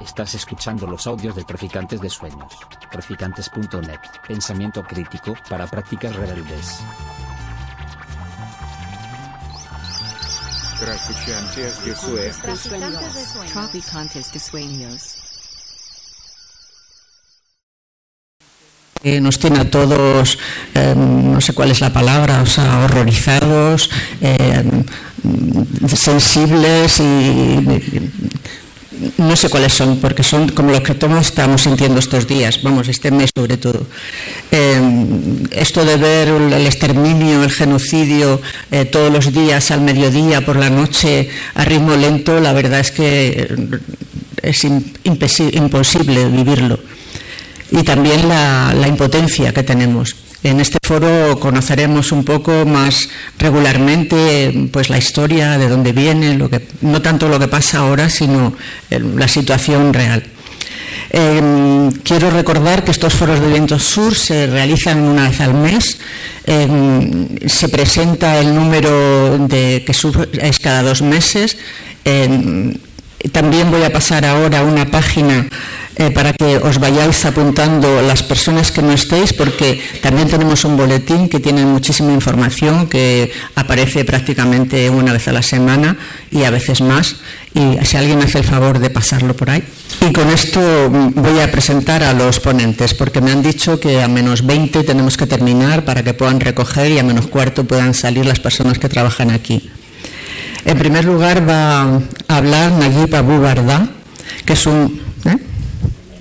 Estás 0.00 0.34
escuchando 0.34 0.86
los 0.86 1.06
audios 1.06 1.36
de 1.36 1.44
Traficantes 1.44 2.00
de 2.00 2.10
Sueños. 2.10 2.52
Traficantes.net. 2.90 4.00
Pensamiento 4.26 4.82
crítico 4.82 5.34
para 5.48 5.66
prácticas 5.66 6.14
rebeldes. 6.16 6.80
Traficantes 10.80 11.84
de 11.84 11.94
Sueños. 11.94 12.38
Traficantes 13.52 14.32
de 14.32 14.40
Sueños. 14.40 15.18
que 19.02 19.20
nos 19.20 19.38
tiene 19.40 19.58
a 19.58 19.68
todos, 19.68 20.38
eh, 20.74 20.94
no 20.96 21.40
sé 21.40 21.54
cuál 21.54 21.72
es 21.72 21.80
la 21.80 21.92
palabra, 21.92 22.40
o 22.40 22.46
sea, 22.46 22.84
horrorizados, 22.84 23.90
eh, 24.20 24.84
sensibles 25.88 27.00
y 27.00 28.10
no 29.18 29.36
sé 29.36 29.48
cuáles 29.48 29.72
son, 29.72 29.98
porque 29.98 30.22
son 30.22 30.48
como 30.50 30.70
los 30.70 30.82
que 30.82 30.94
todos 30.94 31.20
estamos 31.20 31.62
sintiendo 31.62 31.98
estos 31.98 32.26
días, 32.26 32.62
vamos, 32.62 32.88
este 32.88 33.10
mes 33.10 33.30
sobre 33.34 33.56
todo. 33.56 33.86
Eh, 34.50 34.80
esto 35.50 35.84
de 35.84 35.96
ver 35.96 36.28
el 36.28 36.66
exterminio, 36.66 37.42
el 37.42 37.50
genocidio 37.50 38.40
todos 38.90 39.12
los 39.12 39.32
días 39.32 39.70
al 39.70 39.80
mediodía, 39.80 40.44
por 40.44 40.56
la 40.56 40.70
noche, 40.70 41.28
a 41.54 41.64
ritmo 41.64 41.96
lento, 41.96 42.40
la 42.40 42.52
verdad 42.52 42.80
es 42.80 42.90
que 42.90 43.48
es 44.42 44.64
imposible 44.64 46.26
vivirlo 46.26 46.78
y 47.72 47.82
también 47.82 48.28
la, 48.28 48.86
impotencia 48.86 49.52
que 49.52 49.62
tenemos. 49.62 50.14
En 50.44 50.60
este 50.60 50.78
foro 50.82 51.38
conoceremos 51.40 52.12
un 52.12 52.24
poco 52.24 52.66
más 52.66 53.08
regularmente 53.38 54.68
pues, 54.70 54.90
la 54.90 54.98
historia, 54.98 55.56
de 55.56 55.68
dónde 55.68 55.92
viene, 55.92 56.36
lo 56.36 56.50
que, 56.50 56.66
no 56.82 57.00
tanto 57.00 57.28
lo 57.28 57.38
que 57.38 57.48
pasa 57.48 57.78
ahora, 57.78 58.10
sino 58.10 58.52
la 58.90 59.28
situación 59.28 59.94
real. 59.94 60.22
Em, 61.10 61.90
quiero 62.02 62.30
recordar 62.30 62.84
que 62.84 62.90
estos 62.90 63.14
foros 63.14 63.40
de 63.40 63.48
Viento 63.48 63.78
Sur 63.78 64.14
se 64.14 64.46
realizan 64.46 64.98
una 65.00 65.28
vez 65.28 65.40
al 65.40 65.54
mes. 65.54 65.98
Em, 66.44 67.28
se 67.46 67.68
presenta 67.68 68.38
el 68.38 68.54
número 68.54 69.38
de 69.38 69.84
que 69.86 69.92
es 69.92 70.58
cada 70.58 70.82
dos 70.82 71.02
meses. 71.02 71.56
Em, 72.04 72.74
también 73.30 73.70
voy 73.70 73.82
a 73.84 73.92
pasar 73.92 74.24
ahora 74.24 74.62
una 74.62 74.90
página 74.90 75.46
eh, 75.96 76.10
para 76.10 76.32
que 76.32 76.56
os 76.56 76.80
vayáis 76.80 77.24
apuntando 77.26 78.00
las 78.00 78.22
personas 78.22 78.72
que 78.72 78.80
no 78.80 78.92
estéis, 78.92 79.34
porque 79.34 79.78
también 80.00 80.26
tenemos 80.26 80.64
un 80.64 80.76
boletín 80.76 81.28
que 81.28 81.38
tiene 81.38 81.66
muchísima 81.66 82.12
información 82.12 82.88
que 82.88 83.30
aparece 83.56 84.02
prácticamente 84.04 84.88
una 84.88 85.12
vez 85.12 85.28
a 85.28 85.32
la 85.32 85.42
semana 85.42 85.98
y 86.30 86.44
a 86.44 86.50
veces 86.50 86.80
más. 86.80 87.16
Y 87.52 87.76
si 87.84 87.98
alguien 87.98 88.22
hace 88.22 88.38
el 88.38 88.44
favor 88.44 88.78
de 88.78 88.88
pasarlo 88.88 89.36
por 89.36 89.50
ahí. 89.50 89.62
Y 90.00 90.12
con 90.14 90.30
esto 90.30 90.88
voy 90.88 91.40
a 91.40 91.50
presentar 91.50 92.02
a 92.02 92.14
los 92.14 92.40
ponentes, 92.40 92.94
porque 92.94 93.20
me 93.20 93.30
han 93.30 93.42
dicho 93.42 93.78
que 93.78 94.02
a 94.02 94.08
menos 94.08 94.46
20 94.46 94.84
tenemos 94.84 95.18
que 95.18 95.26
terminar 95.26 95.84
para 95.84 96.02
que 96.02 96.14
puedan 96.14 96.40
recoger 96.40 96.90
y 96.90 96.98
a 96.98 97.02
menos 97.02 97.26
cuarto 97.26 97.64
puedan 97.64 97.92
salir 97.92 98.24
las 98.24 98.40
personas 98.40 98.78
que 98.78 98.88
trabajan 98.88 99.30
aquí. 99.30 99.70
En 100.64 100.78
primer 100.78 101.04
lugar 101.04 101.46
va 101.46 101.82
a 101.82 102.36
hablar 102.36 102.72
Nayib 102.72 103.14
Abu 103.14 103.40
Barda, 103.40 103.90
que 104.46 104.54
es 104.54 104.64
un 104.64 105.02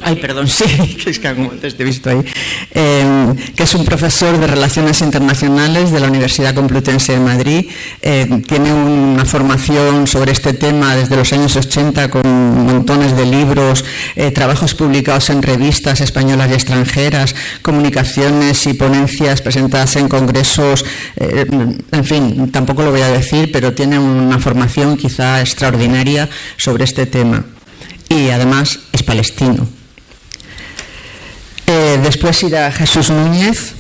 Ay, 0.04 0.16
perdón, 0.16 0.48
sí, 0.50 0.66
que 0.96 1.12
es 1.12 1.20
que 1.20 1.28
antes 1.28 1.76
te 1.76 1.84
he 1.84 1.86
visto 1.86 2.10
ahí. 2.10 2.22
Eh, 2.74 3.34
que 3.56 3.64
es 3.64 3.74
un 3.76 3.86
profesor 3.86 4.38
de 4.40 4.48
Relaciones 4.48 5.02
Internacionales 5.02 5.92
de 5.92 6.00
la 6.00 6.08
Universidad 6.08 6.56
Complutense 6.56 7.14
de 7.14 7.20
Madrid. 7.20 7.70
Eh, 8.02 8.42
tiene 8.48 8.74
una 8.74 9.26
formación 9.26 10.08
sobre 10.08 10.32
este 10.32 10.54
tema 10.54 10.96
desde 10.96 11.16
los 11.16 11.32
años 11.34 11.56
80 11.56 12.10
con 12.10 12.22
montones 12.66 13.16
de 13.16 13.26
libros, 13.26 13.86
eh, 14.16 14.32
trabajos 14.32 14.74
publicados 14.74 15.30
en 15.30 15.42
revistas 15.42 16.02
españolas 16.02 16.50
y 16.50 16.54
extranjeras, 16.54 17.36
comunicaciones 17.62 18.66
y 18.68 18.74
ponencias 18.74 19.42
presentadas 19.42 19.96
en 19.96 20.08
congresos. 20.08 20.84
en 21.16 22.06
fin, 22.06 22.52
tampoco 22.52 22.84
lo 22.84 22.92
voy 22.92 23.02
a 23.02 23.10
decir, 23.10 23.52
pero 23.52 23.74
tiene 23.74 24.00
una 24.00 24.40
formación 24.40 24.98
quizá 24.98 25.42
extraordinaria 25.42 26.30
sobre 26.58 26.84
este 26.84 27.06
tema. 27.06 27.46
Y 28.10 28.30
además 28.30 28.80
es 28.92 29.04
palestino. 29.04 29.81
Eh, 31.74 31.98
después 32.04 32.44
irá 32.44 32.70
Jesús 32.70 33.10
Núñez. 33.10 33.76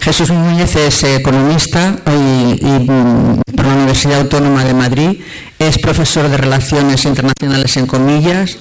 Jesús 0.00 0.30
Núñez 0.30 0.74
es 0.76 1.04
economista 1.04 1.98
y, 2.06 2.64
mm, 2.64 3.42
por 3.54 3.66
la 3.66 3.74
Universidad 3.74 4.20
Autónoma 4.20 4.64
de 4.64 4.72
Madrid. 4.72 5.20
Es 5.58 5.76
profesor 5.76 6.30
de 6.30 6.38
Relaciones 6.38 7.04
Internacionales 7.04 7.76
en 7.76 7.86
comillas. 7.86 8.56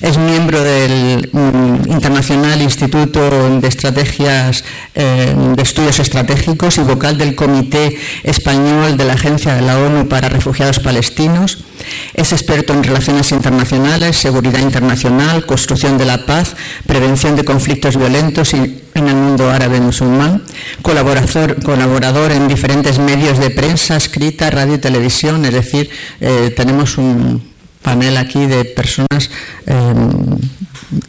Es 0.00 0.18
miembro 0.18 0.62
del 0.62 1.30
mm, 1.32 1.90
Internacional 1.90 2.60
Instituto 2.60 3.50
de 3.60 3.66
Estrategias 3.66 4.64
eh, 4.94 5.34
de 5.56 5.62
Estudios 5.62 5.98
Estratégicos 5.98 6.78
y 6.78 6.82
vocal 6.82 7.16
del 7.16 7.34
Comité 7.34 7.98
Español 8.22 8.96
de 8.96 9.04
la 9.04 9.14
Agencia 9.14 9.54
de 9.54 9.62
la 9.62 9.78
ONU 9.78 10.08
para 10.08 10.28
Refugiados 10.28 10.80
Palestinos. 10.80 11.64
Es 12.14 12.32
experto 12.32 12.72
en 12.72 12.82
relaciones 12.82 13.32
internacionales, 13.32 14.16
seguridad 14.16 14.60
internacional, 14.60 15.46
construcción 15.46 15.98
de 15.98 16.04
la 16.04 16.26
paz, 16.26 16.56
prevención 16.86 17.36
de 17.36 17.44
conflictos 17.44 17.96
violentos 17.96 18.54
en 18.54 19.08
el 19.08 19.14
mundo 19.14 19.50
árabe 19.50 19.80
musulmán, 19.80 20.42
colaborador, 20.82 21.62
colaborador 21.62 22.32
en 22.32 22.48
diferentes 22.48 22.98
medios 22.98 23.38
de 23.38 23.50
prensa, 23.50 23.96
escrita, 23.96 24.50
radio 24.50 24.74
y 24.74 24.78
televisión, 24.78 25.44
es 25.44 25.52
decir, 25.52 25.90
eh, 26.20 26.52
tenemos 26.56 26.98
un 26.98 27.55
panel 27.86 28.16
aquí 28.16 28.46
de 28.46 28.64
personas 28.64 29.30
em, 29.64 30.34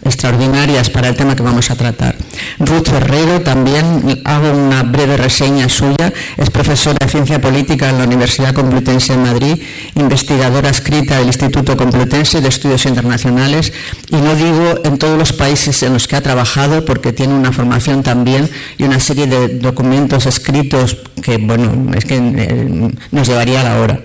extraordinarias 0.06 0.92
para 0.92 1.10
el 1.10 1.16
tema 1.16 1.36
que 1.36 1.42
vamos 1.42 1.72
a 1.72 1.76
tratar. 1.76 2.16
Ruth 2.60 2.90
Ferrero, 2.90 3.42
también 3.42 4.22
hago 4.26 4.52
una 4.52 4.84
breve 4.84 5.18
reseña 5.18 5.70
suya, 5.70 6.14
es 6.38 6.52
profesora 6.52 6.98
de 7.02 7.10
Ciencia 7.10 7.42
Política 7.42 7.90
en 7.90 7.98
la 7.98 8.04
Universidad 8.04 8.54
Complutense 8.54 9.14
de 9.14 9.20
Madrid, 9.20 9.64
investigadora 9.96 10.70
escrita 10.70 11.18
del 11.18 11.28
Instituto 11.28 11.76
Complutense 11.76 12.42
de 12.42 12.50
Estudios 12.50 12.86
Internacionales, 12.86 13.74
y 14.12 14.18
no 14.18 14.36
digo 14.36 14.80
en 14.84 15.00
todos 15.00 15.18
los 15.18 15.34
países 15.34 15.82
en 15.82 15.94
los 15.94 16.08
que 16.08 16.16
ha 16.16 16.22
trabajado, 16.22 16.86
porque 16.86 17.12
tiene 17.12 17.34
una 17.34 17.52
formación 17.52 18.04
también 18.04 18.48
y 18.78 18.84
una 18.84 19.00
serie 19.00 19.26
de 19.26 19.50
documentos 19.58 20.28
escritos 20.28 20.98
que, 21.24 21.38
bueno, 21.38 21.92
es 21.96 22.06
que 22.06 22.18
eh, 22.18 22.92
nos 23.12 23.28
llevaría 23.28 23.62
a 23.62 23.64
la 23.64 23.80
hora. 23.82 24.00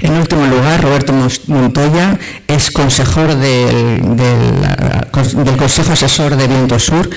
En 0.00 0.14
último 0.14 0.46
lugar, 0.46 0.82
Roberto 0.82 1.12
Montoya 1.46 2.18
es 2.46 2.70
consejero 2.70 3.36
del, 3.36 4.02
Consejo 5.58 5.92
Asesor 5.92 6.36
de 6.36 6.46
Viento 6.48 6.78
Sur. 6.78 7.08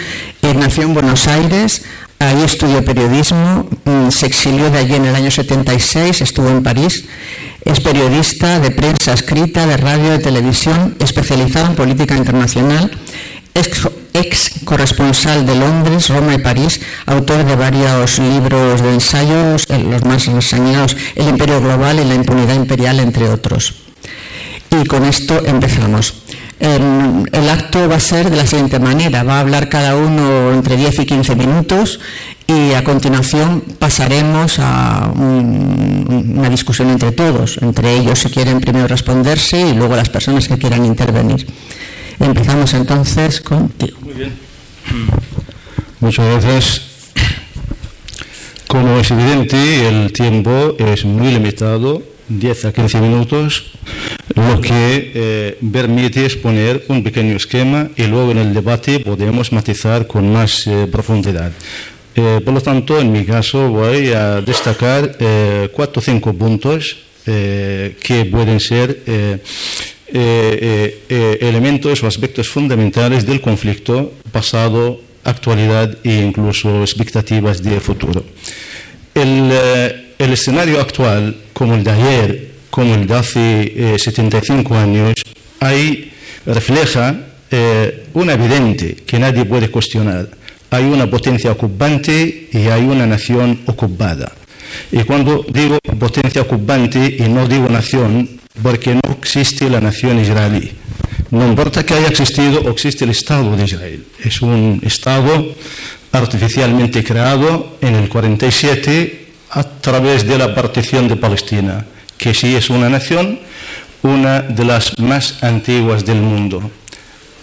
nació 0.42 0.84
en 0.84 0.94
Buenos 0.94 1.28
Aires, 1.28 1.84
ahí 2.20 2.42
estudió 2.44 2.84
periodismo, 2.84 3.68
mm, 3.86 4.10
se 4.10 4.26
exilió 4.26 4.70
de 4.70 4.80
allí 4.80 4.96
en 4.96 5.06
el 5.06 5.16
año 5.16 5.32
76, 5.32 6.22
estuvo 6.22 6.50
en 6.50 6.64
París. 6.64 7.06
Es 7.66 7.82
periodista 7.82 8.60
de 8.60 8.72
prensa 8.72 9.14
escrita, 9.14 9.66
de 9.66 9.78
radio, 9.78 10.12
de 10.12 10.20
televisión, 10.20 10.96
especializado 11.00 11.68
en 11.68 11.76
política 11.76 12.16
internacional 12.16 12.92
ex, 13.58 14.52
corresponsal 14.64 15.46
de 15.46 15.56
Londres, 15.56 16.10
Roma 16.10 16.36
y 16.36 16.40
París, 16.40 16.80
autor 17.06 17.46
de 17.46 17.56
varios 17.56 18.20
libros 18.20 18.82
de 18.82 18.94
ensayos, 18.94 19.66
eh, 19.70 19.80
los 19.80 20.04
más 20.04 20.26
reseñados, 20.26 20.96
El 21.16 21.30
Imperio 21.30 21.62
Global 21.62 22.00
y 22.00 22.06
la 22.06 22.16
Impunidad 22.16 22.56
Imperial, 22.56 23.00
entre 23.00 23.30
otros. 23.30 23.74
Y 24.70 24.86
con 24.86 25.06
esto 25.06 25.46
empezamos. 25.46 26.14
Em, 26.60 27.24
el 27.32 27.50
acto 27.50 27.88
va 27.88 27.98
a 27.98 28.00
ser 28.00 28.32
de 28.32 28.38
la 28.38 28.48
siguiente 28.48 28.80
manera, 28.80 29.22
va 29.24 29.38
a 29.38 29.40
hablar 29.42 29.70
cada 29.70 29.96
uno 29.96 30.52
entre 30.52 30.76
10 30.76 31.00
y 31.00 31.06
15 31.06 31.36
minutos 31.36 32.00
y 32.48 32.74
a 32.74 32.84
continuación 32.84 33.62
pasaremos 33.78 34.58
a 34.58 35.12
una 35.16 36.50
discusión 36.50 36.90
entre 36.90 37.12
todos, 37.12 37.60
entre 37.62 37.96
ellos 37.96 38.20
si 38.20 38.30
quieren 38.30 38.60
primero 38.60 38.88
responderse 38.88 39.62
y 39.62 39.74
luego 39.74 39.96
las 39.96 40.10
personas 40.10 40.48
que 40.48 40.58
quieran 40.58 40.84
intervenir. 40.84 41.46
Empezamos 42.20 42.74
entonces 42.74 43.42
contigo. 43.42 43.98
Muy 44.02 44.14
bien. 44.14 44.34
Muchas 46.00 46.26
gracias. 46.26 46.82
Como 48.68 49.00
es 49.00 49.10
evidente, 49.12 49.88
el 49.88 50.12
tiempo 50.12 50.76
es 50.78 51.06
muy 51.06 51.32
limitado, 51.32 52.04
10 52.28 52.66
a 52.66 52.74
15 52.74 53.00
minutos, 53.00 53.72
lo 54.36 54.60
que 54.60 55.12
eh, 55.16 55.58
permite 55.72 56.26
exponer 56.26 56.84
un 56.90 57.02
pequeño 57.02 57.38
esquema 57.38 57.90
y 57.96 58.04
luego 58.08 58.32
en 58.32 58.40
el 58.40 58.54
debate 58.54 59.00
podemos 59.00 59.54
matizar 59.54 60.06
con 60.06 60.32
más 60.32 60.68
eh, 60.68 60.88
profundidad. 60.92 61.52
Eh, 62.16 62.42
por 62.44 62.54
lo 62.54 62.62
tanto, 62.62 63.00
en 63.00 63.12
mi 63.12 63.26
caso 63.26 63.70
voy 63.70 64.12
a 64.12 64.42
destacar 64.42 65.18
cuatro 65.72 66.02
o 66.02 66.04
cinco 66.04 66.34
puntos 66.34 66.98
que 67.26 68.30
pueden 68.32 68.60
ser 68.60 69.04
eh, 70.14 71.04
eh, 71.10 71.38
elementos 71.42 72.04
o 72.04 72.08
aspectos 72.08 72.50
fundamentales 72.50 73.26
del 73.26 73.42
conflicto, 73.42 74.14
pasado, 74.32 75.02
actualidad 75.24 75.98
e 76.04 76.24
incluso 76.24 76.82
expectativas 76.82 77.62
de 77.62 77.80
futuro. 77.80 78.24
El, 79.14 79.50
eh, 79.52 80.14
el 80.18 80.34
escenario 80.34 80.80
actual, 80.80 81.36
como 81.54 81.76
el 81.76 81.84
de 81.84 81.92
ayer, 81.92 82.52
como 82.70 82.96
el 82.96 83.08
de 83.08 83.16
hace 83.16 83.98
75 83.98 84.76
años, 84.76 85.16
ahí 85.60 86.12
refleja 86.46 87.28
eh, 87.50 88.08
una 88.14 88.34
evidente 88.34 88.96
que 88.96 89.20
nadie 89.20 89.46
puede 89.46 89.70
cuestionar. 89.70 90.28
Hay 90.70 90.84
una 90.84 91.10
potencia 91.10 91.52
ocupante 91.52 92.50
y 92.52 92.68
hay 92.68 92.84
una 92.84 93.06
nación 93.06 93.62
ocupada. 93.68 94.34
Y 94.92 95.04
cuando 95.04 95.46
digo 95.48 95.80
potencia 95.98 96.42
ocupante 96.42 97.18
y 97.20 97.30
no 97.30 97.48
digo 97.48 97.70
nación, 97.70 98.37
porque 98.62 98.96
no 98.96 99.14
existe 99.20 99.70
la 99.70 99.82
nación 99.82 100.20
israelí. 100.20 100.72
No 101.32 101.46
importa 101.46 101.86
que 101.86 101.94
haya 101.94 102.08
existido 102.08 102.62
o 102.62 102.70
existe 102.70 103.04
el 103.04 103.12
Estado 103.12 103.56
de 103.56 103.66
Israel. 103.66 104.06
Es 104.24 104.42
un 104.42 104.82
Estado 104.84 105.56
artificialmente 106.12 107.04
creado 107.04 107.78
en 107.82 107.96
el 107.96 108.08
47 108.08 109.28
a 109.52 109.64
través 109.64 110.26
de 110.28 110.38
la 110.38 110.56
partición 110.56 111.08
de 111.08 111.16
Palestina, 111.16 111.86
que 112.18 112.34
sí 112.34 112.56
es 112.56 112.70
una 112.70 112.90
nación, 112.90 113.40
una 114.04 114.42
de 114.42 114.66
las 114.66 114.98
más 115.00 115.44
antiguas 115.44 116.06
del 116.06 116.22
mundo. 116.22 116.72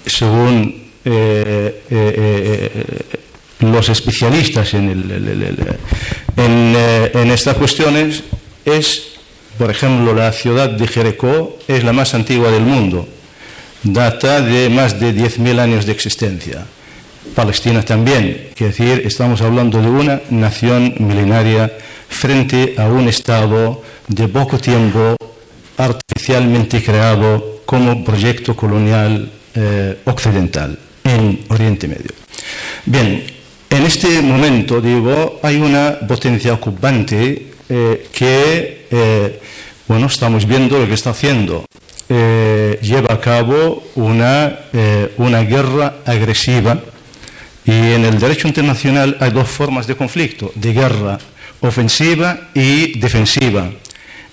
Según 0.07 0.85
eh, 1.05 1.83
eh, 1.91 2.71
eh, 2.71 2.85
los 3.61 3.89
especialistas 3.89 4.75
en, 4.75 4.89
en 6.37 7.31
estas 7.31 7.57
cuestiones, 7.57 8.23
es, 8.65 9.14
por 9.59 9.71
ejemplo, 9.71 10.15
la 10.15 10.33
ciudad 10.33 10.71
de 10.71 10.87
Jericó 10.87 11.59
es 11.69 11.85
la 11.85 11.93
más 11.93 12.15
antigua 12.15 12.51
del 12.51 12.63
mundo, 12.63 13.09
data 13.83 14.41
de 14.41 14.69
más 14.69 14.99
de 14.99 15.15
10.000 15.15 15.59
años 15.61 15.87
de 15.87 15.93
existencia. 15.93 16.67
Palestina 17.35 17.83
también, 17.83 18.51
es 18.55 18.61
decir, 18.61 19.03
estamos 19.05 19.41
hablando 19.41 19.81
de 19.81 19.89
una 19.89 20.21
nación 20.31 20.95
milenaria 20.99 21.73
frente 22.09 22.75
a 22.79 22.87
un 22.87 23.09
Estado 23.09 23.83
de 24.09 24.29
poco 24.29 24.59
tiempo 24.59 25.17
artificialmente 25.77 26.83
creado 26.83 27.61
como 27.65 28.05
proyecto 28.05 28.55
colonial 28.55 29.31
eh, 29.55 29.99
occidental 30.05 30.79
en 31.03 31.45
Oriente 31.49 31.89
Medio. 31.89 32.13
Bien, 32.87 33.25
en 33.71 33.83
este 33.83 34.21
momento, 34.21 34.81
digo, 34.81 35.41
hay 35.43 35.57
una 35.57 35.99
potencia 36.07 36.53
ocupante 36.53 37.54
eh, 37.69 38.09
que, 38.13 38.87
eh, 38.91 39.41
bueno, 39.89 40.07
estamos 40.07 40.47
viendo 40.47 40.79
lo 40.79 40.87
que 40.87 40.95
está 40.95 41.11
haciendo. 41.11 41.65
lleva 42.09 43.15
a 43.15 43.21
cabo 43.21 43.83
una, 43.95 44.59
una 45.17 45.41
guerra 45.43 45.97
agresiva 46.05 46.79
y 47.65 47.73
en 47.73 48.05
el 48.05 48.19
derecho 48.19 48.47
internacional 48.47 49.17
hay 49.21 49.31
dos 49.31 49.49
formas 49.49 49.87
de 49.87 49.97
conflicto, 49.97 50.53
de 50.55 50.73
guerra 50.75 51.19
ofensiva 51.61 52.51
y 52.55 52.99
defensiva. 52.99 53.71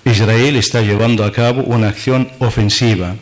Israel 0.04 0.56
está 0.56 0.82
llevando 0.82 1.24
a 1.24 1.32
cabo 1.32 1.62
una 1.62 1.88
acción 1.88 2.28
ofensiva 2.40 3.16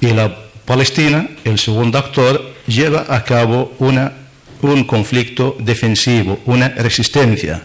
y 0.00 0.08
la 0.08 0.36
Palestina, 0.64 1.28
el 1.44 1.58
segundo 1.58 1.98
actor, 1.98 2.54
lleva 2.66 3.06
a 3.08 3.24
cabo 3.24 3.72
una, 3.78 4.12
un 4.62 4.84
conflicto 4.84 5.56
defensivo, 5.58 6.40
una 6.44 6.68
resistencia. 6.68 7.62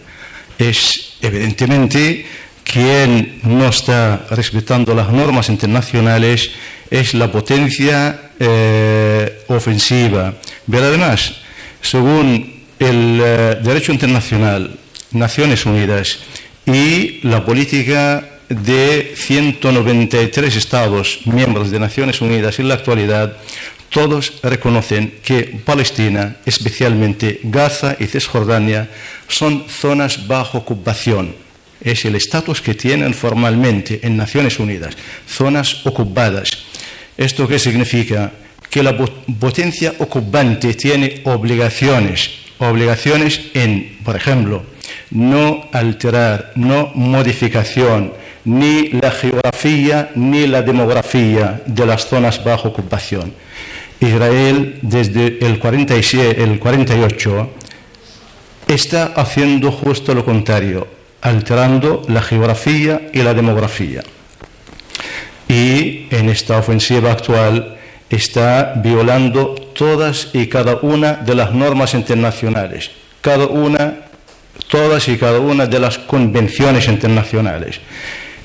Es 0.58 1.13
evidentemente 1.26 2.26
quien 2.64 3.40
no 3.42 3.68
está 3.68 4.26
respetando 4.30 4.94
las 4.94 5.10
normas 5.10 5.48
internacionales 5.48 6.50
es 6.90 7.14
la 7.14 7.30
potencia 7.30 8.30
eh, 8.38 9.44
ofensiva. 9.48 10.34
Pero 10.70 10.84
además, 10.84 11.36
según 11.80 12.64
el 12.78 13.20
eh, 13.22 13.58
derecho 13.62 13.92
internacional, 13.92 14.76
Naciones 15.12 15.66
Unidas 15.66 16.18
y 16.66 17.20
la 17.22 17.44
política 17.44 18.28
de 18.48 19.14
193 19.16 20.56
Estados 20.56 21.20
miembros 21.26 21.70
de 21.70 21.80
Naciones 21.80 22.20
Unidas 22.20 22.58
en 22.58 22.68
la 22.68 22.74
actualidad, 22.74 23.36
todos 23.94 24.40
reconocen 24.42 25.20
que 25.22 25.62
Palestina, 25.64 26.36
especialmente 26.44 27.38
Gaza 27.44 27.94
y 28.00 28.06
Cisjordania, 28.06 28.90
son 29.28 29.66
zonas 29.68 30.26
bajo 30.26 30.58
ocupación. 30.58 31.36
Es 31.80 32.04
el 32.04 32.16
estatus 32.16 32.60
que 32.60 32.74
tienen 32.74 33.14
formalmente 33.14 34.00
en 34.02 34.16
Naciones 34.16 34.58
Unidas, 34.58 34.96
zonas 35.28 35.86
ocupadas. 35.86 36.50
¿Esto 37.16 37.46
qué 37.46 37.60
significa? 37.60 38.32
que 38.74 38.82
la 38.82 38.96
potencia 39.38 39.94
ocupante 40.00 40.74
tiene 40.74 41.20
obligaciones, 41.22 42.30
obligaciones 42.58 43.42
en, 43.54 43.98
por 44.04 44.16
ejemplo, 44.16 44.64
no 45.12 45.68
alterar, 45.70 46.50
no 46.56 46.90
modificación, 46.96 48.12
ni 48.44 48.88
la 48.88 49.12
geografía 49.12 50.10
ni 50.16 50.48
la 50.48 50.62
demografía 50.62 51.62
de 51.66 51.86
las 51.86 52.08
zonas 52.08 52.42
bajo 52.42 52.70
ocupación. 52.70 53.32
Israel 54.08 54.78
desde 54.82 55.38
el, 55.46 55.58
47, 55.58 56.42
el 56.42 56.58
48 56.58 57.50
está 58.66 59.12
haciendo 59.16 59.70
justo 59.70 60.14
lo 60.14 60.24
contrario, 60.24 60.86
alterando 61.20 62.02
la 62.08 62.22
geografía 62.22 63.08
y 63.12 63.22
la 63.22 63.34
demografía. 63.34 64.02
Y 65.48 66.06
en 66.10 66.28
esta 66.28 66.58
ofensiva 66.58 67.12
actual 67.12 67.76
está 68.10 68.74
violando 68.76 69.54
todas 69.74 70.30
y 70.32 70.46
cada 70.46 70.76
una 70.76 71.14
de 71.14 71.34
las 71.34 71.52
normas 71.52 71.94
internacionales, 71.94 72.90
cada 73.20 73.46
una, 73.46 73.94
todas 74.68 75.08
y 75.08 75.16
cada 75.16 75.40
una 75.40 75.66
de 75.66 75.80
las 75.80 75.98
convenciones 75.98 76.88
internacionales, 76.88 77.80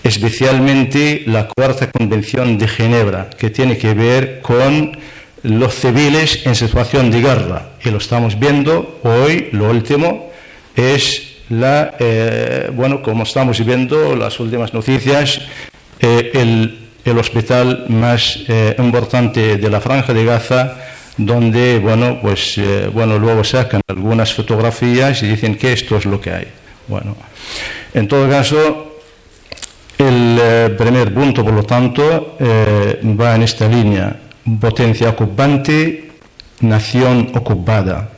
especialmente 0.03 1.23
la 1.27 1.47
cuarta 1.47 1.91
convención 1.91 2.57
de 2.57 2.67
Ginebra, 2.67 3.29
que 3.29 3.49
tiene 3.49 3.77
que 3.77 3.93
ver 3.93 4.41
con 4.41 4.97
los 5.43 5.73
civiles 5.75 6.45
en 6.45 6.55
situación 6.55 7.11
de 7.11 7.21
guerra. 7.21 7.69
Y 7.83 7.89
lo 7.89 7.97
estamos 7.97 8.39
viendo 8.39 8.99
hoy, 9.03 9.49
lo 9.51 9.69
último 9.69 10.29
es 10.75 11.29
la, 11.49 11.95
eh, 11.99 12.71
bueno, 12.73 13.01
como 13.01 13.23
estamos 13.23 13.63
viendo 13.65 14.15
las 14.15 14.39
últimas 14.39 14.73
noticias, 14.73 15.41
eh, 15.99 16.31
el 17.03 17.17
hospital 17.17 17.85
más 17.89 18.39
eh, 18.47 18.75
importante 18.77 19.57
de 19.57 19.69
la 19.69 19.81
franja 19.81 20.13
de 20.13 20.25
Gaza, 20.25 20.75
donde, 21.17 21.79
bueno, 21.79 22.19
pues, 22.21 22.59
bueno, 22.93 23.19
luego 23.19 23.43
sacan 23.43 23.81
algunas 23.87 24.33
fotografías 24.33 25.21
y 25.21 25.27
dicen 25.27 25.55
que 25.55 25.73
esto 25.73 25.97
es 25.97 26.05
lo 26.05 26.21
que 26.21 26.31
hay. 26.31 26.47
Bueno, 26.87 27.17
en 27.93 28.07
todo 28.07 28.29
caso, 28.29 29.01
el 29.97 30.77
primer 30.77 31.13
punto, 31.13 31.43
por 31.43 31.53
lo 31.53 31.63
tanto, 31.63 32.37
va 32.39 33.35
en 33.35 33.41
esta 33.41 33.67
línea, 33.67 34.15
potencia 34.57 35.09
ocupante, 35.09 36.11
nación 36.61 37.31
ocupada. 37.35 38.09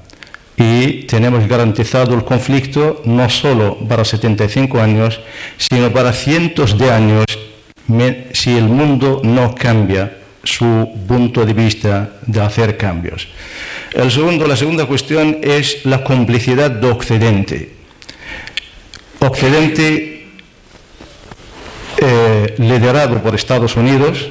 Y 0.57 1.03
tenemos 1.03 1.47
garantizado 1.47 2.13
el 2.13 2.23
conflicto 2.23 3.01
no 3.05 3.29
solo 3.29 3.77
para 3.88 4.05
75 4.05 4.79
años, 4.79 5.19
sino 5.57 5.91
para 5.91 6.13
cientos 6.13 6.77
de 6.77 6.91
años 6.91 7.25
si 8.31 8.57
el 8.57 8.65
mundo 8.65 9.21
no 9.23 9.53
cambia 9.55 10.17
su 10.43 10.89
punto 11.07 11.45
de 11.45 11.53
vista 11.53 12.13
de 12.25 12.41
hacer 12.41 12.77
cambios. 12.77 13.27
La 13.93 14.09
segunda 14.09 14.85
cuestión 14.85 15.39
es 15.41 15.85
la 15.85 16.03
complicidad 16.03 16.71
de 16.71 16.88
Occidente. 16.88 17.73
Occidente, 19.19 20.27
eh, 21.97 22.55
liderado 22.57 23.21
por 23.21 23.35
Estados 23.35 23.75
Unidos, 23.75 24.29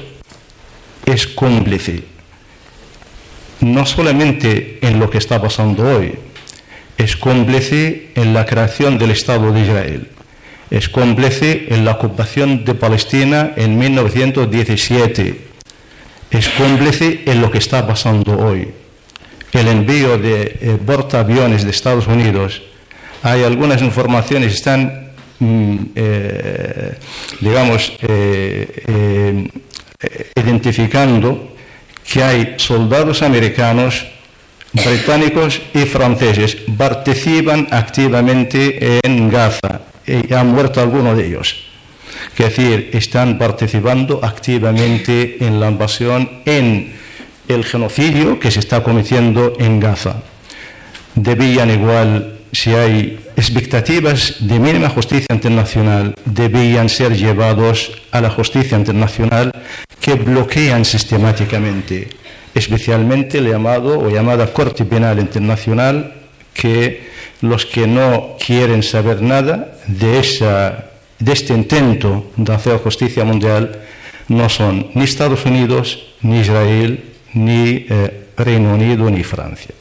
es 1.05 1.27
cómplice, 1.27 2.03
no 3.61 3.85
solamente 3.85 4.79
en 4.81 4.99
lo 4.99 5.09
que 5.09 5.17
está 5.17 5.41
pasando 5.41 5.83
hoy, 5.85 6.13
es 6.97 7.15
cómplice 7.15 8.09
en 8.15 8.33
la 8.33 8.45
creación 8.45 8.97
del 8.97 9.11
Estado 9.11 9.51
de 9.51 9.61
Israel 9.61 10.07
es 10.71 10.87
cómplice 10.87 11.67
en 11.69 11.83
la 11.83 11.91
ocupación 11.91 12.63
de 12.63 12.73
Palestina 12.73 13.51
en 13.57 13.77
1917. 13.77 15.41
Es 16.31 16.47
cómplice 16.49 17.23
en 17.25 17.41
lo 17.41 17.51
que 17.51 17.57
está 17.57 17.85
pasando 17.85 18.39
hoy. 18.39 18.69
El 19.51 19.67
envío 19.67 20.17
de 20.17 20.43
eh, 20.61 20.77
portaaviones 20.83 21.65
de 21.65 21.71
Estados 21.71 22.07
Unidos, 22.07 22.61
hay 23.21 23.43
algunas 23.43 23.81
informaciones, 23.81 24.53
están, 24.53 25.11
mm, 25.39 25.77
eh, 25.93 26.97
digamos, 27.41 27.91
eh, 28.03 29.49
identificando 30.35 31.53
que 32.11 32.23
hay 32.23 32.55
soldados 32.57 33.21
americanos 33.21 34.05
británicos 34.73 35.61
y 35.73 35.79
franceses 35.79 36.57
participan 36.77 37.67
activamente 37.71 38.99
en 39.03 39.29
Gaza 39.29 39.81
y 40.07 40.33
han 40.33 40.47
muerto 40.51 40.81
algunos 40.81 41.17
de 41.17 41.27
ellos. 41.27 41.55
Es 42.37 42.55
decir, 42.55 42.89
están 42.93 43.37
participando 43.37 44.19
activamente 44.23 45.37
en 45.45 45.59
la 45.59 45.69
invasión, 45.69 46.29
en 46.45 46.93
el 47.47 47.65
genocidio 47.65 48.39
que 48.39 48.51
se 48.51 48.59
está 48.59 48.81
cometiendo 48.83 49.53
en 49.59 49.79
Gaza. 49.79 50.23
Debían 51.15 51.69
igual, 51.69 52.39
si 52.51 52.71
hay 52.71 53.19
expectativas 53.41 54.35
de 54.39 54.59
mínima 54.59 54.87
justicia 54.89 55.33
internacional 55.33 56.13
debían 56.25 56.89
ser 56.89 57.17
llevados 57.17 57.91
a 58.11 58.21
la 58.21 58.29
justicia 58.29 58.77
internacional 58.77 59.51
que 59.99 60.13
bloquean 60.13 60.85
sistemáticamente, 60.85 62.07
especialmente 62.53 63.39
el 63.39 63.49
llamado 63.49 63.99
o 63.99 64.09
llamada 64.09 64.53
Corte 64.53 64.85
Penal 64.85 65.17
Internacional, 65.17 66.13
que 66.53 67.09
los 67.41 67.65
que 67.65 67.87
no 67.87 68.37
quieren 68.37 68.83
saber 68.83 69.23
nada 69.23 69.73
de, 69.87 70.19
esa, 70.19 70.91
de 71.17 71.31
este 71.33 71.53
intento 71.55 72.31
de 72.37 72.53
hacer 72.53 72.77
justicia 72.77 73.25
mundial 73.25 73.81
no 74.27 74.49
son 74.49 74.91
ni 74.93 75.03
Estados 75.03 75.45
Unidos, 75.45 76.13
ni 76.21 76.41
Israel, 76.41 77.03
ni 77.33 77.87
eh, 77.89 78.27
Reino 78.37 78.75
Unido, 78.75 79.09
ni 79.09 79.23
Francia. 79.23 79.73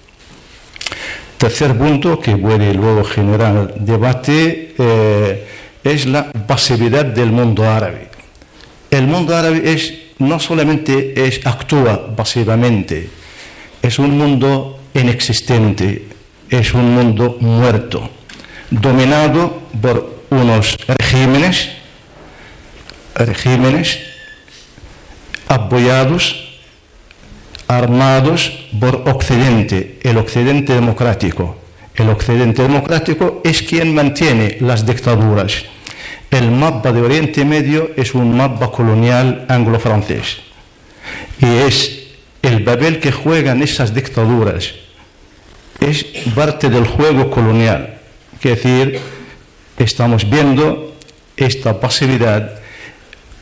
Tercer 1.40 1.74
punto 1.74 2.20
que 2.20 2.36
puede 2.36 2.74
luego 2.74 3.02
generar 3.02 3.72
debate 3.76 4.74
eh, 4.76 5.48
es 5.82 6.04
la 6.04 6.30
pasividad 6.30 7.06
del 7.06 7.32
mundo 7.32 7.64
árabe. 7.64 8.10
El 8.90 9.06
mundo 9.06 9.34
árabe 9.34 9.74
no 10.18 10.38
solamente 10.38 11.14
actúa 11.46 12.14
pasivamente, 12.14 13.08
es 13.80 13.98
un 13.98 14.18
mundo 14.18 14.80
inexistente, 14.92 16.08
es 16.50 16.74
un 16.74 16.94
mundo 16.94 17.38
muerto, 17.40 18.10
dominado 18.70 19.62
por 19.80 20.24
unos 20.28 20.76
regímenes, 20.86 21.70
regímenes 23.14 23.98
apoyados 25.48 26.39
armados 27.70 28.66
por 28.80 29.04
Occidente, 29.06 30.00
el 30.02 30.18
Occidente 30.18 30.74
democrático. 30.74 31.56
El 31.94 32.08
Occidente 32.08 32.62
democrático 32.62 33.40
es 33.44 33.62
quien 33.62 33.94
mantiene 33.94 34.56
las 34.60 34.84
dictaduras. 34.84 35.66
El 36.32 36.50
mapa 36.50 36.90
de 36.90 37.00
Oriente 37.00 37.44
Medio 37.44 37.92
es 37.96 38.14
un 38.14 38.36
mapa 38.36 38.72
colonial 38.72 39.46
anglo-francés. 39.48 40.38
Y 41.40 41.46
es 41.46 42.08
el 42.42 42.64
papel 42.64 42.98
que 42.98 43.12
juegan 43.12 43.62
esas 43.62 43.94
dictaduras. 43.94 44.74
Es 45.78 46.04
parte 46.34 46.70
del 46.70 46.88
juego 46.88 47.30
colonial. 47.30 48.00
Es 48.42 48.62
decir, 48.62 48.98
estamos 49.78 50.28
viendo 50.28 50.96
esta 51.36 51.78
pasividad. 51.78 52.58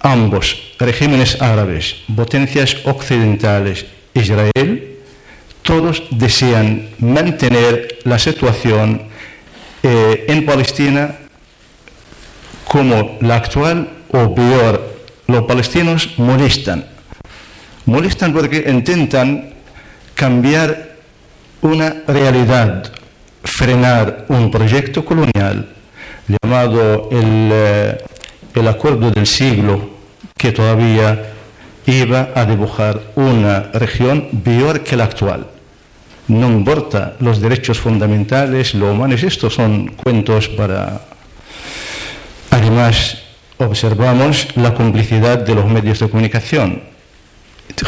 Ambos 0.00 0.74
regímenes 0.78 1.40
árabes, 1.40 1.96
potencias 2.14 2.76
occidentales 2.84 3.86
Israel, 4.18 4.98
todos 5.62 6.02
desean 6.10 6.88
mantener 6.98 7.98
la 8.04 8.18
situación 8.18 9.02
eh, 9.82 10.24
en 10.28 10.46
Palestina 10.46 11.16
como 12.64 13.18
la 13.20 13.36
actual 13.36 13.88
o 14.10 14.34
peor. 14.34 14.96
Los 15.26 15.44
palestinos 15.44 16.18
molestan. 16.18 16.86
Molestan 17.84 18.32
porque 18.32 18.64
intentan 18.68 19.50
cambiar 20.14 20.96
una 21.60 22.02
realidad, 22.06 22.92
frenar 23.44 24.26
un 24.28 24.50
proyecto 24.50 25.04
colonial 25.04 25.68
llamado 26.28 27.08
el, 27.10 27.50
eh, 27.52 28.04
el 28.54 28.68
acuerdo 28.68 29.10
del 29.10 29.26
siglo 29.26 29.90
que 30.36 30.52
todavía 30.52 31.34
iba 31.88 32.32
a 32.34 32.44
dibujar 32.44 33.00
una 33.16 33.70
región 33.72 34.28
peor 34.44 34.84
que 34.84 34.96
la 34.96 35.04
actual. 35.04 35.46
No 36.28 36.46
importa 36.48 37.16
los 37.20 37.40
derechos 37.40 37.78
fundamentales, 37.78 38.74
lo 38.74 38.92
humanos, 38.92 39.22
estos 39.22 39.54
son 39.54 39.88
cuentos 39.88 40.48
para... 40.48 41.00
Además, 42.50 43.22
observamos 43.56 44.48
la 44.56 44.74
complicidad 44.74 45.38
de 45.38 45.54
los 45.54 45.66
medios 45.66 45.98
de 46.00 46.10
comunicación. 46.10 46.82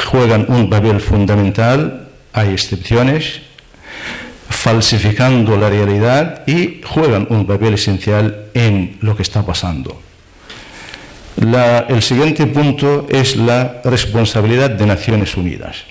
Juegan 0.07 0.47
un 0.49 0.71
papel 0.71 1.01
fundamental, 1.01 2.09
hay 2.33 2.53
excepciones, 2.53 3.43
falsificando 4.49 5.59
la 5.59 5.69
realidad 5.69 6.47
y 6.47 6.81
juegan 6.85 7.27
un 7.29 7.47
papel 7.47 7.75
esencial 7.75 8.47
en 8.55 8.97
lo 9.03 9.15
que 9.15 9.23
está 9.23 9.45
pasando 9.45 10.01
el 11.41 12.03
siguiente 12.03 12.47
punto 12.47 13.07
es 13.09 13.37
la 13.37 13.81
responsabilidad 13.85 14.71
de 14.71 14.87
Naciones 14.87 15.37
Unidas. 15.37 15.85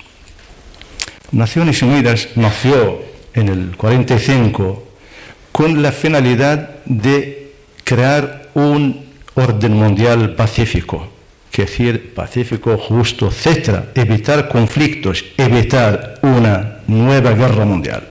Naciones 1.32 1.82
Unidas 1.82 2.28
nació 2.36 3.02
en 3.34 3.48
el 3.48 3.76
45 3.76 4.86
con 5.52 5.82
la 5.82 5.92
finalidad 5.92 6.70
de 6.84 7.52
crear 7.84 8.48
un 8.54 9.06
orden 9.34 9.74
mundial 9.74 10.34
pacífico, 10.34 11.08
que 11.50 11.62
decir 11.62 12.14
pacífico, 12.14 12.78
justo, 12.78 13.28
etc., 13.28 13.86
evitar 13.94 14.48
conflictos, 14.48 15.24
evitar 15.36 16.18
una 16.22 16.78
nueva 16.86 17.32
guerra 17.32 17.64
mundial. 17.64 18.08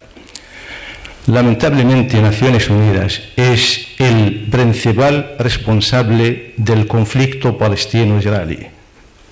Lamentablemente 1.30 2.20
Naciones 2.20 2.72
Unidas 2.72 3.22
es 3.36 3.86
el 4.00 4.48
principal 4.50 5.36
responsable 5.38 6.54
del 6.58 6.88
conflicto 6.88 7.56
palestino-israelí, 7.56 8.66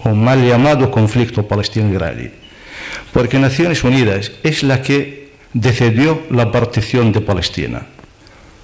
o 0.03 0.09
mal 0.13 0.47
llamado 0.47 0.91
conflicto 0.91 1.47
palestino-israelí, 1.47 2.29
porque 3.11 3.39
Naciones 3.39 3.83
Unidas 3.83 4.31
es 4.43 4.61
la 4.61 4.83
que 4.83 5.29
decidió 5.53 6.21
la 6.29 6.51
partición 6.51 7.11
de 7.11 7.21
Palestina. 7.21 7.87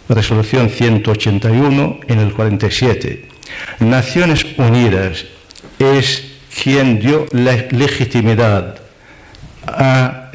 Resolución 0.09 0.69
181 0.69 2.01
en 2.07 2.19
el 2.19 2.33
47. 2.33 3.29
Naciones 3.79 4.45
Unidas 4.57 5.25
es 5.79 6.23
quien 6.61 6.99
dio 6.99 7.25
la 7.31 7.55
legitimidad 7.71 8.75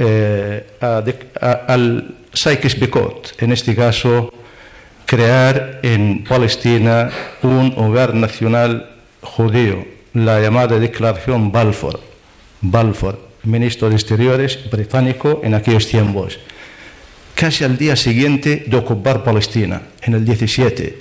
eh, 0.01 0.67
al 0.81 2.18
Sykes-Picot, 2.33 3.35
en 3.39 3.53
este 3.53 3.75
caso, 3.75 4.33
crear 5.07 5.81
en 5.83 6.25
Palestina 6.25 7.11
un 7.43 7.75
hogar 7.77 8.15
nacional 8.15 8.91
judío, 9.23 9.87
la 10.13 10.41
llamada 10.41 10.79
Declaración 10.79 11.51
Balfour. 11.51 12.01
Balfour, 12.61 13.19
ministro 13.45 13.89
de 13.89 13.95
Exteriores 13.95 14.71
británico 14.71 15.41
en 15.45 15.55
aquellos 15.55 15.87
tiempos. 15.87 16.39
Casi 17.35 17.65
al 17.65 17.79
día 17.79 17.97
siguiente 17.97 18.65
de 18.67 18.77
ocupar 18.77 19.23
Palestina, 19.23 19.83
en 20.03 20.15
el 20.15 20.25
17, 20.25 20.99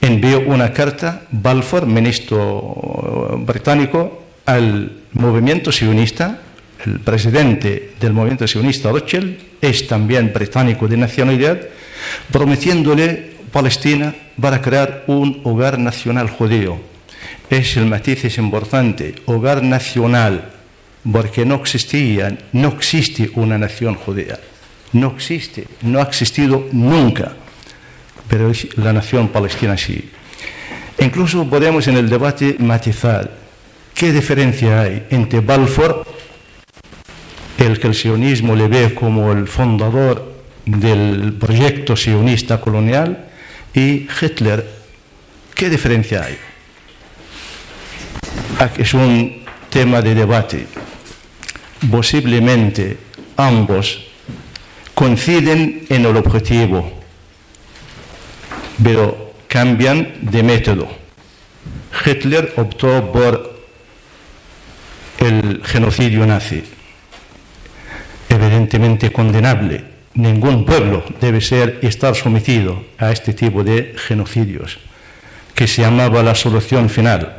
envió 0.00 0.40
una 0.40 0.72
carta, 0.72 1.22
Balfour, 1.30 1.86
ministro 1.86 3.38
británico, 3.46 4.22
al 4.44 4.92
movimiento 5.12 5.70
sionista, 5.70 6.40
el 6.86 7.00
presidente 7.00 7.92
del 8.00 8.12
movimiento 8.12 8.46
sionista 8.46 8.90
Rothschild 8.90 9.36
es 9.60 9.86
también 9.86 10.32
británico 10.32 10.88
de 10.88 10.96
nacionalidad, 10.96 11.60
prometiéndole 12.30 13.32
Palestina 13.52 14.14
para 14.40 14.60
crear 14.60 15.04
un 15.06 15.40
hogar 15.44 15.78
nacional 15.78 16.28
judío. 16.30 16.80
Es 17.48 17.76
el 17.76 17.86
matiz 17.86 18.24
es 18.24 18.38
importante, 18.38 19.14
hogar 19.26 19.62
nacional, 19.62 20.50
porque 21.10 21.44
no 21.44 21.56
existía, 21.56 22.36
no 22.52 22.68
existe 22.68 23.30
una 23.34 23.58
nación 23.58 23.94
judía. 23.94 24.38
No 24.92 25.14
existe, 25.16 25.66
no 25.82 26.00
ha 26.00 26.02
existido 26.02 26.68
nunca, 26.72 27.32
pero 28.28 28.50
es 28.50 28.76
la 28.76 28.92
nación 28.92 29.28
palestina 29.28 29.76
sí. 29.76 30.10
Incluso 30.98 31.48
podemos 31.48 31.86
en 31.88 31.96
el 31.96 32.08
debate 32.08 32.56
matizar 32.58 33.30
qué 33.94 34.12
diferencia 34.12 34.82
hay 34.82 35.06
entre 35.10 35.40
Balfour 35.40 36.04
el 37.58 37.78
que 37.78 37.88
el 37.88 37.94
sionismo 37.94 38.56
le 38.56 38.68
ve 38.68 38.94
como 38.94 39.32
el 39.32 39.46
fundador 39.46 40.32
del 40.64 41.34
proyecto 41.34 41.96
sionista 41.96 42.60
colonial 42.60 43.28
y 43.74 44.06
Hitler, 44.20 44.68
¿qué 45.54 45.70
diferencia 45.70 46.24
hay? 46.24 46.38
Es 48.78 48.94
un 48.94 49.42
tema 49.70 50.02
de 50.02 50.14
debate. 50.14 50.66
Posiblemente 51.90 52.96
ambos 53.36 54.06
coinciden 54.94 55.86
en 55.88 56.06
el 56.06 56.16
objetivo, 56.16 56.92
pero 58.82 59.34
cambian 59.48 60.14
de 60.20 60.42
método. 60.42 60.88
Hitler 62.04 62.52
optó 62.56 63.10
por 63.10 63.52
el 65.18 65.62
genocidio 65.64 66.26
nazi 66.26 66.62
evidentemente 68.32 69.12
condenable. 69.12 69.84
Ningún 70.14 70.64
pueblo 70.64 71.04
debe 71.20 71.40
ser 71.40 71.78
estar 71.82 72.14
sometido 72.14 72.84
a 72.98 73.12
este 73.12 73.32
tipo 73.32 73.64
de 73.64 73.94
genocidios, 73.96 74.78
que 75.54 75.66
se 75.66 75.82
llamaba 75.82 76.22
la 76.22 76.34
solución 76.34 76.90
final. 76.90 77.36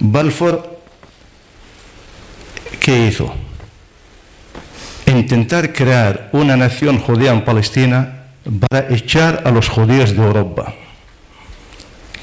Balfour, 0.00 0.80
¿qué 2.80 3.08
hizo? 3.08 3.34
Intentar 5.06 5.72
crear 5.72 6.30
una 6.32 6.56
nación 6.56 6.98
judía 6.98 7.32
en 7.32 7.44
Palestina 7.44 8.28
para 8.60 8.88
echar 8.94 9.42
a 9.44 9.50
los 9.50 9.68
judíos 9.68 10.16
de 10.16 10.22
Europa, 10.22 10.74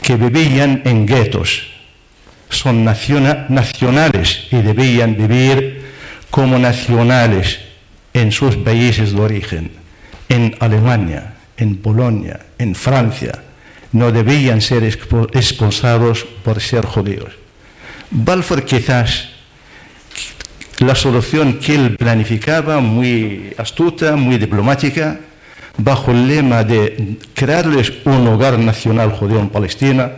que 0.02 0.16
vivían 0.16 0.82
en 0.86 1.06
guetos, 1.06 1.68
son 2.50 2.84
nacionales 2.86 4.48
y 4.52 4.58
debían 4.62 5.16
vivir 5.18 5.75
como 6.36 6.60
nacionales 6.60 7.60
en 8.12 8.30
sus 8.30 8.58
países 8.58 9.14
de 9.14 9.22
origen, 9.22 9.72
en 10.28 10.54
Alemania, 10.60 11.36
en 11.56 11.78
Polonia, 11.78 12.42
en 12.60 12.76
Francia, 12.76 13.42
no 13.94 14.12
debían 14.12 14.60
ser 14.60 14.84
expulsados 14.84 16.26
por 16.44 16.60
ser 16.60 16.86
judíos. 16.86 17.32
Balfour 18.12 18.66
quizás 18.66 19.30
la 20.80 20.94
solución 20.94 21.58
que 21.58 21.76
él 21.76 21.96
planificaba, 21.96 22.82
muy 22.82 23.54
astuta, 23.58 24.18
muy 24.18 24.38
diplomática, 24.38 25.18
bajo 25.78 26.12
el 26.12 26.28
lema 26.28 26.66
de 26.66 27.16
crearles 27.34 27.94
un 28.04 28.28
hogar 28.28 28.60
nacional 28.60 29.14
judío 29.14 29.40
en 29.40 29.48
Palestina, 29.48 30.12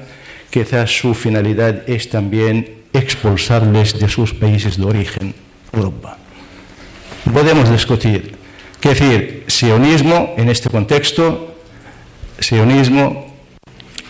quizás 0.50 0.90
su 0.90 1.14
finalidad 1.14 1.88
es 1.88 2.10
también 2.10 2.82
expulsarles 2.92 4.00
de 4.00 4.10
sus 4.10 4.34
países 4.34 4.78
de 4.78 4.84
origen, 4.84 5.47
Europa. 5.78 6.18
Podemos 7.32 7.70
discutir. 7.70 8.36
¿Qué 8.80 8.90
decir? 8.90 9.44
Sionismo, 9.48 10.34
en 10.38 10.50
este 10.50 10.70
contexto, 10.70 11.56
sionismo 12.40 13.28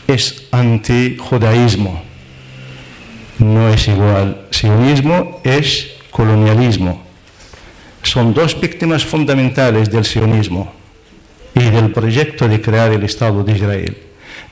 es 0.07 0.47
antijudaísmo. 0.51 2.01
No 3.39 3.69
es 3.69 3.87
igual. 3.87 4.47
Sionismo 4.51 5.41
es 5.43 5.95
colonialismo. 6.11 7.03
Son 8.03 8.33
dos 8.33 8.59
víctimas 8.59 9.05
fundamentales 9.05 9.91
del 9.91 10.05
sionismo 10.05 10.71
y 11.53 11.69
del 11.69 11.91
proyecto 11.91 12.47
de 12.47 12.61
crear 12.61 12.91
el 12.91 13.03
Estado 13.03 13.43
de 13.43 13.53
Israel. 13.53 13.97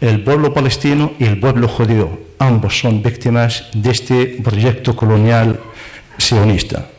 El 0.02 0.24
pueblo 0.24 0.54
palestino 0.54 1.14
y 1.20 1.26
el 1.26 1.40
pueblo 1.40 1.68
judío, 1.68 2.20
ambos 2.40 2.80
son 2.80 3.02
víctimas 3.02 3.70
de 3.74 3.92
este 3.92 4.26
proyecto 4.44 4.96
colonial 4.96 5.60
sionista. 6.18 6.90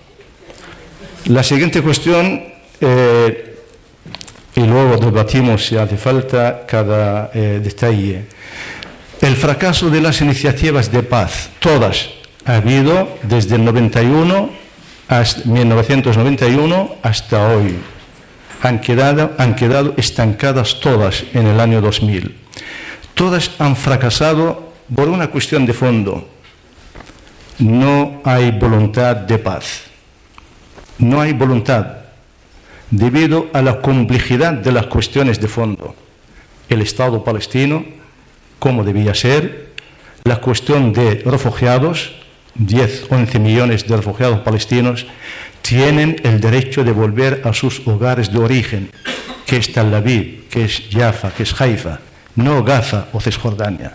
La 1.26 1.42
siguiente 1.42 1.82
cuestión, 1.82 2.40
eh, 2.80 3.56
y 4.54 4.60
luego 4.60 4.96
debatimos 4.96 5.66
si 5.66 5.76
hace 5.76 5.96
falta 5.96 6.64
cada 6.64 7.32
eh, 7.34 7.60
detalle, 7.60 8.26
el 9.20 9.34
fracaso 9.34 9.90
de 9.90 10.00
las 10.00 10.20
iniciativas 10.20 10.92
de 10.92 11.02
paz, 11.02 11.50
todas, 11.58 12.10
ha 12.44 12.56
habido 12.56 13.08
desde 13.24 13.56
el 13.56 13.64
91 13.64 14.50
hasta 15.08 15.48
1991 15.48 16.94
hasta 17.02 17.48
hoy. 17.48 17.74
Han 18.62 18.80
quedado, 18.80 19.32
han 19.36 19.56
quedado 19.56 19.94
estancadas 19.96 20.78
todas 20.78 21.24
en 21.34 21.48
el 21.48 21.58
año 21.58 21.80
2000. 21.80 22.36
Todas 23.14 23.50
han 23.58 23.74
fracasado 23.74 24.72
por 24.94 25.08
una 25.08 25.26
cuestión 25.26 25.66
de 25.66 25.72
fondo. 25.72 26.28
No 27.58 28.20
hay 28.22 28.52
voluntad 28.52 29.16
de 29.16 29.38
paz. 29.38 29.95
No 30.98 31.20
hay 31.20 31.32
voluntad 31.32 31.86
debido 32.90 33.48
a 33.52 33.62
la 33.62 33.80
complejidad 33.80 34.52
de 34.52 34.72
las 34.72 34.86
cuestiones 34.86 35.40
de 35.40 35.48
fondo. 35.48 35.94
El 36.68 36.82
Estado 36.82 37.22
palestino, 37.24 37.84
como 38.58 38.84
debía 38.84 39.14
ser, 39.14 39.70
la 40.24 40.40
cuestión 40.40 40.92
de 40.92 41.22
refugiados, 41.24 42.12
10, 42.54 43.06
11 43.10 43.38
millones 43.38 43.86
de 43.86 43.96
refugiados 43.96 44.40
palestinos 44.40 45.06
tienen 45.62 46.16
el 46.22 46.40
derecho 46.40 46.84
de 46.84 46.92
volver 46.92 47.42
a 47.44 47.52
sus 47.52 47.86
hogares 47.86 48.32
de 48.32 48.38
origen, 48.38 48.90
que 49.44 49.56
es 49.56 49.72
Tel 49.72 49.94
Aviv, 49.94 50.48
que 50.48 50.64
es 50.64 50.84
Jaffa, 50.90 51.30
que 51.30 51.42
es 51.42 51.60
Haifa, 51.60 52.00
no 52.36 52.62
Gaza 52.64 53.08
o 53.12 53.20
Cisjordania. 53.20 53.94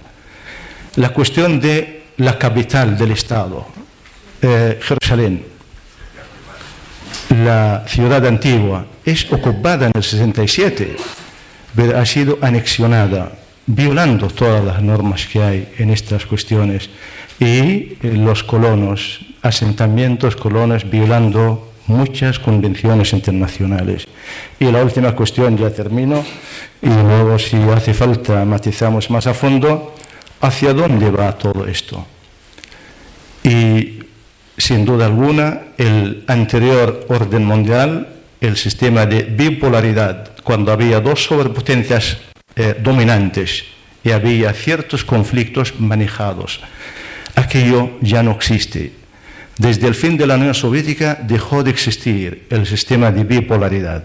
La 0.95 1.09
cuestión 1.09 1.59
de 1.59 2.03
la 2.17 2.37
capital 2.37 2.97
del 2.97 3.11
Estado, 3.11 3.65
eh, 4.41 4.79
Jerusalén, 4.81 5.45
la 7.35 7.83
ciudad 7.87 8.25
antigua, 8.25 8.85
es 9.05 9.31
ocupada 9.31 9.87
en 9.87 9.93
el 9.95 10.03
67, 10.03 10.95
pero 11.75 11.97
ha 11.97 12.05
sido 12.05 12.37
anexionada, 12.41 13.31
violando 13.65 14.27
todas 14.27 14.63
las 14.63 14.81
normas 14.81 15.25
que 15.27 15.41
hay 15.41 15.73
en 15.77 15.89
estas 15.89 16.25
cuestiones 16.25 16.89
y 17.39 17.45
eh, 17.45 17.97
los 18.01 18.43
colonos, 18.43 19.19
asentamientos 19.41 20.35
colonos 20.35 20.89
violando 20.89 21.71
muchas 21.87 22.39
convenciones 22.39 23.13
internacionales. 23.13 24.05
Y 24.59 24.65
la 24.71 24.83
última 24.83 25.13
cuestión, 25.15 25.57
ya 25.57 25.69
termino, 25.69 26.23
y 26.81 26.89
luego 26.89 27.39
si 27.39 27.57
hace 27.57 27.93
falta 27.93 28.45
matizamos 28.45 29.09
más 29.09 29.27
a 29.27 29.33
fondo, 29.33 29.95
¿hacia 30.41 30.73
dónde 30.73 31.09
va 31.09 31.37
todo 31.37 31.65
esto? 31.65 32.05
Y 33.43 33.99
sin 34.61 34.85
duda 34.85 35.07
alguna, 35.07 35.61
el 35.77 36.23
anterior 36.27 37.05
orden 37.09 37.43
mundial, 37.45 38.07
el 38.39 38.57
sistema 38.57 39.07
de 39.07 39.23
bipolaridad, 39.23 40.31
cuando 40.43 40.71
había 40.71 40.99
dos 40.99 41.23
sobrepotencias 41.23 42.17
eh, 42.55 42.75
dominantes 42.79 43.63
y 44.03 44.11
había 44.11 44.53
ciertos 44.53 45.03
conflictos 45.03 45.79
manejados, 45.79 46.59
aquello 47.35 47.97
ya 48.01 48.21
no 48.21 48.31
existe. 48.31 48.93
Desde 49.57 49.87
el 49.87 49.95
fin 49.95 50.15
de 50.15 50.27
la 50.27 50.35
Unión 50.35 50.53
Soviética 50.53 51.17
dejó 51.21 51.63
de 51.63 51.71
existir 51.71 52.45
el 52.49 52.67
sistema 52.67 53.11
de 53.11 53.23
bipolaridad. 53.23 54.03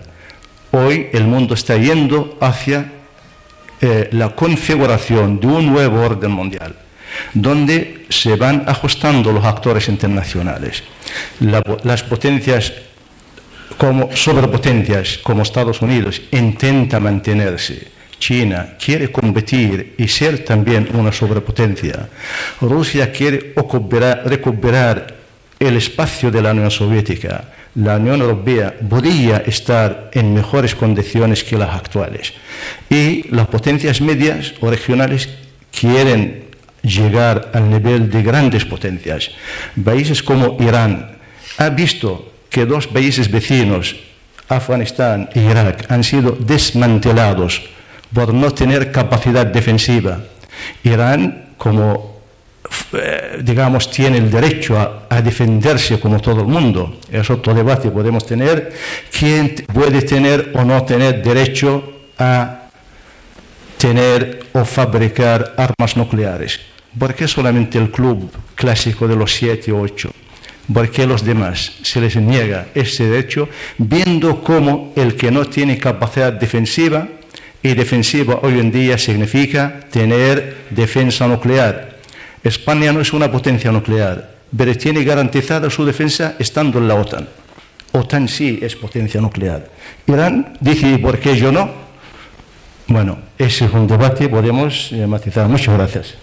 Hoy 0.71 1.09
el 1.13 1.25
mundo 1.25 1.55
está 1.55 1.77
yendo 1.77 2.39
hacia 2.41 2.93
eh, 3.83 4.09
la 4.13 4.35
configuración 4.35 5.39
de 5.39 5.47
un 5.47 5.67
nuevo 5.67 6.01
orden 6.01 6.31
mundial, 6.31 6.77
donde 7.35 7.96
se 8.09 8.37
van 8.37 8.65
ajustando 8.67 9.33
los 9.33 9.45
actores 9.45 9.89
internacionales. 9.89 10.83
las 11.41 12.03
potencias 12.03 12.73
como 13.77 14.15
sobrepotencias 14.15 15.19
como 15.19 15.43
Estados 15.43 15.83
Unidos 15.83 16.23
intentan 16.31 17.03
mantenerse 17.03 17.97
China 18.19 18.77
quiere 18.83 19.13
competir 19.13 19.95
y 19.99 20.09
ser 20.09 20.45
también 20.45 20.89
una 20.95 21.13
sobrepotencia. 21.13 22.09
Rusia 22.61 23.13
quiere 23.13 23.55
recuperar 24.25 25.17
el 25.59 25.77
espacio 25.77 26.31
de 26.31 26.43
la 26.43 26.53
Unión 26.53 26.71
Soviética. 26.71 27.53
La 27.75 27.97
Unión 27.97 28.21
Europea 28.21 28.75
podría 28.89 29.39
estar 29.39 30.11
en 30.13 30.33
mejores 30.33 30.75
condiciones 30.75 31.45
que 31.45 31.59
las 31.59 31.75
actuales. 31.75 32.33
Y 32.89 33.29
las 33.31 33.49
potencias 33.49 34.01
medias 34.01 34.55
o 34.61 34.71
regionales 34.71 35.29
quieren 35.71 36.46
llegar 36.83 37.51
al 37.55 37.71
nivel 37.71 38.11
de 38.11 38.23
grandes 38.23 38.65
potencias. 38.65 39.31
Países 39.83 40.23
como 40.23 40.57
Irán 40.61 41.17
ha 41.59 41.69
visto 41.71 42.33
que 42.51 42.67
dos 42.67 42.87
países 42.87 43.31
vecinos, 43.31 43.97
Afganistán 44.49 45.29
e 45.35 45.43
Irak, 45.43 45.91
han 45.91 46.05
sido 46.05 46.33
desmantelados 46.39 47.63
por 48.13 48.33
no 48.33 48.53
tener 48.53 48.93
capacidad 48.93 49.47
defensiva. 49.47 50.21
Irán, 50.85 51.55
como 51.59 52.17
eh, 52.93 53.41
digamos, 53.43 53.91
tiene 53.91 54.19
el 54.19 54.31
derecho 54.31 54.79
a, 54.79 55.21
defenderse 55.23 55.99
como 55.99 56.21
todo 56.21 56.41
el 56.43 56.47
mundo. 56.47 56.99
Es 57.11 57.29
otro 57.31 57.55
debate 57.55 57.91
podemos 57.91 58.27
tener. 58.27 58.73
¿Quién 59.11 59.55
puede 59.73 60.03
tener 60.03 60.53
o 60.55 60.65
no 60.65 60.85
tener 60.85 61.23
derecho 61.23 61.83
a 62.19 62.69
tener 63.79 64.46
o 64.57 64.65
fabricar 64.65 65.53
armas 65.59 65.97
nucleares? 65.97 66.61
¿Por 66.99 67.15
qué 67.15 67.29
solamente 67.29 67.77
el 67.77 67.91
club 67.91 68.31
clásico 68.55 69.07
de 69.07 69.17
los 69.17 69.35
siete 69.35 69.71
o 69.71 69.81
ocho? 69.81 70.11
¿Por 70.73 70.91
qué 70.91 71.07
los 71.07 71.23
demás 71.23 71.73
se 71.83 72.01
les 72.01 72.17
niega 72.17 72.69
ese 72.75 73.05
derecho 73.05 73.49
viendo 73.77 74.43
cómo 74.43 74.93
el 74.97 75.15
que 75.15 75.31
no 75.31 75.45
tiene 75.45 75.79
capacidad 75.79 76.33
defensiva 76.33 77.07
y 77.63 77.75
defensiva 77.75 78.41
hoy 78.43 78.59
en 78.59 78.73
día 78.73 78.97
significa 78.97 79.81
tener 79.91 80.67
defensa 80.71 81.27
nuclear. 81.29 81.97
España 82.43 82.93
no 82.93 83.01
es 83.01 83.13
una 83.13 83.31
potencia 83.31 83.71
nuclear, 83.71 84.31
pero 84.57 84.77
tiene 84.77 85.05
garantizada 85.05 85.69
su 85.69 85.85
defensa 85.85 86.37
estando 86.39 86.79
en 86.79 86.89
la 86.89 86.95
OTAN. 86.95 87.29
OTAN 87.93 88.29
sí 88.29 88.59
es 88.63 88.75
potencia 88.77 89.21
nuclear. 89.21 89.69
Irán 90.07 90.57
dice, 90.61 90.99
¿por 90.99 91.19
qué 91.19 91.37
yo 91.37 91.53
no? 91.53 91.86
Bueno, 92.89 93.19
ese 93.37 93.65
es 93.65 93.73
un 93.73 93.87
debate, 93.87 94.29
podemos 94.29 94.93
eh, 94.93 95.07
matizar. 95.07 95.49
Muchas 95.49 95.75
gracias. 95.75 96.15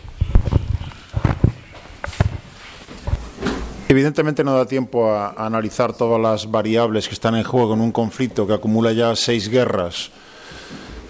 Evidentemente 3.90 4.44
no 4.44 4.56
da 4.56 4.66
tiempo 4.66 5.12
a, 5.12 5.34
analizar 5.38 5.94
todas 5.94 6.20
las 6.20 6.50
variables 6.50 7.08
que 7.08 7.14
están 7.14 7.36
en 7.36 7.44
juego 7.44 7.74
en 7.74 7.82
un 7.82 7.92
conflicto 7.92 8.48
que 8.48 8.54
acumula 8.54 8.92
ya 8.94 9.16
seis 9.16 9.50
guerras 9.50 10.10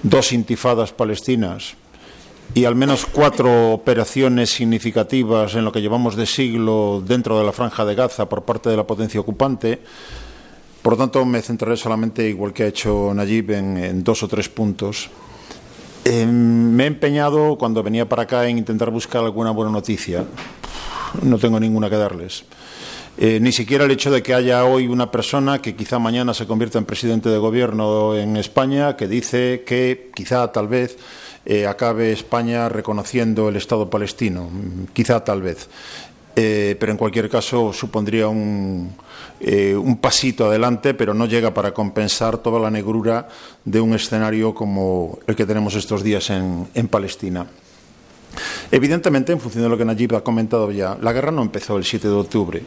dos 0.03 0.33
intifadas 0.33 0.91
palestinas 0.91 1.75
y 2.53 2.65
al 2.65 2.75
menos 2.75 3.05
cuatro 3.05 3.71
operaciones 3.71 4.49
significativas 4.49 5.55
en 5.55 5.63
lo 5.63 5.71
que 5.71 5.81
llevamos 5.81 6.15
de 6.15 6.25
siglo 6.25 7.01
dentro 7.05 7.39
de 7.39 7.45
la 7.45 7.53
franja 7.53 7.85
de 7.85 7.95
Gaza 7.95 8.27
por 8.27 8.43
parte 8.43 8.69
de 8.69 8.77
la 8.77 8.85
potencia 8.85 9.19
ocupante, 9.19 9.79
Por 10.81 10.93
lo 10.93 10.97
tanto, 10.97 11.23
me 11.23 11.41
centraré 11.41 11.77
solamente, 11.77 12.27
igual 12.27 12.51
que 12.51 12.63
ha 12.63 12.67
hecho 12.67 13.13
Nayib, 13.13 13.51
en, 13.51 13.77
en 13.77 14.03
dos 14.03 14.21
o 14.21 14.27
tres 14.27 14.49
puntos. 14.49 15.09
Eh, 16.05 16.25
me 16.25 16.83
he 16.83 16.87
empeñado, 16.87 17.57
cuando 17.57 17.81
venía 17.81 18.07
para 18.07 18.23
acá, 18.23 18.47
en 18.47 18.57
intentar 18.57 18.89
buscar 18.91 19.23
alguna 19.23 19.51
buena 19.51 19.71
noticia. 19.71 20.25
No 21.21 21.37
tengo 21.37 21.59
ninguna 21.59 21.89
que 21.89 21.97
darles. 21.97 22.43
Eh, 23.17 23.39
ni 23.39 23.51
siquiera 23.51 23.85
el 23.85 23.91
hecho 23.91 24.09
de 24.09 24.23
que 24.23 24.33
haya 24.33 24.65
hoy 24.65 24.87
una 24.87 25.11
persona 25.11 25.61
que 25.61 25.75
quizá 25.75 25.99
mañana 25.99 26.33
se 26.33 26.47
convierta 26.47 26.79
en 26.79 26.85
presidente 26.85 27.29
de 27.29 27.37
gobierno 27.37 28.15
en 28.15 28.37
España 28.37 28.97
que 28.97 29.07
dice 29.07 29.63
que 29.67 30.09
quizá 30.15 30.51
tal 30.51 30.67
vez 30.67 30.97
eh, 31.45 31.67
acabe 31.67 32.11
España 32.11 32.69
reconociendo 32.69 33.49
el 33.49 33.55
Estado 33.55 33.89
palestino. 33.89 34.49
Quizá 34.93 35.23
tal 35.23 35.43
vez. 35.43 35.69
Eh, 36.35 36.75
pero 36.79 36.91
en 36.91 36.97
cualquier 36.97 37.29
caso 37.29 37.71
supondría 37.71 38.27
un, 38.27 38.95
eh, 39.45 39.75
un 39.75 39.97
pasito 39.97 40.45
adelante, 40.45 40.93
pero 40.93 41.13
no 41.13 41.25
llega 41.25 41.53
para 41.53 41.73
compensar 41.73 42.37
toda 42.37 42.61
la 42.61 42.71
negrura 42.71 43.27
de 43.65 43.81
un 43.81 43.93
escenario 43.93 44.55
como 44.55 45.19
el 45.27 45.35
que 45.35 45.45
tenemos 45.45 45.75
estos 45.75 46.01
días 46.01 46.29
en, 46.29 46.87
Palestina. 46.89 47.45
Evidentemente, 48.71 49.33
en 49.33 49.41
función 49.41 49.63
de 49.63 49.69
lo 49.69 49.77
que 49.77 49.83
Nayib 49.83 50.15
ha 50.15 50.23
comentado 50.23 50.71
ya, 50.71 50.97
la 51.01 51.11
guerra 51.11 51.31
no 51.31 51.41
empezó 51.41 51.75
el 51.75 51.83
7 51.83 52.07
de 52.07 52.13
octubre. 52.13 52.61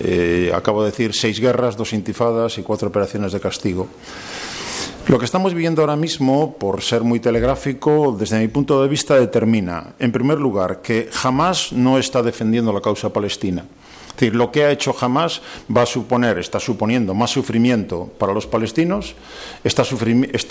Eh, 0.00 0.52
acabo 0.54 0.84
de 0.84 0.90
decir 0.90 1.12
seis 1.12 1.40
guerras, 1.40 1.76
dos 1.76 1.92
intifadas 1.92 2.56
y 2.56 2.62
cuatro 2.62 2.88
operaciones 2.88 3.32
de 3.32 3.40
castigo. 3.40 3.88
Lo 5.08 5.18
que 5.18 5.24
estamos 5.24 5.52
viviendo 5.52 5.82
ahora 5.82 5.96
mismo, 5.96 6.56
por 6.56 6.82
ser 6.82 7.02
muy 7.02 7.18
telegráfico, 7.18 8.16
desde 8.16 8.38
mi 8.38 8.46
punto 8.46 8.80
de 8.80 8.88
vista 8.88 9.16
determina, 9.16 9.94
en 9.98 10.12
primer 10.12 10.38
lugar, 10.38 10.80
que 10.80 11.08
jamás 11.10 11.72
no 11.72 11.98
está 11.98 12.22
defendiendo 12.22 12.72
la 12.72 12.80
causa 12.80 13.12
palestina. 13.12 13.64
Es 14.14 14.20
decir, 14.20 14.34
lo 14.34 14.52
que 14.52 14.64
ha 14.64 14.70
hecho 14.70 14.94
Hamas 15.00 15.40
va 15.74 15.82
a 15.82 15.86
suponer, 15.86 16.38
está 16.38 16.60
suponiendo 16.60 17.14
más 17.14 17.30
sufrimiento 17.30 18.10
para 18.18 18.32
los 18.32 18.46
palestinos, 18.46 19.14
está, 19.64 19.84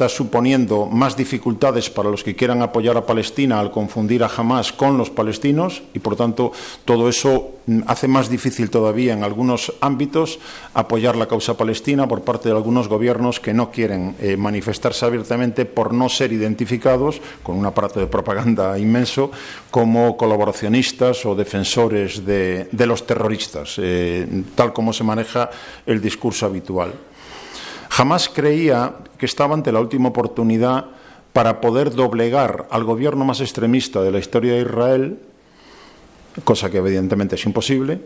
suponiendo 0.09 0.87
más 0.87 1.15
dificultades 1.15 1.89
para 1.89 2.09
los 2.09 2.23
que 2.23 2.35
quieran 2.35 2.61
apoyar 2.61 2.97
a 2.97 3.05
Palestina 3.05 3.59
al 3.59 3.71
confundir 3.71 4.23
a 4.23 4.31
Hamas 4.35 4.71
con 4.71 4.97
los 4.97 5.09
palestinos 5.09 5.83
y, 5.93 5.99
por 5.99 6.15
tanto, 6.15 6.51
todo 6.85 7.07
eso 7.07 7.51
hace 7.85 8.07
más 8.07 8.29
difícil 8.29 8.69
todavía 8.69 9.13
en 9.13 9.23
algunos 9.23 9.73
ámbitos 9.81 10.39
apoyar 10.73 11.15
la 11.15 11.27
causa 11.27 11.55
palestina 11.55 12.07
por 12.07 12.23
parte 12.23 12.49
de 12.49 12.55
algunos 12.55 12.87
gobiernos 12.87 13.39
que 13.39 13.53
no 13.53 13.71
quieren 13.71 14.15
eh, 14.19 14.35
manifestarse 14.35 15.05
abiertamente 15.05 15.65
por 15.65 15.93
no 15.93 16.09
ser 16.09 16.33
identificados 16.33 17.21
con 17.43 17.57
un 17.57 17.65
aparato 17.65 17.99
de 17.99 18.07
propaganda 18.07 18.77
inmenso 18.79 19.31
como 19.69 20.17
colaboracionistas 20.17 21.25
o 21.25 21.35
defensores 21.35 22.25
de, 22.25 22.67
de 22.71 22.85
los 22.85 23.05
terroristas, 23.05 23.50
eh, 23.77 24.43
tal 24.55 24.73
como 24.73 24.93
se 24.93 25.03
maneja 25.03 25.49
el 25.85 26.01
discurso 26.01 26.45
habitual. 26.45 26.93
Jamás 27.89 28.29
creía 28.29 28.95
que 29.17 29.25
estaba 29.25 29.53
ante 29.53 29.71
la 29.71 29.79
última 29.79 30.09
oportunidad 30.09 30.85
para 31.33 31.61
poder 31.61 31.91
doblegar 31.91 32.67
al 32.71 32.83
gobierno 32.83 33.25
más 33.25 33.41
extremista 33.41 34.01
de 34.01 34.11
la 34.11 34.19
historia 34.19 34.53
de 34.53 34.61
Israel 34.61 35.19
cosa 36.43 36.69
que 36.69 36.77
evidentemente 36.77 37.35
es 37.35 37.45
imposible, 37.45 37.99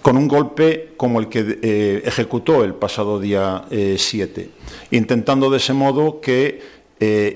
con 0.00 0.16
un 0.16 0.28
golpe 0.28 0.94
como 0.96 1.20
el 1.20 1.28
que 1.28 1.58
eh, 1.62 2.02
ejecutó 2.04 2.64
el 2.64 2.74
pasado 2.74 3.20
día 3.20 3.64
7, 3.68 4.40
eh, 4.40 4.50
intentando 4.92 5.50
de 5.50 5.56
ese 5.58 5.72
modo 5.72 6.20
que 6.20 6.82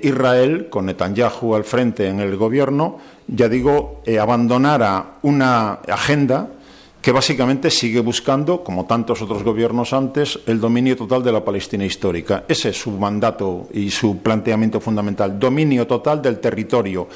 Israel, 0.02 0.68
con 0.70 0.86
Netanyahu 0.86 1.56
al 1.56 1.64
frente 1.64 2.06
en 2.06 2.20
el 2.20 2.36
gobierno, 2.36 2.98
ya 3.26 3.48
digo, 3.48 4.00
abandonara 4.20 5.16
una 5.22 5.80
agenda 5.88 6.50
que 7.00 7.12
básicamente 7.12 7.70
sigue 7.70 8.00
buscando, 8.00 8.64
como 8.64 8.86
tantos 8.86 9.22
otros 9.22 9.44
gobiernos 9.44 9.92
antes, 9.92 10.40
el 10.46 10.60
dominio 10.60 10.96
total 10.96 11.22
de 11.22 11.32
la 11.32 11.44
Palestina 11.44 11.84
histórica. 11.84 12.44
Ese 12.48 12.70
es 12.70 12.80
su 12.80 12.90
mandato 12.90 13.68
y 13.72 13.90
su 13.90 14.18
planteamiento 14.18 14.80
fundamental, 14.80 15.38
dominio 15.38 15.86
total 15.86 16.20
del 16.20 16.40
territorio 16.40 17.08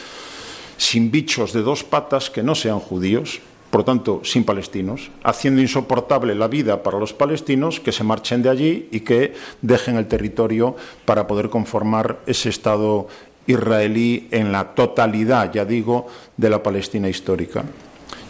sin 0.80 1.10
bichos 1.10 1.52
de 1.52 1.60
dos 1.60 1.84
patas 1.84 2.30
que 2.30 2.42
no 2.42 2.54
sean 2.54 2.80
judíos, 2.80 3.40
por 3.68 3.84
tanto, 3.84 4.22
sin 4.24 4.44
palestinos, 4.44 5.10
haciendo 5.22 5.60
insoportable 5.60 6.34
la 6.34 6.48
vida 6.48 6.82
para 6.82 6.98
los 6.98 7.12
palestinos 7.12 7.80
que 7.80 7.92
se 7.92 8.02
marchen 8.02 8.42
de 8.42 8.48
allí 8.48 8.88
y 8.90 9.00
que 9.00 9.34
dejen 9.60 9.96
el 9.96 10.08
territorio 10.08 10.74
para 11.04 11.26
poder 11.26 11.50
conformar 11.50 12.20
ese 12.26 12.48
Estado 12.48 13.08
israelí 13.46 14.26
en 14.30 14.52
la 14.52 14.74
totalidad, 14.74 15.52
ya 15.52 15.66
digo, 15.66 16.06
de 16.38 16.48
la 16.48 16.62
Palestina 16.62 17.10
histórica. 17.10 17.62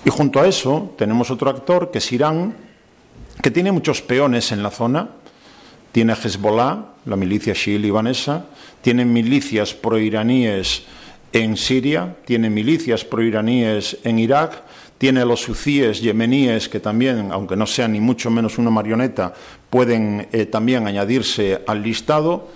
Y 0.05 0.11
junto 0.11 0.41
a 0.41 0.47
eso 0.47 0.95
tenemos 0.97 1.31
otro 1.31 1.51
actor 1.51 1.91
que 1.91 1.99
es 1.99 2.13
Irán, 2.13 2.55
que 3.43 3.51
tiene 3.51 3.73
muchos 3.73 4.03
peones 4.03 4.53
en 4.53 4.63
la 4.63 4.71
zona. 4.71 5.11
Tiene 5.93 6.13
Hezbollah, 6.15 6.85
la 7.07 7.17
milicia 7.17 7.55
chií 7.55 7.79
libanesa, 7.79 8.47
tiene 8.81 9.05
milicias 9.05 9.75
proiraníes 9.75 10.85
en 11.33 11.57
Siria, 11.57 12.17
tiene 12.25 12.49
milicias 12.51 13.05
proiraníes 13.05 13.99
en 14.05 14.19
Irak, 14.19 14.63
tiene 14.99 15.25
los 15.25 15.49
hucíes 15.49 16.01
yemeníes 16.01 16.69
que 16.69 16.81
también, 16.81 17.33
aunque 17.33 17.57
no 17.57 17.67
sean 17.67 17.93
ni 17.93 18.01
mucho 18.01 18.31
menos 18.31 18.59
una 18.59 18.71
marioneta, 18.71 19.33
pueden 19.71 20.29
eh, 20.33 20.47
también 20.47 20.87
añadirse 20.87 21.63
al 21.67 21.83
listado. 21.83 22.49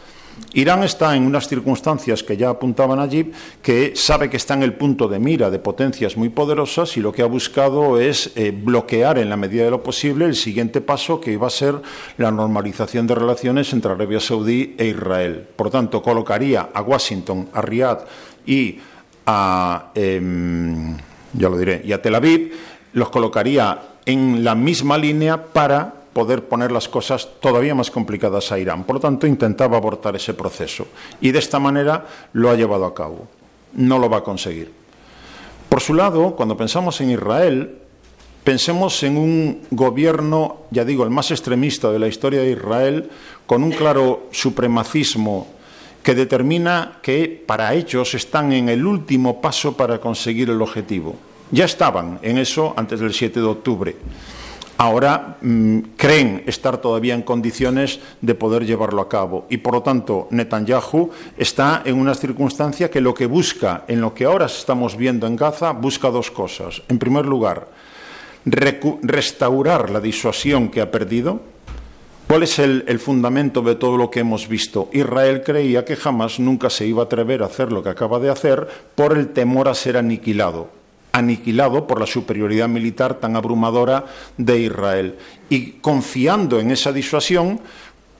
Irán 0.54 0.84
está 0.84 1.16
en 1.16 1.26
unas 1.26 1.48
circunstancias 1.48 2.22
que 2.22 2.36
ya 2.36 2.48
apuntaban 2.48 3.00
allí, 3.00 3.32
que 3.60 3.92
sabe 3.96 4.30
que 4.30 4.36
está 4.36 4.54
en 4.54 4.62
el 4.62 4.74
punto 4.74 5.08
de 5.08 5.18
mira 5.18 5.50
de 5.50 5.58
potencias 5.58 6.16
muy 6.16 6.28
poderosas 6.28 6.96
y 6.96 7.00
lo 7.00 7.12
que 7.12 7.22
ha 7.22 7.26
buscado 7.26 7.98
es 7.98 8.30
eh, 8.36 8.52
bloquear 8.52 9.18
en 9.18 9.30
la 9.30 9.36
medida 9.36 9.64
de 9.64 9.70
lo 9.70 9.82
posible 9.82 10.26
el 10.26 10.36
siguiente 10.36 10.80
paso 10.80 11.20
que 11.20 11.32
iba 11.32 11.48
a 11.48 11.50
ser 11.50 11.82
la 12.18 12.30
normalización 12.30 13.06
de 13.06 13.16
relaciones 13.16 13.72
entre 13.72 13.90
Arabia 13.90 14.20
Saudí 14.20 14.76
e 14.78 14.86
Israel. 14.86 15.44
Por 15.56 15.70
tanto, 15.70 16.00
colocaría 16.00 16.68
a 16.72 16.82
Washington, 16.82 17.48
a 17.52 17.60
Riyadh 17.60 18.06
y 18.46 18.78
a, 19.26 19.90
eh, 19.94 20.96
ya 21.32 21.48
lo 21.48 21.58
diré, 21.58 21.82
y 21.84 21.92
a 21.92 22.00
Tel 22.00 22.14
Aviv, 22.14 22.52
los 22.92 23.10
colocaría 23.10 23.96
en 24.06 24.44
la 24.44 24.54
misma 24.54 24.98
línea 24.98 25.46
para 25.46 26.03
poder 26.14 26.48
poner 26.48 26.72
las 26.72 26.88
cosas 26.88 27.28
todavía 27.40 27.74
más 27.74 27.90
complicadas 27.90 28.50
a 28.52 28.58
Irán. 28.58 28.84
Por 28.84 28.96
lo 28.96 29.00
tanto, 29.00 29.26
intentaba 29.26 29.76
abortar 29.76 30.16
ese 30.16 30.32
proceso 30.32 30.86
y 31.20 31.32
de 31.32 31.40
esta 31.40 31.58
manera 31.58 32.06
lo 32.32 32.48
ha 32.50 32.54
llevado 32.54 32.86
a 32.86 32.94
cabo. 32.94 33.28
No 33.74 33.98
lo 33.98 34.08
va 34.08 34.18
a 34.18 34.24
conseguir. 34.24 34.72
Por 35.68 35.80
su 35.80 35.92
lado, 35.92 36.36
cuando 36.36 36.56
pensamos 36.56 37.00
en 37.00 37.10
Israel, 37.10 37.78
pensemos 38.44 39.02
en 39.02 39.16
un 39.16 39.62
gobierno, 39.70 40.58
ya 40.70 40.84
digo, 40.84 41.02
el 41.02 41.10
más 41.10 41.32
extremista 41.32 41.90
de 41.90 41.98
la 41.98 42.06
historia 42.06 42.40
de 42.40 42.52
Israel, 42.52 43.10
con 43.44 43.64
un 43.64 43.72
claro 43.72 44.28
supremacismo 44.30 45.48
que 46.04 46.14
determina 46.14 46.98
que 47.02 47.42
para 47.44 47.74
ellos 47.74 48.14
están 48.14 48.52
en 48.52 48.68
el 48.68 48.86
último 48.86 49.40
paso 49.40 49.76
para 49.76 49.98
conseguir 49.98 50.50
el 50.50 50.62
objetivo. 50.62 51.16
Ya 51.50 51.64
estaban 51.64 52.18
en 52.22 52.38
eso 52.38 52.74
antes 52.76 53.00
del 53.00 53.14
7 53.14 53.40
de 53.40 53.46
octubre. 53.46 53.96
Ahora 54.76 55.36
mmm, 55.40 55.78
creen 55.96 56.42
estar 56.46 56.78
todavía 56.78 57.14
en 57.14 57.22
condiciones 57.22 58.00
de 58.20 58.34
poder 58.34 58.66
llevarlo 58.66 59.02
a 59.02 59.08
cabo 59.08 59.46
y 59.48 59.58
por 59.58 59.74
lo 59.74 59.82
tanto 59.82 60.26
Netanyahu 60.30 61.10
está 61.36 61.82
en 61.84 61.98
una 61.98 62.14
circunstancia 62.14 62.90
que 62.90 63.00
lo 63.00 63.14
que 63.14 63.26
busca, 63.26 63.84
en 63.86 64.00
lo 64.00 64.12
que 64.12 64.24
ahora 64.24 64.46
estamos 64.46 64.96
viendo 64.96 65.26
en 65.26 65.36
Gaza, 65.36 65.70
busca 65.70 66.10
dos 66.10 66.30
cosas. 66.30 66.82
En 66.88 66.98
primer 66.98 67.24
lugar, 67.24 67.68
restaurar 68.44 69.90
la 69.90 70.00
disuasión 70.00 70.68
que 70.68 70.80
ha 70.80 70.90
perdido, 70.90 71.54
¿Cuál 72.26 72.42
es 72.42 72.58
el, 72.58 72.84
el, 72.88 72.98
fundamento 72.98 73.60
de 73.60 73.74
todo 73.74 73.98
lo 73.98 74.10
que 74.10 74.20
hemos 74.20 74.48
visto? 74.48 74.88
Israel 74.92 75.42
creía 75.44 75.84
que 75.84 75.94
jamás 75.94 76.40
nunca 76.40 76.70
se 76.70 76.86
iba 76.86 77.02
a 77.02 77.04
atrever 77.04 77.42
a 77.42 77.46
hacer 77.46 77.70
lo 77.70 77.82
que 77.82 77.90
acaba 77.90 78.18
de 78.18 78.30
hacer 78.30 78.66
por 78.94 79.16
el 79.16 79.28
temor 79.28 79.68
a 79.68 79.74
ser 79.74 79.98
aniquilado, 79.98 80.70
aniquilado 81.14 81.86
por 81.86 82.00
la 82.00 82.06
superioridad 82.06 82.68
militar 82.68 83.14
tan 83.20 83.36
abrumadora 83.36 84.04
de 84.36 84.58
Israel. 84.58 85.16
Y 85.48 85.78
confiando 85.80 86.58
en 86.58 86.72
esa 86.72 86.92
disuasión, 86.92 87.60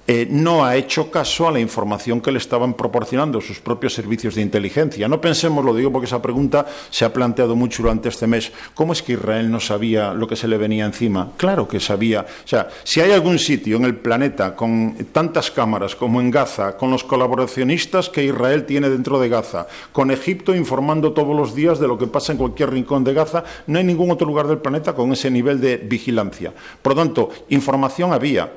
eh, 0.06 0.26
no 0.30 0.64
ha 0.64 0.76
hecho 0.76 1.10
caso 1.10 1.48
a 1.48 1.52
la 1.52 1.60
información 1.60 2.20
que 2.20 2.30
le 2.30 2.38
estaban 2.38 2.74
proporcionando 2.74 3.40
sus 3.40 3.60
propios 3.60 3.94
servicios 3.94 4.34
de 4.34 4.42
inteligencia. 4.42 5.08
No 5.08 5.20
pensemos, 5.20 5.64
lo 5.64 5.74
digo 5.74 5.90
porque 5.90 6.06
esa 6.06 6.20
pregunta 6.20 6.66
se 6.90 7.04
ha 7.04 7.12
planteado 7.12 7.56
mucho 7.56 7.82
durante 7.82 8.08
este 8.08 8.26
mes, 8.26 8.52
¿cómo 8.74 8.92
es 8.92 9.02
que 9.02 9.14
Israel 9.14 9.50
no 9.50 9.60
sabía 9.60 10.12
lo 10.12 10.26
que 10.26 10.36
se 10.36 10.48
le 10.48 10.58
venía 10.58 10.84
encima? 10.84 11.32
Claro 11.36 11.66
que 11.66 11.80
sabía. 11.80 12.22
O 12.22 12.48
sea, 12.48 12.68
si 12.82 13.00
hay 13.00 13.12
algún 13.12 13.38
sitio 13.38 13.76
en 13.76 13.84
el 13.84 13.96
planeta 13.96 14.54
con 14.54 14.94
tantas 15.12 15.50
cámaras 15.50 15.96
como 15.96 16.20
en 16.20 16.30
Gaza, 16.30 16.76
con 16.76 16.90
los 16.90 17.04
colaboracionistas 17.04 18.10
que 18.10 18.24
Israel 18.24 18.66
tiene 18.66 18.90
dentro 18.90 19.18
de 19.18 19.28
Gaza, 19.28 19.66
con 19.92 20.10
Egipto 20.10 20.54
informando 20.54 21.12
todos 21.12 21.34
los 21.34 21.54
días 21.54 21.78
de 21.78 21.88
lo 21.88 21.96
que 21.96 22.06
pasa 22.06 22.32
en 22.32 22.38
cualquier 22.38 22.70
rincón 22.70 23.04
de 23.04 23.14
Gaza, 23.14 23.44
no 23.66 23.78
hay 23.78 23.84
ningún 23.84 24.10
otro 24.10 24.26
lugar 24.26 24.46
del 24.46 24.58
planeta 24.58 24.94
con 24.94 25.12
ese 25.12 25.30
nivel 25.30 25.60
de 25.60 25.78
vigilancia. 25.78 26.52
Por 26.82 26.94
lo 26.94 27.02
tanto, 27.02 27.30
información 27.48 28.12
había, 28.12 28.50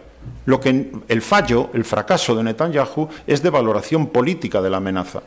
lo 0.46 0.60
que 0.60 0.92
el 1.08 1.22
fallo, 1.22 1.70
el 1.74 1.86
fracaso 1.86 2.36
de 2.36 2.44
Netanyahu 2.44 3.10
es 3.26 3.44
de 3.44 3.50
valoración 3.50 4.08
política 4.08 4.62
de 4.62 4.70
la 4.70 4.78
amenaza, 4.78 5.22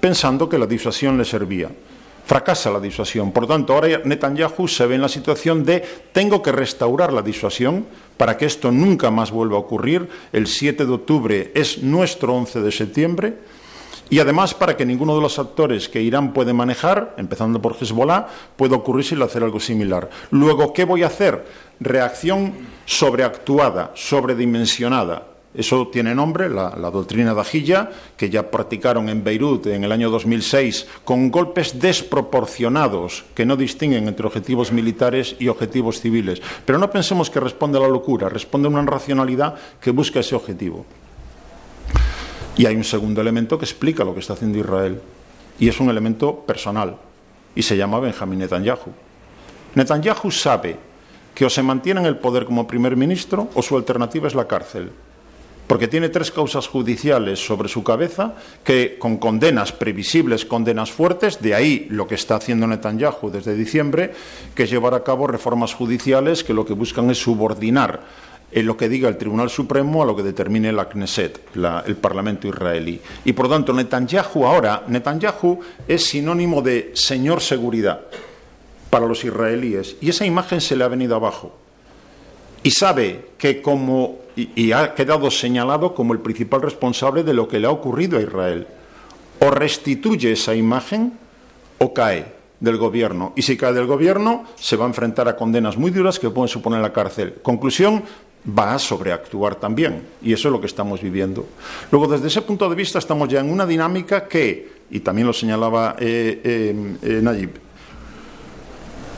pensando 0.00 0.48
que 0.48 0.58
la 0.58 0.66
disuasión 0.66 1.18
le 1.18 1.24
servía. 1.24 1.70
Fracasa 2.24 2.70
la 2.70 2.80
disuasión. 2.80 3.32
Por 3.32 3.46
tanto, 3.46 3.74
ahora 3.74 4.00
Netanyahu 4.04 4.68
se 4.68 4.86
ve 4.86 4.94
en 4.94 5.02
la 5.02 5.08
situación 5.08 5.64
de 5.64 5.82
tengo 6.12 6.40
que 6.40 6.52
restaurar 6.52 7.12
la 7.12 7.20
disuasión 7.20 7.84
para 8.16 8.36
que 8.36 8.46
esto 8.46 8.70
nunca 8.70 9.10
más 9.10 9.30
vuelva 9.32 9.56
a 9.56 9.60
ocurrir. 9.60 10.08
El 10.32 10.46
7 10.46 10.86
de 10.86 10.92
octubre 10.92 11.50
es 11.54 11.82
nuestro 11.82 12.34
11 12.34 12.60
de 12.60 12.72
septiembre. 12.72 13.34
Y 14.12 14.18
además 14.18 14.52
para 14.52 14.76
que 14.76 14.84
ninguno 14.84 15.14
de 15.14 15.22
los 15.22 15.38
actores 15.38 15.88
que 15.88 16.02
Irán 16.02 16.34
puede 16.34 16.52
manejar, 16.52 17.14
empezando 17.16 17.62
por 17.62 17.74
Hezbollah, 17.80 18.26
pueda 18.56 18.76
ocurrirse 18.76 19.16
y 19.16 19.22
hacer 19.22 19.42
algo 19.42 19.58
similar. 19.58 20.10
Luego, 20.32 20.74
¿qué 20.74 20.84
voy 20.84 21.02
a 21.02 21.06
hacer? 21.06 21.46
Reacción 21.80 22.52
sobreactuada, 22.84 23.92
sobredimensionada. 23.94 25.28
Eso 25.54 25.88
tiene 25.88 26.14
nombre, 26.14 26.50
la, 26.50 26.72
doctrina 26.90 27.32
de 27.32 27.40
Ajilla, 27.40 27.88
que 28.14 28.28
ya 28.28 28.50
practicaron 28.50 29.08
en 29.08 29.24
Beirut 29.24 29.68
en 29.68 29.82
el 29.82 29.92
año 29.92 30.10
2006, 30.10 30.88
con 31.04 31.30
golpes 31.30 31.80
desproporcionados 31.80 33.24
que 33.34 33.46
no 33.46 33.56
distinguen 33.56 34.08
entre 34.08 34.26
objetivos 34.26 34.72
militares 34.72 35.36
y 35.38 35.48
objetivos 35.48 36.02
civiles. 36.02 36.42
Pero 36.66 36.78
no 36.78 36.90
pensemos 36.90 37.30
que 37.30 37.40
responde 37.40 37.78
a 37.78 37.80
la 37.80 37.88
locura, 37.88 38.28
responde 38.28 38.68
a 38.68 38.72
una 38.72 38.82
racionalidad 38.82 39.54
que 39.80 39.90
busca 39.90 40.20
ese 40.20 40.34
objetivo. 40.34 40.84
Y 42.56 42.66
hay 42.66 42.76
un 42.76 42.84
segundo 42.84 43.20
elemento 43.20 43.58
que 43.58 43.64
explica 43.64 44.04
lo 44.04 44.14
que 44.14 44.20
está 44.20 44.34
haciendo 44.34 44.58
Israel, 44.58 45.00
y 45.58 45.68
es 45.68 45.80
un 45.80 45.88
elemento 45.88 46.40
personal, 46.40 46.96
y 47.54 47.62
se 47.62 47.76
llama 47.76 48.00
Benjamín 48.00 48.40
Netanyahu. 48.40 48.92
Netanyahu 49.74 50.30
sabe 50.30 50.76
que 51.34 51.46
o 51.46 51.50
se 51.50 51.62
mantiene 51.62 52.00
en 52.00 52.06
el 52.06 52.18
poder 52.18 52.44
como 52.44 52.66
primer 52.66 52.96
ministro 52.96 53.48
o 53.54 53.62
su 53.62 53.76
alternativa 53.76 54.28
es 54.28 54.34
la 54.34 54.46
cárcel. 54.46 54.90
Porque 55.66 55.88
tiene 55.88 56.10
tres 56.10 56.30
causas 56.30 56.66
judiciales 56.66 57.38
sobre 57.38 57.68
su 57.68 57.82
cabeza 57.82 58.34
que 58.62 58.98
con 58.98 59.16
condenas 59.16 59.72
previsibles, 59.72 60.44
condenas 60.44 60.90
fuertes, 60.90 61.40
de 61.40 61.54
ahí 61.54 61.86
lo 61.88 62.06
que 62.06 62.16
está 62.16 62.34
haciendo 62.34 62.66
Netanyahu 62.66 63.30
desde 63.30 63.54
diciembre, 63.54 64.12
que 64.54 64.64
es 64.64 64.70
llevar 64.70 64.92
a 64.92 65.02
cabo 65.02 65.26
reformas 65.26 65.72
judiciales 65.72 66.44
que 66.44 66.52
lo 66.52 66.66
que 66.66 66.74
buscan 66.74 67.10
es 67.10 67.22
subordinar 67.22 68.02
en 68.52 68.66
lo 68.66 68.76
que 68.76 68.88
diga 68.88 69.08
el 69.08 69.16
Tribunal 69.16 69.50
Supremo 69.50 70.02
a 70.02 70.06
lo 70.06 70.14
que 70.14 70.22
determine 70.22 70.72
la 70.72 70.88
Knesset, 70.88 71.40
el 71.86 71.96
Parlamento 71.96 72.46
israelí. 72.46 73.00
Y 73.24 73.32
por 73.32 73.48
tanto, 73.48 73.72
Netanyahu 73.72 74.44
ahora, 74.44 74.84
Netanyahu 74.86 75.60
es 75.88 76.04
sinónimo 76.06 76.62
de 76.62 76.92
señor 76.94 77.40
seguridad 77.40 78.00
para 78.90 79.06
los 79.06 79.24
israelíes. 79.24 79.96
Y 80.00 80.10
esa 80.10 80.26
imagen 80.26 80.60
se 80.60 80.76
le 80.76 80.84
ha 80.84 80.88
venido 80.88 81.16
abajo. 81.16 81.56
Y 82.62 82.70
sabe 82.70 83.30
que 83.38 83.62
como 83.62 84.22
y, 84.36 84.72
ha 84.72 84.94
quedado 84.94 85.30
señalado 85.30 85.94
como 85.94 86.12
el 86.12 86.20
principal 86.20 86.62
responsable 86.62 87.22
de 87.22 87.34
lo 87.34 87.48
que 87.48 87.58
le 87.58 87.66
ha 87.66 87.70
ocurrido 87.70 88.18
a 88.18 88.22
Israel. 88.22 88.66
O 89.40 89.50
restituye 89.50 90.32
esa 90.32 90.54
imagen 90.54 91.14
o 91.78 91.92
cae 91.92 92.32
del 92.60 92.76
gobierno. 92.76 93.32
Y 93.34 93.42
si 93.42 93.56
cae 93.56 93.72
del 93.72 93.86
gobierno, 93.86 94.44
se 94.56 94.76
va 94.76 94.84
a 94.84 94.88
enfrentar 94.88 95.28
a 95.28 95.36
condenas 95.36 95.76
muy 95.76 95.90
duras 95.90 96.18
que 96.18 96.30
pueden 96.30 96.48
suponer 96.48 96.80
la 96.80 96.92
cárcel. 96.92 97.34
Conclusión, 97.42 98.04
va 98.46 98.74
a 98.74 98.78
sobreactuar 98.78 99.56
también. 99.56 100.02
Y 100.22 100.32
eso 100.32 100.48
es 100.48 100.52
lo 100.52 100.60
que 100.60 100.66
estamos 100.66 101.00
viviendo. 101.00 101.46
Luego, 101.90 102.08
desde 102.08 102.28
ese 102.28 102.42
punto 102.42 102.68
de 102.68 102.76
vista, 102.76 102.98
estamos 102.98 103.28
ya 103.28 103.40
en 103.40 103.50
una 103.50 103.66
dinámica 103.66 104.26
que, 104.26 104.72
y 104.90 105.00
también 105.00 105.26
lo 105.26 105.32
señalaba 105.32 105.96
eh, 105.98 106.40
eh, 106.44 106.96
eh 107.02 107.20
Nayib, 107.22 107.50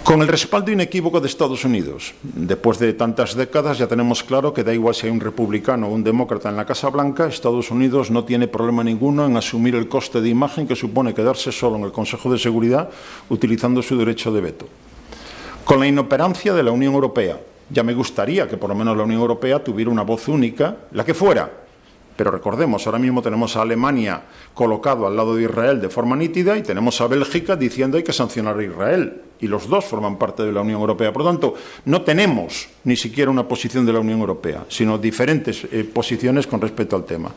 con 0.05 0.21
el 0.21 0.29
respaldo 0.29 0.71
inequívoco 0.71 1.19
de 1.19 1.29
Estados 1.29 1.65
Unidos, 1.65 2.13
después 2.23 2.79
de 2.79 2.93
tantas 2.93 3.35
décadas 3.35 3.79
ya 3.79 3.87
tenemos 3.87 4.23
claro 4.23 4.53
que 4.53 4.63
da 4.63 4.75
igual 4.75 4.95
si 4.95 5.07
hay 5.07 5.13
un 5.13 5.19
republicano 5.19 5.89
o 5.89 5.95
un 5.95 6.05
demócrata 6.05 6.51
en 6.51 6.57
la 6.57 6.67
Casa 6.67 6.91
Blanca, 6.91 7.27
Estados 7.27 7.71
Unidos 7.71 8.11
no 8.11 8.23
tiene 8.23 8.47
problema 8.47 8.85
ninguno 8.85 9.25
en 9.25 9.35
asumir 9.39 9.75
el 9.75 9.89
coste 9.89 10.21
de 10.21 10.29
imagen 10.29 10.69
que 10.69 10.77
supone 10.77 11.15
quedarse 11.15 11.51
solo 11.53 11.77
en 11.77 11.85
el 11.85 11.93
Consejo 11.93 12.31
de 12.31 12.39
Seguridad 12.39 12.91
utilizando 13.31 13.81
su 13.81 13.97
derecho 13.97 14.31
de 14.31 14.43
veto. 14.43 14.69
Con 15.65 15.81
la 15.81 15.87
inoperancia 15.87 16.53
de 16.53 16.63
la 16.63 16.73
Unión 16.73 16.93
Europea, 16.93 17.41
ya 17.71 17.83
me 17.83 17.95
gustaría 17.95 18.49
que 18.49 18.57
por 18.57 18.69
lo 18.69 18.75
menos 18.75 18.97
la 18.97 19.05
Unión 19.05 19.21
Europea 19.21 19.63
tuviera 19.63 19.91
una 19.91 20.03
voz 20.03 20.29
única, 20.29 20.77
la 20.93 21.05
que 21.05 21.15
fuera, 21.15 21.51
pero 22.17 22.31
recordemos, 22.31 22.87
ahora 22.87 22.99
mismo 22.99 23.23
tenemos 23.23 23.57
a 23.57 23.63
Alemania 23.63 24.23
colocado 24.55 25.07
al 25.07 25.17
lado 25.17 25.35
de 25.35 25.45
Israel 25.45 25.81
de 25.81 25.89
forma 25.89 26.15
nítida 26.15 26.57
y 26.57 26.63
tenemos 26.63 27.01
a 27.01 27.09
Bélgica 27.09 27.57
diciendo 27.57 27.97
hay 27.97 28.05
que 28.05 28.13
sancionar 28.13 28.59
a 28.59 28.63
Israel 28.63 29.23
y 29.41 29.47
los 29.47 29.69
dos 29.69 29.85
forman 29.85 30.17
parte 30.17 30.43
de 30.43 30.53
la 30.53 30.61
Unión 30.61 30.81
Europea. 30.81 31.13
Por 31.13 31.23
lo 31.23 31.31
tanto, 31.31 31.55
no 31.87 32.03
tenemos 32.03 32.69
ni 32.85 32.97
siquiera 32.97 33.31
una 33.31 33.47
posición 33.47 33.85
de 33.85 33.93
la 33.93 34.01
Unión 34.01 34.21
Europea, 34.21 34.65
sino 34.69 34.99
diferentes 34.99 35.65
eh, 35.71 35.85
posiciones 35.85 36.47
con 36.47 36.61
respecto 36.61 36.97
al 36.97 37.05
tema. 37.05 37.31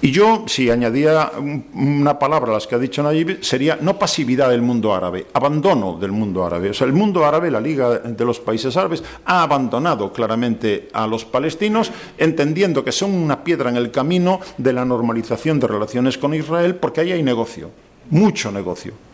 Y 0.00 0.10
yo, 0.10 0.44
si 0.46 0.70
añadía 0.70 1.32
una 1.74 2.18
palabra 2.18 2.50
a 2.50 2.54
las 2.54 2.66
que 2.66 2.74
ha 2.74 2.78
dicho 2.78 3.02
Nayib, 3.02 3.42
sería 3.42 3.78
no 3.80 3.98
pasividad 3.98 4.50
del 4.50 4.62
mundo 4.62 4.94
árabe, 4.94 5.26
abandono 5.32 5.96
del 5.98 6.12
mundo 6.12 6.44
árabe. 6.44 6.70
O 6.70 6.74
sea, 6.74 6.86
el 6.86 6.92
mundo 6.92 7.24
árabe, 7.24 7.50
la 7.50 7.60
Liga 7.60 7.98
de 7.98 8.24
los 8.24 8.40
Países 8.40 8.76
Árabes, 8.76 9.02
ha 9.24 9.42
abandonado 9.42 10.12
claramente 10.12 10.88
a 10.92 11.06
los 11.06 11.24
palestinos, 11.24 11.92
entendiendo 12.18 12.84
que 12.84 12.92
son 12.92 13.14
una 13.14 13.44
piedra 13.44 13.70
en 13.70 13.76
el 13.76 13.90
camino 13.90 14.40
de 14.58 14.72
la 14.72 14.84
normalización 14.84 15.60
de 15.60 15.68
relaciones 15.68 16.18
con 16.18 16.34
Israel, 16.34 16.74
porque 16.74 17.00
ahí 17.00 17.12
hay 17.12 17.22
negocio, 17.22 17.70
mucho 18.10 18.50
negocio. 18.50 19.11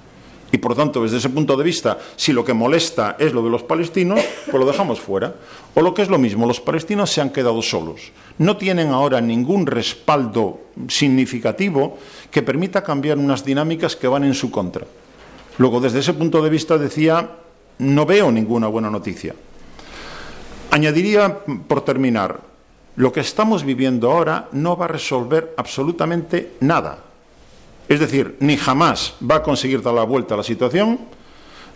Y 0.51 0.59
por 0.59 0.75
tanto, 0.75 1.03
desde 1.03 1.19
ese 1.19 1.29
punto 1.29 1.57
de 1.57 1.65
vista, 1.65 1.99
si 2.17 2.33
lo 2.33 2.45
que 2.45 2.55
molesta 2.55 3.17
es 3.19 3.33
lo 3.33 3.43
de 3.43 3.51
los 3.51 3.63
palestinos, 3.63 4.21
pues 4.47 4.59
lo 4.59 4.67
dejamos 4.67 4.99
fuera. 4.99 5.35
O 5.75 5.83
lo 5.83 5.93
que 5.93 6.03
es 6.03 6.09
lo 6.09 6.19
mismo, 6.19 6.47
los 6.47 6.61
palestinos 6.61 7.11
se 7.11 7.21
han 7.21 7.31
quedado 7.31 7.61
solos. 7.61 8.13
No 8.39 8.57
tienen 8.57 8.89
ahora 8.89 9.21
ningún 9.21 9.67
respaldo 9.67 10.61
significativo 10.89 11.99
que 12.31 12.43
permita 12.43 12.83
cambiar 12.83 13.19
unas 13.19 13.45
dinámicas 13.45 13.95
que 13.95 14.09
van 14.09 14.25
en 14.25 14.35
su 14.35 14.51
contra. 14.51 14.87
Luego, 15.59 15.81
desde 15.81 15.99
ese 15.99 16.15
punto 16.15 16.41
de 16.41 16.51
vista, 16.51 16.79
decía, 16.79 17.29
no 17.79 18.07
veo 18.07 18.33
ninguna 18.33 18.69
buena 18.69 18.91
noticia. 18.91 19.35
Añadiría, 20.71 21.41
por 21.67 21.83
terminar, 21.83 22.41
lo 22.97 23.13
que 23.13 23.21
estamos 23.21 23.65
viviendo 23.65 24.11
ahora 24.11 24.49
no 24.53 24.77
va 24.77 24.87
a 24.87 24.89
resolver 24.89 25.55
absolutamente 25.57 26.55
nada 26.61 27.08
es 27.89 28.01
decir, 28.01 28.37
ni 28.41 28.57
jamás 28.57 29.15
va 29.29 29.37
a 29.37 29.43
conseguir 29.43 29.83
dar 29.83 29.95
la 29.95 30.05
vuelta 30.05 30.35
a 30.35 30.37
la 30.37 30.43
situación. 30.43 30.99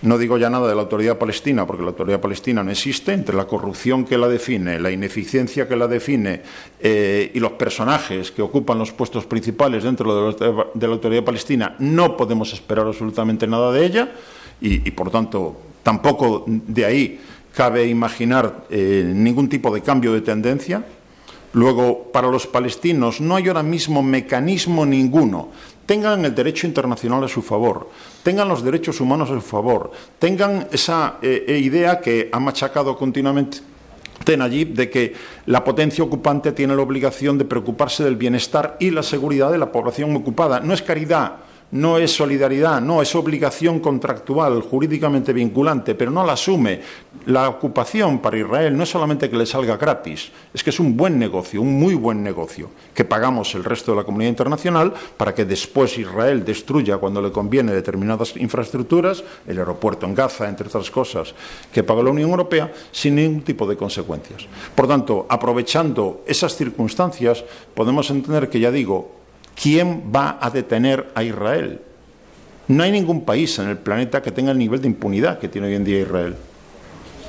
No 0.03 0.19
digo 0.19 0.37
ya 0.37 0.51
nada 0.51 0.69
de 0.69 0.75
la 0.75 0.83
autoridad 0.83 1.17
palestina, 1.17 1.65
porque 1.65 1.85
la 1.85 1.91
autoridad 1.91 2.21
palestina 2.21 2.65
no 2.65 2.73
existe, 2.73 3.13
entre 3.13 3.37
la 3.37 3.47
corrupción 3.47 4.05
que 4.05 4.19
la 4.19 4.27
define, 4.27 4.81
la 4.81 4.91
ineficiencia 4.91 5.69
que 5.69 5.77
la 5.77 5.87
define 5.87 6.43
eh, 6.81 7.31
y 7.33 7.39
los 7.39 7.53
personajes 7.53 8.33
que 8.33 8.43
ocupan 8.43 8.79
los 8.79 8.91
puestos 8.91 9.27
principales 9.27 9.85
dentro 9.85 10.33
de 10.33 10.87
la, 10.87 10.93
autoridad 10.93 11.23
palestina, 11.23 11.77
no 11.79 12.17
podemos 12.17 12.53
esperar 12.53 12.85
absolutamente 12.85 13.47
nada 13.47 13.71
de 13.71 13.87
ella 13.87 14.13
y, 14.61 14.91
por 14.91 15.11
tanto, 15.11 15.57
tampoco 15.85 16.45
de 16.47 16.85
ahí 16.85 17.21
cabe 17.55 17.87
imaginar 17.87 18.67
eh, 18.71 19.05
ningún 19.15 19.49
tipo 19.49 19.73
de 19.73 19.83
cambio 19.83 20.13
de 20.13 20.21
tendencia. 20.21 20.85
Luego, 21.55 22.11
para 22.13 22.29
los 22.29 22.47
palestinos 22.47 23.21
no 23.21 23.37
hay 23.37 23.49
ahora 23.49 23.63
mismo 23.63 24.03
mecanismo 24.03 24.87
ninguno 24.87 25.51
tengan 25.93 26.25
el 26.25 26.35
derecho 26.35 26.67
internacional 26.67 27.23
a 27.23 27.29
su 27.29 27.43
favor, 27.43 27.91
tengan 28.23 28.49
los 28.49 28.65
derechos 28.65 28.99
humanos 29.03 29.29
a 29.29 29.35
su 29.35 29.43
favor, 29.43 29.91
tengan 30.19 30.67
esa 30.73 31.19
eh, 31.21 31.45
eh, 31.47 31.59
idea 31.59 32.01
que 32.01 32.31
ha 32.33 32.41
machacado 32.41 32.97
continuamente 32.97 33.59
Tenayib 34.25 34.73
de 34.73 34.89
que 34.89 35.13
la 35.45 35.63
potencia 35.63 36.03
ocupante 36.03 36.53
tiene 36.53 36.75
la 36.75 36.81
obligación 36.81 37.37
de 37.37 37.45
preocuparse 37.45 38.05
del 38.05 38.17
bienestar 38.17 38.79
y 38.81 38.89
la 38.89 39.03
seguridad 39.03 39.53
de 39.53 39.59
la 39.59 39.71
población 39.71 40.17
ocupada. 40.17 40.61
No 40.61 40.73
es 40.73 40.81
caridad, 40.81 41.41
no 41.73 41.97
es 41.97 42.13
solidaridad, 42.13 42.81
no, 42.81 43.01
es 43.01 43.15
obligación 43.15 43.81
contractual, 43.81 44.61
jurídicamente 44.61 45.33
vinculante, 45.33 45.95
pero 45.95 46.11
no 46.11 46.25
la 46.25 46.35
asume. 46.35 46.81
La 47.27 47.49
ocupación 47.49 48.19
para 48.19 48.37
Israel 48.37 48.77
no 48.77 48.83
es 48.83 48.91
solamente 48.91 49.31
que 49.31 49.37
le 49.37 49.47
salga 49.47 49.79
gratis, 49.79 50.31
es 50.53 50.63
que 50.63 50.71
es 50.71 50.79
un 50.79 50.97
buen 50.97 51.19
negocio, 51.19 51.63
un 51.63 51.79
muy 51.79 51.95
buen 51.95 52.23
negocio, 52.23 52.69
que 52.95 53.07
pagamos 53.07 53.55
el 53.55 53.65
resto 53.65 53.93
de 53.93 53.99
la 53.99 54.05
comunidad 54.05 54.31
internacional 54.31 54.93
para 55.17 55.35
que 55.35 55.47
después 55.47 55.97
Israel 55.97 56.45
destruya 56.45 56.99
cuando 56.99 57.23
le 57.23 57.33
conviene 57.33 57.73
determinadas 57.73 58.37
infraestructuras, 58.37 59.25
el 59.47 59.59
aeropuerto 59.59 60.05
en 60.05 60.15
Gaza, 60.15 60.49
entre 60.49 60.69
otras 60.69 60.91
cosas, 60.91 61.35
que 61.73 61.83
paga 61.83 62.03
la 62.03 62.11
Unión 62.11 62.31
Europea, 62.31 62.71
sin 62.91 63.15
ningún 63.15 63.43
tipo 63.43 63.67
de 63.67 63.77
consecuencias. 63.77 64.47
Por 64.75 64.87
tanto, 64.87 65.25
aprovechando 65.29 66.23
esas 66.27 66.55
circunstancias, 66.55 67.43
podemos 67.75 68.11
entender 68.11 68.51
que, 68.51 68.61
ya 68.61 68.71
digo, 68.71 69.22
¿quién 69.61 70.13
va 70.15 70.39
a 70.41 70.51
detener 70.51 71.11
a 71.15 71.23
Israel? 71.23 71.81
No 72.69 72.83
hay 72.83 72.93
ningún 72.93 73.25
país 73.25 73.59
en 73.59 73.69
el 73.69 73.79
planeta 73.79 74.23
que 74.23 74.31
tenga 74.31 74.53
el 74.53 74.59
nivel 74.59 74.81
de 74.81 74.89
impunidad 74.89 75.39
que 75.39 75.49
tiene 75.49 75.69
hoy 75.69 75.75
en 75.75 75.85
día 75.85 76.01
Israel. 76.01 76.37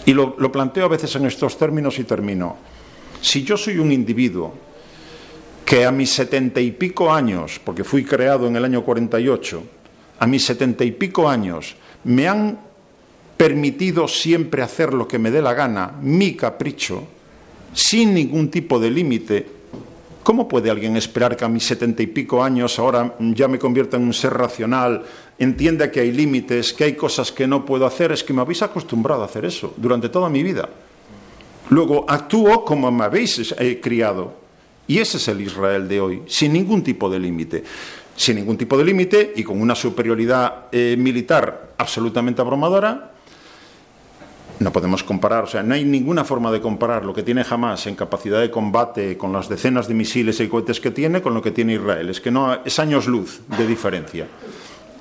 Y 0.06 0.14
lo, 0.14 0.36
planteo 0.52 0.86
a 0.86 0.90
veces 0.90 1.16
en 1.16 1.26
estos 1.26 1.58
términos 1.58 1.98
y 1.98 2.04
termino. 2.04 2.58
Si 3.22 3.44
yo 3.44 3.58
soy 3.58 3.78
un 3.78 3.92
individuo 3.92 4.54
que 5.66 5.86
a 5.86 5.92
mis 5.92 6.12
setenta 6.12 6.60
y 6.60 6.72
pico 6.72 7.12
años, 7.12 7.60
porque 7.64 7.84
fui 7.84 8.04
creado 8.04 8.48
en 8.48 8.56
el 8.56 8.66
año 8.66 8.84
48, 8.84 9.64
a 10.20 10.28
mis 10.28 10.46
setenta 10.46 10.84
y 10.84 10.92
pico 10.92 11.28
años 11.30 11.76
me 12.04 12.28
han 12.28 12.60
permitido 13.38 14.08
siempre 14.08 14.62
hacer 14.62 14.94
lo 14.94 15.08
que 15.08 15.20
me 15.20 15.32
dé 15.32 15.42
la 15.42 15.54
gana, 15.54 15.94
mi 16.02 16.36
capricho, 16.36 17.08
sin 17.74 18.14
ningún 18.14 18.50
tipo 18.52 18.80
de 18.80 18.92
límite, 18.92 19.48
¿Cómo 20.24 20.48
puede 20.48 20.72
alguien 20.72 20.96
esperar 20.96 21.36
que 21.36 21.44
a 21.44 21.50
mis 21.50 21.66
setenta 21.66 22.02
y 22.02 22.08
pico 22.08 22.42
años 22.42 22.80
ahora 22.80 23.16
ya 23.20 23.50
me 23.50 23.60
convierta 23.60 23.98
en 23.98 24.04
un 24.04 24.14
ser 24.14 24.34
racional, 24.34 25.04
entienda 25.38 25.92
que 25.92 26.00
hay 26.00 26.14
límites, 26.14 26.72
que 26.72 26.86
hay 26.86 26.94
cosas 26.94 27.32
que 27.32 27.46
no 27.46 27.66
puedo 27.66 27.86
hacer? 27.86 28.14
Es 28.14 28.24
que 28.24 28.32
me 28.32 28.42
habéis 28.42 28.62
acostumbrado 28.62 29.22
a 29.22 29.26
hacer 29.26 29.44
eso 29.44 29.74
durante 29.76 30.08
toda 30.08 30.30
mi 30.30 30.42
vida. 30.42 30.70
Luego 31.70 32.06
actúo 32.08 32.64
como 32.64 32.90
me 32.90 33.04
habéis 33.04 33.54
eh, 33.60 33.80
criado. 33.82 34.34
Y 34.88 35.00
ese 35.00 35.18
es 35.18 35.28
el 35.28 35.42
Israel 35.42 35.88
de 35.88 36.00
hoy, 36.00 36.22
sin 36.28 36.54
ningún 36.54 36.84
tipo 36.84 37.10
de 37.10 37.20
límite. 37.20 37.64
Sin 38.16 38.38
ningún 38.38 38.58
tipo 38.58 38.78
de 38.78 38.86
límite 38.86 39.34
y 39.36 39.44
con 39.44 39.60
una 39.60 39.76
superioridad 39.76 40.66
eh, 40.72 40.96
militar 40.98 41.74
absolutamente 41.78 42.42
abrumadora, 42.42 43.13
no 44.64 44.72
podemos 44.72 45.04
comparar, 45.04 45.44
o 45.44 45.48
sea, 45.48 45.62
no 45.62 45.76
hay 45.76 45.84
ninguna 45.84 46.24
forma 46.24 46.52
de 46.52 46.62
comparar 46.62 47.06
lo 47.06 47.14
que 47.14 47.24
tiene 47.24 47.46
Hamas 47.48 47.86
en 47.88 47.96
capacidad 47.96 48.40
de 48.40 48.50
combate 48.50 49.18
con 49.18 49.34
las 49.34 49.50
decenas 49.50 49.88
de 49.88 49.94
misiles 49.94 50.40
y 50.40 50.48
cohetes 50.48 50.80
que 50.80 50.92
tiene 50.92 51.22
con 51.22 51.34
lo 51.34 51.42
que 51.42 51.52
tiene 51.52 51.74
Israel. 51.74 52.10
Es 52.10 52.22
que 52.22 52.32
no 52.32 52.60
es 52.64 52.80
años 52.80 53.08
luz 53.08 53.42
de 53.58 53.68
diferencia. 53.68 54.28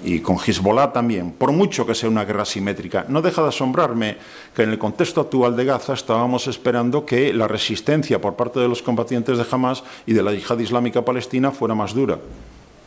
Y 0.04 0.18
con 0.18 0.36
Hezbollah 0.36 0.92
también, 0.92 1.30
por 1.32 1.52
mucho 1.52 1.86
que 1.86 1.94
sea 1.94 2.08
una 2.08 2.24
guerra 2.24 2.44
simétrica. 2.44 3.06
No 3.08 3.22
deja 3.22 3.40
de 3.42 3.48
asombrarme 3.48 4.16
que 4.52 4.64
en 4.64 4.70
el 4.70 4.78
contexto 4.78 5.20
actual 5.20 5.54
de 5.54 5.64
Gaza 5.64 5.92
estábamos 5.92 6.48
esperando 6.48 7.06
que 7.06 7.32
la 7.32 7.46
resistencia 7.46 8.20
por 8.20 8.34
parte 8.34 8.58
de 8.58 8.66
los 8.66 8.82
combatientes 8.82 9.38
de 9.38 9.46
Hamas 9.48 9.84
y 10.04 10.12
de 10.12 10.24
la 10.24 10.32
yihad 10.32 10.58
islámica 10.58 11.04
palestina 11.04 11.52
fuera 11.52 11.76
más 11.76 11.94
dura. 11.94 12.18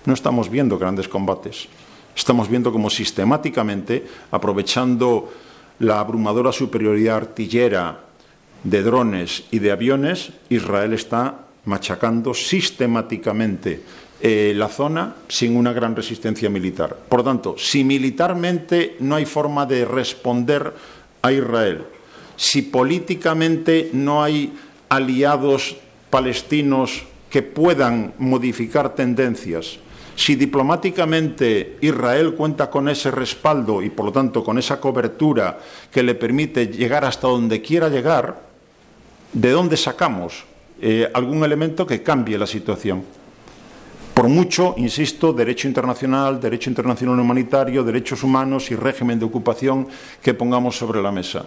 No 0.04 0.14
estamos 0.14 0.50
viendo 0.50 0.78
grandes 0.78 1.08
combates. 1.08 1.70
Estamos 2.16 2.50
viendo 2.50 2.72
como 2.72 2.90
sistemáticamente, 2.90 4.06
aprovechando 4.32 5.30
la 5.80 6.00
abrumadora 6.00 6.52
superioridad 6.52 7.18
artillera 7.18 8.00
de 8.64 8.82
drones 8.82 9.44
y 9.52 9.60
de 9.60 9.72
aviones, 9.72 10.32
Israel 10.50 10.94
está 10.94 11.46
machacando 11.66 12.34
sistemáticamente 12.34 13.82
eh, 14.22 14.54
la 14.56 14.70
zona 14.70 15.16
sin 15.28 15.56
una 15.56 15.74
gran 15.74 15.96
resistencia 15.96 16.50
militar. 16.50 16.96
Por 17.10 17.24
tanto, 17.24 17.56
si 17.58 17.84
militarmente 17.84 18.96
no 19.00 19.16
hay 19.16 19.26
forma 19.26 19.66
de 19.66 19.86
responder 19.86 20.74
a 21.22 21.32
Israel, 21.32 21.84
si 22.38 22.62
políticamente 22.64 23.90
no 23.94 24.24
hay 24.24 24.54
aliados 24.90 25.78
palestinos 26.10 27.04
que 27.30 27.42
puedan 27.42 28.14
modificar 28.18 28.96
tendencias, 28.96 29.80
si 30.16 30.36
diplomáticamente 30.36 31.78
Israel 31.82 32.34
cuenta 32.36 32.70
con 32.70 32.88
ese 32.88 33.12
respaldo 33.12 33.82
y 33.82 33.90
por 33.90 34.06
lo 34.06 34.12
tanto 34.12 34.44
con 34.44 34.58
esa 34.58 34.80
cobertura 34.80 35.60
que 35.92 36.04
le 36.04 36.16
permite 36.16 36.68
llegar 36.68 37.04
hasta 37.04 37.28
donde 37.28 37.62
quiera 37.62 37.90
llegar, 37.90 38.42
¿de 39.34 39.52
dónde 39.52 39.76
sacamos 39.76 40.46
eh, 40.82 41.10
algún 41.14 41.44
elemento 41.44 41.86
que 41.86 42.02
cambie 42.02 42.38
la 42.38 42.48
situación? 42.48 43.04
Por 44.14 44.30
mucho, 44.30 44.76
insisto, 44.78 45.34
derecho 45.34 45.68
internacional, 45.68 46.40
derecho 46.40 46.70
internacional 46.70 47.20
humanitario, 47.20 47.84
derechos 47.84 48.24
humanos 48.24 48.72
y 48.72 48.76
régimen 48.76 49.20
de 49.20 49.26
ocupación 49.26 49.90
que 50.22 50.34
pongamos 50.34 50.78
sobre 50.78 51.02
la 51.02 51.12
mesa. 51.12 51.46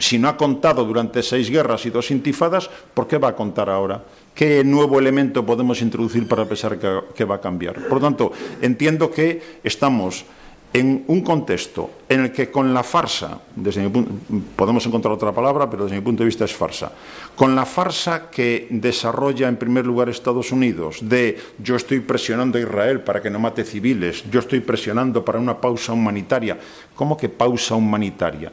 Si 0.00 0.18
no 0.18 0.28
ha 0.28 0.36
contado 0.36 0.84
durante 0.84 1.22
seis 1.22 1.50
guerras 1.50 1.84
y 1.84 1.90
dos 1.90 2.10
intifadas, 2.10 2.70
¿por 2.94 3.06
qué 3.06 3.18
va 3.18 3.28
a 3.28 3.36
contar 3.36 3.68
ahora? 3.68 4.02
¿Qué 4.34 4.64
nuevo 4.64 4.98
elemento 4.98 5.44
podemos 5.44 5.82
introducir 5.82 6.26
para 6.26 6.46
pensar 6.46 6.78
que, 6.78 7.24
va 7.24 7.34
a 7.34 7.40
cambiar? 7.40 7.74
Por 7.74 8.00
lo 8.00 8.00
tanto, 8.00 8.32
entiendo 8.62 9.10
que 9.10 9.60
estamos 9.62 10.24
en 10.72 11.04
un 11.08 11.20
contexto 11.20 11.90
en 12.08 12.20
el 12.20 12.32
que 12.32 12.50
con 12.50 12.72
la 12.72 12.82
farsa, 12.82 13.40
desde 13.54 13.82
mi 13.82 13.90
punto, 13.90 14.12
podemos 14.56 14.86
encontrar 14.86 15.12
otra 15.12 15.32
palabra, 15.32 15.68
pero 15.68 15.84
desde 15.84 15.96
mi 15.96 16.02
punto 16.02 16.22
de 16.22 16.28
vista 16.28 16.46
es 16.46 16.54
farsa, 16.54 16.92
con 17.36 17.54
la 17.54 17.66
farsa 17.66 18.30
que 18.30 18.68
desarrolla 18.70 19.48
en 19.48 19.56
primer 19.56 19.84
lugar 19.84 20.08
Estados 20.08 20.50
Unidos 20.50 21.00
de 21.02 21.36
yo 21.58 21.76
estoy 21.76 22.00
presionando 22.00 22.56
a 22.56 22.62
Israel 22.62 23.00
para 23.00 23.20
que 23.20 23.28
no 23.28 23.38
mate 23.38 23.64
civiles, 23.64 24.24
yo 24.30 24.40
estoy 24.40 24.60
presionando 24.60 25.24
para 25.24 25.38
una 25.38 25.60
pausa 25.60 25.92
humanitaria, 25.92 26.56
¿cómo 26.94 27.18
que 27.18 27.28
pausa 27.28 27.74
humanitaria? 27.74 28.50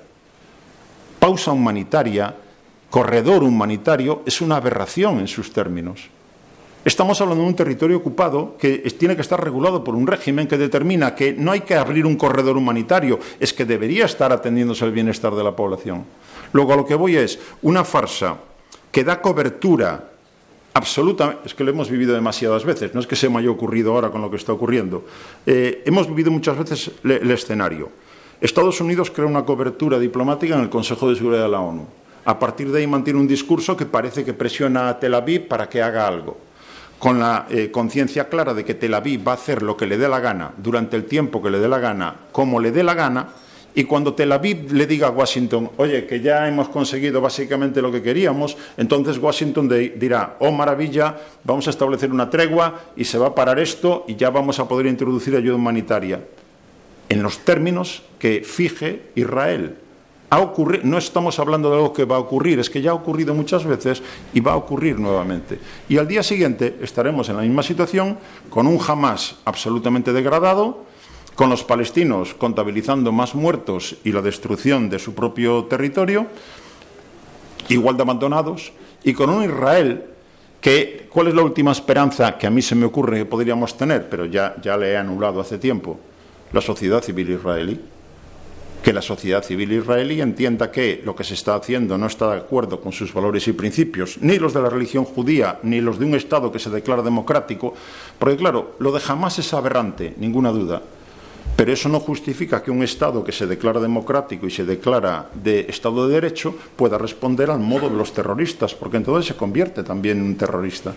Pausa 1.28 1.52
humanitaria 1.52 2.34
corredor 2.90 3.44
humanitario 3.44 4.24
es 4.26 4.40
una 4.40 4.56
aberración 4.56 5.20
en 5.20 5.28
sus 5.28 5.52
términos. 5.52 6.08
Estamos 6.86 7.20
hablando 7.20 7.44
de 7.44 7.50
un 7.50 7.54
territorio 7.54 7.98
ocupado 7.98 8.56
que 8.58 8.78
tiene 8.98 9.14
que 9.14 9.24
estar 9.24 9.44
regulado 9.44 9.84
por 9.84 9.94
un 9.94 10.08
régimen 10.08 10.48
que 10.48 10.58
determina 10.58 11.14
que 11.14 11.34
no 11.34 11.52
hay 11.52 11.60
que 11.68 11.76
abrir 11.76 12.06
un 12.06 12.16
corredor 12.16 12.56
humanitario, 12.56 13.20
es 13.42 13.52
que 13.52 13.66
debería 13.66 14.06
estar 14.06 14.32
atendiéndose 14.32 14.86
al 14.86 14.94
bienestar 14.94 15.36
de 15.36 15.44
la 15.44 15.54
población. 15.54 16.06
Luego 16.54 16.72
a 16.72 16.78
lo 16.78 16.86
que 16.86 16.96
voy 16.96 17.18
es 17.18 17.38
una 17.62 17.84
farsa 17.84 18.38
que 18.90 19.04
da 19.04 19.22
cobertura 19.22 20.10
absoluta, 20.76 21.40
es 21.44 21.54
que 21.54 21.66
lo 21.66 21.72
hemos 21.72 21.90
vivido 21.90 22.16
demasiadas 22.16 22.64
veces, 22.64 22.94
no 22.94 23.02
es 23.02 23.08
que 23.08 23.18
se 23.18 23.28
me 23.28 23.40
haya 23.40 23.52
ocurrido 23.52 23.92
ahora 23.92 24.12
con 24.12 24.22
lo 24.22 24.32
que 24.32 24.38
está 24.38 24.54
ocurriendo. 24.54 25.04
Eh, 25.46 25.84
hemos 25.86 26.08
vivido 26.08 26.32
muchas 26.32 26.58
veces 26.58 26.90
el 27.04 27.30
escenario. 27.30 28.07
Estados 28.40 28.80
Unidos 28.82 29.10
crea 29.10 29.26
una 29.26 29.46
cobertura 29.46 29.98
diplomática 29.98 30.54
en 30.54 30.62
el 30.62 30.70
Consejo 30.70 31.10
de 31.10 31.16
Seguridad 31.16 31.42
de 31.42 31.50
la 31.50 31.60
ONU. 31.60 31.88
A 32.26 32.38
partir 32.38 32.72
de 32.72 32.80
ahí 32.80 32.86
mantiene 32.86 33.20
un 33.20 33.28
discurso 33.28 33.76
que 33.76 33.88
parece 33.88 34.24
que 34.24 34.36
presiona 34.36 34.90
a 34.90 35.00
Tel 35.00 35.16
Aviv 35.16 35.48
para 35.48 35.68
que 35.68 35.82
haga 35.82 36.08
algo, 36.08 36.38
con 37.00 37.20
la 37.20 37.48
eh, 37.50 37.72
conciencia 37.72 38.30
clara 38.30 38.54
de 38.54 38.64
que 38.64 38.76
Tel 38.76 38.94
Aviv 38.94 39.28
va 39.28 39.32
a 39.32 39.36
hacer 39.36 39.64
lo 39.64 39.76
que 39.76 39.88
le 39.88 39.98
dé 39.98 40.08
la 40.08 40.20
gana, 40.20 40.52
durante 40.56 40.96
el 40.96 41.06
tiempo 41.06 41.42
que 41.42 41.50
le 41.50 41.58
dé 41.58 41.68
la 41.68 41.80
gana, 41.80 42.16
como 42.32 42.60
le 42.60 42.72
dé 42.72 42.84
la 42.84 42.94
gana, 42.94 43.28
y 43.74 43.86
cuando 43.86 44.14
Tel 44.14 44.32
Aviv 44.32 44.72
le 44.72 44.86
diga 44.86 45.08
a 45.08 45.12
Washington, 45.12 45.72
oye, 45.78 46.06
que 46.06 46.22
ya 46.22 46.48
hemos 46.48 46.70
conseguido 46.70 47.20
básicamente 47.20 47.82
lo 47.82 47.92
que 47.92 48.04
queríamos, 48.04 48.56
entonces 48.78 49.18
Washington 49.18 49.68
dirá, 49.68 50.36
oh 50.40 50.52
maravilla, 50.52 51.16
vamos 51.44 51.66
a 51.66 51.72
establecer 51.72 52.12
una 52.12 52.30
tregua 52.30 52.82
y 52.96 53.04
se 53.04 53.18
va 53.18 53.28
a 53.28 53.36
parar 53.36 53.58
esto 53.58 54.06
y 54.08 54.16
ya 54.16 54.30
vamos 54.30 54.60
a 54.60 54.68
poder 54.68 54.86
introducir 54.86 55.36
ayuda 55.36 55.56
humanitaria 55.56 56.22
en 57.10 57.24
los 57.24 57.40
términos 57.40 58.04
que 58.20 58.44
fije 58.44 59.04
Israel 59.16 59.78
no 60.84 60.98
estamos 60.98 61.40
hablando 61.40 61.70
de 61.70 61.76
algo 61.78 61.94
que 61.94 62.06
va 62.06 62.18
a 62.18 62.20
ocurrir, 62.20 62.60
es 62.60 62.70
que 62.70 62.82
ya 62.82 62.92
ha 62.92 62.94
ocurrido 62.94 63.34
muchas 63.34 63.64
veces 63.64 64.04
y 64.34 64.42
va 64.42 64.54
a 64.54 64.58
ocurrir 64.58 65.00
nuevamente. 65.00 65.58
Y 65.88 65.98
al 65.98 66.08
día 66.08 66.22
siguiente 66.22 66.78
estaremos 66.82 67.30
en 67.30 67.38
la 67.38 67.44
misma 67.44 67.64
situación, 67.64 68.18
con 68.50 68.68
un 68.68 68.80
Hamas 68.86 69.38
absolutamente 69.46 70.12
degradado, 70.12 70.84
con 71.36 71.50
los 71.50 71.64
palestinos 71.64 72.34
contabilizando 72.34 73.12
más 73.12 73.36
muertos 73.36 73.96
y 74.04 74.12
la 74.12 74.22
destrucción 74.22 74.90
de 74.90 75.00
su 75.00 75.14
propio 75.14 75.66
territorio, 75.66 76.28
igual 77.70 77.96
de 77.96 78.04
abandonados, 78.04 78.74
y 79.04 79.14
con 79.14 79.30
un 79.30 79.44
Israel 79.44 80.04
que, 80.60 81.08
¿cuál 81.10 81.28
es 81.28 81.36
la 81.36 81.44
última 81.44 81.72
esperanza 81.72 82.38
que 82.38 82.48
a 82.48 82.50
mí 82.50 82.62
se 82.62 82.76
me 82.76 82.86
ocurre 82.86 83.20
que 83.20 83.26
podríamos 83.26 83.78
tener? 83.78 84.10
Pero 84.10 84.26
ya, 84.26 84.56
ya 84.62 84.76
le 84.76 84.92
he 84.92 84.98
anulado 84.98 85.40
hace 85.40 85.58
tiempo, 85.58 85.98
la 86.52 86.62
sociedad 86.62 87.04
civil 87.04 87.32
israelí 87.32 87.80
que 88.88 88.94
la 88.94 89.02
sociedad 89.02 89.44
civil 89.44 89.74
israelí 89.74 90.22
entienda 90.22 90.72
que 90.72 91.02
lo 91.04 91.14
que 91.14 91.26
se 91.26 91.34
está 91.34 91.56
haciendo 91.56 91.98
no 91.98 92.08
está 92.08 92.32
de 92.32 92.38
acuerdo 92.38 92.80
con 92.80 92.94
sus 92.94 93.14
valores 93.14 93.46
y 93.50 93.52
principios, 93.52 94.18
ni 94.22 94.40
los 94.40 94.54
de 94.54 94.62
la 94.62 94.70
religión 94.70 95.04
judía, 95.04 95.60
ni 95.64 95.82
los 95.82 96.00
de 96.00 96.06
un 96.06 96.16
Estado 96.16 96.54
que 96.54 96.60
se 96.60 96.70
declara 96.70 97.02
democrático, 97.02 97.74
porque 98.18 98.38
claro, 98.38 98.76
lo 98.80 98.94
de 98.94 99.02
jamás 99.02 99.40
es 99.40 99.54
aberrante, 99.54 100.14
ninguna 100.18 100.52
duda, 100.52 100.82
pero 101.58 101.74
eso 101.74 101.90
no 101.90 102.00
justifica 102.00 102.64
que 102.64 102.72
un 102.72 102.82
Estado 102.82 103.26
que 103.26 103.34
se 103.34 103.46
declara 103.46 103.82
democrático 103.82 104.48
y 104.48 104.52
se 104.52 104.64
declara 104.64 105.30
de 105.34 105.66
Estado 105.68 106.08
de 106.08 106.14
Derecho 106.14 106.56
pueda 106.78 106.98
responder 106.98 107.50
al 107.50 107.60
modo 107.60 107.90
de 107.90 107.98
los 107.98 108.14
terroristas, 108.14 108.74
porque 108.74 108.98
entonces 108.98 109.28
se 109.28 109.36
convierte 109.36 109.84
también 109.84 110.20
en 110.20 110.24
un 110.24 110.38
terrorista. 110.38 110.94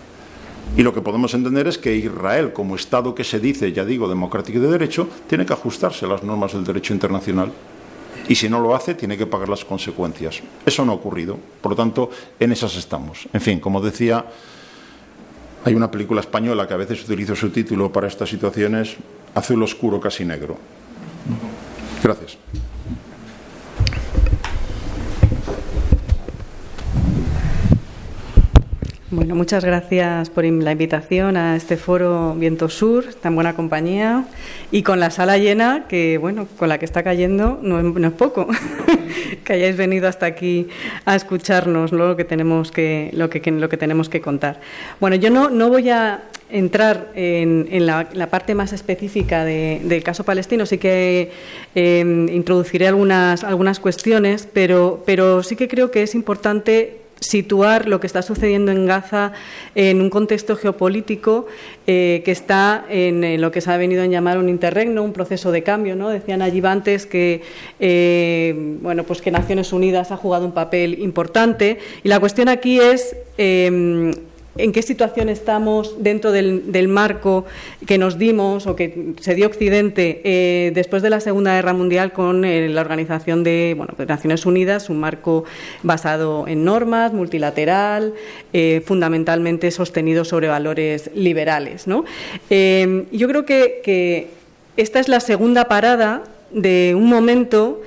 Y 0.76 0.82
lo 0.82 0.94
que 0.94 1.00
podemos 1.00 1.34
entender 1.34 1.66
es 1.66 1.78
que 1.78 1.96
Israel, 1.96 2.52
como 2.52 2.76
Estado 2.76 3.14
que 3.14 3.24
se 3.24 3.40
dice, 3.40 3.72
ya 3.72 3.84
digo, 3.84 4.08
democrático 4.08 4.58
y 4.58 4.62
de 4.62 4.68
derecho, 4.68 5.08
tiene 5.28 5.44
que 5.44 5.52
ajustarse 5.52 6.06
a 6.06 6.08
las 6.08 6.22
normas 6.22 6.52
del 6.52 6.64
derecho 6.64 6.94
internacional. 6.94 7.52
Y 8.28 8.36
si 8.36 8.48
no 8.48 8.60
lo 8.60 8.74
hace, 8.74 8.94
tiene 8.94 9.18
que 9.18 9.26
pagar 9.26 9.48
las 9.48 9.64
consecuencias. 9.64 10.40
Eso 10.64 10.84
no 10.84 10.92
ha 10.92 10.94
ocurrido. 10.94 11.36
Por 11.60 11.72
lo 11.72 11.76
tanto, 11.76 12.10
en 12.38 12.52
esas 12.52 12.76
estamos. 12.76 13.28
En 13.32 13.40
fin, 13.40 13.58
como 13.58 13.80
decía, 13.80 14.24
hay 15.64 15.74
una 15.74 15.90
película 15.90 16.20
española 16.20 16.68
que 16.68 16.74
a 16.74 16.78
veces 16.78 17.02
utilizo 17.02 17.34
su 17.34 17.50
título 17.50 17.92
para 17.92 18.06
estas 18.06 18.28
situaciones, 18.28 18.96
Azul 19.34 19.62
Oscuro, 19.62 20.00
casi 20.00 20.24
negro. 20.24 20.56
Gracias. 22.02 22.38
Bueno, 29.12 29.34
muchas 29.34 29.64
gracias 29.64 30.30
por 30.30 30.44
la 30.44 30.70
invitación 30.70 31.36
a 31.36 31.56
este 31.56 31.76
foro 31.76 32.36
Viento 32.36 32.68
Sur, 32.68 33.12
tan 33.14 33.34
buena 33.34 33.56
compañía, 33.56 34.24
y 34.70 34.84
con 34.84 35.00
la 35.00 35.10
sala 35.10 35.36
llena, 35.36 35.86
que 35.88 36.16
bueno, 36.16 36.46
con 36.56 36.68
la 36.68 36.78
que 36.78 36.84
está 36.84 37.02
cayendo 37.02 37.58
no 37.60 38.06
es, 38.06 38.12
poco, 38.12 38.46
que 39.44 39.52
hayáis 39.52 39.76
venido 39.76 40.06
hasta 40.06 40.26
aquí 40.26 40.68
a 41.06 41.16
escucharnos 41.16 41.90
lo 41.90 42.16
que 42.16 42.24
tenemos 42.24 42.70
que, 42.70 43.10
lo 43.12 43.28
que, 43.28 43.40
lo 43.50 43.68
que 43.68 43.76
tenemos 43.76 44.08
que 44.08 44.20
contar. 44.20 44.60
Bueno, 45.00 45.16
yo 45.16 45.28
no, 45.28 45.50
no 45.50 45.70
voy 45.70 45.90
a 45.90 46.22
entrar 46.48 47.08
en, 47.16 47.86
la, 47.86 48.28
parte 48.30 48.54
más 48.54 48.72
específica 48.72 49.44
del 49.44 50.04
caso 50.04 50.22
palestino, 50.22 50.66
sí 50.66 50.78
que 50.78 51.32
em, 51.74 52.28
introduciré 52.28 52.86
algunas, 52.86 53.42
algunas 53.42 53.80
cuestiones, 53.80 54.46
pero, 54.52 55.02
pero 55.04 55.42
sí 55.42 55.56
que 55.56 55.66
creo 55.66 55.90
que 55.90 56.04
es 56.04 56.14
importante 56.14 56.99
situar 57.20 57.86
lo 57.86 58.00
que 58.00 58.06
está 58.06 58.22
sucediendo 58.22 58.72
en 58.72 58.86
Gaza 58.86 59.32
en 59.74 60.00
un 60.00 60.10
contexto 60.10 60.56
geopolítico 60.56 61.46
eh, 61.86 62.22
que 62.24 62.32
está 62.32 62.84
en, 62.88 63.40
lo 63.40 63.50
que 63.50 63.60
se 63.60 63.70
ha 63.70 63.76
venido 63.76 64.02
a 64.02 64.06
llamar 64.06 64.38
un 64.38 64.48
interregno, 64.48 65.02
un 65.02 65.12
proceso 65.12 65.52
de 65.52 65.62
cambio. 65.62 65.96
¿no? 65.96 66.08
Decían 66.08 66.42
allí 66.42 66.60
antes 66.64 67.06
que, 67.06 67.42
eh, 67.78 68.54
bueno, 68.80 69.04
pues 69.04 69.20
que 69.22 69.30
Naciones 69.30 69.72
Unidas 69.72 70.10
ha 70.10 70.16
jugado 70.16 70.46
un 70.46 70.52
papel 70.52 70.98
importante 71.00 71.78
y 72.02 72.08
la 72.08 72.20
cuestión 72.20 72.48
aquí 72.48 72.80
es 72.80 73.16
eh, 73.38 74.12
en 74.62 74.72
qué 74.72 74.82
situación 74.82 75.28
estamos 75.28 76.02
dentro 76.02 76.32
del, 76.32 76.88
marco 76.88 77.44
que 77.86 77.98
nos 77.98 78.18
dimos 78.18 78.66
o 78.66 78.76
que 78.76 79.14
se 79.20 79.34
dio 79.34 79.46
Occidente 79.46 80.20
eh, 80.24 80.72
después 80.74 81.02
de 81.02 81.10
la 81.10 81.20
Segunda 81.20 81.54
Guerra 81.54 81.72
Mundial 81.72 82.12
con 82.12 82.44
eh, 82.44 82.68
la 82.68 82.80
Organización 82.80 83.44
de, 83.44 83.74
bueno, 83.76 83.94
Naciones 84.06 84.46
Unidas, 84.46 84.90
un 84.90 85.00
marco 85.00 85.44
basado 85.82 86.46
en 86.46 86.64
normas, 86.64 87.12
multilateral, 87.12 88.14
eh, 88.52 88.82
fundamentalmente 88.84 89.70
sostenido 89.70 90.24
sobre 90.24 90.48
valores 90.48 91.10
liberales. 91.14 91.86
yo 91.86 93.28
creo 93.28 93.44
que 93.44 94.28
esta 94.76 95.00
es 95.00 95.08
la 95.08 95.20
segunda 95.20 95.68
parada 95.68 96.22
de 96.52 96.94
un 96.96 97.08
momento 97.08 97.80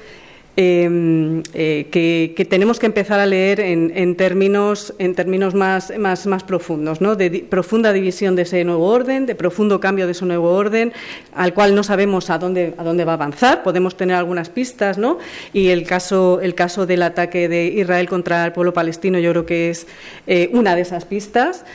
Em, 0.56 1.42
eh, 1.56 1.88
que, 1.90 2.46
tenemos 2.46 2.78
que 2.78 2.86
empezar 2.86 3.20
a 3.20 3.26
leer 3.26 3.60
en, 3.60 4.16
términos, 4.16 4.94
en 5.00 5.16
términos 5.16 5.56
más, 5.56 5.92
más, 5.98 6.28
más 6.28 6.44
profundos, 6.44 7.02
¿no? 7.02 7.16
de 7.16 7.44
profunda 7.50 7.92
división 7.92 8.36
de 8.36 8.44
ese 8.44 8.64
nuevo 8.64 8.86
orden, 8.86 9.26
de 9.26 9.34
profundo 9.34 9.80
cambio 9.80 10.06
de 10.06 10.12
ese 10.12 10.26
nuevo 10.26 10.52
orden, 10.52 10.94
al 11.34 11.56
cual 11.56 11.74
no 11.74 11.82
sabemos 11.82 12.30
a 12.30 12.38
dónde, 12.38 12.76
a 12.78 12.84
dónde 12.84 13.04
va 13.04 13.14
a 13.14 13.16
avanzar, 13.16 13.64
podemos 13.64 13.98
tener 13.98 14.16
algunas 14.16 14.50
pistas, 14.50 15.00
¿no? 15.00 15.18
y 15.54 15.70
el 15.70 15.88
caso, 15.88 16.40
el 16.40 16.54
caso 16.54 16.86
del 16.86 17.02
ataque 17.02 17.50
de 17.50 17.66
Israel 17.66 18.08
contra 18.08 18.46
el 18.46 18.52
pueblo 18.52 18.74
palestino 18.76 19.18
yo 19.18 19.32
creo 19.32 19.46
que 19.48 19.72
es 19.72 19.88
eh, 20.28 20.52
una 20.54 20.76
de 20.76 20.82
esas 20.82 21.06
pistas. 21.06 21.66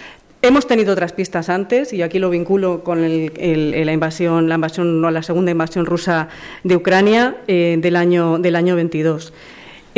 Hemos 0.41 0.69
tenido 0.69 0.93
otras 0.93 1.13
pistas 1.13 1.49
antes, 1.49 1.93
y 1.93 2.03
aquí 2.03 2.21
lo 2.21 2.31
vinculo 2.31 2.85
con 2.85 3.03
la 3.03 3.93
invasión, 3.93 4.49
la 4.49 4.55
invasión, 4.55 5.01
no, 5.01 5.11
la 5.11 5.25
segunda 5.25 5.51
invasión 5.51 5.85
rusa 5.85 6.29
de 6.63 6.77
Ucrania 6.77 7.39
eh, 7.49 7.77
del 7.81 7.97
año 7.97 8.39
del 8.39 8.55
año 8.55 8.77
22 8.77 9.33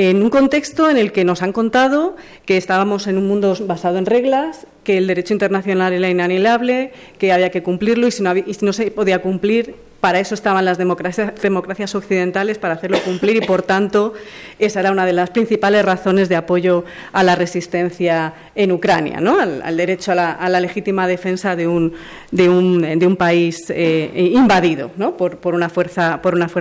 en 0.08 0.22
un 0.22 0.30
contexto 0.30 0.88
en 0.88 0.96
el 0.96 1.12
que 1.12 1.26
nos 1.26 1.42
han 1.42 1.52
contado 1.52 2.16
que 2.46 2.56
estábamos 2.56 3.06
en 3.06 3.18
un 3.18 3.28
mundo 3.28 3.54
basado 3.66 3.98
en 3.98 4.06
reglas, 4.06 4.66
que 4.82 4.96
el 4.96 5.06
derecho 5.06 5.34
internacional 5.34 5.92
era 5.92 6.08
inanilable, 6.08 6.92
que 7.18 7.32
había 7.32 7.50
que 7.50 7.62
cumplirlo 7.62 8.06
y 8.06 8.10
si 8.10 8.22
no, 8.22 8.72
se 8.72 8.90
podía 8.92 9.20
cumplir, 9.20 9.74
para 10.00 10.18
eso 10.18 10.34
estaban 10.34 10.64
las 10.64 10.78
democracias, 10.78 11.94
occidentales, 11.94 12.56
para 12.56 12.72
hacerlo 12.72 12.98
cumplir 13.04 13.36
y, 13.36 13.40
por 13.42 13.60
tanto, 13.60 14.14
esa 14.58 14.80
era 14.80 14.90
una 14.90 15.04
de 15.04 15.12
las 15.12 15.28
principales 15.28 15.84
razones 15.84 16.30
de 16.30 16.36
apoyo 16.36 16.86
a 17.12 17.22
la 17.22 17.36
resistencia 17.36 18.32
en 18.54 18.72
Ucrania, 18.72 19.20
¿no? 19.20 19.38
al, 19.38 19.76
derecho 19.76 20.12
a 20.12 20.14
la, 20.14 20.60
legítima 20.60 21.06
defensa 21.06 21.56
de 21.56 21.68
un, 21.68 23.16
país 23.18 23.66
eh, 23.68 24.32
invadido 24.32 24.92
¿no? 24.96 25.18
por 25.18 25.54
una 25.54 25.68
fuerza 25.68 26.18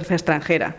extranjera. 0.10 0.76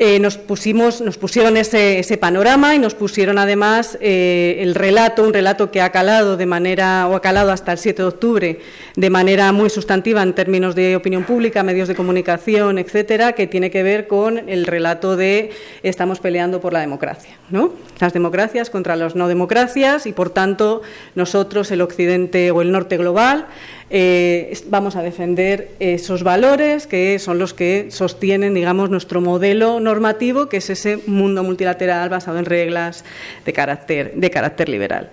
Eh, 0.00 0.20
nos, 0.20 0.38
pusimos, 0.38 1.00
nos 1.00 1.18
pusieron 1.18 1.56
ese, 1.56 2.18
panorama 2.20 2.76
y 2.76 2.78
nos 2.78 2.94
pusieron 2.94 3.36
además 3.36 3.98
eh, 4.00 4.58
el 4.60 4.76
relato, 4.76 5.24
un 5.24 5.32
relato 5.32 5.72
que 5.72 5.80
ha 5.80 5.90
calado 5.90 6.36
de 6.36 6.46
manera, 6.46 7.08
o 7.08 7.16
ha 7.16 7.20
calado 7.20 7.50
hasta 7.50 7.72
el 7.72 7.78
7 7.78 8.02
de 8.02 8.08
octubre, 8.08 8.60
de 8.94 9.10
manera 9.10 9.50
muy 9.50 9.70
sustantiva 9.70 10.22
en 10.22 10.34
términos 10.34 10.76
de 10.76 10.94
opinión 10.94 11.24
pública, 11.24 11.64
medios 11.64 11.88
de 11.88 11.96
comunicación, 11.96 12.78
etcétera, 12.78 13.32
que 13.32 13.48
tiene 13.48 13.72
que 13.72 13.82
ver 13.82 14.06
con 14.06 14.48
el 14.48 14.66
relato 14.66 15.16
de 15.16 15.50
estamos 15.82 16.20
peleando 16.20 16.60
por 16.60 16.72
la 16.72 16.78
democracia, 16.78 17.36
¿no? 17.50 17.72
Las 17.98 18.12
democracias 18.12 18.70
contra 18.70 18.94
las 18.94 19.16
no 19.16 19.26
democracias 19.26 20.06
y, 20.06 20.12
por 20.12 20.30
tanto, 20.30 20.82
nosotros, 21.16 21.72
el 21.72 21.80
Occidente 21.80 22.52
o 22.52 22.62
el 22.62 22.70
Norte 22.70 22.98
global, 22.98 23.46
eh, 23.90 24.56
vamos 24.66 24.96
a 24.96 25.02
defender 25.02 25.70
esos 25.80 26.22
valores 26.22 26.86
que 26.86 27.18
son 27.18 27.38
los 27.38 27.54
que 27.54 27.90
sostienen, 27.90 28.52
digamos, 28.52 28.90
nuestro 28.90 29.22
modelo 29.22 29.80
normativo, 29.88 30.48
que 30.48 30.58
es 30.58 30.70
ese 30.70 31.00
mundo 31.06 31.42
multilateral 31.42 32.08
basado 32.08 32.38
en 32.38 32.44
reglas 32.44 33.04
de 33.44 33.52
carácter, 33.52 34.12
de 34.14 34.30
carácter 34.30 34.68
liberal. 34.68 35.10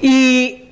Y 0.00 0.66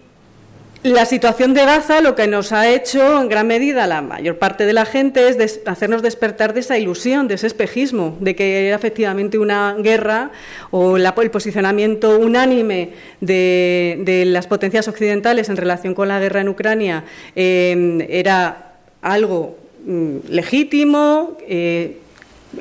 la 0.85 1.07
situación 1.07 1.55
de 1.55 1.65
Gaza 1.65 2.03
lo 2.03 2.15
que 2.15 2.27
nos 2.27 2.53
ha 2.53 2.69
hecho 2.69 3.23
en 3.23 3.31
gran 3.31 3.47
medida 3.47 3.87
la 3.87 4.03
mayor 4.03 4.37
parte 4.37 4.67
de 4.67 4.75
la 4.75 4.85
gente 4.85 5.29
es 5.29 5.61
hacernos 5.65 6.03
despertar 6.03 6.53
de 6.53 6.61
esa 6.61 6.77
ilusión, 6.77 7.27
de 7.27 7.37
ese 7.37 7.47
espejismo, 7.47 8.19
de 8.21 8.37
que 8.37 8.67
era 8.67 8.77
efectivamente 8.77 9.39
una 9.39 9.75
guerra 9.79 10.31
o 10.71 10.99
el 10.99 11.31
posicionamiento 11.31 12.19
unánime 12.19 12.91
de, 13.23 14.25
las 14.27 14.47
potencias 14.47 14.87
occidentales 14.87 15.49
en 15.49 15.57
relación 15.57 15.95
con 15.95 16.09
la 16.09 16.21
guerra 16.21 16.43
en 16.43 16.51
Ucrania 16.51 17.05
eh, 17.35 18.07
era 18.11 18.75
algo 19.01 19.57
mm, 19.87 20.17
legítimo, 20.29 21.39
eh, 21.49 21.97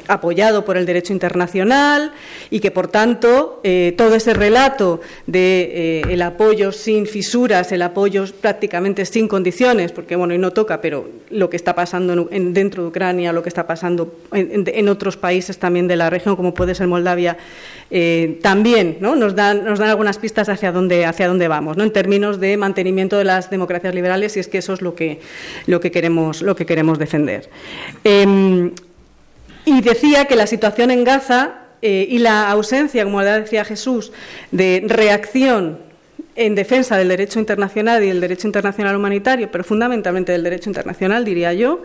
apoyado 0.08 0.66
por 0.66 0.78
el 0.78 0.86
derecho 0.86 1.14
internacional 1.14 2.12
y 2.50 2.60
que, 2.60 2.72
por 2.72 2.88
tanto, 2.88 3.60
eh, 3.64 3.94
todo 3.98 4.16
ese 4.16 4.34
relato 4.34 5.02
de 5.28 5.72
eh, 5.74 6.02
el 6.10 6.22
apoyo 6.22 6.72
sin 6.72 7.06
fisuras, 7.06 7.72
el 7.72 7.82
apoyo 7.82 8.26
prácticamente 8.42 9.06
sin 9.06 9.28
condiciones, 9.28 9.92
porque 9.92 10.16
bueno, 10.16 10.34
y 10.34 10.38
no 10.38 10.52
toca, 10.52 10.82
pero 10.82 11.10
lo 11.30 11.50
que 11.50 11.58
está 11.58 11.76
pasando 11.76 12.28
en, 12.32 12.54
dentro 12.54 12.84
de 12.84 12.90
Ucrania, 12.90 13.34
lo 13.34 13.44
que 13.44 13.50
está 13.50 13.66
pasando 13.68 14.16
en, 14.32 14.90
otros 14.90 15.18
países 15.18 15.58
también 15.58 15.88
de 15.88 15.96
la 15.96 16.10
región, 16.10 16.36
como 16.36 16.54
puede 16.54 16.76
ser 16.76 16.88
Moldavia, 16.88 17.38
eh, 17.90 18.40
también 18.42 18.98
¿no? 19.00 19.16
nos, 19.16 19.36
dan, 19.36 19.64
nos 19.64 19.80
dan 19.80 19.90
algunas 19.90 20.18
pistas 20.18 20.50
hacia 20.50 20.72
dónde, 20.72 21.06
hacia 21.06 21.28
dónde 21.28 21.48
vamos, 21.48 21.78
¿no? 21.78 21.84
en 21.84 21.92
términos 21.92 22.40
de 22.40 22.58
mantenimiento 22.58 23.18
de 23.18 23.24
las 23.24 23.50
democracias 23.50 23.96
liberales, 23.96 24.38
y 24.38 24.40
es 24.40 24.48
que 24.48 24.60
eso 24.60 24.74
es 24.74 24.82
lo 24.82 24.96
que, 24.96 25.20
lo 25.68 25.80
que, 25.80 25.92
queremos, 25.92 26.42
lo 26.42 26.56
que 26.56 26.66
queremos 26.66 27.00
defender. 27.00 27.50
Em, 29.66 29.78
y 29.78 29.82
decía 29.82 30.26
que 30.26 30.36
la 30.36 30.48
situación 30.48 30.92
en 30.92 31.04
Gaza 31.04 31.56
eh, 31.82 32.08
y 32.10 32.20
la 32.20 32.50
ausencia, 32.50 33.04
como 33.04 33.22
decía 33.22 33.66
Jesús, 33.66 34.12
de 34.52 34.84
reacción 34.88 35.80
en 36.36 36.56
defensa 36.56 36.98
del 36.98 37.10
derecho 37.10 37.40
internacional 37.40 38.04
y 38.04 38.08
del 38.08 38.22
derecho 38.22 38.48
internacional 38.48 38.96
humanitario, 38.96 39.52
pero 39.52 39.64
fundamentalmente 39.64 40.32
del 40.32 40.44
derecho 40.44 40.70
internacional, 40.70 41.26
diría 41.26 41.54
yo, 41.54 41.84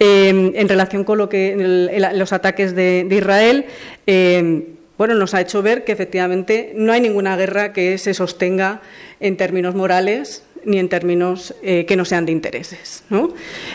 eh, 0.00 0.52
en 0.54 0.68
relación 0.68 1.04
con 1.04 1.18
lo 1.18 1.28
que 1.28 1.54
los 2.14 2.32
ataques 2.32 2.74
de, 2.74 3.06
Israel, 3.10 3.66
eh, 4.06 4.68
bueno, 4.96 5.14
nos 5.14 5.34
ha 5.34 5.40
hecho 5.40 5.62
ver 5.62 5.84
que 5.84 5.92
efectivamente 5.92 6.72
no 6.76 6.92
hay 6.92 7.00
ninguna 7.00 7.36
guerra 7.36 7.72
que 7.72 7.98
se 7.98 8.14
sostenga 8.14 8.80
en 9.20 9.36
términos 9.36 9.74
morales 9.74 10.44
ni 10.66 10.78
en 10.78 10.88
términos 10.88 11.54
eh, 11.62 11.84
que 11.86 11.96
no 11.96 12.04
sean 12.04 12.26
de 12.26 12.32
intereses. 12.32 13.04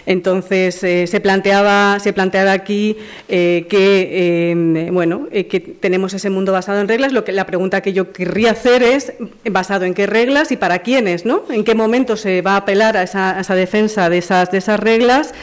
Entonces, 0.05 0.83
eh, 0.83 1.07
se, 1.07 1.19
planteaba, 1.19 1.99
se 1.99 2.13
planteaba 2.13 2.51
aquí 2.51 2.97
eh, 3.27 3.65
que, 3.69 4.89
bueno, 4.91 5.27
que 5.31 5.59
tenemos 5.59 6.13
ese 6.13 6.29
mundo 6.29 6.51
basado 6.51 6.79
en 6.81 6.87
reglas. 6.87 7.13
Lo 7.13 7.23
que, 7.23 7.31
la 7.31 7.45
pregunta 7.45 7.81
que 7.81 7.93
yo 7.93 8.11
querría 8.11 8.51
hacer 8.51 8.83
es, 8.83 9.13
¿basado 9.49 9.85
en 9.85 9.93
qué 9.93 10.07
reglas 10.07 10.51
y 10.51 10.57
para 10.57 10.79
quiénes? 10.79 11.25
¿no? 11.25 11.43
¿En 11.49 11.63
qué 11.63 11.75
momento 11.75 12.17
se 12.17 12.41
va 12.41 12.53
a 12.53 12.57
apelar 12.57 12.97
a 12.97 13.03
esa, 13.03 13.55
defensa 13.55 14.09
de 14.09 14.17
esas 14.17 14.79
reglas 14.79 15.33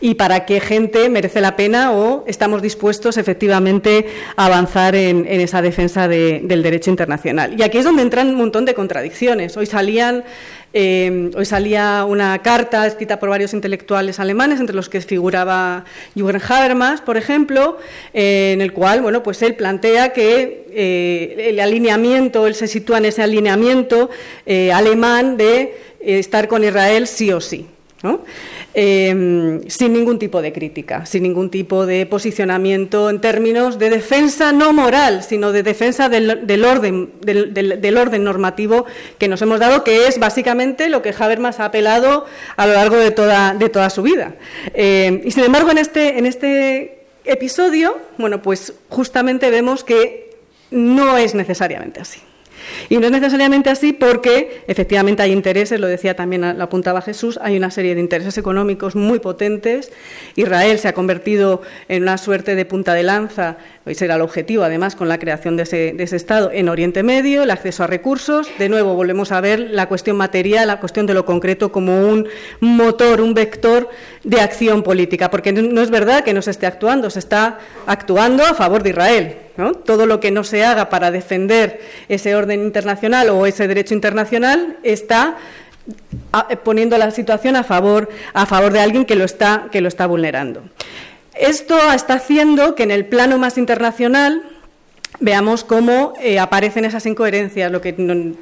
y 0.00 0.14
para 0.14 0.46
qué 0.46 0.60
gente 0.60 1.08
merece 1.08 1.40
la 1.40 1.56
pena 1.56 1.92
o 1.92 2.24
estamos 2.26 2.62
dispuestos 2.62 3.16
efectivamente 3.16 4.06
a 4.36 4.46
avanzar 4.46 4.94
en, 4.94 5.26
esa 5.26 5.62
defensa 5.62 6.08
del 6.08 6.62
derecho 6.62 6.90
internacional? 6.90 7.58
Y 7.58 7.62
aquí 7.62 7.78
es 7.78 7.84
donde 7.84 8.02
entran 8.02 8.28
un 8.28 8.36
montón 8.36 8.64
de 8.64 8.74
contradicciones. 8.74 9.56
Hoy 9.56 9.66
salían 9.66 10.24
eh, 10.72 11.30
hoy 11.36 11.44
salía 11.44 12.04
una 12.04 12.40
carta 12.42 12.86
escrita 12.86 13.18
por 13.18 13.28
varios 13.28 13.54
intelectuales 13.54 14.20
alemanes, 14.20 14.60
entre 14.60 14.76
los 14.76 14.88
que 14.88 15.00
figuraba 15.00 15.84
Jürgen 16.14 16.40
Habermas, 16.48 17.00
por 17.00 17.16
ejemplo, 17.16 17.78
eh, 18.14 18.52
en 18.54 18.60
el 18.60 18.72
cual 18.72 19.02
bueno, 19.02 19.22
pues 19.22 19.42
él 19.42 19.56
plantea 19.56 20.12
que 20.12 20.66
eh, 20.70 21.48
el 21.50 21.58
alineamiento, 21.58 22.46
él 22.46 22.54
se 22.54 22.68
sitúa 22.68 22.98
en 22.98 23.06
ese 23.06 23.22
alineamiento 23.22 24.10
alemán 24.72 25.36
de 25.36 25.76
estar 26.00 26.46
con 26.48 26.62
Israel 26.62 27.06
sí 27.06 27.32
o 27.32 27.40
sí. 27.40 27.66
Em, 28.72 29.68
sin 29.68 29.92
ningún 29.92 30.20
tipo 30.20 30.40
de 30.40 30.52
crítica, 30.52 31.04
sin 31.04 31.24
ningún 31.24 31.50
tipo 31.50 31.86
de 31.86 32.06
posicionamiento 32.06 33.10
en 33.10 33.20
términos 33.20 33.80
de 33.80 33.90
defensa 33.90 34.52
no 34.52 34.72
moral, 34.72 35.24
sino 35.24 35.50
de 35.50 35.64
defensa 35.64 36.08
del, 36.08 36.64
orden, 36.64 37.10
normativo 38.24 38.86
que 39.18 39.26
nos 39.26 39.42
hemos 39.42 39.58
dado, 39.58 39.82
que 39.82 40.06
es 40.06 40.20
básicamente 40.20 40.88
lo 40.88 41.02
que 41.02 41.12
Habermas 41.18 41.58
ha 41.58 41.64
apelado 41.64 42.26
a 42.56 42.66
lo 42.68 42.74
largo 42.74 42.96
de 42.96 43.10
toda, 43.10 43.54
de 43.54 43.68
toda 43.70 43.90
su 43.90 44.02
vida. 44.02 44.36
Em, 44.72 45.20
y 45.24 45.32
sin 45.32 45.42
embargo, 45.42 45.72
en 45.72 45.78
este, 45.78 46.16
en 46.18 46.26
este 46.26 47.06
episodio, 47.24 47.98
bueno, 48.18 48.40
pues 48.40 48.74
justamente 48.88 49.50
vemos 49.50 49.82
que 49.82 50.30
no 50.70 51.18
es 51.18 51.34
necesariamente 51.34 52.00
así. 52.00 52.20
Y 52.88 52.98
no 52.98 53.06
es 53.06 53.12
necesariamente 53.12 53.70
así 53.70 53.92
porque 53.92 54.62
efectivamente 54.66 55.22
hay 55.22 55.32
intereses, 55.32 55.80
lo 55.80 55.86
decía 55.86 56.14
también, 56.14 56.58
lo 56.58 56.64
apuntaba 56.64 57.02
Jesús, 57.02 57.38
hay 57.42 57.56
una 57.56 57.70
serie 57.70 57.94
de 57.94 58.00
intereses 58.00 58.36
económicos 58.38 58.96
muy 58.96 59.18
potentes. 59.18 59.92
Israel 60.36 60.78
se 60.78 60.88
ha 60.88 60.94
convertido 60.94 61.62
en 61.88 62.02
una 62.02 62.18
suerte 62.18 62.54
de 62.54 62.64
punta 62.64 62.94
de 62.94 63.02
lanza 63.02 63.58
ese 63.90 64.04
era 64.04 64.14
el 64.14 64.20
objetivo, 64.20 64.62
además, 64.62 64.94
con 64.94 65.08
la 65.08 65.18
creación 65.18 65.56
de 65.56 65.64
ese, 65.64 66.16
Estado 66.16 66.50
en 66.52 66.68
Oriente 66.68 67.02
Medio, 67.02 67.42
el 67.42 67.50
acceso 67.50 67.82
a 67.84 67.86
recursos. 67.86 68.48
De 68.58 68.68
nuevo, 68.68 68.94
volvemos 68.94 69.32
a 69.32 69.40
ver 69.40 69.58
la 69.58 69.88
cuestión 69.88 70.16
material, 70.16 70.68
la 70.68 70.78
cuestión 70.80 71.06
de 71.06 71.14
lo 71.14 71.24
concreto 71.24 71.72
como 71.72 72.08
un 72.08 72.28
motor, 72.60 73.20
un 73.20 73.34
vector 73.34 73.90
de 74.22 74.40
acción 74.40 74.82
política, 74.82 75.30
porque 75.30 75.52
no 75.52 75.82
es 75.82 75.90
verdad 75.90 76.22
que 76.22 76.32
no 76.32 76.42
se 76.42 76.52
esté 76.52 76.66
actuando, 76.66 77.10
se 77.10 77.18
está 77.18 77.58
actuando 77.86 78.44
a 78.44 78.54
favor 78.54 78.82
de 78.82 78.90
Israel. 78.90 79.36
Todo 79.84 80.06
lo 80.06 80.20
que 80.20 80.30
no 80.30 80.44
se 80.44 80.64
haga 80.64 80.88
para 80.88 81.10
defender 81.10 81.80
ese 82.08 82.34
orden 82.34 82.62
internacional 82.62 83.28
o 83.30 83.44
ese 83.44 83.68
derecho 83.68 83.94
internacional 83.94 84.78
está 84.82 85.36
poniendo 86.64 86.96
la 86.96 87.10
situación 87.10 87.56
a 87.56 87.64
favor, 87.64 88.08
de 88.72 88.80
alguien 88.80 89.04
que 89.04 89.16
lo 89.16 89.24
está 89.24 90.06
vulnerando. 90.06 90.62
Esto 91.34 91.78
está 91.92 92.14
haciendo 92.14 92.74
que 92.74 92.82
en 92.82 92.90
el 92.90 93.06
plano 93.06 93.38
más 93.38 93.56
internacional 93.56 94.42
veamos 95.20 95.64
cómo 95.64 96.14
eh, 96.20 96.38
aparecen 96.38 96.84
esas 96.84 97.06
incoherencias, 97.06 97.70
lo 97.70 97.80
que 97.80 97.92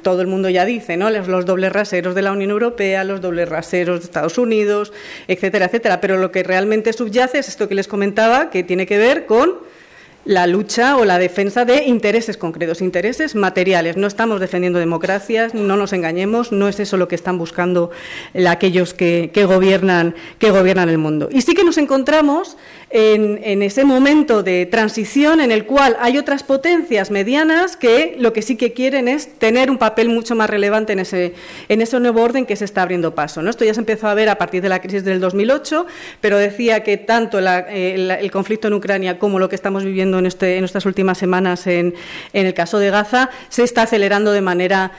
todo 0.01 0.21
el 0.21 0.27
mundo 0.27 0.49
ya 0.49 0.65
dice, 0.65 0.97
¿no? 0.97 1.09
Los, 1.09 1.27
los, 1.27 1.45
dobles 1.45 1.71
raseros 1.71 2.15
de 2.15 2.21
la 2.21 2.31
Unión 2.31 2.51
Europea, 2.51 3.03
los 3.03 3.21
dobles 3.21 3.49
raseros 3.49 3.99
de 3.99 4.05
Estados 4.05 4.37
Unidos, 4.37 4.93
etcétera, 5.27 5.65
etcétera. 5.65 6.01
Pero 6.01 6.17
lo 6.17 6.31
que 6.31 6.43
realmente 6.43 6.93
subyace 6.93 7.39
es 7.39 7.49
esto 7.49 7.67
que 7.67 7.75
les 7.75 7.87
comentaba, 7.87 8.49
que 8.49 8.63
tiene 8.63 8.85
que 8.85 8.97
ver 8.97 9.25
con 9.25 9.69
la 10.25 10.47
lucha 10.47 10.97
o 10.97 11.05
la 11.05 11.17
defensa 11.17 11.65
de 11.65 11.85
intereses 11.85 12.37
concretos, 12.37 12.81
intereses 12.81 13.35
materiales. 13.35 13.97
No 13.97 14.07
estamos 14.07 14.39
defendiendo 14.39 14.79
democracias, 14.79 15.53
no 15.53 15.77
nos 15.77 15.93
engañemos, 15.93 16.51
no 16.51 16.67
es 16.67 16.79
eso 16.79 16.97
lo 16.97 17.07
que 17.07 17.15
están 17.15 17.37
buscando 17.37 17.89
aquellos 18.47 18.93
que, 18.93 19.31
gobiernan, 19.47 20.15
que 20.37 20.51
gobiernan 20.51 20.89
el 20.89 20.97
mundo. 20.97 21.29
Y 21.31 21.41
sí 21.41 21.53
que 21.55 21.63
nos 21.63 21.77
encontramos 21.77 22.57
en, 22.91 23.61
ese 23.61 23.85
momento 23.85 24.41
de 24.41 24.65
transición 24.65 25.41
en 25.41 25.51
el 25.51 25.65
cual 25.65 25.95
hay 25.99 26.17
otras 26.17 26.43
potencias 26.43 27.11
medianas 27.11 27.77
que 27.77 28.15
lo 28.17 28.33
que 28.33 28.41
sí 28.41 28.55
que 28.55 28.73
quieren 28.73 29.07
es 29.07 29.37
tener 29.37 29.69
un 29.69 29.77
papel 29.77 30.09
mucho 30.09 30.35
más 30.35 30.49
relevante 30.49 30.93
en 30.93 30.99
ese, 30.99 31.33
en 31.67 31.81
ese 31.81 31.99
nuevo 31.99 32.21
orden 32.21 32.45
que 32.45 32.55
se 32.55 32.65
está 32.65 32.81
abriendo 32.81 33.13
paso. 33.13 33.41
¿no? 33.41 33.49
Esto 33.49 33.63
ya 33.63 33.73
se 33.73 33.79
empezó 33.79 34.07
a 34.07 34.13
ver 34.15 34.29
a 34.29 34.37
partir 34.37 34.61
de 34.61 34.69
la 34.69 34.81
crisis 34.81 35.03
del 35.03 35.19
2008, 35.19 35.85
pero 36.19 36.37
decía 36.37 36.83
que 36.83 36.97
tanto 36.97 37.39
eh, 37.39 38.17
el 38.19 38.31
conflicto 38.31 38.67
en 38.67 38.73
Ucrania 38.73 39.19
como 39.19 39.37
lo 39.37 39.49
que 39.49 39.55
estamos 39.55 39.83
viviendo 39.83 40.17
en, 40.17 40.25
este, 40.25 40.57
en 40.57 40.63
estas 40.63 40.85
últimas 40.85 41.17
semanas 41.17 41.67
en, 41.67 41.93
el 42.33 42.53
caso 42.53 42.79
de 42.79 42.89
Gaza 42.89 43.29
se 43.49 43.63
está 43.63 43.83
acelerando 43.83 44.31
de 44.31 44.41
manera, 44.41 44.91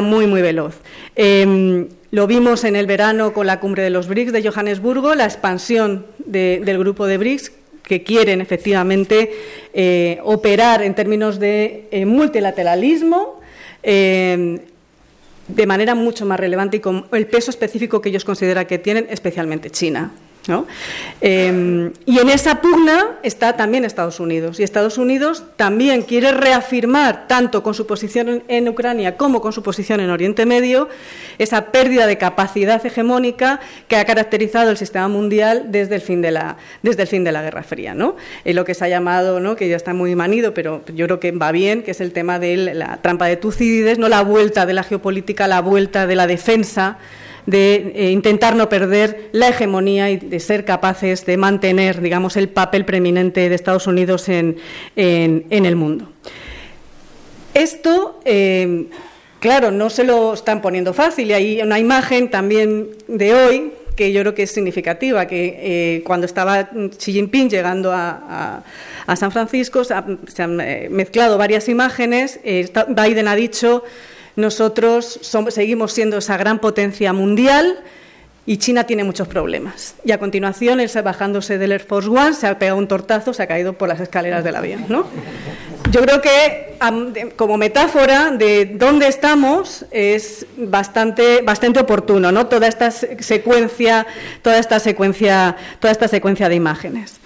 muy, 0.00 0.26
muy 0.26 0.40
veloz. 0.40 0.76
Em, 1.14 1.88
lo 2.10 2.26
vimos 2.26 2.64
en 2.64 2.76
el 2.76 2.86
verano 2.86 3.32
con 3.32 3.46
la 3.46 3.60
cumbre 3.60 3.82
de 3.82 3.90
los 3.90 4.08
BRICS 4.08 4.32
de 4.32 4.48
Johannesburgo, 4.48 5.14
la 5.14 5.24
expansión 5.24 6.06
del 6.18 6.78
grupo 6.78 7.06
de 7.06 7.18
BRICS 7.18 7.52
que 7.82 8.02
quieren 8.02 8.40
efectivamente 8.40 9.30
eh, 9.72 10.18
operar 10.22 10.82
en 10.82 10.94
términos 10.94 11.38
de 11.38 11.88
eh, 11.90 12.04
multilateralismo 12.04 13.40
eh, 13.82 14.60
de 15.48 15.66
manera 15.66 15.94
mucho 15.94 16.26
más 16.26 16.38
relevante 16.38 16.76
y 16.76 16.80
con 16.80 17.06
el 17.12 17.26
peso 17.26 17.50
específico 17.50 18.02
que 18.02 18.10
ellos 18.10 18.24
consideran 18.24 18.66
que 18.66 18.78
tienen, 18.78 19.06
especialmente 19.10 19.70
China. 19.70 20.12
Em, 21.20 21.92
y 22.06 22.18
en 22.18 22.30
esa 22.30 22.60
pugna 22.60 23.18
está 23.22 23.56
también 23.56 23.84
Estados 23.84 24.20
Unidos. 24.20 24.58
Y 24.60 24.62
Estados 24.62 24.98
Unidos 24.98 25.44
también 25.56 26.02
quiere 26.02 26.32
reafirmar, 26.32 27.26
tanto 27.28 27.62
con 27.62 27.74
su 27.74 27.86
posición 27.86 28.42
en 28.48 28.68
Ucrania 28.68 29.16
como 29.16 29.40
con 29.40 29.52
su 29.52 29.62
posición 29.62 30.00
en 30.00 30.10
Oriente 30.10 30.46
Medio, 30.46 30.88
esa 31.38 31.66
pérdida 31.66 32.06
de 32.06 32.18
capacidad 32.18 32.84
hegemónica 32.84 33.60
que 33.88 33.96
ha 33.96 34.04
caracterizado 34.04 34.70
el 34.70 34.76
sistema 34.76 35.08
mundial 35.08 35.66
desde 35.68 35.96
el 35.96 36.00
fin 36.00 36.22
de 36.22 36.30
la, 36.30 36.56
desde 36.82 37.02
el 37.02 37.08
fin 37.08 37.24
de 37.24 37.32
la 37.32 37.42
Guerra 37.42 37.62
Fría. 37.62 37.94
¿no? 37.94 38.16
lo 38.44 38.64
que 38.64 38.74
se 38.74 38.84
ha 38.84 38.88
llamado, 38.88 39.40
¿no? 39.40 39.56
que 39.56 39.68
ya 39.68 39.76
está 39.76 39.94
muy 39.94 40.14
manido, 40.14 40.54
pero 40.54 40.82
yo 40.94 41.06
creo 41.06 41.20
que 41.20 41.32
va 41.32 41.52
bien, 41.52 41.82
que 41.82 41.92
es 41.92 42.00
el 42.00 42.12
tema 42.12 42.38
de 42.38 42.56
la 42.74 42.98
trampa 42.98 43.26
de 43.26 43.36
Tucídides, 43.36 43.98
no 43.98 44.08
la 44.08 44.22
vuelta 44.22 44.66
de 44.66 44.72
la 44.72 44.82
geopolítica, 44.82 45.46
la 45.46 45.60
vuelta 45.60 46.06
de 46.06 46.16
la 46.16 46.26
defensa 46.26 46.98
de 47.48 47.92
eh, 47.94 48.10
intentar 48.10 48.54
no 48.56 48.68
perder 48.68 49.30
la 49.32 49.48
hegemonía 49.48 50.10
y 50.10 50.18
de 50.18 50.38
ser 50.38 50.66
capaces 50.66 51.24
de 51.24 51.38
mantener, 51.38 52.02
digamos, 52.02 52.36
el 52.36 52.50
papel 52.50 52.84
preeminente 52.84 53.48
de 53.48 53.54
Estados 53.54 53.86
Unidos 53.86 54.28
en, 54.28 54.58
el 54.96 55.74
mundo. 55.74 56.12
Esto, 57.54 58.20
eh, 58.26 58.84
claro, 59.40 59.70
no 59.70 59.88
se 59.88 60.04
lo 60.04 60.34
están 60.34 60.60
poniendo 60.60 60.92
fácil 60.92 61.30
y 61.30 61.32
hay 61.32 61.62
una 61.62 61.78
imagen 61.78 62.30
también 62.30 62.88
de 63.06 63.32
hoy 63.32 63.72
que 63.96 64.12
yo 64.12 64.20
creo 64.20 64.34
que 64.34 64.42
es 64.42 64.50
significativa, 64.50 65.26
que 65.26 65.56
eh, 65.58 66.02
cuando 66.04 66.26
estaba 66.26 66.68
Xi 66.98 67.12
Jinping 67.12 67.48
llegando 67.48 67.92
a, 67.94 68.62
San 69.16 69.32
Francisco 69.32 69.84
se, 69.84 69.94
han 69.94 70.56
mezclado 70.90 71.38
varias 71.38 71.66
imágenes, 71.70 72.40
Biden 72.44 73.26
ha 73.26 73.34
dicho 73.34 73.84
nosotros 74.38 75.18
seguimos 75.48 75.92
siendo 75.92 76.18
esa 76.18 76.36
gran 76.36 76.60
potencia 76.60 77.12
mundial 77.12 77.80
y 78.46 78.58
China 78.58 78.84
tiene 78.84 79.02
muchos 79.02 79.26
problemas. 79.26 79.96
Y 80.04 80.12
a 80.12 80.18
continuación, 80.18 80.78
él 80.78 80.88
bajándose 81.02 81.58
del 81.58 81.72
Air 81.72 81.84
Force 81.84 82.08
One, 82.08 82.34
se 82.34 82.46
ha 82.46 82.56
pegado 82.56 82.78
un 82.78 82.86
tortazo, 82.86 83.34
se 83.34 83.42
ha 83.42 83.48
caído 83.48 83.72
por 83.72 83.88
las 83.88 83.98
escaleras 83.98 84.44
del 84.44 84.54
avión. 84.54 84.84
¿no? 84.88 85.06
Yo 85.90 86.00
creo 86.02 86.22
que 86.22 86.76
como 87.34 87.56
metáfora 87.56 88.30
de 88.30 88.66
dónde 88.66 89.08
estamos 89.08 89.84
es 89.90 90.46
bastante, 90.56 91.42
bastante 91.42 91.80
oportuno, 91.80 92.30
¿no? 92.30 92.46
Toda 92.46 92.68
esta 92.68 92.92
secuencia, 92.92 94.06
toda 94.42 94.58
esta 94.58 94.78
secuencia, 94.78 95.56
toda 95.80 95.90
esta 95.90 96.06
secuencia 96.06 96.48
de 96.48 96.54
imágenes. 96.54 97.16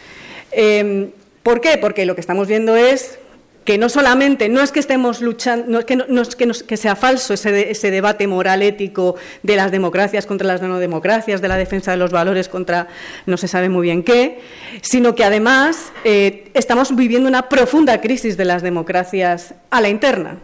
Eh, 0.50 1.10
¿Por 1.42 1.60
qué? 1.60 1.76
Porque 1.76 2.06
lo 2.06 2.14
que 2.14 2.22
estamos 2.22 2.48
viendo 2.48 2.74
es 2.74 3.18
que 3.64 3.78
no 3.78 3.88
solamente, 3.88 4.48
no 4.48 4.60
es 4.60 4.72
que 4.72 4.80
estemos 4.80 5.20
luchando, 5.20 5.66
no 5.68 5.78
es 5.78 5.84
que, 5.84 5.96
no, 5.96 6.22
es 6.22 6.62
que, 6.64 6.76
sea 6.76 6.96
falso 6.96 7.34
ese, 7.34 7.90
debate 7.90 8.26
moral 8.26 8.62
ético 8.62 9.14
de 9.42 9.56
las 9.56 9.70
democracias 9.70 10.26
contra 10.26 10.46
las 10.46 10.62
no 10.62 10.78
democracias, 10.78 11.40
de 11.40 11.48
la 11.48 11.56
defensa 11.56 11.92
de 11.92 11.96
los 11.96 12.10
valores 12.10 12.48
contra 12.48 12.88
no 13.26 13.36
se 13.36 13.48
sabe 13.48 13.68
muy 13.68 13.82
bien 13.82 14.02
qué, 14.02 14.40
sino 14.80 15.14
que 15.14 15.24
además 15.24 15.92
eh, 16.04 16.50
estamos 16.54 16.94
viviendo 16.96 17.28
una 17.28 17.48
profunda 17.48 18.00
crisis 18.00 18.36
de 18.36 18.44
las 18.44 18.62
democracias 18.62 19.54
a 19.70 19.80
la 19.80 19.88
interna. 19.88 20.38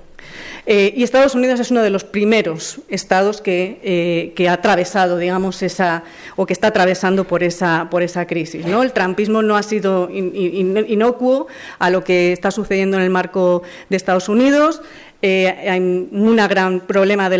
Eh, 0.67 0.93
y 0.97 1.03
Estados 1.03 1.35
Unidos 1.35 1.61
es 1.61 1.71
uno 1.71 1.83
de 1.83 1.91
los 1.91 2.05
primeros 2.05 2.81
estados 2.89 3.41
que, 3.41 3.81
eh, 3.83 4.49
ha 4.49 4.53
atravesado, 4.53 5.17
digamos, 5.17 5.63
esa, 5.63 6.05
o 6.37 6.45
que 6.45 6.53
está 6.53 6.69
atravesando 6.69 7.25
por 7.25 7.43
esa, 7.43 7.89
por 7.91 8.03
esa 8.03 8.27
crisis. 8.27 8.67
¿no? 8.67 8.83
El 8.83 8.93
trampismo 8.93 9.43
no 9.43 9.57
ha 9.57 9.63
sido 9.63 10.11
inocuo 10.11 11.47
a 11.79 11.91
lo 11.91 12.05
que 12.05 12.33
está 12.33 12.51
sucediendo 12.51 12.99
en 12.99 13.05
el 13.05 13.11
marco 13.11 13.63
de 13.89 13.97
Estados 13.97 14.29
Unidos. 14.29 14.83
Eh, 15.21 15.49
hay 15.49 15.81
un 15.81 16.37
gran 16.37 16.79
problema 16.81 17.29
de, 17.29 17.39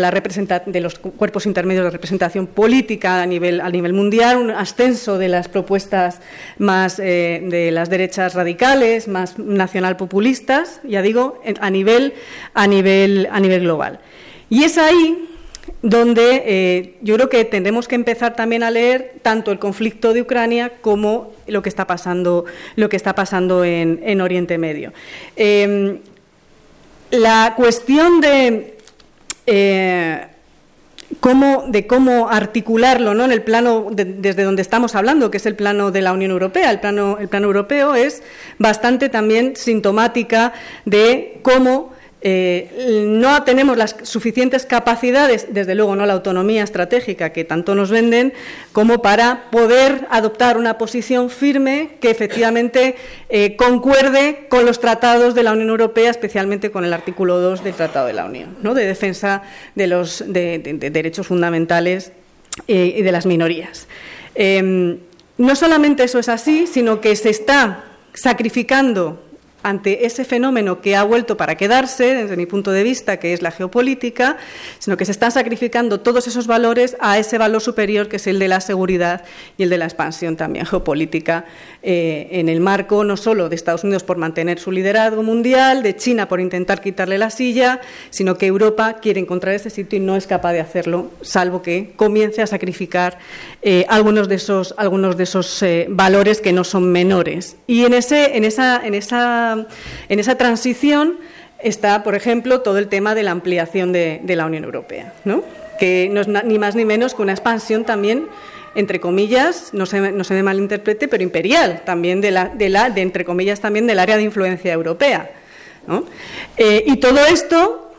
los 0.81 0.99
cuerpos 0.99 1.45
intermedios 1.45 1.85
de 1.85 1.91
representación 1.91 2.45
política 2.45 3.21
a 3.21 3.25
nivel, 3.25 3.93
mundial, 3.93 4.37
un 4.37 4.51
ascenso 4.51 5.17
de 5.17 5.29
las 5.29 5.47
propuestas 5.47 6.19
más 6.57 6.99
eh, 6.99 7.41
de 7.41 7.71
las 7.71 7.89
derechas 7.89 8.33
radicales, 8.33 9.07
más 9.07 9.39
nacional 9.39 9.95
populistas, 9.95 10.81
ya 10.83 11.01
digo, 11.01 11.41
a 11.61 11.69
nivel, 11.69 12.13
a 12.53 12.67
nivel, 12.67 13.29
a 13.31 13.39
nivel 13.39 13.61
global. 13.61 13.99
Y 14.49 14.63
es 14.63 14.77
ahí 14.77 15.29
donde 15.81 16.43
eh, 16.45 16.97
yo 17.01 17.15
creo 17.15 17.29
que 17.29 17.45
tendremos 17.45 17.87
que 17.87 17.95
empezar 17.95 18.35
también 18.35 18.63
a 18.63 18.71
leer 18.71 19.13
tanto 19.21 19.53
el 19.53 19.59
conflicto 19.59 20.13
de 20.13 20.21
Ucrania 20.21 20.73
como 20.81 21.31
lo 21.47 21.61
que 21.61 21.69
está 21.69 21.87
pasando, 21.87 22.43
lo 22.75 22.89
que 22.89 22.97
está 22.97 23.15
pasando 23.15 23.63
en, 23.63 24.19
Oriente 24.19 24.57
Medio. 24.57 24.91
La 27.11 27.53
cuestión 27.55 28.21
de, 28.21 28.77
eh, 29.47 30.27
cómo, 31.19 31.65
de 31.67 31.87
cómo 31.87 32.29
articularlo 32.29 33.13
¿no? 33.13 33.25
en 33.25 33.31
el 33.31 33.41
plano 33.41 33.87
desde 33.91 34.43
donde 34.43 34.61
estamos 34.61 34.95
hablando, 34.95 35.31
que 35.31 35.37
es 35.37 35.45
el 35.45 35.55
plano 35.55 35.91
de 35.91 36.01
la 36.01 36.13
Unión 36.13 36.31
Europea. 36.31 36.69
El 36.69 36.79
plano, 36.79 37.17
el 37.19 37.27
plano 37.27 37.47
europeo 37.47 37.95
es 37.95 38.21
bastante 38.57 39.09
también 39.09 39.55
sintomática 39.55 40.53
de 40.85 41.39
cómo 41.41 41.93
eh, 42.21 43.05
no 43.07 43.43
tenemos 43.43 43.77
las 43.77 43.95
suficientes 44.03 44.65
capacidades, 44.65 45.47
desde 45.51 45.73
luego 45.73 45.95
no 45.95 46.05
la 46.05 46.13
autonomía 46.13 46.63
estratégica 46.63 47.31
que 47.31 47.45
tanto 47.45 47.75
nos 47.75 47.91
venden, 47.91 48.33
como 48.73 49.01
para 49.01 49.49
poder 49.51 50.05
adoptar 50.09 50.57
una 50.57 50.77
posición 50.77 51.29
firme 51.29 51.97
que 52.01 52.09
efectivamente 52.09 52.95
eh, 53.29 53.55
concuerde 53.55 54.47
con 54.49 54.65
los 54.65 54.81
tratados 54.81 55.33
de 55.33 55.43
la 55.43 55.53
Unión 55.53 55.69
Europea, 55.69 56.09
especialmente 56.11 56.71
con 56.71 56.83
el 56.83 56.91
artículo 56.91 57.39
2 57.39 57.63
del 57.63 57.73
Tratado 57.73 58.07
de 58.07 58.13
la 58.13 58.25
Unión, 58.25 58.57
¿no? 58.61 58.73
de 58.73 58.85
defensa 58.85 59.43
de 59.75 59.87
los 59.87 60.23
derechos 60.27 61.25
fundamentales 61.27 62.11
eh, 62.67 62.95
y 62.97 63.01
de 63.01 63.11
las 63.13 63.25
minorías. 63.25 63.87
Em, 64.35 64.97
no 65.37 65.55
solamente 65.55 66.03
eso 66.03 66.19
es 66.19 66.27
así, 66.27 66.67
sino 66.67 66.99
que 66.99 67.15
se 67.15 67.29
está 67.29 67.85
sacrificando 68.13 69.23
ante 69.63 70.05
ese 70.05 70.25
fenómeno 70.25 70.81
que 70.81 70.95
ha 70.95 71.03
vuelto 71.03 71.37
para 71.37 71.55
quedarse, 71.55 72.13
desde 72.15 72.37
mi 72.37 72.45
punto 72.45 72.71
de 72.71 72.83
vista, 72.83 73.17
que 73.17 73.33
es 73.33 73.41
la 73.41 73.51
geopolítica, 73.51 74.37
sino 74.79 74.97
que 74.97 75.05
se 75.05 75.11
están 75.11 75.31
sacrificando 75.31 75.99
todos 75.99 76.27
esos 76.27 76.47
valores 76.47 76.95
a 76.99 77.17
ese 77.17 77.37
valor 77.37 77.61
superior 77.61 78.07
que 78.07 78.17
es 78.17 78.27
el 78.27 78.39
de 78.39 78.47
la 78.47 78.61
seguridad 78.61 79.23
y 79.57 79.63
el 79.63 79.69
de 79.69 79.77
la 79.77 79.85
expansión 79.85 80.35
también 80.35 80.65
geopolítica 80.65 81.45
eh, 81.81 82.27
en 82.31 82.49
el 82.49 82.59
marco 82.59 83.03
no 83.03 83.17
solo 83.17 83.49
de 83.49 83.55
Estados 83.55 83.83
Unidos 83.83 84.03
por 84.03 84.17
mantener 84.17 84.59
su 84.59 84.71
liderazgo 84.71 85.23
mundial, 85.23 85.83
de 85.83 85.95
China 85.95 86.27
por 86.27 86.39
intentar 86.39 86.81
quitarle 86.81 87.17
la 87.17 87.29
silla, 87.29 87.81
sino 88.09 88.37
que 88.37 88.47
Europa 88.47 88.97
quiere 89.01 89.19
encontrar 89.19 89.55
ese 89.55 89.69
sitio 89.69 89.97
y 89.97 90.01
no 90.01 90.15
es 90.15 90.27
capaz 90.27 90.53
de 90.53 90.59
hacerlo, 90.59 91.11
salvo 91.21 91.61
que 91.61 91.93
comience 91.95 92.41
a 92.41 92.47
sacrificar 92.47 93.19
eh, 93.61 93.85
algunos 93.89 94.27
de 94.27 94.35
esos, 94.35 94.73
algunos 94.77 95.17
de 95.17 95.23
esos 95.23 95.61
eh, 95.63 95.87
valores 95.89 96.41
que 96.41 96.53
no 96.53 96.63
son 96.63 96.91
menores. 96.91 97.57
Y 97.67 97.85
en, 97.85 97.93
ese, 97.93 98.37
en 98.37 98.45
esa, 98.45 98.85
en 98.85 98.93
esa 98.93 99.48
en 100.09 100.19
esa 100.19 100.35
transición 100.35 101.17
está, 101.61 102.03
por 102.03 102.15
ejemplo, 102.15 102.61
todo 102.61 102.77
el 102.77 102.87
tema 102.87 103.15
de 103.15 103.23
la 103.23 103.31
ampliación 103.31 103.91
de, 103.91 104.21
la 104.25 104.45
Unión 104.45 104.63
Europea, 104.63 105.13
¿no? 105.25 105.43
que 105.79 106.09
no 106.11 106.21
es 106.21 106.27
ni 106.27 106.59
más 106.59 106.75
ni 106.75 106.85
menos 106.85 107.13
que 107.13 107.21
una 107.21 107.31
expansión 107.31 107.85
también 107.85 108.27
entre 108.75 108.99
comillas, 108.99 109.69
no 109.73 109.85
se, 109.85 110.11
no 110.11 110.23
se 110.23 110.33
me 110.33 110.43
malinterprete, 110.43 111.07
pero 111.07 111.23
imperial, 111.23 111.81
también 111.85 112.21
de, 112.21 112.31
la, 112.31 112.49
de, 112.49 113.01
entre 113.01 113.25
comillas, 113.25 113.59
también 113.59 113.87
del 113.87 113.99
área 113.99 114.17
de 114.17 114.23
influencia 114.23 114.71
europea. 114.73 115.31
Eh, 116.55 116.83
y 116.85 116.97
todo 116.97 117.19
esto, 117.25 117.91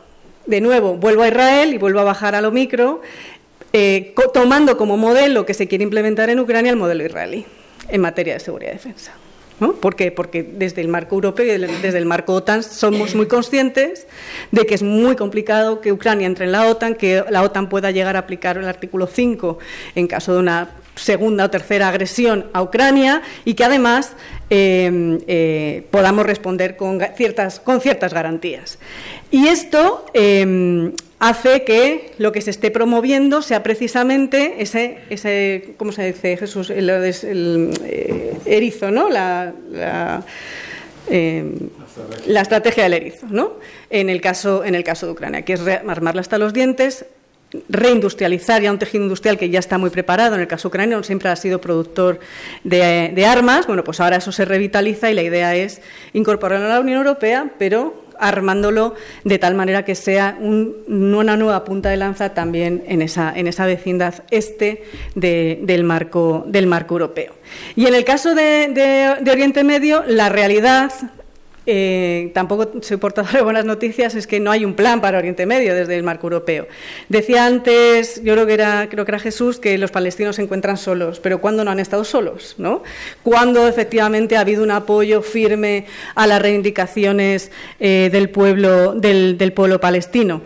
de 0.45 0.61
nuevo, 0.61 0.95
vuelvo 0.95 1.23
a 1.23 1.27
Israel 1.27 1.73
y 1.73 1.77
vuelvo 1.77 1.99
a 1.99 2.03
bajar 2.03 2.35
a 2.35 2.41
lo 2.41 2.51
micro, 2.51 3.01
eh, 3.73 4.13
tomando 4.33 4.77
como 4.77 4.97
modelo 4.97 5.45
que 5.45 5.53
se 5.53 5.67
quiere 5.67 5.83
implementar 5.83 6.29
en 6.29 6.39
Ucrania 6.39 6.71
el 6.71 6.77
modelo 6.77 7.05
israelí 7.05 7.45
en 7.89 8.01
materia 8.01 8.33
de 8.33 8.39
seguridad 8.39 8.71
y 8.71 8.75
defensa. 8.75 9.13
¿Por 9.79 9.95
qué? 9.95 10.11
Porque 10.11 10.41
desde 10.41 10.81
el 10.81 10.87
marco 10.87 11.13
europeo 11.13 11.45
y 11.45 11.59
desde 11.59 11.99
el 11.99 12.07
marco 12.07 12.33
OTAN 12.33 12.63
somos 12.63 13.13
muy 13.13 13.27
conscientes 13.27 14.07
de 14.49 14.65
que 14.65 14.73
es 14.73 14.81
muy 14.81 15.15
complicado 15.15 15.81
que 15.81 15.91
Ucrania 15.91 16.25
entre 16.25 16.45
en 16.45 16.51
la 16.51 16.65
OTAN, 16.65 16.95
que 16.95 17.23
la 17.29 17.43
OTAN 17.43 17.69
pueda 17.69 17.91
llegar 17.91 18.15
a 18.15 18.19
aplicar 18.19 18.57
el 18.57 18.67
artículo 18.67 19.05
5 19.05 19.59
en 19.93 20.07
caso 20.07 20.33
de 20.33 20.39
una 20.39 20.69
segunda 20.95 21.45
o 21.45 21.49
tercera 21.49 21.87
agresión 21.87 22.47
a 22.53 22.61
Ucrania 22.61 23.21
y 23.45 23.53
que 23.53 23.63
además 23.63 24.13
eh, 24.49 25.19
eh, 25.27 25.87
podamos 25.91 26.25
responder 26.25 26.75
con 26.75 26.99
ciertas, 27.15 27.59
con 27.59 27.81
ciertas 27.81 28.13
garantías. 28.13 28.79
Y 29.31 29.47
esto 29.47 30.05
eh, 30.13 30.91
hace 31.21 31.63
que 31.63 32.13
lo 32.17 32.31
que 32.31 32.41
se 32.41 32.49
esté 32.49 32.71
promoviendo 32.71 33.43
sea 33.43 33.61
precisamente 33.61 34.55
ese, 34.57 34.97
ese 35.11 35.75
¿cómo 35.77 35.91
se 35.91 36.07
dice 36.07 36.35
Jesús? 36.35 36.71
El, 36.71 36.89
eh, 36.89 38.37
erizo, 38.45 38.89
¿no? 38.89 39.07
La, 39.07 39.53
eh, 41.11 41.45
la, 42.25 42.41
estrategia 42.41 42.85
del 42.85 42.95
erizo, 42.95 43.27
¿no? 43.29 43.53
En 43.91 44.09
el 44.09 44.19
caso, 44.19 44.65
en 44.65 44.73
el 44.73 44.83
caso 44.83 45.05
de 45.05 45.11
Ucrania, 45.11 45.43
que 45.43 45.53
es 45.53 45.61
armarla 45.61 46.21
hasta 46.21 46.39
los 46.39 46.53
dientes, 46.53 47.05
reindustrializar 47.69 48.61
ya 48.61 48.71
un 48.71 48.79
tejido 48.79 49.03
industrial 49.03 49.37
que 49.37 49.49
ya 49.49 49.59
está 49.59 49.77
muy 49.77 49.89
preparado. 49.89 50.35
En 50.35 50.41
el 50.41 50.47
caso 50.47 50.67
ucraniano 50.67 51.03
siempre 51.03 51.29
ha 51.29 51.35
sido 51.35 51.61
productor 51.61 52.19
de, 52.63 53.11
de, 53.13 53.25
armas. 53.25 53.67
Bueno, 53.67 53.83
pues 53.83 53.99
ahora 53.99 54.17
eso 54.17 54.31
se 54.31 54.45
revitaliza 54.45 55.11
y 55.11 55.13
la 55.13 55.23
idea 55.23 55.55
es 55.55 55.81
incorporarlo 56.13 56.67
a 56.67 56.69
la 56.69 56.79
Unión 56.79 56.97
Europea, 56.97 57.51
pero 57.57 58.01
armándolo 58.21 58.93
de 59.23 59.39
tal 59.39 59.55
manera 59.55 59.83
que 59.83 59.95
sea 59.95 60.37
una 60.39 61.35
nueva 61.35 61.65
punta 61.65 61.89
de 61.89 61.97
lanza 61.97 62.33
también 62.33 62.83
en 62.87 63.01
esa, 63.01 63.33
en 63.35 63.47
esa 63.47 63.65
vecindad 63.65 64.23
este 64.29 64.83
del, 65.15 65.83
marco, 65.83 66.43
del 66.47 66.67
marco 66.67 66.93
europeo. 66.93 67.33
Y 67.75 67.87
en 67.87 67.95
el 67.95 68.05
caso 68.05 68.35
de 68.35 69.17
Oriente 69.29 69.63
Medio, 69.63 70.03
la 70.07 70.29
realidad 70.29 70.91
eh, 71.65 72.31
tampoco 72.33 72.81
soy 72.81 72.97
portador 72.97 73.31
de 73.31 73.41
buenas 73.41 73.65
noticias, 73.65 74.15
es 74.15 74.25
que 74.25 74.39
no 74.39 74.51
hay 74.51 74.65
un 74.65 74.73
plan 74.73 74.99
para 75.01 75.19
Oriente 75.19 75.45
Medio 75.45 75.75
desde 75.75 75.95
el 75.95 76.03
marco 76.03 76.27
europeo. 76.27 76.67
Decía 77.09 77.45
antes, 77.45 78.21
yo 78.23 78.33
creo 78.33 78.47
que 78.47 78.53
era, 78.53 78.89
creo 78.89 79.05
que 79.05 79.11
era 79.11 79.19
Jesús, 79.19 79.59
que 79.59 79.77
los 79.77 79.91
palestinos 79.91 80.37
se 80.37 80.41
encuentran 80.41 80.77
solos, 80.77 81.19
pero 81.19 81.39
¿cuándo 81.39 81.63
no 81.63 81.71
han 81.71 81.79
estado 81.79 82.03
solos? 82.03 82.55
¿no? 82.57 82.83
¿Cuándo 83.23 83.67
efectivamente 83.67 84.37
ha 84.37 84.41
habido 84.41 84.63
un 84.63 84.71
apoyo 84.71 85.21
firme 85.21 85.85
a 86.15 86.25
las 86.25 86.41
reivindicaciones 86.41 87.51
eh, 87.79 88.09
del, 88.11 88.29
pueblo, 88.29 88.93
del 88.93 89.53
pueblo 89.53 89.79
palestino? 89.79 90.41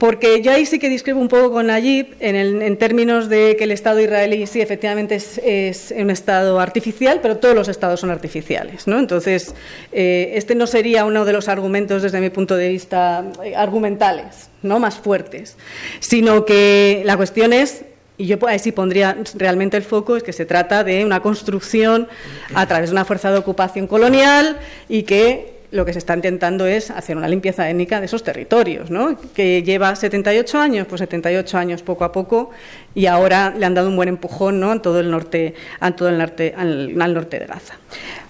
Porque 0.00 0.40
yo 0.40 0.50
ahí 0.50 0.64
sí 0.64 0.78
que 0.78 0.88
discrepo 0.88 1.20
un 1.20 1.28
poco 1.28 1.52
con 1.52 1.66
Nayib 1.66 2.16
en, 2.20 2.76
términos 2.78 3.28
de 3.28 3.54
que 3.56 3.64
el 3.64 3.70
Estado 3.70 4.00
israelí 4.00 4.46
sí 4.46 4.62
efectivamente 4.62 5.14
es, 5.16 5.94
un 5.94 6.08
Estado 6.08 6.58
artificial, 6.58 7.20
pero 7.20 7.36
todos 7.36 7.54
los 7.54 7.68
Estados 7.68 8.00
son 8.00 8.10
artificiales. 8.10 8.86
¿no? 8.86 8.98
Entonces, 8.98 9.54
eh, 9.92 10.32
este 10.34 10.54
no 10.54 10.66
sería 10.66 11.04
uno 11.04 11.26
de 11.26 11.34
los 11.34 11.48
argumentos 11.48 12.02
desde 12.02 12.18
mi 12.22 12.30
punto 12.30 12.56
de 12.56 12.70
vista 12.70 13.26
eh, 13.44 13.54
argumentales, 13.54 14.48
no 14.62 14.80
más 14.80 14.98
fuertes, 14.98 15.58
sino 16.00 16.46
que 16.46 17.02
la 17.04 17.18
cuestión 17.18 17.52
es 17.52 17.84
y 18.16 18.26
yo 18.26 18.36
ahí 18.46 18.58
sí 18.58 18.70
pondría 18.70 19.16
realmente 19.34 19.78
el 19.78 19.82
foco, 19.82 20.14
es 20.16 20.22
que 20.22 20.34
se 20.34 20.44
trata 20.44 20.84
de 20.84 21.06
una 21.06 21.20
construcción 21.20 22.06
a 22.54 22.66
través 22.66 22.90
de 22.90 22.94
una 22.94 23.06
fuerza 23.06 23.32
de 23.32 23.38
ocupación 23.38 23.86
colonial 23.86 24.58
y 24.90 25.04
que 25.04 25.49
lo 25.72 25.84
que 25.84 25.92
se 25.92 25.98
está 25.98 26.14
intentando 26.14 26.66
es 26.66 26.90
hacer 26.90 27.16
una 27.16 27.28
limpieza 27.28 27.68
étnica 27.68 28.00
de 28.00 28.06
esos 28.06 28.24
territorios, 28.24 28.90
¿no? 28.90 29.16
que 29.34 29.62
lleva 29.62 29.94
78 29.94 30.58
años, 30.58 30.86
pues 30.88 31.00
78 31.00 31.58
años 31.58 31.82
poco 31.82 32.04
a 32.04 32.12
poco, 32.12 32.50
y 32.94 33.06
ahora 33.06 33.54
le 33.56 33.66
han 33.66 33.74
dado 33.74 33.88
un 33.88 33.96
buen 33.96 34.08
empujón 34.08 34.58
¿no? 34.58 34.72
en 34.72 34.80
todo 34.80 35.00
el 35.00 35.10
norte, 35.10 35.54
en 35.80 35.96
todo 35.96 36.08
el 36.08 36.18
norte, 36.18 36.54
al, 36.56 36.96
norte 36.96 37.38
de 37.38 37.46
Gaza. 37.46 37.74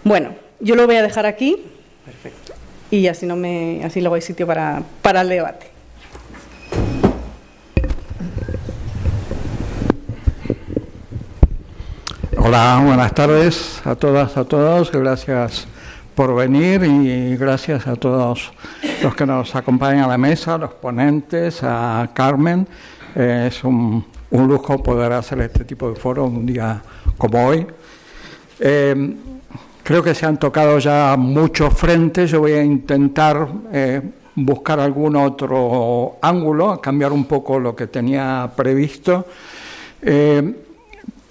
Bueno, 0.05 0.35
yo 0.61 0.75
lo 0.75 0.87
voy 0.87 0.97
a 0.97 1.03
dejar 1.03 1.25
aquí 1.27 1.57
Perfecto. 2.05 2.53
y 2.91 3.07
así, 3.07 3.27
no 3.27 3.37
me, 3.37 3.83
así 3.85 4.01
luego 4.01 4.17
hay 4.17 4.23
sitio 4.23 4.47
para, 4.47 4.83
para 5.01 5.23
el 5.23 5.29
debate. 5.31 5.67
Hola, 12.37 12.83
buenas 12.85 13.15
tardes 13.15 13.81
a 13.85 13.95
todas, 13.95 14.37
a 14.37 14.45
todos. 14.45 14.91
Gracias 14.91 15.69
por 16.15 16.35
venir 16.35 16.83
y 16.85 17.37
gracias 17.37 17.87
a 17.87 17.97
todos 17.97 18.53
los 19.03 19.15
que 19.15 19.27
nos 19.27 19.55
acompañan 19.55 20.05
a 20.05 20.09
la 20.09 20.19
mesa, 20.19 20.59
los 20.59 20.75
ponentes, 20.75 21.63
a 21.63 22.11
Carmen. 22.13 22.67
Eh, 23.15 23.47
es 23.49 23.65
un, 23.65 24.05
lujo 24.31 24.83
poder 24.83 25.13
hacer 25.13 25.41
este 25.41 25.65
tipo 25.65 25.91
de 25.91 25.97
foro 25.97 26.25
un 26.25 26.47
día 26.47 26.83
como 27.19 27.47
hoy. 27.47 27.67
Eh, 28.59 29.17
creo 29.83 30.03
que 30.03 30.15
se 30.15 30.27
han 30.27 30.39
tocado 30.39 30.79
ya 30.79 31.17
muchos 31.19 31.75
frentes. 31.75 32.31
Yo 32.31 32.41
voy 32.41 32.53
a 32.53 32.63
intentar 32.63 33.49
eh, 33.73 34.01
buscar 34.35 34.81
algún 34.81 35.17
otro 35.17 36.19
ángulo, 36.23 36.81
cambiar 36.81 37.13
un 37.13 37.25
poco 37.25 37.59
lo 37.59 37.75
que 37.75 37.87
tenía 37.87 38.51
previsto. 38.55 39.27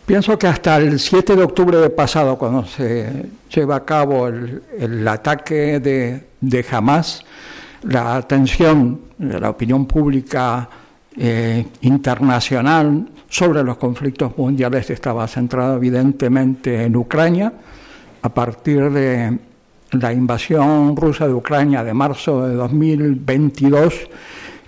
Pienso 0.10 0.40
que 0.40 0.48
hasta 0.48 0.78
el 0.78 1.00
7 1.00 1.36
de 1.36 1.44
octubre 1.44 1.78
de 1.78 1.92
pasado, 1.92 2.36
cuando 2.36 2.66
se 2.66 3.28
lleva 3.54 3.76
a 3.76 3.86
cabo 3.86 4.28
el, 4.28 5.08
ataque 5.08 5.80
de, 5.80 6.24
de, 6.42 6.66
Hamas, 6.72 7.24
la 7.84 8.16
atención 8.16 9.02
de 9.20 9.40
la 9.40 9.52
opinión 9.52 9.86
pública 9.86 10.68
eh, 11.16 11.64
internacional 11.82 13.08
sobre 13.30 13.62
los 13.62 13.78
conflictos 13.78 14.36
mundiales 14.36 14.90
estaba 14.90 15.28
centrada 15.28 15.76
evidentemente 15.76 16.86
en 16.86 16.96
Ucrania. 16.96 17.54
A 18.24 18.30
partir 18.30 18.90
de 18.90 19.38
la 19.92 20.12
invasión 20.12 20.96
rusa 20.96 21.28
de 21.28 21.34
Ucrania 21.36 21.84
de 21.84 21.94
marzo 21.94 22.48
de 22.48 22.56
2022, 22.56 24.10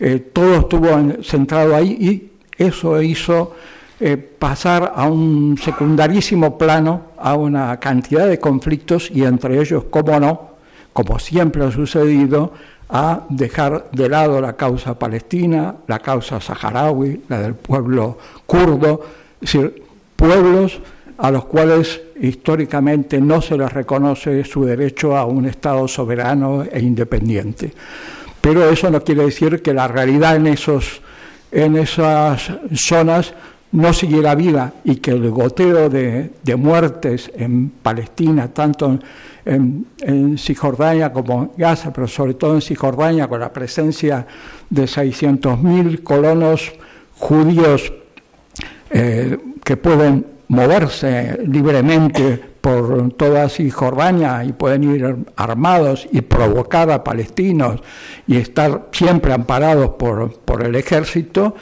eh, 0.01 0.19
todo 0.19 0.57
estuvo 0.57 1.23
centrado 1.23 1.75
ahí 1.75 1.97
y 1.99 2.63
eso 2.63 3.01
hizo 3.01 3.55
eh, 4.03 4.17
pasar 4.17 4.93
a 4.95 5.05
un 5.05 5.59
secundarísimo 5.59 6.57
plano, 6.57 7.11
a 7.19 7.35
una 7.35 7.79
cantidad 7.79 8.27
de 8.27 8.39
conflictos 8.39 9.11
y 9.13 9.23
entre 9.23 9.61
ellos, 9.61 9.83
como 9.91 10.19
no, 10.19 10.49
como 10.91 11.19
siempre 11.19 11.63
ha 11.63 11.71
sucedido, 11.71 12.51
a 12.89 13.21
dejar 13.29 13.91
de 13.91 14.09
lado 14.09 14.41
la 14.41 14.53
causa 14.53 14.97
palestina, 14.97 15.75
la 15.85 15.99
causa 15.99 16.41
saharaui, 16.41 17.21
la 17.29 17.41
del 17.41 17.53
pueblo 17.53 18.17
kurdo, 18.47 19.05
es 19.39 19.53
decir, 19.53 19.83
pueblos 20.15 20.79
a 21.19 21.29
los 21.29 21.45
cuales 21.45 22.01
históricamente 22.19 23.21
no 23.21 23.39
se 23.39 23.55
les 23.55 23.71
reconoce 23.71 24.43
su 24.43 24.65
derecho 24.65 25.15
a 25.15 25.25
un 25.25 25.45
Estado 25.45 25.87
soberano 25.87 26.63
e 26.63 26.79
independiente. 26.79 27.71
Pero 28.41 28.67
eso 28.67 28.89
no 28.89 29.03
quiere 29.03 29.25
decir 29.25 29.61
que 29.61 29.75
la 29.75 29.87
realidad 29.87 30.37
en, 30.37 30.47
esos, 30.47 31.01
en 31.51 31.77
esas 31.77 32.51
zonas 32.73 33.35
no 33.71 33.93
siguiera 33.93 34.35
vida 34.35 34.73
y 34.83 34.97
que 34.97 35.11
el 35.11 35.29
goteo 35.29 35.89
de, 35.89 36.31
muertes 36.57 37.31
en 37.35 37.69
Palestina, 37.69 38.49
tanto 38.49 38.99
en, 39.45 39.85
en, 40.01 40.37
Cisjordania 40.37 41.13
como 41.13 41.43
en 41.43 41.51
Gaza, 41.57 41.93
pero 41.93 42.07
sobre 42.07 42.33
todo 42.33 42.55
en 42.55 42.61
Cisjordania, 42.61 43.27
con 43.27 43.39
la 43.39 43.53
presencia 43.53 44.27
de 44.69 44.83
600.000 44.83 46.03
colonos 46.03 46.73
judíos 47.17 47.93
eh, 48.89 49.37
que 49.63 49.77
pueden 49.77 50.25
moverse 50.49 51.39
libremente 51.45 52.51
por 52.59 53.13
toda 53.13 53.47
Cisjordania 53.47 54.43
y 54.43 54.51
pueden 54.51 54.83
ir 54.83 55.15
armados 55.35 56.07
y 56.11 56.21
provocar 56.21 56.91
a 56.91 57.03
palestinos 57.03 57.79
y 58.27 58.35
estar 58.35 58.89
siempre 58.91 59.33
amparados 59.33 59.91
por, 59.91 60.39
por 60.41 60.63
el 60.63 60.75
ejército, 60.75 61.55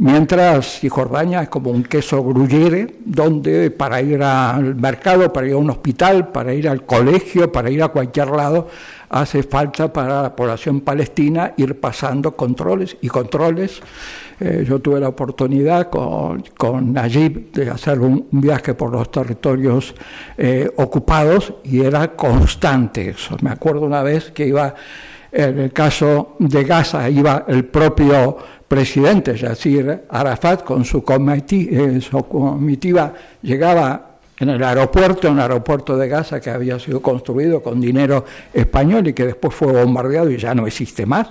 mientras 0.00 0.80
Cisjordania 0.80 1.42
es 1.42 1.48
como 1.48 1.70
un 1.70 1.84
queso 1.84 2.24
gruyere, 2.24 2.96
donde 3.04 3.70
para 3.70 4.00
ir 4.00 4.22
al 4.22 4.74
mercado, 4.74 5.32
para 5.32 5.46
ir 5.46 5.52
a 5.52 5.58
un 5.58 5.70
hospital, 5.70 6.28
para 6.28 6.54
ir 6.54 6.68
al 6.68 6.84
colegio, 6.84 7.52
para 7.52 7.70
ir 7.70 7.82
a 7.82 7.88
cualquier 7.88 8.30
lado, 8.30 8.68
hace 9.10 9.42
falta 9.42 9.92
para 9.92 10.22
la 10.22 10.34
población 10.34 10.80
palestina 10.80 11.52
ir 11.58 11.78
pasando 11.78 12.34
controles 12.34 12.96
y 13.02 13.08
controles. 13.08 13.82
Eh, 14.40 14.64
yo 14.66 14.78
tuve 14.78 15.00
la 15.00 15.08
oportunidad 15.08 15.90
con, 15.90 16.42
con 16.56 16.94
Najib 16.94 17.52
de 17.52 17.68
hacer 17.68 18.00
un, 18.00 18.26
viaje 18.30 18.72
por 18.72 18.90
los 18.90 19.10
territorios 19.10 19.94
eh, 20.38 20.70
ocupados 20.76 21.52
y 21.64 21.82
era 21.82 22.16
constante 22.16 23.10
eso. 23.10 23.36
Me 23.42 23.50
acuerdo 23.50 23.82
una 23.82 24.02
vez 24.02 24.30
que 24.30 24.46
iba, 24.46 24.74
en 25.30 25.58
el 25.58 25.72
caso 25.74 26.36
de 26.38 26.64
Gaza, 26.64 27.10
iba 27.10 27.44
el 27.48 27.66
propio 27.66 28.38
presidente 28.70 29.36
Yasir 29.36 30.04
Arafat 30.08 30.62
con 30.62 30.84
su, 30.84 31.02
eh, 31.50 32.00
su 32.00 32.22
comitiva, 32.22 33.12
llegaba 33.42 34.10
en 34.38 34.48
el 34.48 34.62
aeropuerto, 34.62 35.28
un 35.28 35.40
aeropuerto 35.40 35.96
de 35.96 36.06
Gaza 36.06 36.40
que 36.40 36.50
había 36.50 36.78
sido 36.78 37.02
construido 37.02 37.64
con 37.64 37.80
dinero 37.80 38.24
español 38.54 39.08
y 39.08 39.12
que 39.12 39.26
después 39.26 39.56
fue 39.56 39.72
bombardeado 39.72 40.30
y 40.30 40.36
ya 40.36 40.54
no 40.54 40.68
existe 40.68 41.04
más. 41.04 41.30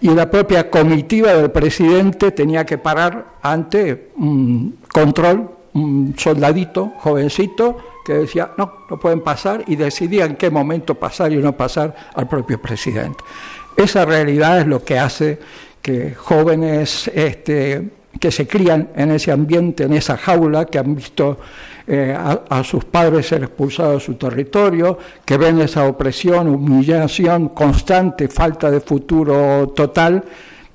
Y 0.00 0.08
la 0.08 0.30
propia 0.30 0.70
comitiva 0.70 1.34
del 1.34 1.50
presidente 1.50 2.32
tenía 2.32 2.64
que 2.64 2.78
parar 2.78 3.26
ante 3.42 4.12
un 4.16 4.78
control, 4.90 5.50
un 5.74 6.14
soldadito, 6.16 6.94
jovencito, 6.96 7.76
que 8.06 8.14
decía, 8.14 8.52
no, 8.56 8.86
no 8.88 8.98
pueden 8.98 9.20
pasar 9.20 9.64
y 9.66 9.76
decidía 9.76 10.24
en 10.24 10.36
qué 10.36 10.48
momento 10.48 10.94
pasar 10.94 11.30
y 11.30 11.36
no 11.36 11.54
pasar 11.54 11.94
al 12.14 12.26
propio 12.26 12.58
presidente. 12.58 13.22
Esa 13.76 14.06
realidad 14.06 14.60
es 14.60 14.66
lo 14.66 14.82
que 14.82 14.98
hace 14.98 15.38
jóvenes 16.16 17.10
este, 17.14 17.88
que 18.20 18.30
se 18.30 18.46
crían 18.46 18.90
en 18.94 19.10
ese 19.12 19.32
ambiente, 19.32 19.84
en 19.84 19.92
esa 19.92 20.16
jaula, 20.16 20.64
que 20.64 20.78
han 20.78 20.94
visto 20.94 21.38
eh, 21.86 22.14
a, 22.14 22.62
sus 22.64 22.84
padres 22.84 23.28
ser 23.28 23.44
expulsados 23.44 24.02
de 24.02 24.06
su 24.06 24.14
territorio, 24.14 24.98
que 25.24 25.38
ven 25.38 25.60
esa 25.60 25.86
opresión, 25.86 26.48
humillación 26.48 27.48
constante, 27.50 28.28
falta 28.28 28.70
de 28.70 28.80
futuro 28.80 29.68
total, 29.74 30.22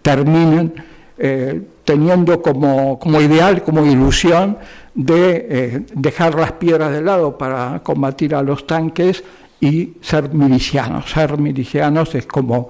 terminen 0.02 0.74
eh, 1.18 1.62
teniendo 1.84 2.42
como, 2.42 2.98
como, 2.98 3.22
ideal, 3.22 3.62
como 3.62 3.86
ilusión 3.86 4.58
de 4.96 5.48
eh, 5.50 5.86
dejar 5.94 6.36
las 6.36 6.54
piedras 6.54 6.92
de 6.92 7.02
lado 7.02 7.38
para 7.38 7.82
combatir 7.84 8.34
a 8.34 8.42
los 8.42 8.66
tanques 8.66 9.24
y 9.60 9.94
ser 10.02 10.34
milicianos. 10.34 11.12
Ser 11.12 11.38
milicianos 11.38 12.16
es 12.16 12.26
como 12.26 12.70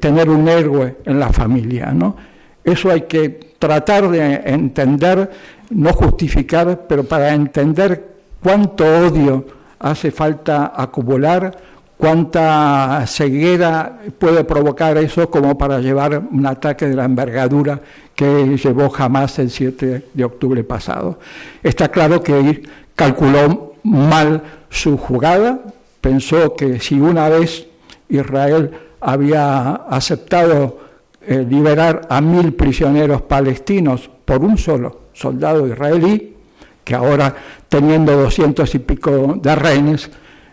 tener 0.00 0.30
un 0.30 0.48
héroe 0.48 0.96
en 1.04 1.20
la 1.20 1.30
familia, 1.30 1.92
¿no? 1.92 2.16
Eso 2.64 2.90
hay 2.90 3.02
que 3.02 3.28
tratar 3.58 4.08
de 4.08 4.34
entender 4.46 5.30
no 5.70 5.92
justificar, 5.92 6.86
pero 6.88 7.04
para 7.04 7.34
entender 7.34 8.04
cuánto 8.42 8.84
odio 8.84 9.44
hace 9.78 10.10
falta 10.10 10.72
acumular, 10.74 11.56
cuánta 11.96 13.04
ceguera 13.06 14.00
puede 14.18 14.44
provocar 14.44 14.96
eso 14.98 15.28
como 15.30 15.58
para 15.58 15.80
llevar 15.80 16.22
un 16.30 16.46
ataque 16.46 16.86
de 16.86 16.96
la 16.96 17.04
envergadura 17.04 17.80
que 18.14 18.56
llevó 18.56 18.88
jamás 18.88 19.38
el 19.38 19.50
7 19.50 20.06
de 20.14 20.24
octubre 20.24 20.64
pasado. 20.64 21.18
Está 21.62 21.88
claro 21.88 22.22
que 22.22 22.62
calculó 22.94 23.74
mal 23.82 24.42
su 24.70 24.96
jugada, 24.96 25.60
pensó 26.00 26.54
que 26.54 26.80
si 26.80 27.00
una 27.00 27.28
vez 27.28 27.66
Israel 28.08 28.72
había 29.00 29.74
aceptado 29.88 30.78
eh, 31.20 31.46
liberar 31.48 32.02
a 32.08 32.20
mil 32.20 32.54
prisioneros 32.54 33.22
palestinos 33.22 34.10
por 34.24 34.42
un 34.42 34.56
solo 34.58 35.08
soldado 35.12 35.66
israelí, 35.66 36.36
que 36.84 36.94
ahora 36.94 37.34
teniendo 37.68 38.16
doscientos 38.16 38.74
y 38.74 38.78
pico 38.78 39.38
de 39.40 39.54
rehenes, 39.54 40.10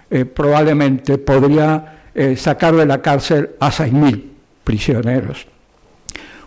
eh, 0.10 0.26
probablemente 0.26 1.18
podría 1.18 2.10
eh, 2.14 2.36
sacar 2.36 2.76
de 2.76 2.86
la 2.86 3.02
cárcel 3.02 3.52
a 3.60 3.72
seis 3.72 3.94
mil 3.94 4.32
prisioneros. 4.64 5.48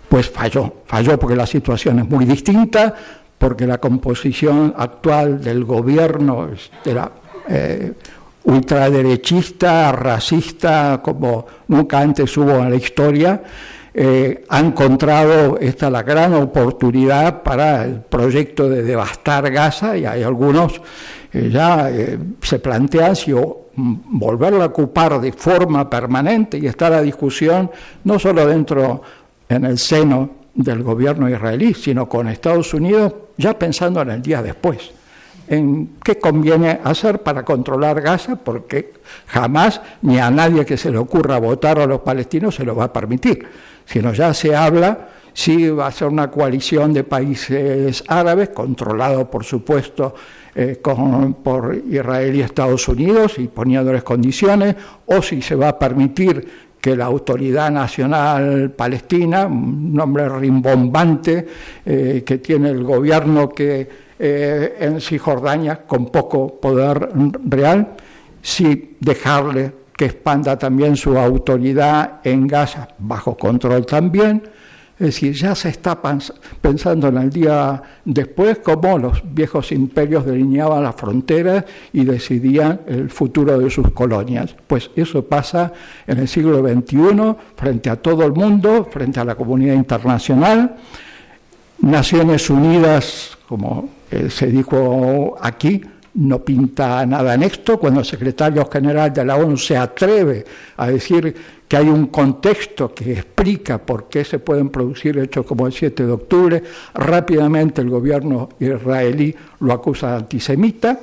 Pues 0.09 0.31
falló, 0.31 0.83
falló 0.87 1.19
porque 1.19 1.37
la 1.37 1.47
situación 1.47 1.99
es 2.01 2.09
muy 2.09 2.25
distinta, 2.25 2.95
porque 3.39 3.67
la 3.67 3.79
composición 3.79 4.75
actual 4.77 5.41
del 5.43 5.65
gobierno 5.65 6.49
era 6.85 7.13
eh, 7.49 7.93
ultraderechista, 8.49 9.93
racista, 9.93 11.01
como 11.03 11.47
nunca 11.69 12.01
antes 12.01 12.35
hubo 12.39 12.57
en 12.57 12.71
la 12.71 12.77
historia, 12.77 13.43
eh, 13.93 14.45
ha 14.49 14.61
encontrado 14.61 15.59
esta 15.61 15.91
la 15.91 16.03
gran 16.03 16.33
oportunidad 16.33 17.43
para 17.43 17.85
el 17.85 18.01
proyecto 18.01 18.69
de 18.69 18.83
devastar 18.83 19.51
Gaza 19.51 19.97
y 19.99 20.07
hay 20.07 20.23
algunos 20.23 20.81
que 21.31 21.51
ya 21.51 21.91
eh, 21.91 22.19
se 22.41 22.59
plantean 22.59 23.17
si 23.17 23.35
volverla 23.75 24.65
a 24.65 24.69
ocupar 24.69 25.21
de 25.21 25.33
forma 25.33 25.89
permanente 25.91 26.59
y 26.59 26.67
está 26.67 26.89
la 26.89 27.03
discusión 27.03 27.71
no 28.05 28.19
solo 28.19 28.47
dentro 28.47 29.03
en 29.47 29.67
el 29.67 29.79
seno 29.79 30.31
del 30.55 30.83
gobierno 30.83 31.29
israelí, 31.29 31.75
sino 31.75 32.09
con 32.09 32.29
Estados 32.29 32.73
Unidos 32.73 33.15
ya 33.37 33.59
pensando 33.59 34.01
en 34.01 34.11
el 34.11 34.23
día 34.23 34.43
después 34.43 34.98
en 35.49 35.97
qué 36.03 36.19
conviene 36.19 36.81
hacer 36.85 37.23
para 37.23 37.45
controlar 37.45 38.01
Gaza, 38.01 38.37
porque 38.37 38.93
jamás 39.27 39.81
ni 40.03 40.19
a 40.19 40.31
nadie 40.31 40.65
que 40.65 40.77
se 40.77 40.91
le 40.91 40.99
ocurra 40.99 41.39
votar 41.39 41.79
a 41.79 41.87
los 41.87 42.01
palestinos 42.01 42.55
se 42.55 42.65
lo 42.65 42.75
va 42.75 42.85
a 42.85 42.93
permitir. 42.93 43.47
Sino 43.85 44.13
ya 44.13 44.35
se 44.35 44.55
habla 44.55 45.09
si 45.33 45.69
va 45.69 45.87
a 45.87 45.93
ser 45.93 46.09
una 46.09 46.31
coalición 46.31 46.93
de 46.93 47.05
países 47.05 48.03
árabes, 48.09 48.49
controlado 48.49 49.31
por 49.31 49.45
supuesto 49.45 50.15
eh, 50.55 50.81
por 50.83 51.81
Israel 51.89 52.35
y 52.35 52.41
Estados 52.41 52.89
Unidos 52.89 53.39
y 53.39 53.47
poniéndoles 53.47 54.03
condiciones, 54.03 54.75
o 55.07 55.23
si 55.23 55.41
se 55.41 55.55
va 55.55 55.69
a 55.69 55.79
permitir 55.79 56.69
que 56.81 56.97
la 56.97 57.07
Autoridad 57.07 57.71
Nacional 57.71 58.73
Palestina, 58.73 59.47
un 59.47 59.93
nombre 59.93 60.29
rimbombante 60.29 61.47
eh, 61.85 62.23
que 62.25 62.39
tiene 62.39 62.71
el 62.71 62.83
gobierno 62.83 63.49
que 63.49 64.08
eh, 64.19 64.77
en 64.81 65.01
Cisjordania 65.01 65.87
con 65.87 66.07
poco 66.07 66.61
poder 66.61 67.11
real, 67.49 67.95
si 68.43 68.97
dejarle 69.01 69.73
que 69.97 70.07
expanda 70.07 70.57
también 70.57 70.97
su 70.97 71.19
autoridad 71.19 72.21
en 72.23 72.47
Gaza, 72.47 72.89
bajo 72.99 73.37
control 73.37 73.85
también. 73.85 74.43
Es 74.99 75.07
decir, 75.07 75.33
ya 75.33 75.55
se 75.55 75.69
está 75.69 76.01
pensando 76.61 77.07
en 77.07 77.19
el 77.19 77.31
día 77.31 77.81
después 78.05 78.59
cómo 78.59 78.99
los 78.99 79.23
viejos 79.25 79.71
imperios 79.71 80.27
delineaban 80.27 80.83
las 80.83 80.97
fronteras 80.97 81.65
y 81.93 82.05
decidían 82.05 82.81
el 82.87 83.09
futuro 83.09 83.59
de 83.59 83.71
sus 83.71 83.93
colonias. 83.93 84.57
Pues 84.67 84.91
eso 84.97 85.25
pasa 85.25 85.73
en 86.05 86.19
el 86.19 86.27
siglo 86.27 86.67
XXI 86.67 87.37
frente 87.55 87.91
a 87.91 87.97
todo 87.97 88.25
el 88.25 88.33
mundo, 88.33 88.89
frente 88.91 89.21
a 89.21 89.25
la 89.25 89.37
comunidad 89.37 89.75
internacional. 89.75 90.77
Naciones 91.81 92.51
Unidas, 92.51 93.39
como 93.49 93.98
eh, 94.11 94.31
se 94.31 94.47
dijo 94.47 95.37
aquí, 95.41 95.83
no 96.15 96.45
pinta 96.45 97.05
nada 97.07 97.35
en 97.35 97.43
esto, 97.45 97.79
cuando 97.79 98.01
el 98.01 98.07
secretario 98.07 98.69
general 98.71 99.13
de 99.13 99.25
la 99.25 99.37
ONU 99.37 99.57
se 99.57 99.77
atreve 99.77 100.45
a 100.77 100.89
decir 100.89 101.35
que 101.69 101.77
hay 101.77 101.89
un 101.89 102.07
contexto 102.07 102.95
que 102.95 103.13
explica 103.13 103.79
por 103.79 104.09
qué 104.09 104.25
se 104.25 104.39
pueden 104.39 104.71
producir 104.71 105.19
hechos 105.19 105.45
como 105.45 105.67
el 105.67 105.73
7 105.73 106.07
de 106.07 106.13
octubre, 106.13 106.63
rápidamente 106.95 107.83
el 107.83 107.91
gobierno 107.91 108.49
israelí 108.59 109.35
lo 109.61 109.73
acusa 109.73 110.11
de 110.13 110.17
antisemita. 110.17 110.99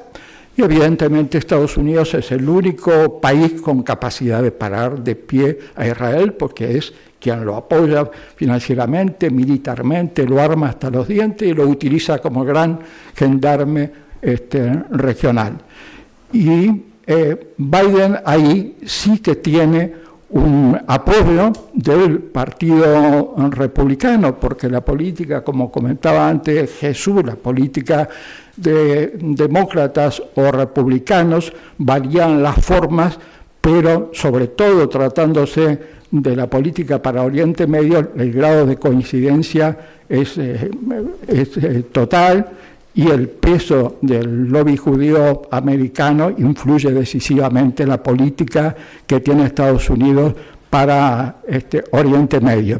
Y 0.58 0.64
evidentemente 0.64 1.38
Estados 1.38 1.76
Unidos 1.76 2.14
es 2.14 2.32
el 2.32 2.48
único 2.48 3.20
país 3.20 3.62
con 3.62 3.84
capacidad 3.84 4.42
de 4.42 4.52
parar 4.52 5.04
de 5.04 5.16
pie 5.16 5.60
a 5.76 5.86
Israel 5.86 6.34
porque 6.34 6.78
es 6.78 6.94
quien 7.26 7.44
lo 7.44 7.56
apoya 7.56 8.08
financieramente, 8.36 9.32
militarmente, 9.32 10.28
lo 10.28 10.40
arma 10.40 10.70
hasta 10.70 10.92
los 10.92 11.08
dientes 11.08 11.48
y 11.48 11.54
lo 11.54 11.68
utiliza 11.68 12.20
como 12.20 12.46
gran 12.46 12.78
gendarme 13.16 13.90
este, 14.22 14.72
regional. 14.92 15.58
Y 16.32 16.84
eh, 17.08 17.54
Biden 17.58 18.18
ahí 18.24 18.78
sí 18.86 19.18
que 19.18 19.38
tiene 19.38 20.06
un 20.30 20.80
apoyo 20.86 21.52
del 21.74 22.20
Partido 22.20 23.34
Republicano, 23.50 24.40
porque 24.40 24.70
la 24.70 24.82
política, 24.86 25.44
como 25.44 25.72
comentaba 25.72 26.30
antes 26.30 26.78
Jesús, 26.78 27.26
la 27.26 27.36
política 27.36 28.08
de 28.56 29.14
demócratas 29.20 30.22
o 30.36 30.52
republicanos 30.52 31.52
varían 31.80 32.44
las 32.44 32.64
formas, 32.64 33.18
pero 33.60 34.12
sobre 34.14 34.50
todo 34.50 34.88
tratándose 34.90 35.96
de 36.22 36.36
la 36.36 36.50
política 36.50 37.02
para 37.02 37.24
Oriente 37.24 37.68
Medio, 37.68 38.12
el 38.16 38.32
grado 38.32 38.66
de 38.66 38.78
coincidencia 38.78 39.78
es, 40.08 40.38
eh, 40.38 40.70
es 41.28 41.58
eh, 41.58 41.84
total 41.92 42.48
y 42.94 43.10
el 43.10 43.28
peso 43.28 43.98
del 44.02 44.48
lobby 44.48 44.78
judío 44.78 45.42
americano 45.52 46.32
influye 46.38 46.92
decisivamente 46.92 47.84
en 47.84 47.90
la 47.90 48.02
política 48.02 48.76
que 49.06 49.20
tiene 49.20 49.46
Estados 49.46 49.90
Unidos 49.90 50.34
para 50.70 51.38
este 51.48 51.84
Oriente 51.92 52.40
Medio. 52.40 52.78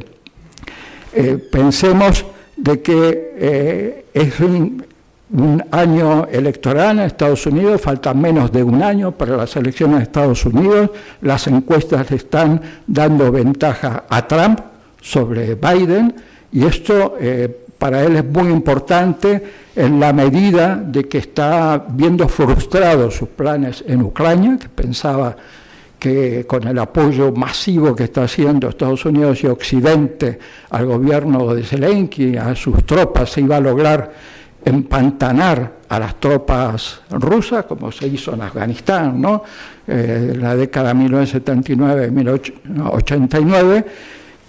Eh, 1.12 1.38
pensemos 1.50 2.24
de 2.56 2.80
que 2.80 4.04
es 4.14 4.40
un, 4.40 4.82
un 5.30 5.64
año 5.72 6.26
electoral 6.30 6.98
en 6.98 7.06
Estados 7.06 7.46
Unidos, 7.46 7.80
falta 7.80 8.14
menos 8.14 8.52
de 8.52 8.62
un 8.62 8.82
año 8.82 9.12
para 9.12 9.36
las 9.36 9.56
elecciones 9.56 9.98
de 9.98 10.02
Estados 10.04 10.44
Unidos, 10.44 10.90
las 11.22 11.46
encuestas 11.48 12.10
están 12.12 12.60
dando 12.86 13.32
ventaja 13.32 14.04
a 14.08 14.26
Trump 14.26 14.60
sobre 15.00 15.56
Biden 15.56 16.14
y 16.52 16.64
esto 16.64 17.16
eh, 17.20 17.64
para 17.76 18.04
él 18.04 18.16
es 18.16 18.24
muy 18.24 18.50
importante 18.50 19.42
en 19.74 20.00
la 20.00 20.12
medida 20.12 20.76
de 20.76 21.04
que 21.04 21.18
está 21.18 21.84
viendo 21.88 22.28
frustrados 22.28 23.16
sus 23.16 23.28
planes 23.28 23.84
en 23.86 24.02
Ucrania, 24.02 24.56
que 24.58 24.68
pensaba 24.68 25.36
que 25.98 26.46
con 26.46 26.66
el 26.68 26.78
apoyo 26.78 27.32
masivo 27.32 27.94
que 27.94 28.04
está 28.04 28.24
haciendo 28.24 28.68
Estados 28.68 29.04
Unidos 29.04 29.42
y 29.42 29.46
Occidente 29.48 30.38
al 30.70 30.86
gobierno 30.86 31.54
de 31.54 31.64
Zelensky, 31.64 32.36
a 32.36 32.54
sus 32.54 32.84
tropas, 32.84 33.30
se 33.30 33.40
iba 33.40 33.56
a 33.56 33.60
lograr 33.60 34.12
empantanar 34.66 35.72
a 35.88 35.98
las 36.00 36.16
tropas 36.16 37.02
rusas, 37.10 37.64
como 37.66 37.92
se 37.92 38.08
hizo 38.08 38.34
en 38.34 38.42
Afganistán, 38.42 39.20
¿no? 39.20 39.44
Eh, 39.86 40.32
en 40.34 40.42
la 40.42 40.56
década 40.56 40.92
1979-1989, 40.92 43.84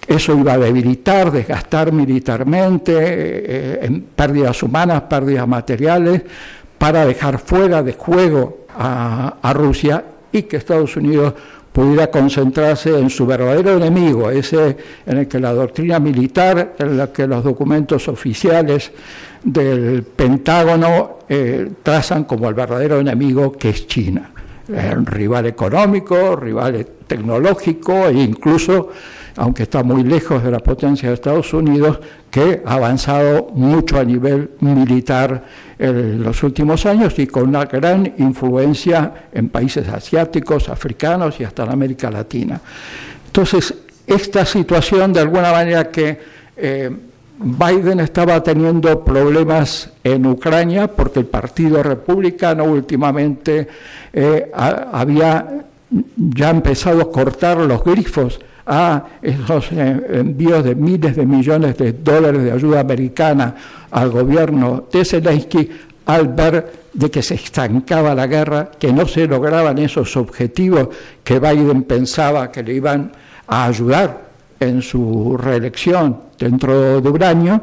eso 0.08 0.36
iba 0.36 0.54
a 0.54 0.58
debilitar, 0.58 1.30
desgastar 1.30 1.92
militarmente, 1.92 2.92
eh, 2.98 3.78
en 3.82 4.02
pérdidas 4.02 4.60
humanas, 4.64 5.02
pérdidas 5.02 5.46
materiales, 5.46 6.22
para 6.76 7.06
dejar 7.06 7.38
fuera 7.38 7.84
de 7.84 7.92
juego 7.92 8.66
a 8.76 9.52
Rusia 9.52 10.04
y 10.32 10.42
que 10.42 10.56
Estados 10.58 10.96
Unidos 10.96 11.34
pudiera 11.72 12.10
concentrarse 12.10 12.98
en 12.98 13.10
su 13.10 13.26
verdadero 13.26 13.76
enemigo, 13.76 14.30
ese 14.30 14.76
en 15.06 15.18
el 15.18 15.28
que 15.28 15.38
la 15.38 15.52
doctrina 15.52 15.98
militar, 15.98 16.74
en 16.78 16.96
la 16.96 17.12
que 17.12 17.26
los 17.26 17.44
documentos 17.44 18.08
oficiales 18.08 18.90
del 19.42 20.02
Pentágono 20.02 21.18
eh, 21.28 21.70
trazan 21.82 22.24
como 22.24 22.48
el 22.48 22.54
verdadero 22.54 22.98
enemigo 22.98 23.52
que 23.52 23.70
es 23.70 23.86
China. 23.86 24.30
El 24.68 25.06
rival 25.06 25.46
económico, 25.46 26.36
rival 26.36 26.86
tecnológico 27.06 28.08
e 28.08 28.22
incluso, 28.22 28.90
aunque 29.38 29.62
está 29.62 29.82
muy 29.84 30.02
lejos 30.02 30.42
de 30.42 30.50
la 30.50 30.58
potencia 30.58 31.08
de 31.08 31.14
Estados 31.14 31.54
Unidos, 31.54 32.00
que 32.30 32.60
ha 32.66 32.74
avanzado 32.74 33.48
mucho 33.54 33.98
a 33.98 34.04
nivel 34.04 34.50
militar 34.60 35.44
en 35.78 36.22
los 36.22 36.42
últimos 36.42 36.84
años 36.86 37.16
y 37.18 37.28
con 37.28 37.48
una 37.48 37.64
gran 37.64 38.14
influencia 38.18 39.28
en 39.32 39.48
países 39.48 39.88
asiáticos, 39.88 40.68
africanos 40.68 41.38
y 41.38 41.44
hasta 41.44 41.62
en 41.62 41.70
América 41.70 42.10
Latina. 42.10 42.60
Entonces, 43.26 43.72
esta 44.06 44.44
situación 44.44 45.12
de 45.12 45.20
alguna 45.20 45.52
manera 45.52 45.88
que 45.88 46.18
eh, 46.56 46.90
Biden 47.38 48.00
estaba 48.00 48.42
teniendo 48.42 49.04
problemas 49.04 49.92
en 50.02 50.26
Ucrania 50.26 50.88
porque 50.88 51.20
el 51.20 51.26
Partido 51.26 51.80
Republicano 51.84 52.64
últimamente 52.64 53.68
eh, 54.12 54.50
había 54.52 55.64
ya 56.16 56.50
empezado 56.50 57.00
a 57.02 57.12
cortar 57.12 57.58
los 57.58 57.84
grifos 57.84 58.40
a 58.68 59.02
esos 59.22 59.72
envíos 59.72 60.62
de 60.62 60.74
miles 60.74 61.16
de 61.16 61.24
millones 61.24 61.78
de 61.78 61.94
dólares 61.94 62.44
de 62.44 62.52
ayuda 62.52 62.80
americana 62.80 63.54
al 63.90 64.10
gobierno 64.10 64.84
de 64.92 65.04
Zelensky 65.04 65.70
al 66.04 66.28
ver 66.28 66.72
de 66.92 67.10
que 67.10 67.22
se 67.22 67.34
estancaba 67.34 68.14
la 68.14 68.26
guerra, 68.26 68.70
que 68.78 68.92
no 68.92 69.06
se 69.06 69.26
lograban 69.26 69.78
esos 69.78 70.16
objetivos 70.16 70.88
que 71.24 71.38
Biden 71.38 71.84
pensaba 71.84 72.50
que 72.50 72.62
le 72.62 72.74
iban 72.74 73.12
a 73.46 73.66
ayudar 73.66 74.28
en 74.60 74.82
su 74.82 75.36
reelección 75.36 76.20
dentro 76.38 77.00
de 77.00 77.08
un 77.08 77.22
año, 77.22 77.62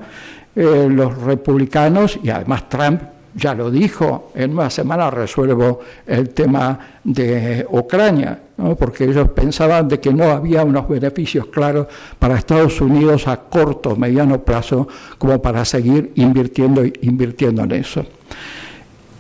eh, 0.56 0.88
los 0.90 1.18
republicanos 1.22 2.18
y 2.24 2.30
además 2.30 2.70
Trump 2.70 3.02
ya 3.36 3.54
lo 3.54 3.70
dijo, 3.70 4.32
en 4.34 4.54
una 4.54 4.70
semana 4.70 5.12
resuelvo 5.12 5.82
el 6.08 6.30
tema 6.30 6.80
de 7.04 7.66
Ucrania, 7.70 8.40
porque 8.80 9.04
ellos 9.04 9.30
pensaban 9.30 9.90
de 9.90 10.00
que 10.00 10.14
no 10.14 10.32
había 10.32 10.64
unos 10.64 10.88
beneficios 10.88 11.48
claros 11.48 11.88
para 12.18 12.38
Estados 12.38 12.80
Unidos 12.80 13.28
a 13.28 13.42
corto 13.42 13.98
mediano 13.98 14.42
plazo 14.42 14.88
como 15.18 15.42
para 15.42 15.66
seguir 15.66 16.14
invirtiendo, 16.16 16.84
invirtiendo 17.02 17.64
en 17.64 17.72
eso. 17.74 18.06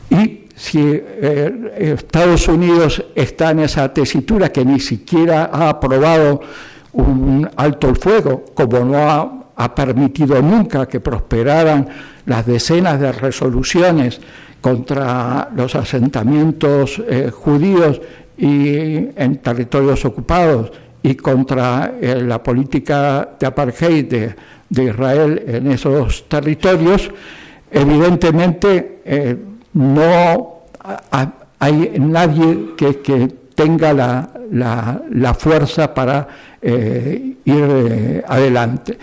Y 0.09 0.45
si 0.55 0.79
eh, 0.81 1.73
Estados 1.77 2.47
Unidos 2.47 3.03
está 3.13 3.51
en 3.51 3.59
esa 3.59 3.93
tesitura 3.93 4.49
que 4.49 4.63
ni 4.63 4.79
siquiera 4.79 5.49
ha 5.51 5.69
aprobado 5.69 6.39
un 6.93 7.49
alto 7.57 7.89
el 7.89 7.97
fuego, 7.97 8.45
como 8.53 8.79
no 8.79 8.97
ha, 8.97 9.44
permitido 9.75 10.41
nunca 10.41 10.87
que 10.87 10.99
prosperaran 10.99 11.87
las 12.25 12.45
decenas 12.45 12.99
de 12.99 13.11
resoluciones 13.11 14.19
contra 14.65 15.49
los 15.55 15.75
asentamientos 15.75 16.99
eh, 17.07 17.29
judíos 17.29 18.01
y 18.35 18.75
en 19.15 19.37
territorios 19.37 20.03
ocupados 20.05 20.71
y 21.03 21.13
contra 21.13 21.93
eh, 22.01 22.19
la 22.21 22.41
política 22.41 23.29
de 23.39 23.45
apartheid 23.45 24.05
de, 24.07 24.35
Israel 24.83 25.43
en 25.45 25.71
esos 25.71 26.27
territorios, 26.27 27.11
evidentemente 27.69 29.01
eh, 29.05 29.37
no 29.73 30.63
hay 31.59 31.93
nadie 31.99 32.73
que, 32.75 33.45
tenga 33.53 33.93
la, 33.93 35.33
fuerza 35.35 35.93
para 35.93 36.27
ir 36.61 38.23
adelante. 38.27 38.97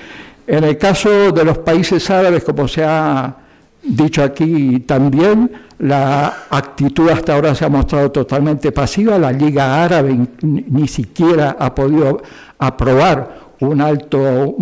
En 0.53 0.64
el 0.64 0.76
caso 0.76 1.32
de 1.32 1.46
los 1.46 1.57
países 1.57 2.11
árabes, 2.11 2.44
como 2.44 2.68
se 2.68 2.84
ha 2.84 3.34
dicho 3.82 4.22
aquí 4.22 4.80
también, 4.80 5.50
la 5.78 6.44
actitud 6.50 7.09
hasta 7.09 7.34
ahora 7.34 7.55
se 7.55 7.64
ha 7.64 7.70
mostrado 7.70 8.11
totalmente 8.11 8.70
pasiva. 8.70 9.18
La 9.18 9.32
Liga 9.32 9.82
Árabe 9.82 10.14
ni 10.42 10.86
siquiera 10.88 11.57
ha 11.59 11.74
podido 11.74 12.20
aprobar 12.59 13.55
un 13.61 13.80
alto, 13.80 14.55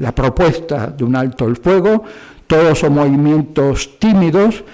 la 0.00 0.14
propuesta 0.14 0.86
de 0.86 1.04
un 1.04 1.14
alto 1.14 1.46
el 1.46 1.56
fuego. 1.56 2.02
Todos 2.46 2.78
son 2.78 2.94
movimientos 2.94 3.98
tímidos 3.98 4.64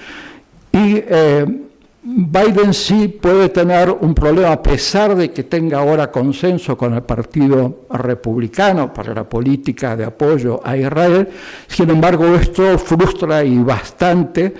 y 0.70 0.94
eh, 0.94 1.61
Biden 2.04 2.74
sí 2.74 3.06
puede 3.06 3.48
tener 3.50 3.88
un 3.88 4.12
problema 4.12 4.50
a 4.50 4.62
pesar 4.62 5.14
de 5.14 5.30
que 5.30 5.44
tenga 5.44 5.78
ahora 5.78 6.10
consenso 6.10 6.76
con 6.76 6.94
el 6.94 7.02
Partido 7.02 7.86
Republicano 7.90 8.92
para 8.92 9.14
la 9.14 9.28
política 9.28 9.96
de 9.96 10.06
apoyo 10.06 10.60
a 10.64 10.76
Israel. 10.76 11.28
Sin 11.68 11.90
embargo, 11.90 12.26
esto 12.34 12.76
frustra 12.76 13.44
y 13.44 13.56
bastante 13.58 14.52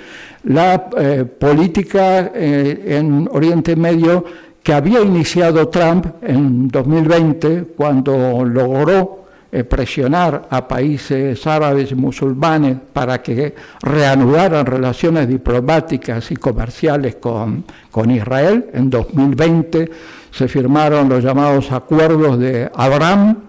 la 0.44 0.88
eh, 0.96 1.24
política 1.24 2.30
eh, 2.32 2.84
en 2.86 3.28
Oriente 3.32 3.74
Medio 3.74 4.24
que 4.62 4.72
había 4.72 5.00
iniciado 5.00 5.68
Trump 5.68 6.06
en 6.22 6.68
2020 6.68 7.72
cuando 7.76 8.44
logró 8.44 9.21
eh, 9.54 9.64
presionar 9.64 10.48
a 10.48 10.66
países 10.66 11.46
árabes 11.46 11.92
y 11.92 11.94
musulmanes 11.94 12.78
para 12.90 13.20
que 13.22 13.54
reanudaran 13.82 14.64
relaciones 14.64 15.28
diplomáticas 15.28 16.30
y 16.30 16.36
comerciales 16.36 17.16
con, 17.16 17.62
con 17.90 18.10
Israel. 18.10 18.70
En 18.72 18.88
2020 18.88 19.90
se 20.30 20.48
firmaron 20.48 21.10
los 21.10 21.22
llamados 21.22 21.70
acuerdos 21.70 22.38
de 22.38 22.70
Abraham, 22.74 23.40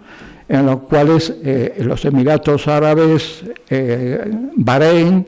en 0.49 0.65
los 0.65 0.81
cuales 0.81 1.35
eh, 1.41 1.77
los 1.79 2.03
Emiratos 2.03 2.67
Árabes, 2.67 3.45
eh, 3.69 4.29
Bahrein, 4.57 5.25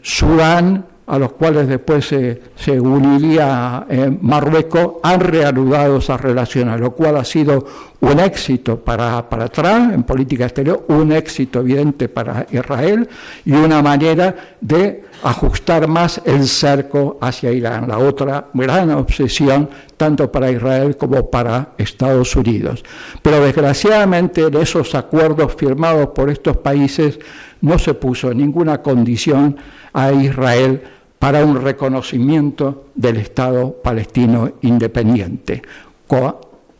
Sudán, 0.00 0.84
a 1.08 1.18
los 1.18 1.32
cuales 1.32 1.66
después 1.66 2.06
se, 2.06 2.80
uniría 2.80 3.86
eh, 3.88 4.14
Marruecos, 4.20 4.96
han 5.02 5.20
reanudado 5.20 5.98
esas 5.98 6.20
relaciones, 6.20 6.78
lo 6.78 6.90
cual 6.92 7.16
ha 7.16 7.24
sido 7.24 7.64
un 8.00 8.20
éxito 8.20 8.78
para, 8.78 9.28
para 9.28 9.48
Trump 9.48 9.92
en 9.92 10.04
política 10.04 10.44
exterior, 10.44 10.84
un 10.88 11.10
éxito 11.12 11.60
evidente 11.60 12.08
para 12.08 12.46
Israel 12.50 13.08
y 13.44 13.52
una 13.52 13.82
manera 13.82 14.56
de 14.60 15.04
ajustar 15.22 15.88
más 15.88 16.20
el 16.24 16.46
cerco 16.46 17.18
hacia 17.20 17.50
Irán, 17.50 17.88
la 17.88 17.98
otra 17.98 18.48
gran 18.54 18.90
obsesión 18.90 19.68
tanto 19.96 20.30
para 20.30 20.50
Israel 20.50 20.96
como 20.96 21.28
para 21.28 21.70
Estados 21.76 22.36
Unidos. 22.36 22.84
Pero 23.20 23.40
desgraciadamente 23.40 24.42
en 24.42 24.54
esos 24.56 24.94
acuerdos 24.94 25.54
firmados 25.56 26.08
por 26.08 26.30
estos 26.30 26.56
países 26.58 27.18
no 27.60 27.78
se 27.80 27.94
puso 27.94 28.32
ninguna 28.32 28.80
condición 28.80 29.56
a 29.92 30.12
Israel 30.12 30.82
para 31.18 31.44
un 31.44 31.60
reconocimiento 31.60 32.86
del 32.94 33.16
Estado 33.16 33.72
palestino 33.82 34.52
independiente, 34.62 35.62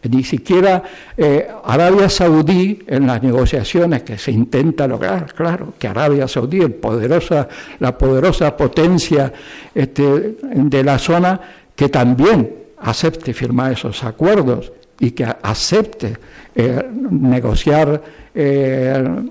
Ni 0.02 0.22
siquiera 0.22 0.82
eh, 1.16 1.48
Arabia 1.64 2.08
Saudí, 2.08 2.84
en 2.86 3.06
las 3.06 3.22
negociaciones 3.22 4.02
que 4.02 4.16
se 4.16 4.30
intenta 4.30 4.86
lograr, 4.86 5.34
claro, 5.34 5.74
que 5.78 5.88
Arabia 5.88 6.28
Saudí, 6.28 6.60
el 6.60 6.74
poderosa, 6.74 7.48
la 7.80 7.98
poderosa 7.98 8.56
potencia 8.56 9.32
este, 9.74 10.36
de 10.42 10.84
la 10.84 10.98
zona, 10.98 11.40
que 11.74 11.88
también 11.88 12.54
acepte 12.78 13.34
firmar 13.34 13.72
esos 13.72 14.04
acuerdos 14.04 14.72
y 15.00 15.12
que 15.12 15.24
acepte 15.24 16.16
eh, 16.54 16.82
negociar, 17.10 18.02
eh, 18.34 19.22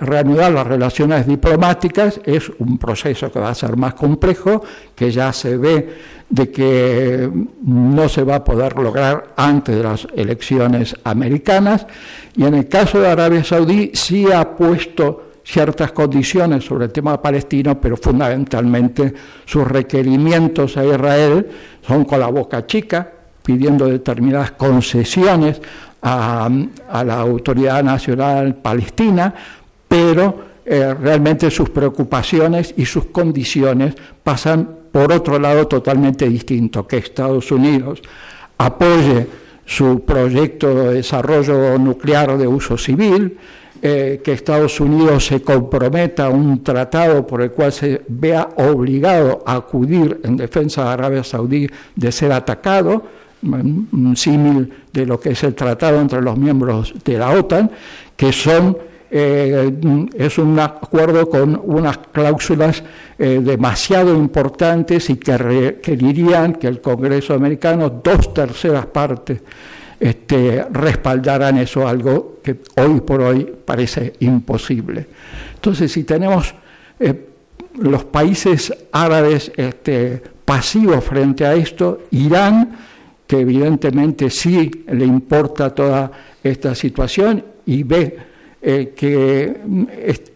reanudar 0.00 0.52
las 0.52 0.66
relaciones 0.66 1.26
diplomáticas, 1.26 2.20
es 2.24 2.50
un 2.58 2.78
proceso 2.78 3.30
que 3.30 3.38
va 3.38 3.50
a 3.50 3.54
ser 3.54 3.76
más 3.76 3.94
complejo, 3.94 4.62
que 4.94 5.10
ya 5.10 5.32
se 5.32 5.56
ve 5.58 5.88
de 6.30 6.50
que 6.50 7.30
no 7.66 8.08
se 8.08 8.24
va 8.24 8.36
a 8.36 8.44
poder 8.44 8.76
lograr 8.78 9.34
antes 9.36 9.76
de 9.76 9.82
las 9.82 10.08
elecciones 10.16 10.96
americanas. 11.04 11.86
Y 12.34 12.44
en 12.44 12.54
el 12.54 12.68
caso 12.68 12.98
de 12.98 13.08
Arabia 13.08 13.44
Saudí 13.44 13.90
sí 13.92 14.32
ha 14.32 14.56
puesto 14.56 15.32
ciertas 15.44 15.92
condiciones 15.92 16.64
sobre 16.64 16.86
el 16.86 16.92
tema 16.92 17.20
palestino, 17.20 17.78
pero 17.78 17.96
fundamentalmente 17.98 19.12
sus 19.44 19.66
requerimientos 19.66 20.76
a 20.78 20.84
Israel 20.86 21.46
son 21.86 22.06
con 22.06 22.20
la 22.20 22.28
boca 22.28 22.66
chica, 22.66 23.12
pidiendo 23.42 23.86
determinadas 23.86 24.52
concesiones 24.52 25.60
a, 26.02 26.50
la 27.04 27.20
Autoridad 27.20 27.82
Nacional 27.82 28.56
Palestina, 28.56 29.34
pero 29.86 30.52
eh, 30.64 30.94
realmente 30.94 31.50
sus 31.50 31.70
preocupaciones 31.70 32.74
y 32.76 32.84
sus 32.84 33.06
condiciones 33.06 33.94
pasan 34.22 34.68
por 34.90 35.12
otro 35.12 35.38
lado 35.38 35.66
totalmente 35.66 36.28
distinto, 36.28 36.86
que 36.86 36.98
Estados 36.98 37.50
Unidos 37.50 38.02
apoye 38.58 39.26
su 39.64 40.04
proyecto 40.04 40.74
de 40.74 40.94
desarrollo 40.94 41.78
nuclear 41.78 42.36
de 42.36 42.46
uso 42.46 42.76
civil, 42.76 43.38
eh, 43.84 44.20
que 44.22 44.32
Estados 44.32 44.78
Unidos 44.78 45.26
se 45.26 45.42
comprometa 45.42 46.26
a 46.26 46.30
un 46.30 46.62
tratado 46.62 47.26
por 47.26 47.42
el 47.42 47.50
cual 47.50 47.72
se 47.72 48.02
vea 48.06 48.50
obligado 48.56 49.42
a 49.44 49.54
acudir 49.54 50.20
en 50.22 50.36
defensa 50.36 50.84
de 50.84 50.90
Arabia 50.90 51.24
Saudí 51.24 51.66
de 51.96 52.12
ser 52.12 52.30
atacado, 52.30 53.02
un 53.42 54.14
símil 54.16 54.72
de 54.92 55.06
lo 55.06 55.18
que 55.18 55.30
es 55.30 55.42
el 55.44 55.54
tratado 55.54 56.00
entre 56.00 56.22
los 56.22 56.38
miembros 56.38 56.94
de 57.04 57.18
la 57.18 57.30
OTAN, 57.30 57.70
que 58.16 58.32
son 58.32 58.76
eh, 59.14 59.70
es 60.14 60.38
un 60.38 60.58
acuerdo 60.58 61.28
con 61.28 61.60
unas 61.64 61.98
cláusulas 61.98 62.82
eh, 63.18 63.40
demasiado 63.44 64.16
importantes 64.16 65.10
y 65.10 65.16
que 65.16 65.36
requerirían 65.36 66.54
que 66.54 66.66
el 66.66 66.80
Congreso 66.80 67.34
americano, 67.34 68.00
dos 68.02 68.32
terceras 68.32 68.86
partes, 68.86 69.42
este, 70.00 70.64
respaldaran 70.70 71.58
eso, 71.58 71.86
algo 71.86 72.38
que 72.42 72.60
hoy 72.76 73.02
por 73.02 73.20
hoy 73.20 73.52
parece 73.64 74.14
imposible. 74.20 75.06
Entonces, 75.56 75.92
si 75.92 76.04
tenemos 76.04 76.54
eh, 76.98 77.28
los 77.80 78.04
países 78.04 78.72
árabes 78.92 79.52
este, 79.56 80.22
pasivos 80.46 81.04
frente 81.04 81.44
a 81.44 81.52
esto, 81.52 82.04
Irán, 82.12 82.78
que 83.26 83.40
evidentemente 83.40 84.30
sí 84.30 84.70
le 84.88 85.04
importa 85.04 85.74
toda 85.74 86.10
esta 86.42 86.74
situación 86.74 87.44
y 87.66 87.82
ve 87.82 88.16
eh, 88.60 88.92
que 88.96 89.56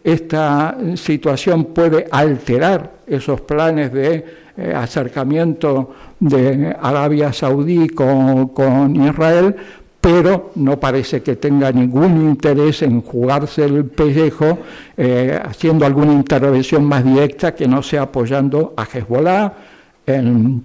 esta 0.03 0.77
situación 0.97 1.67
puede 1.67 2.07
alterar 2.11 2.91
esos 3.07 3.41
planes 3.43 3.93
de 3.93 4.25
eh, 4.57 4.73
acercamiento 4.75 5.95
de 6.19 6.75
Arabia 6.81 7.33
Saudí 7.33 7.89
con, 7.89 8.97
Israel, 8.97 9.55
pero 10.01 10.51
no 10.57 10.81
parece 10.81 11.23
que 11.23 11.37
tenga 11.37 11.71
ningún 11.71 12.23
interés 12.23 12.83
en 12.83 13.03
jugarse 13.03 13.65
el 13.65 13.85
pellejo 13.85 14.59
eh, 14.97 15.39
haciendo 15.45 15.87
alguna 15.87 16.13
intervención 16.13 16.85
más 16.85 17.05
directa 17.05 17.55
que 17.55 17.69
no 17.69 17.83
sea 17.83 18.03
apoyando 18.03 18.75
a 18.77 18.85
Hezbollah 18.85 19.53
en 20.07 20.65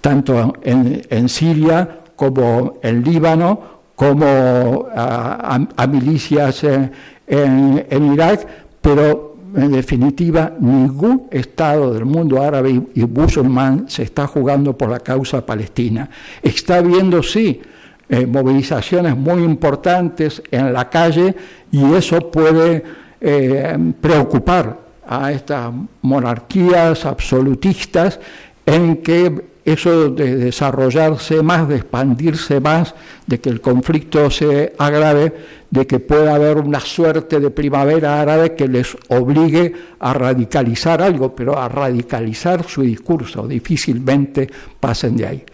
tanto 0.00 0.54
en, 0.62 1.28
Siria 1.28 2.00
como 2.16 2.78
en 2.82 3.02
Líbano, 3.02 3.80
como 3.94 4.86
a, 4.94 5.86
milicias 5.88 6.64
en, 6.64 8.12
Irak, 8.12 8.46
pero 8.80 9.36
en 9.54 9.72
definitiva 9.72 10.52
ningún 10.58 11.26
Estado 11.30 11.92
del 11.92 12.04
mundo 12.04 12.42
árabe 12.42 12.80
y, 12.94 13.04
musulmán 13.04 13.86
se 13.88 14.04
está 14.04 14.26
jugando 14.26 14.76
por 14.76 14.88
la 14.88 15.00
causa 15.00 15.44
palestina. 15.44 16.08
Está 16.42 16.76
habiendo, 16.76 17.22
sí, 17.22 17.60
eh, 18.08 18.26
movilizaciones 18.26 19.16
muy 19.16 19.42
importantes 19.42 20.42
en 20.50 20.72
la 20.72 20.88
calle 20.88 21.34
y 21.70 21.92
eso 21.94 22.30
puede 22.30 22.82
eh, 23.20 23.76
preocupar 24.00 24.78
a 25.06 25.32
estas 25.32 25.72
monarquías 26.02 27.04
absolutistas 27.04 28.18
en 28.64 28.96
que 28.98 29.50
eso 29.70 30.10
de 30.10 30.36
desarrollarse 30.36 31.42
más, 31.42 31.68
de 31.68 31.76
expandirse 31.76 32.60
más, 32.60 32.94
de 33.26 33.40
que 33.40 33.50
el 33.50 33.60
conflicto 33.60 34.30
se 34.30 34.74
agrave, 34.78 35.32
de 35.70 35.86
que 35.86 36.00
pueda 36.00 36.34
haber 36.34 36.58
una 36.58 36.80
suerte 36.80 37.40
de 37.40 37.50
primavera 37.50 38.20
árabe 38.20 38.54
que 38.54 38.68
les 38.68 38.96
obligue 39.08 39.72
a 39.98 40.12
radicalizar 40.12 41.02
algo, 41.02 41.34
pero 41.34 41.58
a 41.58 41.68
radicalizar 41.68 42.66
su 42.68 42.82
discurso, 42.82 43.46
difícilmente 43.46 44.48
pasen 44.78 45.16
de 45.16 45.26
ahí. 45.26 45.44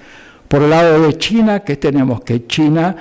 Por 0.48 0.62
el 0.62 0.70
lado 0.70 1.02
de 1.02 1.18
China, 1.18 1.60
¿qué 1.60 1.76
tenemos? 1.76 2.20
Que 2.22 2.46
China, 2.46 2.96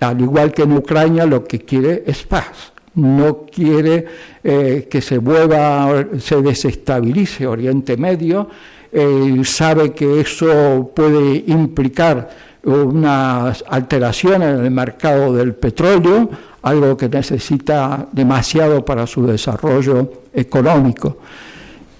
al 0.00 0.20
igual 0.20 0.52
que 0.52 0.62
en 0.62 0.72
Ucrania, 0.72 1.26
lo 1.26 1.44
que 1.44 1.60
quiere 1.60 2.04
es 2.06 2.22
paz 2.24 2.72
no 2.94 3.46
quiere 3.46 4.04
eh, 4.42 4.88
que 4.90 5.00
se 5.00 5.18
vuelva, 5.18 6.06
se 6.18 6.42
desestabilice 6.42 7.46
Oriente 7.46 7.96
Medio, 7.96 8.48
eh, 8.92 9.40
sabe 9.44 9.92
que 9.92 10.20
eso 10.20 10.90
puede 10.94 11.44
implicar 11.46 12.28
unas 12.64 13.64
alteraciones 13.68 14.58
en 14.58 14.64
el 14.64 14.70
mercado 14.70 15.32
del 15.34 15.54
petróleo, 15.54 16.28
algo 16.62 16.96
que 16.96 17.08
necesita 17.08 18.06
demasiado 18.12 18.84
para 18.84 19.06
su 19.06 19.26
desarrollo 19.26 20.24
económico. 20.32 21.18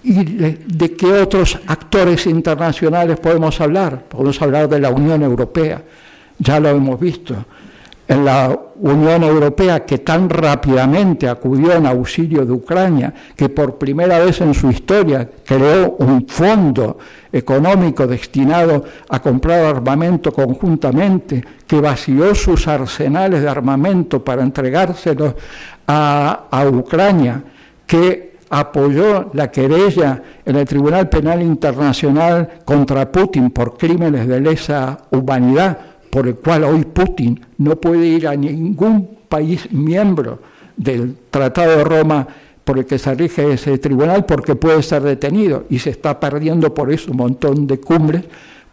¿Y 0.02 0.24
de, 0.24 0.96
qué 0.96 1.12
otros 1.12 1.58
actores 1.66 2.26
internacionales 2.26 3.18
podemos 3.20 3.60
hablar? 3.60 4.04
Podemos 4.04 4.40
hablar 4.40 4.68
de 4.68 4.80
la 4.80 4.90
Unión 4.90 5.22
Europea, 5.22 5.82
ya 6.38 6.58
lo 6.58 6.70
hemos 6.70 6.98
visto 6.98 7.36
en 8.10 8.24
la 8.24 8.58
Unión 8.80 9.22
Europea 9.22 9.86
que 9.86 9.98
tan 9.98 10.28
rápidamente 10.28 11.28
acudió 11.28 11.74
en 11.74 11.86
auxilio 11.86 12.44
de 12.44 12.50
Ucrania, 12.50 13.14
que 13.36 13.48
por 13.48 13.78
primera 13.78 14.18
vez 14.18 14.40
en 14.40 14.52
su 14.52 14.68
historia 14.68 15.30
creó 15.46 15.94
un 16.00 16.26
fondo 16.26 16.98
económico 17.30 18.08
destinado 18.08 18.82
a 19.08 19.22
comprar 19.22 19.64
armamento 19.64 20.32
conjuntamente, 20.32 21.44
que 21.68 21.80
vació 21.80 22.34
sus 22.34 22.66
arsenales 22.66 23.42
de 23.42 23.48
armamento 23.48 24.24
para 24.24 24.42
entregárselos 24.42 25.34
a, 25.86 26.48
a 26.50 26.66
Ucrania, 26.66 27.44
que 27.86 28.30
apoyó 28.50 29.30
la 29.34 29.52
querella 29.52 30.20
en 30.44 30.56
el 30.56 30.66
Tribunal 30.66 31.08
Penal 31.08 31.42
Internacional 31.42 32.48
contra 32.64 33.12
Putin 33.12 33.50
por 33.50 33.78
crímenes 33.78 34.26
de 34.26 34.40
lesa 34.40 34.98
humanidad, 35.10 35.78
por 36.10 36.26
el 36.26 36.34
cual 36.34 36.64
hoy 36.64 36.84
Putin 36.84 37.40
no 37.58 37.76
puede 37.76 38.06
ir 38.06 38.26
a 38.26 38.34
ningún 38.34 39.18
país 39.28 39.70
miembro 39.72 40.40
del 40.76 41.16
Tratado 41.30 41.76
de 41.78 41.84
Roma 41.84 42.26
por 42.64 42.78
el 42.78 42.86
que 42.86 42.98
se 42.98 43.14
rige 43.14 43.52
ese 43.52 43.78
tribunal 43.78 44.24
porque 44.26 44.54
puede 44.56 44.82
ser 44.82 45.02
detenido 45.02 45.64
y 45.70 45.78
se 45.78 45.90
está 45.90 46.18
perdiendo 46.18 46.74
por 46.74 46.92
eso 46.92 47.10
un 47.12 47.16
montón 47.16 47.66
de 47.66 47.78
cumbres, 47.78 48.24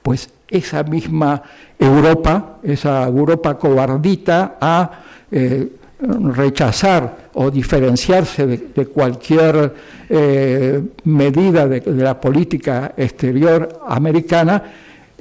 pues 0.01 0.29
esa 0.47 0.83
misma 0.83 1.41
Europa, 1.77 2.57
esa 2.63 3.03
Europa 3.07 3.57
cobardita 3.57 4.57
a 4.59 4.91
eh, 5.31 5.67
rechazar 5.99 7.29
o 7.33 7.49
diferenciarse 7.49 8.45
de, 8.47 8.85
cualquier 8.85 9.73
eh, 10.09 10.81
medida 11.03 11.67
de 11.67 11.81
la 12.03 12.19
política 12.19 12.93
exterior 12.95 13.81
americana, 13.87 14.63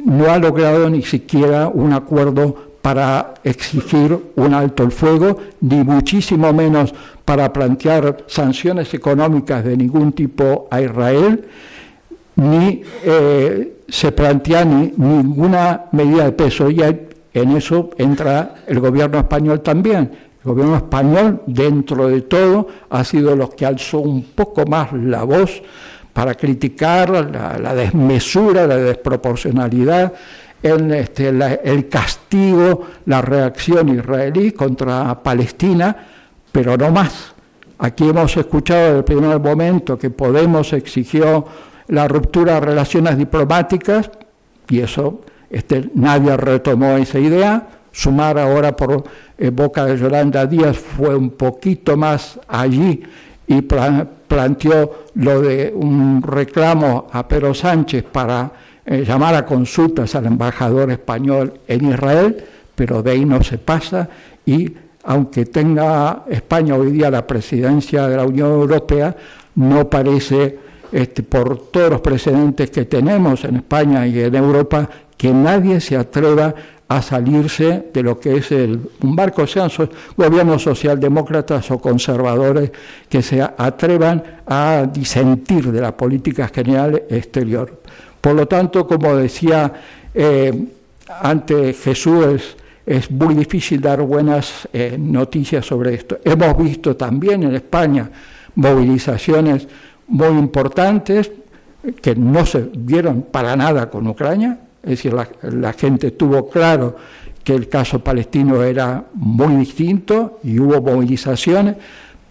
no 0.04 0.30
ha 0.30 0.38
logrado 0.38 0.88
ni 0.90 1.02
siquiera 1.02 1.68
un 1.68 1.92
acuerdo 1.92 2.66
para 2.82 3.34
exigir 3.42 4.16
un 4.36 4.54
alto 4.54 4.84
el 4.84 4.92
fuego, 4.92 5.38
ni 5.60 5.82
muchísimo 5.82 6.52
menos 6.52 6.94
para 7.24 7.52
plantear 7.52 8.18
sanciones 8.28 8.94
económicas 8.94 9.64
de 9.64 9.76
ningún 9.76 10.12
tipo 10.12 10.68
a 10.70 10.80
Israel, 10.80 11.44
ni 12.36 12.82
eh, 13.04 13.78
se 13.88 14.12
plantea 14.12 14.64
ninguna 14.64 15.86
medida 15.90 16.26
de 16.26 16.32
peso. 16.32 16.70
Y 16.70 16.80
en 17.34 17.56
eso 17.56 17.90
entra 17.98 18.54
el 18.66 18.78
gobierno 18.78 19.18
español 19.18 19.62
también. 19.62 20.12
El 20.44 20.52
gobierno 20.52 20.76
español, 20.76 21.42
dentro 21.46 22.06
de 22.06 22.20
todo, 22.20 22.68
ha 22.88 23.02
sido 23.02 23.34
los 23.34 23.50
que 23.54 23.66
alzó 23.66 23.98
un 23.98 24.22
poco 24.22 24.64
más 24.64 24.92
la 24.92 25.24
voz 25.24 25.60
para 26.16 26.34
criticar 26.34 27.10
la, 27.60 27.74
desmesura, 27.74 28.66
la 28.66 28.78
desproporcionalidad 28.78 30.14
en 30.62 30.90
este, 30.94 31.28
el 31.28 31.88
castigo, 31.90 32.86
la 33.04 33.20
reacción 33.20 33.90
israelí 33.90 34.52
contra 34.52 35.22
Palestina, 35.22 35.94
pero 36.50 36.74
no 36.78 36.90
más. 36.90 37.34
Aquí 37.80 38.08
hemos 38.08 38.34
escuchado 38.34 38.82
desde 38.82 38.96
el 38.96 39.04
primer 39.04 39.38
momento 39.38 39.98
que 39.98 40.08
Podemos 40.08 40.72
exigió 40.72 41.44
la 41.88 42.08
ruptura 42.08 42.54
de 42.54 42.60
relaciones 42.60 43.18
diplomáticas 43.18 44.10
y 44.70 44.80
eso 44.80 45.20
este, 45.50 45.90
nadie 45.96 46.34
retomó 46.34 46.96
esa 46.96 47.18
idea. 47.18 47.68
Sumar 47.92 48.38
ahora 48.38 48.74
por 48.74 49.04
eh, 49.36 49.50
boca 49.50 49.84
de 49.84 49.98
Yolanda 49.98 50.46
Díaz 50.46 50.78
fue 50.78 51.14
un 51.14 51.28
poquito 51.32 51.94
más 51.94 52.40
allí 52.48 53.02
y 53.46 53.60
planteó 54.28 55.06
lo 55.14 55.40
de 55.40 55.72
un 55.74 56.22
reclamo 56.22 57.08
a 57.12 57.26
Pedro 57.26 57.54
Sánchez 57.54 58.04
para 58.04 58.50
eh, 58.84 59.04
llamar 59.06 59.34
a 59.34 59.44
consultas 59.44 60.14
al 60.14 60.26
embajador 60.26 60.90
español 60.90 61.60
en 61.66 61.90
Israel, 61.90 62.44
pero 62.74 63.02
de 63.02 63.12
ahí 63.12 63.24
no 63.24 63.42
se 63.42 63.58
pasa 63.58 64.08
y 64.44 64.72
aunque 65.06 65.46
tenga 65.46 66.24
España 66.28 66.74
hoy 66.74 66.90
día 66.90 67.10
la 67.10 67.26
presidencia 67.26 68.08
de 68.08 68.16
la 68.16 68.24
Unión 68.24 68.50
Europea, 68.50 69.14
no 69.54 69.88
parece, 69.88 70.58
este, 70.90 71.22
por 71.22 71.70
todos 71.70 71.90
los 71.90 72.00
precedentes 72.00 72.70
que 72.70 72.86
tenemos 72.86 73.44
en 73.44 73.56
España 73.56 74.06
y 74.06 74.20
en 74.20 74.34
Europa, 74.34 74.88
que 75.16 75.32
nadie 75.32 75.80
se 75.80 75.96
atreva 75.96 76.54
salirse 77.02 77.90
de 77.92 78.02
lo 78.02 78.18
que 78.18 78.36
es 78.36 78.52
el, 78.52 78.80
un 79.02 79.16
barco, 79.16 79.46
sean 79.46 79.70
gobiernos 80.16 80.62
socialdemócratas 80.62 81.70
o 81.70 81.78
conservadores, 81.78 82.70
que 83.08 83.22
se 83.22 83.42
atrevan 83.42 84.22
a 84.46 84.86
disentir 84.92 85.72
de 85.72 85.80
la 85.80 85.96
política 85.96 86.48
general 86.48 87.02
exterior. 87.10 87.82
Por 88.20 88.34
lo 88.34 88.46
tanto, 88.46 88.86
como 88.86 89.16
decía 89.16 89.72
eh, 90.14 90.68
antes 91.20 91.80
Jesús, 91.80 92.56
es, 92.86 93.10
muy 93.10 93.34
difícil 93.34 93.80
dar 93.80 94.00
buenas 94.02 94.68
eh, 94.72 94.96
noticias 94.98 95.66
sobre 95.66 95.94
esto. 95.94 96.18
Hemos 96.24 96.56
visto 96.56 96.96
también 96.96 97.42
en 97.42 97.54
España 97.54 98.08
movilizaciones 98.54 99.66
muy 100.08 100.38
importantes 100.38 101.30
que 102.00 102.14
no 102.14 102.46
se 102.46 102.68
vieron 102.76 103.22
para 103.22 103.54
nada 103.56 103.90
con 103.90 104.06
Ucrania, 104.06 104.58
es 104.86 105.02
decir, 105.02 105.12
la, 105.12 105.72
gente 105.72 106.12
tuvo 106.12 106.48
claro 106.48 106.94
que 107.42 107.52
el 107.52 107.68
caso 107.68 107.98
palestino 107.98 108.62
era 108.62 109.04
muy 109.14 109.56
distinto 109.56 110.38
y 110.44 110.60
hubo 110.60 110.80
movilizaciones, 110.80 111.74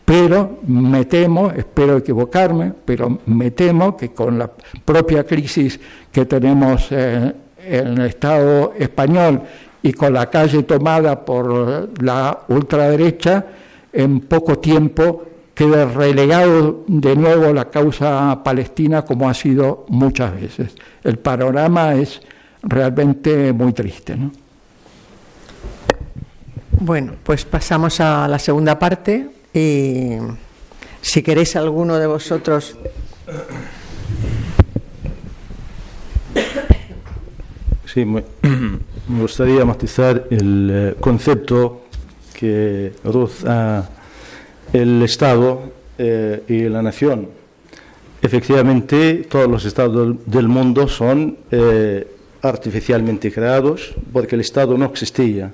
pero 0.06 0.60
me 0.66 1.04
temo, 1.04 1.52
espero 1.52 1.98
equivocarme, 1.98 2.72
pero 2.86 3.20
me 3.26 3.52
temo 3.52 3.98
que 3.98 4.14
con 4.14 4.40
la 4.40 4.50
propia 4.86 5.26
crisis 5.26 5.78
que 6.14 6.26
tenemos 6.26 6.92
en 6.94 7.34
el 7.60 8.02
Estado 8.06 8.74
español 8.80 9.42
y 9.84 9.92
con 9.92 10.14
la 10.14 10.30
calle 10.30 10.64
tomada 10.64 11.26
por 11.26 11.90
la 12.02 12.40
ultraderecha, 12.48 13.46
en 13.92 14.22
poco 14.22 14.60
tiempo 14.60 15.26
quede 15.54 15.86
relegado 15.86 16.84
de 16.88 17.16
nuevo 17.16 17.52
la 17.54 17.70
causa 17.70 18.42
palestina 18.44 19.04
como 19.04 19.30
ha 19.30 19.34
sido 19.34 19.86
muchas 19.90 20.40
veces. 20.40 20.76
El 21.04 21.18
panorama 21.18 21.96
es 21.96 22.22
realmente 22.66 23.54
muy 23.54 23.74
triste. 23.74 24.16
¿no? 24.16 24.32
Bueno, 26.80 27.14
pues 27.24 27.46
pasamos 27.46 28.00
a 28.02 28.28
la 28.28 28.40
segunda 28.40 28.78
parte 28.78 29.30
y 29.54 30.18
si 31.02 31.22
queréis 31.22 31.56
alguno 31.56 31.98
de 31.98 32.08
vosotros... 32.08 32.76
Sí, 37.86 38.04
me, 38.06 38.24
gustaría 39.08 39.64
matizar 39.64 40.28
el 40.30 40.70
eh, 40.72 40.96
concepto 41.00 41.84
que 42.34 42.94
Ruth 43.06 43.46
ha, 43.48 43.88
el 44.74 45.02
Estado 45.04 45.72
eh, 45.98 46.44
y 46.48 46.64
la 46.64 46.82
nación. 46.82 47.30
Efectivamente, 48.22 49.28
todos 49.30 49.50
los 49.50 49.64
estados 49.66 50.18
del 50.26 50.48
mundo 50.48 50.88
son 50.88 51.38
eh, 51.52 52.15
artificialmente 52.48 53.32
creados 53.32 53.94
porque 54.14 54.36
el 54.36 54.42
Estado 54.42 54.78
no 54.78 54.86
existía. 54.86 55.52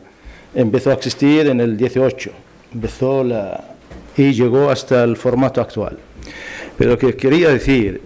Empezó 0.53 0.91
a 0.91 0.93
existir 0.93 1.47
en 1.47 1.61
el 1.61 1.77
18 1.77 2.31
empezó 2.73 3.23
la, 3.23 3.63
y 4.17 4.31
llegó 4.31 4.69
hasta 4.69 5.03
el 5.03 5.17
formato 5.17 5.61
actual. 5.61 5.97
Pero 6.77 6.97
que 6.97 7.15
quería 7.15 7.49
decir, 7.49 8.01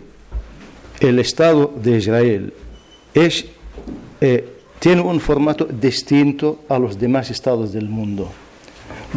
el 0.99 1.19
Estado 1.19 1.73
de 1.81 1.97
Israel 1.97 2.53
es, 3.13 3.45
eh, 4.21 4.47
tiene 4.79 5.01
un 5.01 5.19
formato 5.19 5.65
distinto 5.65 6.63
a 6.69 6.79
los 6.79 6.97
demás 6.97 7.29
estados 7.31 7.73
del 7.73 7.89
mundo, 7.89 8.31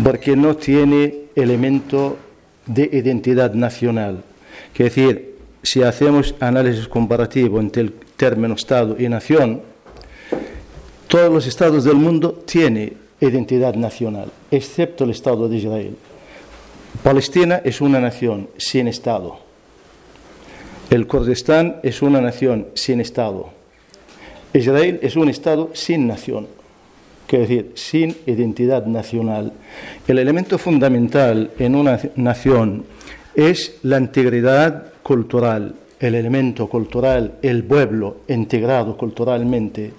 porque 0.02 0.36
no 0.36 0.56
tiene 0.56 1.28
elemento 1.34 2.16
de 2.66 2.88
identidad 2.92 3.54
nacional. 3.54 4.22
Quiere 4.74 4.90
decir, 4.90 5.34
si 5.62 5.82
hacemos 5.82 6.34
análisis 6.40 6.86
comparativo 6.88 7.60
entre 7.60 7.82
el 7.82 7.92
término 8.18 8.54
Estado 8.54 8.96
y 8.98 9.08
nación, 9.08 9.62
todos 11.06 11.32
los 11.32 11.46
estados 11.46 11.84
del 11.84 11.94
mundo 11.94 12.42
tienen 12.44 12.98
identidad 13.20 13.74
nacional, 13.74 14.30
excepto 14.50 15.04
el 15.04 15.10
Estado 15.10 15.48
de 15.48 15.56
Israel. 15.56 15.96
Palestina 17.02 17.62
es 17.64 17.80
una 17.80 18.00
nación 18.00 18.50
sin 18.58 18.88
Estado. 18.88 19.38
El 20.90 21.06
Kurdistán 21.06 21.76
es 21.82 22.02
una 22.02 22.20
nación 22.20 22.66
sin 22.74 23.00
Estado. 23.00 23.50
Israel 24.52 24.98
es 25.02 25.16
un 25.16 25.28
Estado 25.28 25.70
sin 25.74 26.06
nación, 26.08 26.48
quiere 27.26 27.46
decir, 27.46 27.72
sin 27.74 28.16
identidad 28.26 28.84
nacional. 28.86 29.52
El 30.08 30.18
elemento 30.18 30.58
fundamental 30.58 31.52
en 31.58 31.74
una 31.74 32.00
nación 32.16 32.84
es 33.34 33.78
la 33.82 33.98
integridad 33.98 34.92
cultural, 35.02 35.74
el 36.00 36.14
elemento 36.14 36.68
cultural, 36.68 37.34
el 37.42 37.64
pueblo 37.64 38.18
integrado 38.28 38.96
culturalmente. 38.96 39.92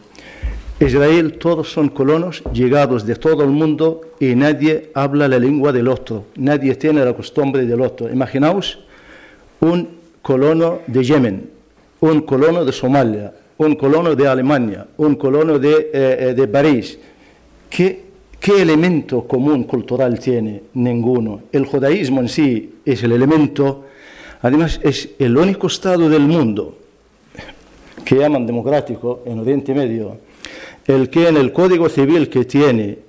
Israel 0.79 1.33
todos 1.37 1.71
son 1.71 1.89
colonos 1.89 2.41
llegados 2.53 3.05
de 3.05 3.15
todo 3.15 3.43
el 3.43 3.49
mundo 3.49 4.01
y 4.19 4.33
nadie 4.35 4.91
habla 4.93 5.27
la 5.27 5.37
lengua 5.37 5.73
del 5.73 5.89
otro, 5.89 6.25
nadie 6.37 6.75
tiene 6.75 7.03
la 7.03 7.13
costumbre 7.13 7.65
del 7.65 7.81
otro. 7.81 8.09
Imaginaos 8.09 8.79
un 9.59 9.89
colono 10.21 10.79
de 10.87 11.03
Yemen, 11.03 11.49
un 11.99 12.21
colono 12.21 12.63
de 12.63 12.71
Somalia, 12.71 13.33
un 13.57 13.75
colono 13.75 14.15
de 14.15 14.25
Alemania, 14.25 14.87
un 14.97 15.15
colono 15.15 15.59
de, 15.59 15.71
eh, 15.71 15.89
eh, 15.93 16.33
de 16.33 16.47
París. 16.47 16.97
¿Qué, 17.69 18.03
¿Qué 18.39 18.61
elemento 18.61 19.27
común 19.27 19.65
cultural 19.65 20.17
tiene? 20.17 20.63
Ninguno. 20.75 21.41
El 21.51 21.65
judaísmo 21.65 22.21
en 22.21 22.29
sí 22.29 22.75
es 22.85 23.03
el 23.03 23.11
elemento 23.11 23.83
Además, 24.41 24.79
es 24.83 25.09
el 25.19 25.37
único 25.37 25.67
Estado 25.67 26.09
del 26.09 26.21
mundo 26.21 26.77
que 28.05 28.15
llaman 28.15 28.45
democrático 28.47 29.21
en 29.25 29.39
Oriente 29.39 29.73
Medio, 29.73 30.17
el 30.87 31.09
que 31.09 31.27
en 31.27 31.37
el 31.37 31.51
Código 31.51 31.89
Civil 31.89 32.29
que 32.29 32.45
tiene 32.45 32.99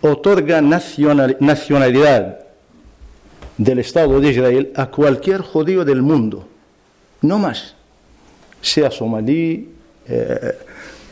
otorga 0.00 0.60
nacionalidad 0.60 2.40
del 3.58 3.78
Estado 3.80 4.20
de 4.20 4.30
Israel 4.30 4.72
a 4.76 4.86
cualquier 4.86 5.40
judío 5.40 5.84
del 5.84 6.02
mundo, 6.02 6.46
no 7.22 7.38
más, 7.38 7.74
sea 8.60 8.90
somalí, 8.90 9.70
eh, 10.08 10.58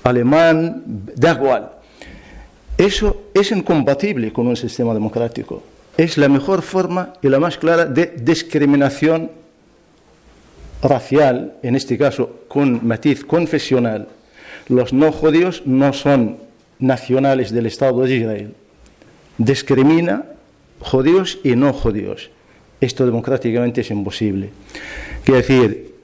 alemán, 0.05 0.83
da 1.16 1.33
igual. 1.33 1.70
Eso 2.77 3.25
es 3.35 3.51
incompatible 3.51 4.33
con 4.33 4.47
un 4.47 4.57
sistema 4.57 4.95
democrático. 4.95 5.62
Es 5.97 6.18
la 6.18 6.29
mejor 6.29 6.62
forma 6.62 7.12
y 7.22 7.29
la 7.29 7.39
más 7.39 7.57
clara 7.57 7.87
de 7.87 8.14
discriminación 8.16 9.31
racial, 10.85 11.55
en 11.62 11.74
este 11.74 11.99
caso 11.99 12.45
con 12.47 12.87
matiz 12.87 13.24
confesional, 13.24 14.09
los 14.68 14.93
no 14.93 15.12
judíos 15.12 15.62
no 15.64 15.93
son 15.93 16.39
nacionales 16.78 17.53
del 17.53 17.66
Estado 17.66 18.03
de 18.03 18.14
Israel. 18.14 18.55
Discrimina 19.39 20.26
judíos 20.80 21.39
y 21.43 21.57
no 21.57 21.72
judíos. 21.72 22.30
Esto 22.80 23.07
democráticamente 23.07 23.80
es 23.80 23.91
imposible. 23.91 24.51
Quiere 25.24 25.41
decir, 25.41 25.95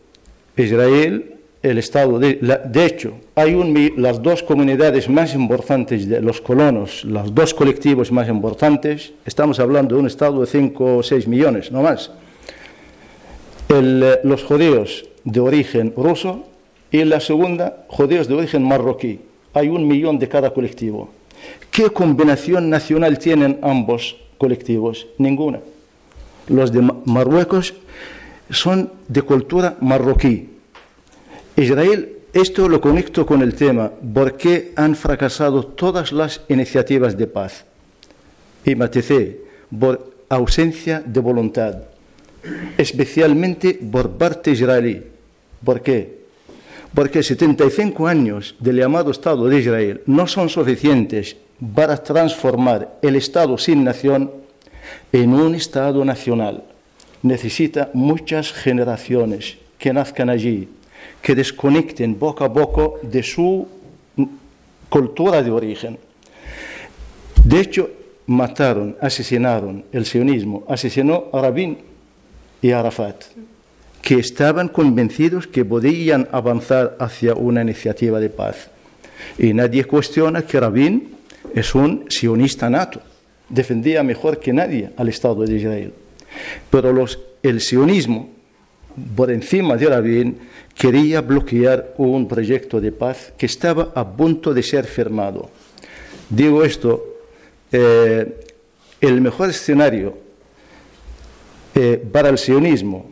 Israel, 0.56 1.36
el 1.62 1.76
Estado, 1.76 2.18
de, 2.18 2.34
de 2.36 2.86
hecho, 2.86 3.14
hay 3.34 3.54
un, 3.54 3.92
las 3.98 4.22
dos 4.22 4.42
comunidades 4.42 5.10
más 5.10 5.34
importantes 5.34 6.08
de 6.08 6.22
los 6.22 6.40
colonos, 6.40 7.04
los 7.04 7.34
dos 7.34 7.52
colectivos 7.52 8.10
más 8.10 8.28
importantes, 8.28 9.12
estamos 9.26 9.60
hablando 9.60 9.94
de 9.94 10.00
un 10.00 10.06
Estado 10.06 10.40
de 10.40 10.46
5 10.46 10.96
o 10.96 11.02
6 11.02 11.28
millones, 11.28 11.70
no 11.70 11.82
más 11.82 12.10
eh, 13.70 14.20
los 14.24 14.42
judíos 14.44 15.06
de 15.24 15.40
origen 15.40 15.94
ruso 15.96 16.44
y 16.90 17.04
la 17.04 17.20
segunda, 17.20 17.84
judíos 17.88 18.28
de 18.28 18.34
origen 18.34 18.62
marroquí. 18.62 19.20
Hay 19.54 19.68
un 19.68 19.86
millón 19.86 20.18
de 20.18 20.28
cada 20.28 20.52
colectivo. 20.52 21.10
¿Qué 21.70 21.90
combinación 21.90 22.68
nacional 22.68 23.18
tienen 23.18 23.58
ambos 23.62 24.16
colectivos? 24.38 25.06
Ninguna. 25.18 25.60
Los 26.48 26.72
de 26.72 26.82
Marruecos 27.04 27.74
son 28.50 28.92
de 29.08 29.22
cultura 29.22 29.76
marroquí. 29.80 30.50
Israel 31.56 32.20
esto 32.32 32.68
lo 32.68 32.80
conecto 32.80 33.26
con 33.26 33.42
el 33.42 33.54
tema, 33.54 33.90
¿por 33.90 34.36
qué 34.36 34.72
han 34.76 34.94
fracasado 34.94 35.64
todas 35.64 36.12
las 36.12 36.42
iniciativas 36.48 37.16
de 37.16 37.26
paz? 37.26 37.64
Y 38.64 38.76
maticé, 38.76 39.40
por 39.76 40.14
ausencia 40.28 41.02
de 41.04 41.18
voluntad, 41.18 41.82
especialmente 42.76 43.74
por 43.74 44.10
parte 44.10 44.50
israelí. 44.50 45.02
¿Por 45.64 45.82
qué? 45.82 46.20
Porque 46.94 47.22
75 47.22 48.06
años 48.06 48.56
del 48.58 48.76
llamado 48.76 49.10
Estado 49.10 49.46
de 49.46 49.58
Israel 49.58 50.02
no 50.06 50.26
son 50.26 50.48
suficientes 50.48 51.36
para 51.74 52.02
transformar 52.02 52.98
el 53.02 53.16
Estado 53.16 53.56
sin 53.58 53.84
nación 53.84 54.30
en 55.12 55.34
un 55.34 55.54
Estado 55.54 56.04
nacional. 56.04 56.64
Necesita 57.22 57.90
muchas 57.92 58.52
generaciones 58.52 59.58
que 59.78 59.92
nazcan 59.92 60.30
allí, 60.30 60.68
que 61.22 61.34
desconecten 61.34 62.14
poco 62.14 62.44
a 62.44 62.52
poco 62.52 62.98
de 63.02 63.22
su 63.22 63.68
cultura 64.88 65.42
de 65.42 65.50
origen. 65.50 65.98
De 67.44 67.60
hecho, 67.60 67.90
mataron, 68.26 68.96
asesinaron, 69.00 69.84
el 69.92 70.06
sionismo 70.06 70.64
asesinó 70.68 71.26
a 71.32 71.40
Rabin 71.40 71.89
y 72.62 72.72
Arafat, 72.72 73.24
que 74.02 74.18
estaban 74.18 74.68
convencidos 74.68 75.46
que 75.46 75.64
podían 75.64 76.28
avanzar 76.32 76.96
hacia 76.98 77.34
una 77.34 77.62
iniciativa 77.62 78.20
de 78.20 78.30
paz. 78.30 78.70
Y 79.38 79.52
nadie 79.52 79.84
cuestiona 79.84 80.42
que 80.42 80.60
Rabin 80.60 81.14
es 81.54 81.74
un 81.74 82.06
sionista 82.08 82.70
nato, 82.70 83.00
defendía 83.48 84.02
mejor 84.02 84.38
que 84.38 84.52
nadie 84.52 84.90
al 84.96 85.08
Estado 85.08 85.44
de 85.44 85.56
Israel. 85.56 85.92
Pero 86.70 87.04
el 87.42 87.60
sionismo, 87.60 88.30
por 89.14 89.30
encima 89.30 89.76
de 89.76 89.86
Rabin, 89.86 90.38
quería 90.74 91.20
bloquear 91.20 91.94
un 91.98 92.26
proyecto 92.26 92.80
de 92.80 92.92
paz 92.92 93.32
que 93.36 93.46
estaba 93.46 93.92
a 93.94 94.06
punto 94.06 94.54
de 94.54 94.62
ser 94.62 94.86
firmado. 94.86 95.50
Digo 96.28 96.64
esto, 96.64 97.04
eh, 97.72 98.40
el 99.00 99.20
mejor 99.20 99.50
escenario 99.50 100.29
eh, 101.74 102.02
para 102.12 102.28
el 102.28 102.38
sionismo 102.38 103.10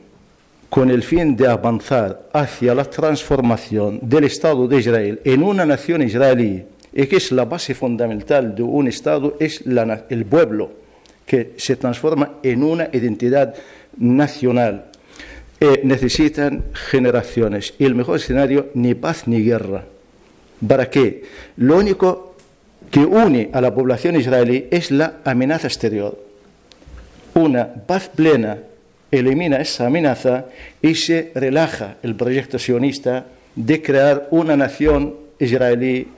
con 0.68 0.90
el 0.90 1.02
fin 1.02 1.36
de 1.36 1.48
avanzar 1.48 2.28
hacia 2.32 2.74
la 2.74 2.84
transformación 2.84 4.00
del 4.02 4.24
Estado 4.24 4.68
de 4.68 4.78
Israel 4.78 5.20
en 5.24 5.42
una 5.42 5.64
nación 5.64 6.02
israelí, 6.02 6.64
y 6.92 7.06
que 7.06 7.16
es 7.16 7.32
la 7.32 7.44
base 7.44 7.74
fundamental 7.74 8.54
de 8.54 8.62
un 8.62 8.88
Estado, 8.88 9.36
es 9.40 9.62
el 10.08 10.26
pueblo, 10.26 10.72
que 11.24 11.52
se 11.56 11.76
transforma 11.76 12.34
en 12.42 12.62
una 12.62 12.88
identidad 12.92 13.54
nacional. 13.96 14.86
Eh, 15.60 15.80
necesitan 15.84 16.64
generaciones 16.72 17.74
y 17.78 17.84
el 17.84 17.94
mejor 17.94 18.16
escenario 18.16 18.68
ni 18.74 18.94
paz 18.94 19.26
ni 19.26 19.42
guerra. 19.42 19.84
¿Para 20.66 20.88
qué? 20.88 21.24
Lo 21.56 21.76
único 21.76 22.36
que 22.90 23.00
une 23.00 23.50
a 23.52 23.60
la 23.60 23.74
población 23.74 24.16
israelí 24.16 24.68
es 24.70 24.90
la 24.90 25.16
amenaza 25.24 25.66
exterior. 25.66 26.27
Una 27.38 27.72
paz 27.72 28.08
plena 28.08 28.58
elimina 29.12 29.60
esa 29.60 29.86
amenaza 29.86 30.46
y 30.82 30.96
se 30.96 31.30
relaja 31.36 31.98
el 32.02 32.16
proyecto 32.16 32.58
sionista 32.58 33.26
de 33.54 33.80
crear 33.80 34.26
una 34.32 34.56
nación 34.56 35.14
israelí 35.38 36.08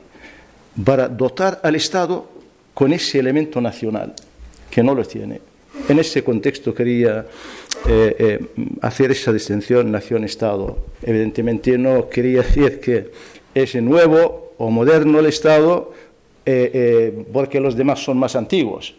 para 0.82 1.08
dotar 1.08 1.60
al 1.62 1.76
Estado 1.76 2.26
con 2.72 2.94
ese 2.94 3.18
elemento 3.18 3.60
nacional, 3.60 4.14
que 4.70 4.82
no 4.82 4.94
lo 4.94 5.04
tiene. 5.04 5.42
En 5.90 5.98
ese 5.98 6.24
contexto 6.24 6.74
quería 6.74 7.26
eh, 7.86 8.16
eh, 8.18 8.46
hacer 8.80 9.10
esa 9.10 9.30
distinción 9.30 9.92
nación-Estado. 9.92 10.86
Evidentemente 11.02 11.76
no 11.76 12.08
quería 12.08 12.40
decir 12.40 12.80
que 12.80 13.10
es 13.54 13.74
nuevo 13.74 14.54
o 14.56 14.70
moderno 14.70 15.18
el 15.18 15.26
Estado 15.26 15.92
eh, 16.46 17.26
porque 17.30 17.60
los 17.60 17.76
demás 17.76 18.02
son 18.02 18.16
más 18.16 18.36
antiguos. 18.36 18.94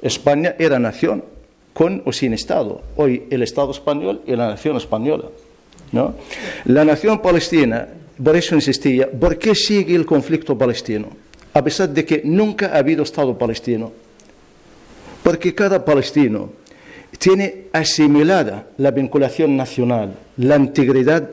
España 0.00 0.56
era 0.58 0.78
nación, 0.78 1.35
con 1.76 2.00
o 2.06 2.12
sin 2.12 2.32
Estado. 2.32 2.80
Hoy 2.96 3.24
el 3.28 3.42
Estado 3.42 3.70
español 3.70 4.22
y 4.26 4.34
la 4.34 4.48
nación 4.48 4.78
española. 4.78 5.26
¿no? 5.92 6.14
La 6.64 6.86
nación 6.86 7.20
palestina, 7.20 7.86
por 8.24 8.34
eso 8.34 8.54
insistía, 8.54 9.10
¿por 9.10 9.36
qué 9.36 9.54
sigue 9.54 9.94
el 9.94 10.06
conflicto 10.06 10.56
palestino? 10.56 11.08
A 11.52 11.62
pesar 11.62 11.90
de 11.90 12.06
que 12.06 12.22
nunca 12.24 12.68
ha 12.72 12.78
habido 12.78 13.02
Estado 13.02 13.36
palestino 13.36 13.92
porque 15.22 15.54
cada 15.54 15.84
palestino 15.84 16.48
tiene 17.18 17.64
asimilada 17.74 18.68
la 18.78 18.90
vinculación 18.90 19.54
nacional, 19.54 20.14
la 20.38 20.56
integridad 20.56 21.28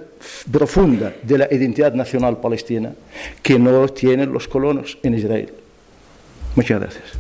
profunda 0.52 1.14
de 1.24 1.38
la 1.38 1.48
identidad 1.52 1.94
nacional 1.94 2.42
palestina 2.42 2.94
que 3.42 3.58
no 3.58 3.88
tienen 3.88 4.34
los 4.34 4.50
colonos 4.50 4.98
en 5.04 5.14
Israel. 5.14 5.54
Muchas 6.56 6.82
gracias. 6.82 7.14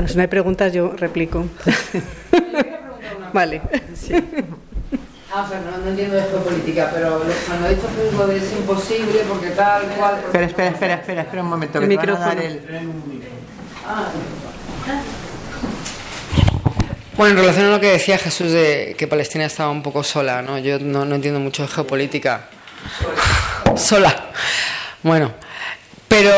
Bueno, 0.00 0.08
si 0.08 0.16
no 0.16 0.22
hay 0.22 0.28
preguntas, 0.28 0.72
yo 0.72 0.94
replico. 0.96 1.44
vale. 3.34 3.60
Sí. 3.94 4.14
Ah, 5.30 5.46
o 5.46 5.54
no, 5.54 5.76
no, 5.76 5.90
entiendo 5.90 6.16
de 6.16 6.22
geopolítica, 6.22 6.90
pero 6.90 7.20
cuando 7.46 7.66
he 7.66 7.74
dicho 7.74 7.86
que 7.94 8.36
es 8.38 8.52
imposible 8.52 9.20
porque 9.28 9.50
tal 9.50 9.82
cual. 9.98 10.20
Espera, 10.24 10.46
espera, 10.46 10.70
espera, 10.70 10.94
espera, 10.94 11.20
espera 11.20 11.42
un 11.42 11.50
momento. 11.50 11.80
Que 11.80 11.84
el 11.84 11.88
micrófono. 11.90 12.32
el... 12.32 12.62
Ah. 13.86 14.08
Bueno, 17.18 17.32
en 17.32 17.40
relación 17.40 17.66
a 17.66 17.70
lo 17.72 17.80
que 17.80 17.92
decía 17.92 18.16
Jesús 18.16 18.52
de 18.52 18.94
que 18.96 19.06
Palestina 19.06 19.44
estaba 19.44 19.68
un 19.68 19.82
poco 19.82 20.02
sola, 20.02 20.40
¿no? 20.40 20.56
Yo 20.56 20.78
no, 20.78 21.04
no 21.04 21.16
entiendo 21.16 21.40
mucho 21.40 21.60
de 21.60 21.68
geopolítica. 21.68 22.46
Sola. 23.76 24.30
Bueno, 25.02 25.34
pero 26.10 26.32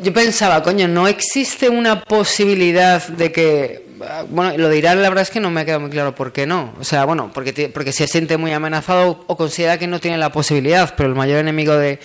yo 0.00 0.12
pensaba, 0.12 0.62
coño, 0.62 0.86
¿no 0.86 1.08
existe 1.08 1.68
una 1.68 2.04
posibilidad 2.04 3.04
de 3.08 3.32
que 3.32 3.88
bueno, 4.30 4.56
lo 4.56 4.68
de 4.68 4.78
Irán 4.78 5.02
la 5.02 5.08
verdad 5.08 5.22
es 5.22 5.30
que 5.30 5.40
no 5.40 5.50
me 5.50 5.60
ha 5.60 5.64
quedado 5.64 5.80
muy 5.80 5.90
claro 5.90 6.14
por 6.14 6.32
qué 6.32 6.46
no. 6.46 6.72
O 6.78 6.84
sea, 6.84 7.04
bueno, 7.04 7.32
porque, 7.34 7.68
porque 7.68 7.90
se 7.90 8.06
siente 8.06 8.36
muy 8.36 8.52
amenazado 8.52 9.24
o 9.26 9.36
considera 9.36 9.76
que 9.76 9.88
no 9.88 9.98
tiene 9.98 10.18
la 10.18 10.30
posibilidad, 10.30 10.94
pero 10.96 11.08
el 11.08 11.16
mayor 11.16 11.40
enemigo 11.40 11.76
de, 11.76 11.98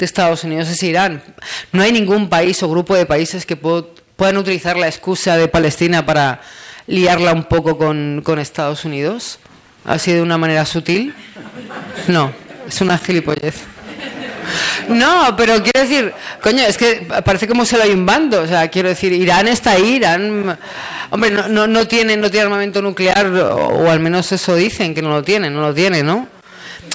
Estados 0.00 0.42
Unidos 0.42 0.68
es 0.68 0.82
Irán. 0.82 1.22
No 1.70 1.84
hay 1.84 1.92
ningún 1.92 2.28
país 2.28 2.60
o 2.64 2.68
grupo 2.68 2.96
de 2.96 3.06
países 3.06 3.46
que 3.46 3.54
puedan 3.54 4.36
utilizar 4.36 4.76
la 4.76 4.88
excusa 4.88 5.36
de 5.36 5.46
Palestina 5.46 6.04
para 6.04 6.40
liarla 6.88 7.32
un 7.32 7.44
poco 7.44 7.78
con, 7.78 8.22
con 8.24 8.40
Estados 8.40 8.84
Unidos. 8.84 9.38
Así 9.84 10.12
de 10.12 10.22
una 10.22 10.38
manera 10.38 10.66
sutil. 10.66 11.14
No, 12.08 12.32
es 12.66 12.80
una 12.80 12.98
gilipollez. 12.98 13.77
No, 14.88 15.34
pero 15.36 15.62
quiero 15.62 15.80
decir, 15.80 16.12
coño, 16.42 16.62
es 16.62 16.76
que 16.76 17.06
parece 17.24 17.46
como 17.46 17.64
se 17.64 17.76
lo 17.76 17.82
hay 17.82 17.92
un 17.92 18.06
bando. 18.06 18.42
O 18.42 18.46
sea, 18.46 18.68
quiero 18.68 18.88
decir, 18.88 19.12
Irán 19.12 19.48
está 19.48 19.72
ahí, 19.72 19.96
Irán. 19.96 20.58
Hombre, 21.10 21.30
no, 21.30 21.48
no, 21.48 21.66
no, 21.66 21.88
tiene, 21.88 22.16
no 22.16 22.30
tiene 22.30 22.44
armamento 22.44 22.82
nuclear, 22.82 23.26
o, 23.26 23.90
al 23.90 24.00
menos 24.00 24.30
eso 24.32 24.54
dicen, 24.54 24.94
que 24.94 25.02
no 25.02 25.10
lo 25.10 25.22
tiene, 25.22 25.50
no 25.50 25.60
lo 25.60 25.74
tiene, 25.74 26.02
¿no? 26.02 26.28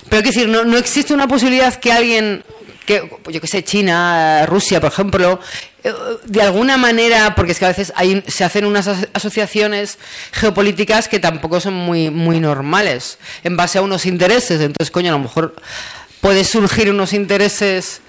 Pero 0.09 0.21
quiero 0.21 0.35
decir, 0.35 0.49
no, 0.49 0.63
no 0.63 0.77
existe 0.77 1.13
una 1.13 1.27
posibilidad 1.27 1.73
que 1.75 1.91
alguien, 1.91 2.43
que, 2.85 3.09
yo 3.29 3.41
que 3.41 3.47
sé, 3.47 3.63
China, 3.63 4.45
Rusia, 4.45 4.79
por 4.79 4.91
ejemplo, 4.91 5.39
eh, 5.83 5.91
de 6.25 6.41
alguna 6.41 6.77
manera, 6.77 7.33
porque 7.35 7.53
es 7.53 7.59
que 7.59 7.65
a 7.65 7.69
veces 7.69 7.91
hay, 7.95 8.23
se 8.27 8.43
hacen 8.43 8.65
unas 8.65 8.87
asociaciones 9.13 9.97
geopolíticas 10.31 11.07
que 11.07 11.19
tampoco 11.19 11.59
son 11.59 11.73
muy, 11.73 12.09
muy 12.09 12.39
normales, 12.39 13.17
en 13.43 13.57
base 13.57 13.79
a 13.79 13.81
unos 13.81 14.05
intereses. 14.05 14.61
Entonces, 14.61 14.91
coño, 14.91 15.09
a 15.09 15.17
lo 15.17 15.23
mejor 15.23 15.55
puede 16.23 16.45
surgir 16.45 16.89
unos 16.89 17.11
intereses 17.11 18.01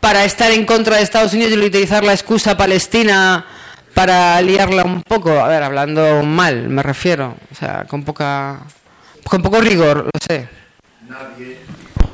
para 0.00 0.24
estar 0.24 0.50
en 0.50 0.66
contra 0.66 0.96
de 0.96 1.04
Estados 1.04 1.34
Unidos 1.34 1.52
y 1.52 1.66
utilizar 1.66 2.02
la 2.02 2.12
excusa 2.12 2.56
palestina 2.56 3.46
para 3.94 4.42
liarla 4.42 4.82
un 4.82 5.04
poco, 5.04 5.30
a 5.30 5.46
ver, 5.46 5.62
hablando 5.62 6.24
mal, 6.24 6.68
me 6.68 6.82
refiero, 6.82 7.36
o 7.52 7.54
sea, 7.54 7.84
con 7.84 8.02
poca 8.02 8.58
con 9.22 9.40
poco 9.40 9.60
rigor, 9.60 10.06
lo 10.06 10.20
sé. 10.20 10.48
Nadie 11.06 11.58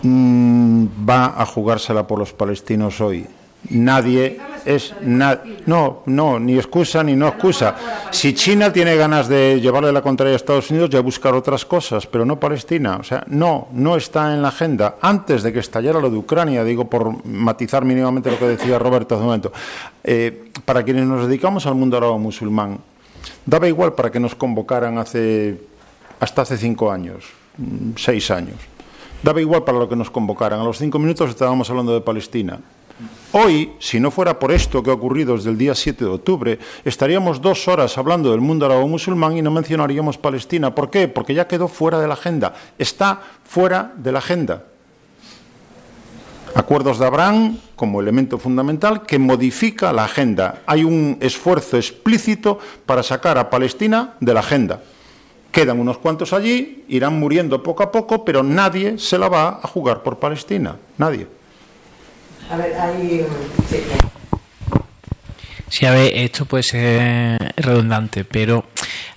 mm, 0.03 1.09
va 1.09 1.41
a 1.41 1.47
jugársela 1.47 2.07
por 2.07 2.19
los 2.19 2.35
palestinos 2.35 3.01
hoy 3.01 3.27
nadie 3.70 4.39
es 4.65 4.95
no 5.03 6.03
no 6.07 6.39
ni 6.39 6.57
excusa 6.57 7.03
ni 7.03 7.15
no 7.16 7.28
excusa. 7.28 7.74
Si 8.11 8.35
China 8.35 8.73
tiene 8.73 8.97
ganas 8.97 9.28
de 9.28 9.61
llevarle 9.61 9.93
la 9.93 10.03
contraria 10.03 10.35
a 10.35 10.36
Estados 10.36 10.70
Unidos 10.70 10.91
ya 10.91 11.01
buscar 11.01 11.35
otras 11.35 11.65
cosas 11.65 12.07
pero 12.07 12.24
no 12.24 12.41
Palestina. 12.41 12.97
O 12.97 13.05
sea 13.05 13.24
no 13.28 13.69
no 13.73 13.97
está 13.97 14.32
en 14.32 14.43
la 14.43 14.49
agenda. 14.49 14.97
Antes 15.01 15.43
de 15.43 15.53
que 15.53 15.61
estallara 15.61 16.01
lo 16.01 16.11
de 16.11 16.16
Ucrania 16.16 16.65
digo 16.65 16.89
por 16.89 17.24
matizar 17.27 17.85
mínimamente 17.85 18.31
lo 18.31 18.39
que 18.39 18.47
decía 18.47 18.78
Roberto 18.78 19.15
hace 19.15 19.23
un 19.23 19.27
momento 19.27 19.53
eh, 20.03 20.51
para 20.65 20.82
quienes 20.82 21.07
nos 21.07 21.27
dedicamos 21.27 21.66
al 21.66 21.74
mundo 21.74 21.97
árabe 21.97 22.19
musulmán 22.19 22.78
daba 23.47 23.69
igual 23.69 23.95
para 23.95 24.11
que 24.11 24.20
nos 24.20 24.35
convocaran 24.35 24.99
hace 24.99 25.61
hasta 26.20 26.43
hace 26.43 26.57
cinco 26.57 26.91
años 26.91 27.24
seis 27.97 28.31
años. 28.31 28.57
Daba 29.23 29.41
igual 29.41 29.65
para 29.65 29.78
lo 29.78 29.89
que 29.89 29.97
nos 29.97 30.11
convocaran. 30.11 30.61
A 30.61 30.65
los 30.65 30.78
cinco 30.78 30.99
minutos 30.99 31.31
estábamos 31.31 31.70
hablando 31.70 31.95
de 31.95 32.01
Palestina 32.01 32.61
Hoy, 33.33 33.73
si 33.81 33.99
no 33.99 34.12
fuera 34.12 34.39
por 34.39 34.53
esto 34.53 34.81
que 34.81 34.91
ha 34.91 34.95
ocurrido 34.95 35.37
desde 35.37 35.51
el 35.51 35.59
día 35.59 35.75
7 35.75 36.05
de 36.05 36.11
octubre, 36.11 36.59
estaríamos 36.85 37.41
dos 37.41 37.66
horas 37.66 37.99
hablando 37.99 38.31
del 38.31 38.41
mundo 38.41 38.66
árabe-musulmán 38.66 39.37
y 39.37 39.43
no 39.43 39.51
mencionaríamos 39.51 40.19
Palestina. 40.19 40.73
¿Por 40.73 40.89
qué? 40.89 41.09
Porque 41.09 41.35
ya 41.35 41.49
quedó 41.49 41.66
fuera 41.66 41.99
de 41.99 42.07
la 42.07 42.15
agenda. 42.15 42.55
Está 42.79 43.21
fuera 43.43 43.93
de 43.97 44.12
la 44.12 44.21
agenda. 44.21 44.62
Acuerdos 46.55 47.01
de 47.01 47.07
Abraham 47.07 47.59
como 47.75 48.01
elemento 48.01 48.39
fundamental 48.39 49.03
que 49.03 49.19
modifica 49.19 49.93
la 49.93 50.05
agenda. 50.05 50.62
Hay 50.66 50.85
un 50.85 51.19
esfuerzo 51.21 51.77
explícito 51.77 52.61
para 52.87 53.03
sacar 53.03 53.37
a 53.39 53.51
Palestina 53.51 54.15
de 54.21 54.35
la 54.35 54.41
agenda. 54.41 54.81
Quedan 55.51 55.81
unos 55.81 55.99
cuantos 55.99 56.33
allí, 56.33 56.85
irán 56.87 57.19
muriendo 57.19 57.61
poco 57.65 57.83
a 57.83 57.91
poco, 57.91 58.25
pero 58.25 58.45
nadie 58.45 58.99
se 58.99 59.19
la 59.19 59.29
va 59.29 59.61
a 59.61 59.66
jugar 59.66 60.05
por 60.05 60.21
Palestina. 60.21 60.77
Nadie. 60.99 61.27
A 62.51 62.57
ver, 62.57 62.75
hay... 62.79 63.27
Sí. 63.69 63.77
Sí, 65.69 65.87
a 65.87 65.91
ver, 65.91 66.12
esto 66.15 66.45
puede 66.45 66.62
ser 66.62 67.53
redundante, 67.57 68.25
pero 68.25 68.65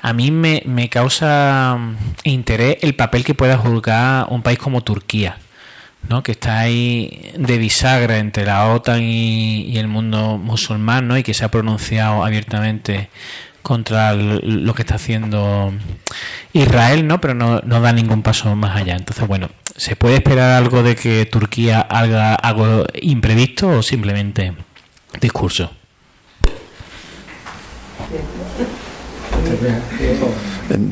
a 0.01 0.13
mí 0.13 0.31
me, 0.31 0.63
me 0.65 0.89
causa 0.89 1.77
interés 2.23 2.77
el 2.81 2.95
papel 2.95 3.23
que 3.23 3.35
pueda 3.35 3.57
jugar 3.57 4.25
un 4.29 4.41
país 4.41 4.57
como 4.57 4.81
Turquía. 4.81 5.37
¿no? 6.09 6.23
que 6.23 6.31
está 6.31 6.59
ahí 6.59 7.31
de 7.37 7.57
bisagra 7.57 8.17
entre 8.17 8.45
la 8.45 8.67
OTAN 8.69 9.01
y, 9.03 9.77
el 9.77 9.87
mundo 9.87 10.37
musulmán 10.37 11.07
¿no? 11.07 11.17
y 11.17 11.23
que 11.23 11.33
se 11.33 11.45
ha 11.45 11.51
pronunciado 11.51 12.23
abiertamente 12.23 13.09
contra 13.67 14.13
lo 14.13 14.73
que 14.73 14.83
está 14.83 14.95
haciendo 14.95 15.73
Israel, 16.53 17.05
¿no? 17.05 17.19
pero 17.19 17.33
no, 17.33 17.59
no 17.65 17.81
da 17.81 17.91
ningún 17.91 18.23
paso 18.23 18.55
más 18.55 18.77
allá. 18.77 18.95
Entonces, 18.95 19.27
bueno, 19.27 19.49
¿se 19.75 19.97
puede 19.97 20.15
esperar 20.15 20.51
algo 20.51 20.83
de 20.83 20.95
que 20.95 21.25
Turquía 21.25 21.81
haga 21.81 22.33
algo 22.35 22.85
imprevisto 23.01 23.67
o 23.67 23.83
simplemente 23.83 24.53
discurso? 25.19 25.69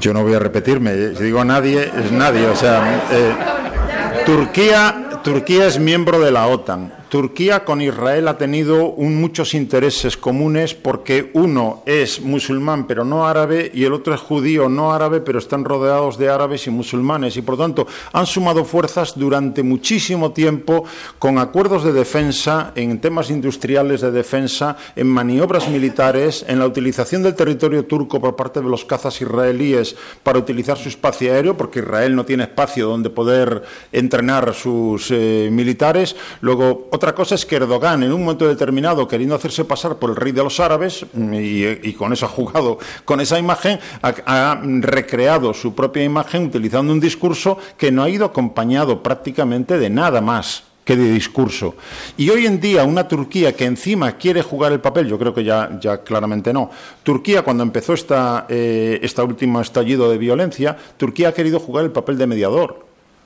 Yo 0.01 0.13
no 0.13 0.23
voy 0.23 0.33
a 0.33 0.39
repetirme, 0.39 1.15
si 1.15 1.23
digo 1.23 1.45
nadie, 1.45 1.89
es 1.97 2.11
nadie. 2.11 2.45
O 2.47 2.57
sea, 2.57 3.05
eh, 3.09 4.25
Turquía, 4.25 5.21
Turquía 5.23 5.67
es 5.67 5.79
miembro 5.79 6.19
de 6.19 6.31
la 6.31 6.47
OTAN. 6.47 6.91
Turquía 7.09 7.63
con 7.63 7.81
Israel 7.81 8.27
ha 8.27 8.37
tenido 8.37 8.93
muchos 8.97 9.53
intereses 9.53 10.17
comunes 10.17 10.73
porque 10.73 11.29
uno 11.33 11.83
es 11.85 12.21
musulmán 12.21 12.87
pero 12.87 13.05
no 13.05 13.27
árabe 13.27 13.71
y 13.73 13.83
el 13.85 13.93
otro 13.93 14.13
es 14.13 14.21
judío 14.21 14.69
no 14.69 14.93
árabe 14.93 15.21
pero 15.21 15.39
están 15.39 15.63
rodeados 15.63 16.17
de 16.17 16.29
árabes 16.29 16.67
y 16.67 16.71
musulmanes 16.71 17.37
y 17.37 17.41
por 17.41 17.57
tanto 17.57 17.87
han 18.11 18.25
sumado 18.25 18.65
fuerzas 18.65 19.13
durante 19.15 19.63
muchísimo 19.63 20.31
tiempo 20.31 20.85
con 21.19 21.37
acuerdos 21.37 21.83
de 21.83 21.93
defensa, 21.93 22.71
en 22.75 22.99
temas 22.99 23.29
industriales 23.29 24.01
de 24.01 24.11
defensa, 24.11 24.77
en 24.95 25.07
maniobras 25.07 25.69
militares, 25.69 26.45
en 26.47 26.59
la 26.59 26.67
utilización 26.67 27.23
del 27.23 27.35
territorio 27.35 27.85
turco 27.85 28.19
por 28.19 28.35
parte 28.35 28.61
de 28.61 28.69
los 28.69 28.85
cazas 28.85 29.21
israelíes 29.21 29.95
para 30.23 30.39
utilizar 30.39 30.77
su 30.77 30.89
espacio 30.89 31.33
aéreo 31.33 31.57
porque 31.57 31.79
Israel 31.79 32.15
no 32.15 32.25
tiene 32.25 32.43
espacio 32.43 32.87
donde 32.87 33.09
poder 33.09 33.63
entrenar 33.91 34.53
sus 34.53 35.11
eh, 35.11 35.49
militares. 35.51 36.15
Luego, 36.41 36.87
cosa 37.13 37.35
es 37.35 37.45
que 37.45 37.57
Erdogan, 37.57 38.03
en 38.03 38.13
un 38.13 38.21
momento 38.21 38.47
determinado, 38.47 39.07
queriendo 39.07 39.35
hacerse 39.35 39.65
pasar 39.65 39.97
por 39.97 40.09
el 40.09 40.15
rey 40.15 40.31
de 40.31 40.43
los 40.43 40.59
árabes, 40.59 41.05
mm, 41.13 41.33
y, 41.33 41.93
con 41.93 42.13
eso 42.13 42.25
ha 42.25 42.29
jugado 42.29 42.79
con 43.03 43.19
esa 43.19 43.37
imagen, 43.37 43.79
ha, 44.01 44.61
recreado 44.63 45.53
su 45.53 45.75
propia 45.75 46.03
imagen 46.03 46.45
utilizando 46.45 46.91
un 46.91 46.99
discurso 46.99 47.57
que 47.77 47.91
no 47.91 48.03
ha 48.03 48.09
ido 48.09 48.25
acompañado 48.25 49.03
prácticamente 49.03 49.77
de 49.77 49.89
nada 49.89 50.21
más 50.21 50.63
que 50.83 50.95
de 50.95 51.11
discurso. 51.11 51.75
Y 52.15 52.29
hoy 52.29 52.45
en 52.45 52.59
día 52.59 52.83
una 52.83 53.07
Turquía 53.07 53.55
que 53.55 53.65
encima 53.65 54.13
quiere 54.13 54.41
jugar 54.41 54.71
el 54.71 54.79
papel, 54.79 55.07
yo 55.07 55.17
creo 55.17 55.33
que 55.33 55.43
ya, 55.43 55.77
ya 55.81 56.03
claramente 56.03 56.53
no. 56.53 56.69
Turquía, 57.03 57.41
cuando 57.41 57.63
empezó 57.63 57.93
esta, 57.93 58.45
eh, 58.47 58.99
esta 59.01 59.23
última 59.23 59.61
estallido 59.61 60.09
de 60.09 60.17
violencia, 60.17 60.77
Turquía 60.97 61.29
ha 61.29 61.33
querido 61.33 61.59
jugar 61.59 61.85
el 61.85 61.91
papel 61.91 62.17
de 62.17 62.27
mediador. 62.27 62.85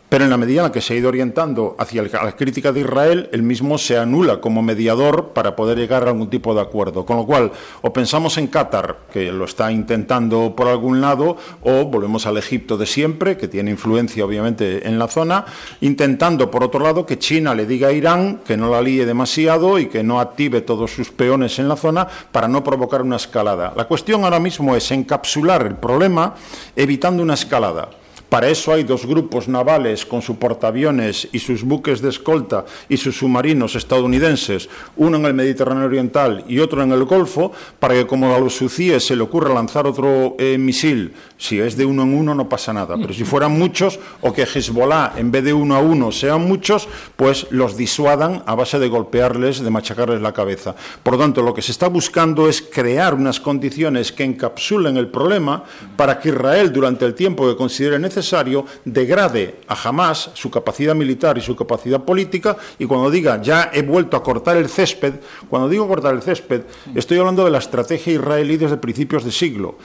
Pero 0.09 0.23
en 0.23 0.31
la 0.31 0.37
medida 0.37 0.61
en 0.61 0.67
la 0.67 0.71
que 0.71 0.81
se 0.81 0.95
ha 0.95 0.97
ido 0.97 1.09
orientando 1.09 1.75
hacia 1.77 2.01
la 2.01 2.35
crítica 2.35 2.71
de 2.71 2.79
Israel, 2.79 3.29
el 3.31 3.43
mismo 3.43 3.77
se 3.77 3.95
anula 3.95 4.41
como 4.41 4.63
mediador 4.63 5.29
para 5.33 5.55
poder 5.55 5.77
llegar 5.77 6.03
a 6.03 6.09
algún 6.09 6.31
tipo 6.31 6.55
de 6.55 6.61
acuerdo. 6.61 7.05
Con 7.05 7.17
lo 7.17 7.27
cual, 7.27 7.51
o 7.83 7.93
pensamos 7.93 8.39
en 8.39 8.47
Qatar, 8.47 8.97
que 9.13 9.31
lo 9.31 9.45
está 9.45 9.71
intentando 9.71 10.55
por 10.55 10.67
algún 10.67 10.99
lado, 10.99 11.37
o 11.61 11.85
volvemos 11.85 12.25
al 12.25 12.37
Egipto 12.37 12.75
de 12.75 12.87
siempre, 12.87 13.37
que 13.37 13.47
tiene 13.47 13.69
influencia 13.69 14.25
obviamente 14.25 14.87
en 14.87 14.97
la 14.97 15.07
zona, 15.07 15.45
intentando 15.81 16.49
por 16.49 16.63
otro 16.63 16.79
lado 16.79 17.05
que 17.05 17.19
China 17.19 17.53
le 17.53 17.67
diga 17.67 17.89
a 17.89 17.91
Irán 17.91 18.41
que 18.43 18.57
no 18.57 18.71
la 18.71 18.81
líe 18.81 19.05
demasiado 19.05 19.77
y 19.77 19.87
que 19.87 20.03
no 20.03 20.19
active 20.19 20.61
todos 20.61 20.91
sus 20.91 21.11
peones 21.11 21.59
en 21.59 21.67
la 21.67 21.75
zona 21.75 22.07
para 22.31 22.47
no 22.47 22.63
provocar 22.63 23.03
una 23.03 23.17
escalada. 23.17 23.73
La 23.75 23.85
cuestión 23.85 24.23
ahora 24.23 24.39
mismo 24.39 24.75
es 24.75 24.89
encapsular 24.89 25.67
el 25.67 25.75
problema 25.75 26.33
evitando 26.75 27.21
una 27.21 27.35
escalada. 27.35 27.98
Para 28.29 28.47
eso 28.47 28.71
hay 28.71 28.83
dos 28.83 29.07
grupos 29.07 29.47
navales 29.47 30.05
con 30.05 30.21
sus 30.21 30.37
portaaviones 30.37 31.27
y 31.31 31.39
sus 31.39 31.63
buques 31.63 31.99
de 31.99 32.09
escolta 32.09 32.63
y 32.87 32.97
sus 32.97 33.17
submarinos 33.17 33.75
estadounidenses, 33.75 34.69
uno 34.97 35.17
en 35.17 35.25
el 35.25 35.33
Mediterráneo 35.33 35.85
Oriental 35.85 36.45
y 36.47 36.59
otro 36.59 36.83
en 36.83 36.91
el 36.91 37.05
Golfo, 37.05 37.51
para 37.79 37.95
que 37.95 38.05
como 38.05 38.35
a 38.35 38.39
los 38.39 38.61
UCIE 38.61 38.99
se 38.99 39.15
le 39.15 39.23
ocurra 39.23 39.51
lanzar 39.51 39.87
otro 39.87 40.35
eh, 40.37 40.59
misil, 40.59 41.13
si 41.37 41.59
es 41.59 41.75
de 41.75 41.85
uno 41.85 42.03
en 42.03 42.13
uno 42.13 42.35
no 42.35 42.47
pasa 42.47 42.71
nada, 42.71 42.97
pero 42.97 43.15
si 43.15 43.23
fueran 43.23 43.57
muchos 43.57 43.99
o 44.21 44.31
que 44.31 44.43
Hezbollah 44.43 45.13
en 45.17 45.31
vez 45.31 45.43
de 45.43 45.53
uno 45.53 45.75
a 45.75 45.79
uno 45.79 46.11
sean 46.11 46.47
muchos, 46.47 46.87
pues 47.15 47.47
los 47.49 47.77
disuadan 47.77 48.43
a 48.45 48.53
base 48.53 48.77
de 48.77 48.89
golpearles, 48.89 49.61
de 49.61 49.71
machacarles 49.71 50.21
la 50.21 50.33
cabeza. 50.33 50.75
Por 51.01 51.13
lo 51.13 51.19
tanto, 51.19 51.41
lo 51.41 51.55
que 51.55 51.63
se 51.63 51.71
está 51.71 51.87
buscando 51.87 52.47
es 52.47 52.61
crear 52.61 53.15
unas 53.15 53.39
condiciones 53.39 54.11
que 54.11 54.23
encapsulen 54.23 54.97
el 54.97 55.07
problema 55.07 55.63
para 55.95 56.19
que 56.19 56.29
Israel 56.29 56.71
durante 56.71 57.05
el 57.05 57.15
tiempo 57.15 57.49
que 57.49 57.55
considere 57.55 57.97
necesario 57.97 58.18
necesario 58.19 58.65
degrade 58.83 59.61
a 59.67 59.75
jamás 59.75 60.31
su 60.33 60.51
capacidad 60.51 60.93
militar 60.93 61.37
y 61.37 61.41
su 61.41 61.55
capacidad 61.55 62.03
política 62.03 62.57
y 62.77 62.85
cuando 62.85 63.09
diga 63.09 63.41
ya 63.41 63.71
he 63.73 63.81
vuelto 63.81 64.17
a 64.17 64.23
cortar 64.23 64.57
el 64.57 64.69
césped, 64.69 65.15
cuando 65.49 65.69
digo 65.69 65.87
cortar 65.87 66.13
el 66.13 66.21
césped, 66.21 66.63
estoy 66.95 67.17
hablando 67.17 67.45
de 67.45 67.51
la 67.51 67.59
estrategia 67.59 68.13
israelí 68.13 68.57
desde 68.57 68.77
principios 68.77 69.23
de 69.23 69.31
siglo. 69.31 69.75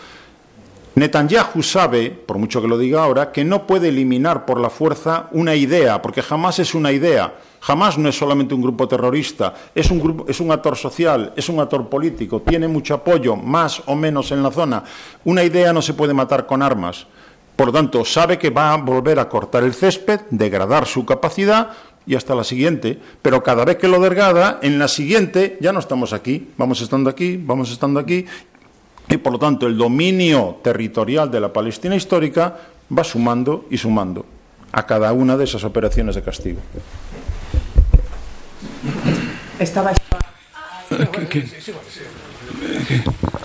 Netanyahu 0.97 1.61
sabe, 1.61 2.11
por 2.11 2.39
mucho 2.39 2.63
que 2.63 2.69
lo 2.69 2.79
diga 2.79 3.03
ahora, 3.03 3.33
que 3.33 3.45
no 3.45 3.67
puede 3.67 3.89
eliminar 3.89 4.47
por 4.47 4.61
la 4.61 4.71
fuerza 4.71 5.29
una 5.33 5.57
idea, 5.57 6.01
porque 6.01 6.23
jamás 6.23 6.61
es 6.61 6.73
una 6.75 6.93
idea. 6.93 7.35
Jamás 7.61 7.99
no 7.99 8.09
es 8.09 8.17
solamente 8.17 8.55
un 8.55 8.63
grupo 8.63 8.87
terrorista, 8.87 9.55
es 9.75 9.91
un, 9.91 9.99
grupo, 9.99 10.27
es 10.29 10.39
un 10.39 10.53
actor 10.53 10.77
social, 10.77 11.33
es 11.35 11.49
un 11.49 11.59
actor 11.59 11.89
político, 11.89 12.43
tiene 12.43 12.69
mucho 12.69 12.95
apoyo, 12.95 13.35
más 13.35 13.83
o 13.87 13.97
menos 13.97 14.31
en 14.31 14.43
la 14.43 14.53
zona. 14.53 14.85
Una 15.25 15.43
idea 15.43 15.73
no 15.73 15.83
se 15.83 15.95
puede 15.95 16.15
matar 16.15 16.47
con 16.47 16.63
armas. 16.63 17.07
Por 17.57 17.69
lo 17.69 17.73
tanto, 17.73 18.05
sabe 18.05 18.39
que 18.39 18.51
va 18.51 18.73
a 18.73 18.77
volver 18.77 19.19
a 19.19 19.29
cortar 19.29 19.63
el 19.63 19.75
césped, 19.75 20.21
degradar 20.31 20.87
su 20.87 21.07
capacidad 21.07 21.71
y 22.07 22.17
hasta 22.17 22.35
la 22.35 22.45
siguiente. 22.45 22.99
Pero 23.23 23.43
cada 23.43 23.65
vez 23.65 23.77
que 23.77 23.89
lo 23.89 24.01
degrada, 24.01 24.59
en 24.63 24.79
la 24.79 24.89
siguiente 24.89 25.57
ya 25.61 25.73
no 25.73 25.79
estamos 25.79 26.13
aquí, 26.13 26.49
vamos 26.57 26.81
estando 26.81 27.09
aquí, 27.09 27.37
vamos 27.37 27.71
estando 27.71 28.01
aquí. 28.01 28.27
Y 29.09 29.17
por 29.19 29.33
lo 29.33 29.39
tanto, 29.39 29.67
el 29.67 29.77
dominio 29.77 30.59
territorial 30.63 31.31
de 31.31 31.41
la 31.41 31.53
Palestina 31.53 31.95
histórica 31.95 32.57
va 32.97 33.05
sumando 33.05 33.67
y 33.71 33.79
sumando 33.79 34.27
a 34.73 34.87
cada 34.87 35.13
una 35.13 35.37
de 35.37 35.45
esas 35.45 35.63
operaciones 35.63 36.17
de 36.17 36.23
castigo. 36.23 36.61
Estaba. 39.59 39.93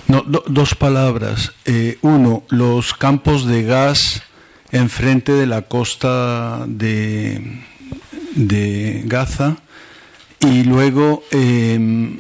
No, 0.07 0.23
dos 0.23 0.75
palabras. 0.75 1.53
Eh, 1.65 1.97
uno, 2.01 2.43
los 2.49 2.93
campos 2.93 3.45
de 3.45 3.63
gas 3.63 4.23
enfrente 4.71 5.33
de 5.33 5.45
la 5.45 5.63
costa 5.63 6.65
de, 6.67 7.65
Gaza 9.05 9.57
y 10.39 10.63
luego 10.63 11.23
em, 11.31 12.19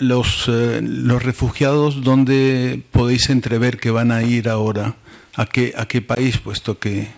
los, 0.00 0.48
eh, 0.48 0.80
los 0.82 1.22
refugiados, 1.22 2.02
¿dónde 2.02 2.82
podéis 2.90 3.30
entrever 3.30 3.78
que 3.78 3.90
van 3.90 4.10
a 4.10 4.22
ir 4.22 4.48
ahora? 4.48 4.96
¿A 5.36 5.46
qué, 5.46 5.74
¿A 5.76 5.86
qué 5.86 6.00
país? 6.02 6.38
Puesto 6.38 6.78
que 6.78 7.08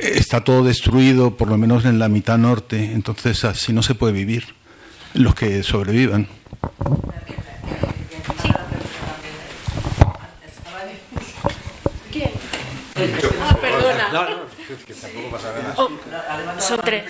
está 0.00 0.42
todo 0.42 0.64
destruido, 0.64 1.36
por 1.36 1.48
lo 1.48 1.58
menos 1.58 1.84
en 1.84 1.98
la 1.98 2.08
mitad 2.08 2.38
norte, 2.38 2.92
entonces 2.92 3.44
así 3.44 3.72
no 3.72 3.82
se 3.82 3.94
puede 3.94 4.12
vivir, 4.12 4.46
los 5.14 5.34
que 5.34 5.62
sobrevivan. 5.62 6.28
Ah, 13.40 13.56
perdona. 13.60 14.12
No, 14.12 14.30
no, 14.30 14.36
es 14.68 14.84
que 14.84 14.94
tampoco 14.94 15.30
pasa 15.30 15.52
nada. 15.52 15.74
Oh, 15.76 15.88
son 16.60 16.80
tres. 16.82 17.04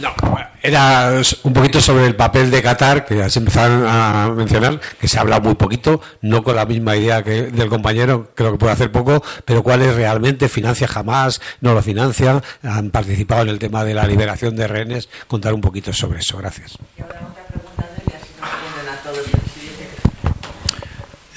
No, 0.00 0.14
era 0.62 1.20
un 1.42 1.52
poquito 1.52 1.80
sobre 1.80 2.06
el 2.06 2.16
papel 2.16 2.50
de 2.50 2.62
Qatar, 2.62 3.04
que 3.04 3.16
ya 3.16 3.30
se 3.30 3.38
empezaron 3.38 3.84
a 3.86 4.30
mencionar, 4.34 4.80
que 5.00 5.08
se 5.08 5.18
ha 5.18 5.22
hablado 5.22 5.42
muy 5.42 5.54
poquito, 5.54 6.00
no 6.20 6.42
con 6.42 6.56
la 6.56 6.66
misma 6.66 6.96
idea 6.96 7.22
que 7.22 7.42
del 7.44 7.68
compañero, 7.68 8.30
creo 8.34 8.52
que 8.52 8.58
puede 8.58 8.72
hacer 8.72 8.92
poco, 8.92 9.22
pero 9.44 9.62
cuál 9.62 9.82
es 9.82 9.94
realmente, 9.94 10.48
financia 10.48 10.86
jamás, 10.86 11.40
no 11.60 11.74
lo 11.74 11.82
financia, 11.82 12.42
han 12.62 12.90
participado 12.90 13.42
en 13.42 13.48
el 13.48 13.58
tema 13.58 13.84
de 13.84 13.94
la 13.94 14.06
liberación 14.06 14.56
de 14.56 14.66
rehenes, 14.68 15.08
contar 15.28 15.54
un 15.54 15.60
poquito 15.60 15.92
sobre 15.92 16.20
eso. 16.20 16.38
Gracias. 16.38 16.78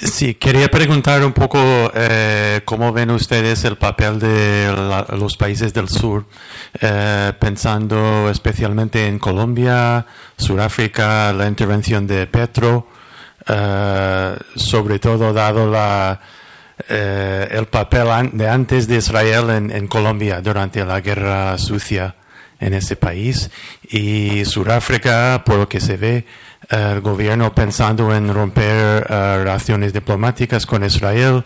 Sí, 0.06 0.34
quería 0.34 0.68
preguntar 0.68 1.24
un 1.24 1.32
poco 1.32 1.58
eh, 1.92 2.60
cómo 2.64 2.92
ven 2.92 3.10
ustedes 3.10 3.64
el 3.64 3.76
papel 3.76 4.20
de 4.20 5.04
los 5.18 5.36
países 5.36 5.74
del 5.74 5.88
sur, 5.88 6.24
eh, 6.80 7.32
pensando 7.38 8.30
especialmente 8.30 9.08
en 9.08 9.18
Colombia, 9.18 10.06
Sudáfrica, 10.38 11.32
la 11.32 11.48
intervención 11.48 12.06
de 12.06 12.26
Petro, 12.28 12.86
eh, 13.48 14.36
sobre 14.54 15.00
todo 15.00 15.32
dado 15.32 15.70
la, 15.70 16.20
el 16.88 17.66
papel 17.66 18.30
de 18.32 18.48
antes 18.48 18.86
de 18.86 18.96
Israel 18.98 19.50
en, 19.50 19.70
en, 19.70 19.88
Colombia 19.88 20.40
durante 20.40 20.84
la 20.84 21.00
guerra 21.00 21.58
sucia 21.58 22.14
en 22.60 22.74
ese 22.74 22.96
país. 22.96 23.50
Y 23.82 24.44
Sudáfrica, 24.44 25.42
por 25.44 25.56
lo 25.56 25.68
que 25.68 25.80
se 25.80 25.96
ve, 25.96 26.26
el 26.68 27.00
gobierno 27.00 27.54
pensando 27.54 28.14
en 28.14 28.32
romper 28.32 29.04
uh, 29.04 29.38
relaciones 29.38 29.92
diplomáticas 29.92 30.66
con 30.66 30.84
Israel, 30.84 31.44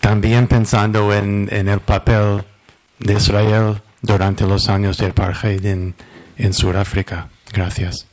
también 0.00 0.46
pensando 0.46 1.12
en, 1.12 1.48
el 1.50 1.80
papel 1.80 2.44
de 2.98 3.14
Israel 3.14 3.80
durante 4.02 4.46
los 4.46 4.68
años 4.68 4.98
del 4.98 5.10
apartheid 5.10 5.64
en, 5.64 5.94
en 6.36 6.52
Sudáfrica. 6.52 7.28
Gracias. 7.52 8.06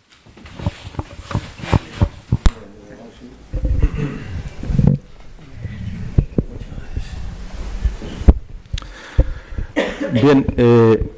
Bien, 10.14 10.46
eh, 10.58 11.13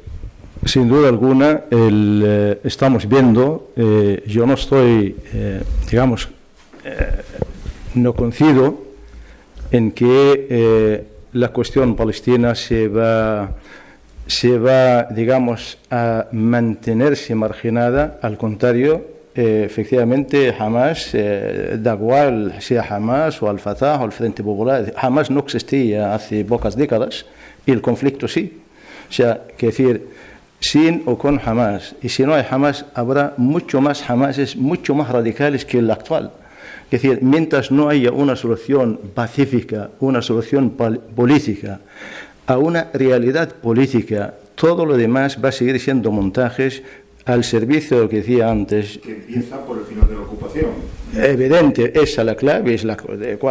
sin 0.66 0.88
duda 0.88 1.08
alguna, 1.08 1.62
eh, 1.70 2.60
estamos 2.64 3.08
viendo, 3.08 3.70
eh, 3.76 4.22
yo 4.26 4.46
no 4.46 4.54
estoy, 4.54 5.16
eh, 5.32 5.62
digamos, 5.90 6.28
no 7.94 8.12
coincido 8.12 8.82
en 9.72 9.90
que 9.90 11.04
la 11.32 11.48
cuestión 11.48 11.96
palestina 11.96 12.54
se 12.54 12.86
va, 12.86 13.50
se 14.26 14.58
va, 14.58 15.04
digamos, 15.04 15.78
a 15.90 16.26
mantenerse 16.30 17.34
marginada, 17.34 18.20
al 18.22 18.38
contrario, 18.38 19.04
efectivamente 19.34 20.54
Hamas, 20.56 21.10
da 21.12 21.94
igual 21.94 22.54
sea 22.60 22.86
Hamas 22.88 23.42
o 23.42 23.50
Al-Fatah 23.50 24.00
o 24.00 24.04
el 24.04 24.12
Frente 24.12 24.44
Popular, 24.44 24.94
Hamas 24.96 25.28
no 25.28 25.40
existía 25.40 26.14
hace 26.14 26.44
pocas 26.44 26.76
décadas 26.76 27.26
y 27.66 27.72
el 27.72 27.80
conflicto 27.80 28.28
sí. 28.28 28.60
O 29.08 29.12
sea, 29.12 29.42
que 29.56 29.66
decir, 29.66 30.06
sin 30.60 31.02
o 31.06 31.18
con 31.18 31.40
Hamas. 31.44 31.94
Y 32.02 32.08
si 32.08 32.24
no 32.24 32.34
hay 32.34 32.44
Hamas, 32.48 32.86
habrá 32.94 33.34
mucho 33.36 33.80
más 33.80 34.08
Hamases, 34.08 34.56
mucho 34.56 34.94
más 34.94 35.08
radicales 35.10 35.64
que 35.64 35.78
el 35.78 35.90
actual. 35.90 36.32
Es 36.90 37.02
decir, 37.02 37.18
mientras 37.22 37.70
no 37.70 37.88
haya 37.88 38.12
una 38.12 38.36
solución 38.36 38.98
pacífica, 39.14 39.90
una 40.00 40.22
solución 40.22 40.70
política, 40.70 41.80
a 42.46 42.58
una 42.58 42.90
realidad 42.92 43.54
política, 43.54 44.34
todo 44.54 44.86
lo 44.86 44.96
demás 44.96 45.38
va 45.44 45.48
a 45.48 45.52
seguir 45.52 45.80
siendo 45.80 46.12
montajes 46.12 46.82
al 47.24 47.42
servicio 47.42 47.96
de 47.96 48.02
lo 48.04 48.08
que 48.08 48.18
decía 48.18 48.48
antes. 48.48 48.98
Que 48.98 49.12
empieza 49.12 49.64
por 49.64 49.78
el 49.78 49.84
final 49.84 50.08
de 50.08 50.14
la 50.14 50.20
ocupación. 50.20 50.66
Evidente, 51.14 51.92
esa 52.00 52.22
es 52.22 52.26
la 52.26 52.36
clave, 52.36 52.74
es 52.74 52.84
la 52.84 52.96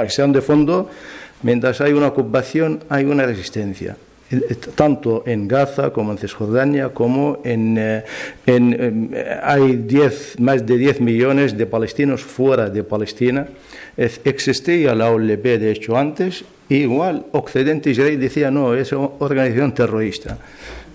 sean 0.07 0.31
de 0.31 0.41
fondo. 0.41 0.89
Mientras 1.43 1.81
hay 1.81 1.91
una 1.91 2.07
ocupación, 2.07 2.79
hay 2.87 3.03
una 3.03 3.25
resistencia 3.25 3.97
tanto 4.75 5.23
en 5.25 5.47
Gaza 5.47 5.91
como 5.91 6.11
en 6.11 6.17
Cisjordania, 6.17 6.89
como 6.89 7.39
en, 7.43 7.77
eh, 7.77 8.03
en, 8.45 9.11
eh, 9.13 9.39
hay 9.43 9.75
10, 9.75 10.39
más 10.39 10.65
de 10.65 10.77
10 10.77 11.01
millones 11.01 11.57
de 11.57 11.65
palestinos 11.65 12.21
fuera 12.23 12.69
de 12.69 12.83
Palestina. 12.83 13.47
existía 13.97 14.93
la 14.95 15.11
OLP, 15.11 15.57
de 15.57 15.71
hecho, 15.71 15.95
antes, 15.95 16.43
igual 16.69 17.27
Occidente 17.31 17.91
Israel 17.91 18.19
decía, 18.19 18.51
no, 18.51 18.73
es 18.73 18.91
una 18.91 19.09
organización 19.19 19.73
terrorista. 19.73 20.37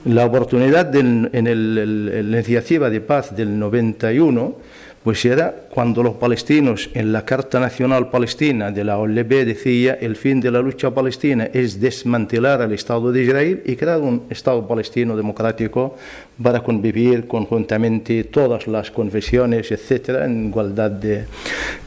La 0.04 0.26
oportunidad 0.26 0.94
en 0.96 1.30
la 1.32 2.36
iniciativa 2.36 2.90
de 2.90 3.00
paz 3.00 3.36
del 3.36 3.58
91 3.58 4.56
pues 5.02 5.24
era 5.24 5.54
cuando 5.70 6.02
los 6.02 6.14
palestinos 6.16 6.90
en 6.92 7.10
la 7.10 7.24
Carta 7.24 7.58
Nacional 7.58 8.10
Palestina 8.10 8.70
de 8.70 8.84
la 8.84 8.98
OLP 8.98 9.46
decía 9.46 9.94
el 9.94 10.14
fin 10.14 10.40
de 10.40 10.50
la 10.50 10.60
lucha 10.60 10.90
palestina 10.90 11.48
es 11.54 11.80
desmantelar 11.80 12.60
al 12.60 12.72
Estado 12.72 13.10
de 13.10 13.22
Israel 13.22 13.62
y 13.64 13.76
crear 13.76 14.00
un 14.00 14.24
Estado 14.28 14.66
palestino 14.68 15.16
democrático 15.16 15.96
para 16.42 16.60
convivir 16.60 17.26
conjuntamente 17.26 18.24
todas 18.24 18.66
las 18.66 18.90
confesiones, 18.90 19.72
etcétera, 19.72 20.26
en 20.26 20.48
igualdad 20.48 20.90
de... 20.90 21.24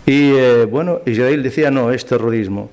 Y 0.07 0.31
eh, 0.33 0.65
bueno, 0.65 1.01
Israel 1.05 1.43
decía 1.43 1.69
no, 1.69 1.91
es 1.91 2.05
terrorismo. 2.05 2.71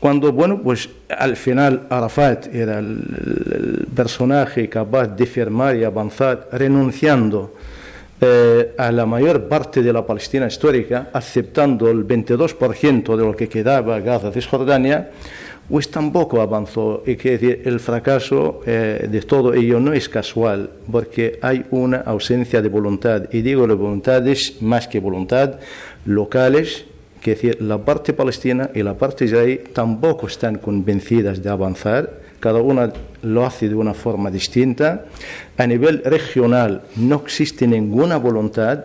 Cuando, 0.00 0.32
bueno, 0.32 0.60
pues 0.62 0.90
al 1.08 1.36
final 1.36 1.86
Arafat 1.88 2.54
era 2.54 2.78
el 2.78 3.86
personaje 3.96 4.68
capaz 4.68 5.08
de 5.08 5.26
firmar 5.26 5.76
y 5.76 5.82
avanzar 5.82 6.48
renunciando 6.52 7.54
eh, 8.20 8.74
a 8.76 8.90
la 8.90 9.06
mayor 9.06 9.46
parte 9.46 9.82
de 9.82 9.92
la 9.92 10.04
Palestina 10.04 10.46
histórica, 10.46 11.10
aceptando 11.12 11.88
el 11.88 12.06
22% 12.06 13.16
de 13.16 13.24
lo 13.24 13.36
que 13.36 13.48
quedaba 13.48 14.00
Gaza, 14.00 14.32
Cisjordania, 14.32 15.10
pues 15.68 15.90
tampoco 15.90 16.40
avanzó. 16.40 17.04
Y 17.06 17.16
que 17.16 17.62
el 17.64 17.78
fracaso 17.78 18.60
eh, 18.66 19.06
de 19.08 19.20
todo 19.22 19.54
ello 19.54 19.78
no 19.78 19.92
es 19.92 20.08
casual, 20.08 20.70
porque 20.90 21.38
hay 21.42 21.64
una 21.70 21.98
ausencia 21.98 22.60
de 22.60 22.68
voluntad. 22.68 23.28
Y 23.32 23.42
digo, 23.42 23.66
la 23.66 23.74
voluntad 23.74 24.26
es 24.26 24.60
más 24.62 24.88
que 24.88 24.98
voluntad, 24.98 25.60
locales, 26.04 26.86
que 27.20 27.32
decir, 27.32 27.60
la 27.60 27.78
parte 27.78 28.12
palestina 28.12 28.70
y 28.74 28.82
la 28.82 28.94
parte 28.94 29.26
israelí 29.26 29.60
tampoco 29.72 30.26
están 30.26 30.58
convencidas 30.58 31.42
de 31.42 31.50
avanzar 31.50 32.27
cada 32.40 32.60
una 32.60 32.92
lo 33.22 33.44
hace 33.44 33.68
de 33.68 33.74
una 33.74 33.94
forma 33.94 34.30
distinta. 34.30 35.04
A 35.56 35.66
nivel 35.66 36.02
regional 36.04 36.82
no 36.96 37.22
existe 37.24 37.66
ninguna 37.66 38.16
voluntad 38.16 38.84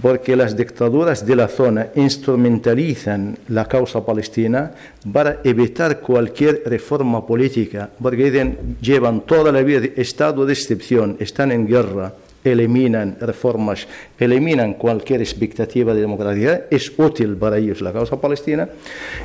porque 0.00 0.36
las 0.36 0.56
dictaduras 0.56 1.26
de 1.26 1.36
la 1.36 1.48
zona 1.48 1.88
instrumentalizan 1.94 3.36
la 3.48 3.66
causa 3.66 4.04
palestina 4.04 4.72
para 5.12 5.40
evitar 5.44 6.00
cualquier 6.00 6.62
reforma 6.66 7.26
política, 7.26 7.90
porque 8.00 8.56
llevan 8.80 9.20
toda 9.22 9.52
la 9.52 9.62
vida 9.62 9.88
estado 9.96 10.46
de 10.46 10.52
excepción, 10.54 11.16
están 11.20 11.52
en 11.52 11.66
guerra, 11.66 12.14
eliminan 12.42 13.18
reformas, 13.20 13.86
eliminan 14.18 14.74
cualquier 14.74 15.20
expectativa 15.20 15.92
de 15.92 16.00
democracia, 16.00 16.66
es 16.70 16.90
útil 16.96 17.36
para 17.36 17.58
ellos 17.58 17.82
la 17.82 17.92
causa 17.92 18.18
palestina, 18.18 18.68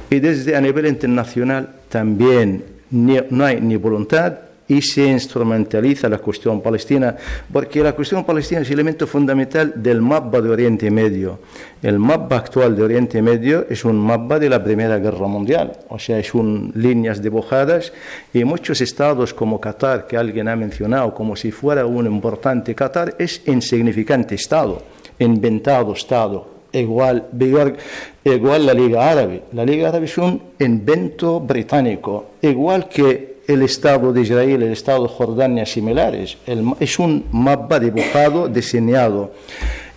y 0.09 0.19
desde 0.19 0.55
a 0.55 0.61
nivel 0.61 0.87
internacional 0.87 1.69
también 1.87 2.74
no 2.91 3.45
hay 3.45 3.61
ni 3.61 3.75
voluntad 3.75 4.33
y 4.67 4.81
se 4.81 5.05
instrumentaliza 5.05 6.09
la 6.09 6.17
cuestión 6.17 6.61
palestina, 6.61 7.15
porque 7.51 7.83
la 7.83 7.93
cuestión 7.93 8.23
palestina 8.23 8.61
es 8.61 8.67
el 8.67 8.73
elemento 8.73 9.05
fundamental 9.05 9.73
del 9.75 10.01
mapa 10.01 10.41
de 10.41 10.49
Oriente 10.49 10.89
Medio. 10.89 11.39
El 11.81 11.99
mapa 11.99 12.37
actual 12.37 12.75
de 12.75 12.83
Oriente 12.83 13.21
Medio 13.21 13.67
es 13.69 13.85
un 13.85 13.97
mapa 13.97 14.39
de 14.39 14.49
la 14.49 14.63
Primera 14.63 14.97
Guerra 14.97 15.27
Mundial, 15.27 15.73
o 15.89 15.99
sea, 15.99 16.17
es 16.17 16.33
un 16.33 16.71
líneas 16.75 17.21
dibujadas 17.21 17.93
y 18.33 18.43
muchos 18.43 18.81
estados 18.81 19.33
como 19.33 19.61
Qatar, 19.61 20.07
que 20.07 20.17
alguien 20.17 20.47
ha 20.47 20.55
mencionado 20.55 21.13
como 21.13 21.35
si 21.35 21.51
fuera 21.51 21.85
un 21.85 22.07
importante 22.07 22.73
Qatar, 22.73 23.15
es 23.19 23.43
insignificante 23.45 24.33
estado, 24.35 24.81
inventado 25.19 25.93
estado, 25.93 26.54
igual, 26.79 28.65
la 28.65 28.73
Liga 28.73 29.09
Árabe. 29.09 29.43
La 29.53 29.65
Liga 29.65 29.89
Árabe 29.89 30.05
es 30.05 30.17
un 30.17 30.41
invento 30.59 31.39
británico, 31.39 32.31
igual 32.41 32.87
que 32.89 33.35
el 33.47 33.61
Estado 33.61 34.11
de 34.11 34.21
Israel, 34.21 34.63
el 34.63 34.71
Estado 34.71 35.03
de 35.03 35.09
Jordania 35.09 35.65
similares. 35.65 36.37
es 36.79 36.99
un 36.99 37.25
mapa 37.31 37.79
dibujado, 37.79 38.47
diseñado. 38.47 39.31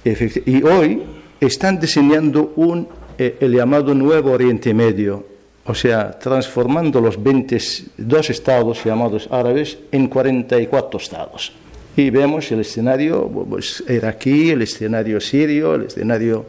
Y 0.04 0.62
hoy 0.62 1.02
están 1.40 1.80
diseñando 1.80 2.52
un, 2.56 2.88
eh, 3.18 3.36
el 3.40 3.52
llamado 3.52 3.94
Nuevo 3.94 4.32
Oriente 4.32 4.72
Medio, 4.74 5.24
o 5.64 5.74
sea, 5.74 6.18
transformando 6.18 7.00
los 7.00 7.22
22 7.22 8.30
estados 8.30 8.84
llamados 8.84 9.28
árabes 9.30 9.78
en 9.92 10.08
44 10.08 10.98
estados 10.98 11.52
y 11.98 12.10
vemos 12.10 12.50
el 12.52 12.60
escenario 12.60 13.28
pues, 13.28 13.82
iraquí, 13.88 14.50
el 14.50 14.62
escenario 14.62 15.20
sirio, 15.20 15.74
el 15.74 15.86
escenario... 15.86 16.46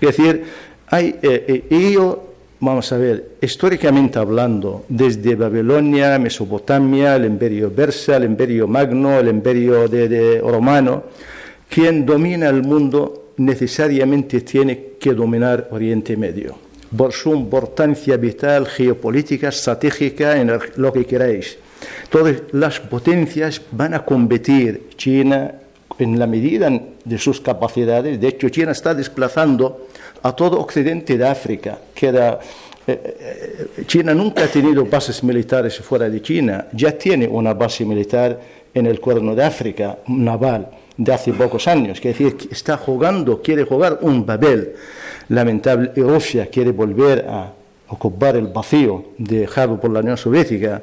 Es 0.00 0.16
decir, 0.16 0.44
hay, 0.86 1.16
eh, 1.22 1.44
eh, 1.48 1.64
ello 1.70 2.32
vamos 2.62 2.92
a 2.92 2.96
ver, 2.96 3.30
históricamente 3.40 4.20
hablando, 4.20 4.84
desde 4.88 5.34
Babilonia, 5.34 6.16
Mesopotamia, 6.20 7.16
el 7.16 7.24
imperio 7.24 7.72
persa, 7.72 8.16
el 8.16 8.24
imperio 8.24 8.68
magno, 8.68 9.18
el 9.18 9.26
imperio 9.26 9.88
de, 9.88 10.40
romano, 10.40 11.02
quien 11.68 12.06
domina 12.06 12.48
el 12.48 12.62
mundo 12.62 13.32
necesariamente 13.38 14.42
tiene 14.42 14.92
que 15.00 15.12
dominar 15.12 15.68
Oriente 15.72 16.16
Medio, 16.16 16.54
por 16.96 17.12
su 17.12 17.34
importancia 17.34 18.16
vital, 18.16 18.66
geopolítica, 18.66 19.48
estratégica, 19.48 20.40
en 20.40 20.52
lo 20.76 20.92
que 20.92 21.04
queráis. 21.04 21.58
Todas 22.10 22.36
las 22.52 22.80
potencias 22.80 23.60
van 23.70 23.94
a 23.94 24.04
competir, 24.04 24.90
China 24.96 25.54
en 25.98 26.18
la 26.18 26.26
medida 26.26 26.70
de 27.04 27.18
sus 27.18 27.40
capacidades, 27.40 28.20
de 28.20 28.28
hecho 28.28 28.48
China 28.48 28.72
está 28.72 28.94
desplazando 28.94 29.88
a 30.22 30.34
todo 30.34 30.58
occidente 30.58 31.18
de 31.18 31.28
África, 31.28 31.78
que 31.94 32.06
era 32.08 32.40
eh, 32.84 33.68
eh, 33.76 33.84
China 33.86 34.12
nunca 34.12 34.44
ha 34.44 34.48
tenido 34.48 34.84
bases 34.84 35.22
militares 35.22 35.78
fuera 35.78 36.08
de 36.08 36.20
China, 36.20 36.66
ya 36.72 36.92
tiene 36.98 37.28
una 37.28 37.54
base 37.54 37.84
militar 37.84 38.40
en 38.74 38.86
el 38.86 39.00
cuerno 39.00 39.34
de 39.34 39.44
África, 39.44 39.98
naval, 40.08 40.68
de 40.96 41.12
hace 41.12 41.32
pocos 41.32 41.68
años, 41.68 42.00
que 42.00 42.08
decir, 42.08 42.36
está 42.50 42.76
jugando, 42.76 43.40
quiere 43.40 43.64
jugar 43.64 43.98
un 44.02 44.26
Babel. 44.26 44.74
Lamentable, 45.28 45.92
Rusia 45.96 46.46
quiere 46.46 46.72
volver 46.72 47.24
a 47.28 47.52
ocupar 47.88 48.36
el 48.36 48.48
vacío 48.48 49.04
dejado 49.18 49.78
por 49.80 49.90
la 49.90 50.00
Unión 50.00 50.16
Soviética. 50.16 50.82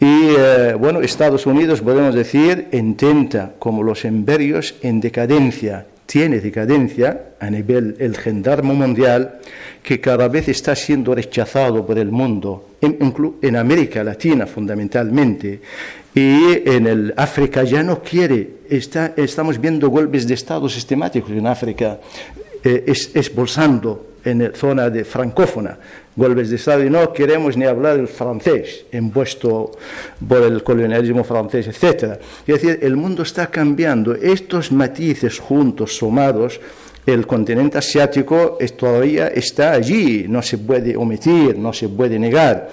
Y 0.00 0.34
eh, 0.36 0.74
bueno, 0.78 1.00
Estados 1.00 1.46
Unidos, 1.46 1.80
podemos 1.80 2.14
decir, 2.14 2.68
intenta, 2.72 3.52
como 3.58 3.82
los 3.82 4.04
imperios 4.04 4.74
en 4.82 5.00
decadencia, 5.00 5.86
tiene 6.06 6.40
decadencia 6.40 7.34
a 7.40 7.48
nivel 7.48 7.96
el 7.98 8.16
gendarmo 8.16 8.74
mundial, 8.74 9.40
que 9.82 10.00
cada 10.00 10.28
vez 10.28 10.48
está 10.48 10.74
siendo 10.74 11.14
rechazado 11.14 11.86
por 11.86 11.98
el 11.98 12.10
mundo, 12.10 12.70
en, 12.80 13.56
América 13.56 14.04
Latina 14.04 14.46
fundamentalmente, 14.46 15.60
y 16.14 16.68
en 16.68 16.86
el 16.86 17.14
África 17.16 17.64
ya 17.64 17.82
no 17.82 18.02
quiere, 18.02 18.48
está, 18.68 19.14
estamos 19.16 19.60
viendo 19.60 19.88
golpes 19.88 20.26
de 20.26 20.34
Estado 20.34 20.68
sistemáticos 20.68 21.30
en 21.30 21.46
África, 21.46 22.00
eh, 22.62 22.84
es, 22.86 23.10
expulsando 23.14 24.13
en 24.24 24.42
la 24.42 24.50
zona 24.52 24.90
de 24.90 25.04
francófona, 25.04 25.78
golpes 26.16 26.50
de 26.50 26.56
Estado, 26.56 26.84
y 26.84 26.90
no 26.90 27.12
queremos 27.12 27.56
ni 27.56 27.64
hablar 27.64 27.96
del 27.96 28.08
francés, 28.08 28.86
impuesto 28.92 29.72
por 30.26 30.42
el 30.42 30.62
colonialismo 30.62 31.24
francés, 31.24 31.68
etc. 31.68 32.18
Es 32.46 32.60
decir, 32.60 32.78
el 32.82 32.96
mundo 32.96 33.22
está 33.22 33.48
cambiando. 33.48 34.14
Estos 34.14 34.72
matices 34.72 35.38
juntos, 35.38 35.96
sumados, 35.96 36.60
el 37.06 37.26
continente 37.26 37.78
asiático 37.78 38.56
todavía 38.76 39.28
está 39.28 39.72
allí, 39.72 40.26
no 40.28 40.40
se 40.40 40.58
puede 40.58 40.96
omitir, 40.96 41.58
no 41.58 41.72
se 41.72 41.88
puede 41.88 42.18
negar. 42.18 42.70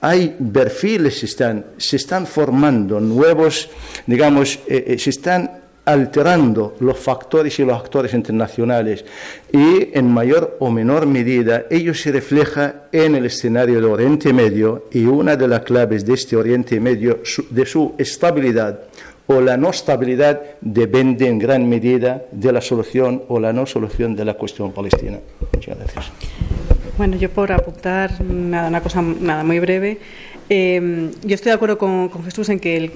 Hay 0.00 0.36
perfiles, 0.52 1.22
están, 1.22 1.64
se 1.76 1.96
están 1.96 2.26
formando 2.26 3.00
nuevos, 3.00 3.70
digamos, 4.06 4.58
eh, 4.66 4.84
eh, 4.88 4.98
se 4.98 5.10
están 5.10 5.61
alterando 5.84 6.76
los 6.80 6.98
factores 6.98 7.58
y 7.58 7.64
los 7.64 7.76
actores 7.76 8.14
internacionales 8.14 9.04
y 9.50 9.88
en 9.92 10.12
mayor 10.12 10.56
o 10.60 10.70
menor 10.70 11.06
medida 11.06 11.64
ello 11.70 11.92
se 11.92 12.12
refleja 12.12 12.84
en 12.92 13.16
el 13.16 13.26
escenario 13.26 13.80
de 13.80 13.86
Oriente 13.86 14.32
Medio 14.32 14.86
y 14.92 15.04
una 15.04 15.36
de 15.36 15.48
las 15.48 15.62
claves 15.62 16.06
de 16.06 16.14
este 16.14 16.36
Oriente 16.36 16.78
Medio 16.78 17.20
de 17.50 17.66
su 17.66 17.94
estabilidad 17.98 18.80
o 19.26 19.40
la 19.40 19.56
no 19.56 19.70
estabilidad 19.70 20.40
depende 20.60 21.28
en 21.28 21.38
gran 21.38 21.68
medida 21.68 22.22
de 22.30 22.52
la 22.52 22.60
solución 22.60 23.22
o 23.28 23.40
la 23.40 23.52
no 23.52 23.66
solución 23.66 24.14
de 24.14 24.24
la 24.24 24.34
cuestión 24.34 24.72
palestina. 24.72 25.18
Muchas 25.52 25.78
gracias. 25.78 26.12
Bueno, 26.98 27.16
yo 27.16 27.30
por 27.30 27.50
apuntar 27.52 28.20
nada, 28.22 28.68
una 28.68 28.80
cosa 28.80 29.00
nada 29.00 29.44
muy 29.44 29.58
breve. 29.60 29.98
Eh, 30.54 31.10
yo 31.24 31.34
estoy 31.34 31.48
de 31.48 31.54
acuerdo 31.54 31.78
con, 31.78 32.10
Jesús 32.24 32.50
en 32.50 32.60
que 32.60 32.90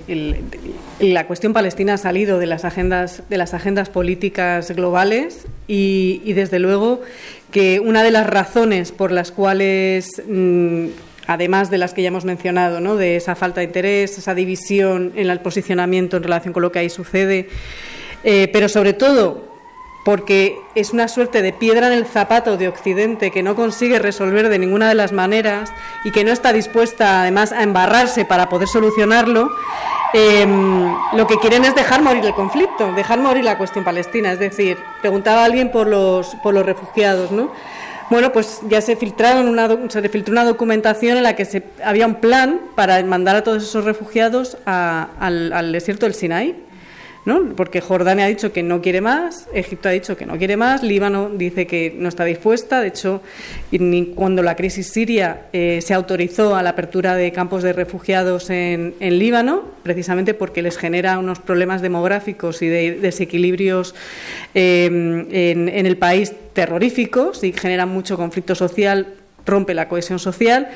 la 1.00 1.26
cuestión 1.26 1.54
palestina 1.54 1.94
ha 1.94 1.96
salido 1.96 2.38
de 2.38 2.44
las 2.44 2.66
agendas, 2.66 3.22
de 3.30 3.38
las 3.38 3.54
agendas 3.54 3.88
políticas 3.88 4.70
globales 4.72 5.46
y, 5.66 6.34
desde 6.34 6.58
luego 6.58 7.00
que 7.50 7.80
una 7.80 8.02
de 8.02 8.10
las 8.10 8.26
razones 8.26 8.92
por 8.92 9.10
las 9.10 9.32
cuales, 9.32 10.22
mm, 10.28 10.88
además 11.28 11.70
de 11.70 11.78
las 11.78 11.94
que 11.94 12.02
ya 12.02 12.08
hemos 12.08 12.26
mencionado, 12.26 12.82
¿no? 12.82 12.96
de 12.96 13.16
esa 13.16 13.34
falta 13.34 13.62
de 13.62 13.68
interés, 13.68 14.18
esa 14.18 14.34
división 14.34 15.14
en 15.16 15.30
el 15.30 15.40
posicionamiento 15.40 16.18
en 16.18 16.24
relación 16.24 16.52
con 16.52 16.62
lo 16.62 16.70
que 16.70 16.80
ahí 16.80 16.90
sucede, 16.90 17.48
eh, 18.22 18.50
pero 18.52 18.68
sobre 18.68 18.92
todo 18.92 19.55
porque 20.06 20.60
es 20.76 20.92
una 20.92 21.08
suerte 21.08 21.42
de 21.42 21.52
piedra 21.52 21.88
en 21.88 21.92
el 21.92 22.06
zapato 22.06 22.56
de 22.56 22.68
Occidente 22.68 23.32
que 23.32 23.42
no 23.42 23.56
consigue 23.56 23.98
resolver 23.98 24.48
de 24.48 24.56
ninguna 24.56 24.88
de 24.88 24.94
las 24.94 25.10
maneras 25.10 25.72
y 26.04 26.12
que 26.12 26.22
no 26.22 26.30
está 26.30 26.52
dispuesta 26.52 27.22
además 27.22 27.50
a 27.50 27.64
embarrarse 27.64 28.24
para 28.24 28.48
poder 28.48 28.68
solucionarlo, 28.68 29.50
em, 30.12 30.94
lo 31.12 31.26
que 31.26 31.38
quieren 31.38 31.64
es 31.64 31.74
dejar 31.74 32.02
morir 32.02 32.24
el 32.24 32.34
conflicto, 32.34 32.92
dejar 32.92 33.18
morir 33.18 33.42
la 33.42 33.58
cuestión 33.58 33.82
palestina. 33.82 34.30
Es 34.30 34.38
decir, 34.38 34.78
preguntaba 35.00 35.44
alguien 35.44 35.72
por 35.72 35.88
los, 35.88 36.36
por 36.36 36.54
los 36.54 36.64
refugiados, 36.64 37.32
¿no? 37.32 37.50
Bueno, 38.08 38.30
pues 38.30 38.60
ya 38.68 38.80
se 38.82 38.94
filtraron 38.94 39.48
una, 39.48 39.90
se 39.90 40.08
filtró 40.08 40.30
una 40.30 40.44
documentación 40.44 41.16
en 41.16 41.24
la 41.24 41.34
que 41.34 41.44
se, 41.44 41.64
había 41.84 42.06
un 42.06 42.20
plan 42.20 42.60
para 42.76 43.02
mandar 43.02 43.34
a 43.34 43.42
todos 43.42 43.64
esos 43.64 43.84
refugiados 43.84 44.56
al, 44.66 45.52
al 45.52 45.72
desierto 45.72 46.06
del 46.06 46.14
Sinaí 46.14 46.62
porque 47.56 47.80
Jordania 47.80 48.26
ha 48.26 48.28
dicho 48.28 48.52
que 48.52 48.62
no 48.62 48.80
quiere 48.80 49.00
más, 49.00 49.48
Egipto 49.52 49.88
ha 49.88 49.92
dicho 49.92 50.16
que 50.16 50.26
no 50.26 50.38
quiere 50.38 50.56
más, 50.56 50.84
Líbano 50.84 51.28
dice 51.30 51.66
que 51.66 51.92
no 51.98 52.08
está 52.08 52.24
dispuesta. 52.24 52.80
De 52.80 52.88
hecho, 52.88 53.20
cuando 54.14 54.44
la 54.44 54.54
crisis 54.54 54.92
siria 54.92 55.46
eh, 55.52 55.80
se 55.82 55.92
autorizó 55.92 56.54
a 56.54 56.62
la 56.62 56.70
apertura 56.70 57.16
de 57.16 57.32
campos 57.32 57.64
de 57.64 57.72
refugiados 57.72 58.48
en, 58.50 58.94
Líbano, 59.00 59.64
precisamente 59.82 60.34
porque 60.34 60.62
les 60.62 60.78
genera 60.78 61.18
unos 61.18 61.40
problemas 61.40 61.82
demográficos 61.82 62.62
y 62.62 62.68
de 62.68 62.92
desequilibrios 62.92 63.96
eh, 64.54 64.86
en, 64.86 65.68
en 65.68 65.86
el 65.86 65.96
país 65.96 66.32
terroríficos 66.52 67.42
y 67.42 67.52
generan 67.52 67.88
mucho 67.88 68.16
conflicto 68.16 68.54
social, 68.54 69.14
rompe 69.44 69.74
la 69.74 69.88
cohesión 69.88 70.20
social. 70.20 70.68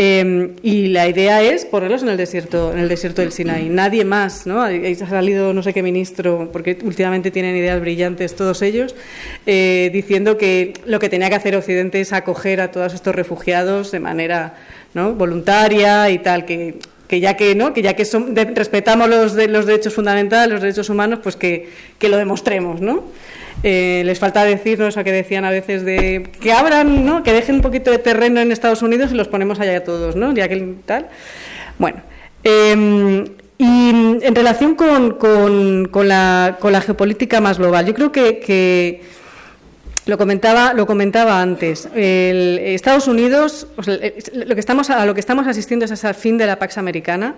Em, 0.00 0.54
y 0.62 0.86
la 0.86 1.08
idea 1.08 1.42
es 1.42 1.64
ponerlos 1.64 2.04
en 2.04 2.08
el 2.08 2.16
desierto, 2.16 2.72
en 2.72 2.78
el 2.78 2.88
desierto 2.88 3.20
del 3.20 3.32
Sinaí. 3.32 3.68
Nadie 3.68 4.04
más, 4.04 4.46
¿no? 4.46 4.62
Ha 4.62 4.94
salido 4.94 5.52
no 5.52 5.64
sé 5.64 5.74
qué 5.74 5.82
ministro, 5.82 6.50
porque 6.52 6.78
últimamente 6.84 7.32
tienen 7.32 7.56
ideas 7.56 7.80
brillantes 7.80 8.36
todos 8.36 8.62
ellos, 8.62 8.94
eh, 9.44 9.90
diciendo 9.92 10.38
que 10.38 10.74
lo 10.86 11.00
que 11.00 11.08
tenía 11.08 11.28
que 11.28 11.34
hacer 11.34 11.56
Occidente 11.56 12.00
es 12.00 12.12
acoger 12.12 12.60
a 12.60 12.70
todos 12.70 12.94
estos 12.94 13.12
refugiados 13.12 13.90
de 13.90 13.98
manera 13.98 14.54
voluntaria 14.94 16.10
y 16.10 16.18
tal, 16.20 16.44
que 16.44 16.78
que 17.08 17.20
ya 17.20 17.36
que 17.36 17.54
no 17.54 17.72
que 17.72 17.82
ya 17.82 17.94
que 17.94 18.04
son, 18.04 18.36
respetamos 18.36 19.08
los, 19.08 19.34
de, 19.34 19.48
los 19.48 19.64
derechos 19.64 19.94
fundamentales 19.94 20.52
los 20.52 20.60
derechos 20.60 20.90
humanos 20.90 21.20
pues 21.22 21.36
que, 21.36 21.70
que 21.98 22.08
lo 22.08 22.18
demostremos 22.18 22.80
no 22.80 23.04
eh, 23.62 24.02
les 24.04 24.18
falta 24.18 24.44
decirnos 24.44 24.96
a 24.96 25.04
que 25.04 25.12
decían 25.12 25.44
a 25.44 25.50
veces 25.50 25.84
de 25.84 26.30
que 26.40 26.52
abran, 26.52 27.04
¿no? 27.04 27.22
que 27.22 27.32
dejen 27.32 27.56
un 27.56 27.62
poquito 27.62 27.90
de 27.90 27.98
terreno 27.98 28.40
en 28.40 28.52
Estados 28.52 28.82
Unidos 28.82 29.10
y 29.12 29.14
los 29.14 29.28
ponemos 29.28 29.58
allá 29.58 29.82
todos, 29.82 30.14
¿no? 30.16 30.32
Ya 30.32 30.48
que 30.48 30.76
tal. 30.86 31.08
Bueno. 31.78 32.02
Em, 32.44 33.24
y 33.58 33.90
en 34.22 34.34
relación 34.36 34.76
con, 34.76 35.18
la, 36.06 36.56
geopolítica 36.86 37.40
más 37.40 37.58
global, 37.58 37.86
yo 37.86 37.94
creo 37.94 38.12
que, 38.12 39.02
lo 40.06 40.16
comentaba, 40.16 40.72
lo 40.74 40.86
comentaba 40.86 41.42
antes. 41.42 41.88
Estados 41.92 43.08
Unidos, 43.08 43.66
lo 44.32 44.54
que 44.54 44.60
estamos, 44.60 44.90
a 44.90 45.04
lo 45.04 45.12
que 45.12 45.20
estamos 45.20 45.48
asistiendo 45.48 45.84
es 45.86 46.04
al 46.04 46.14
fin 46.14 46.38
de 46.38 46.46
la 46.46 46.60
Pax 46.60 46.78
Americana. 46.78 47.34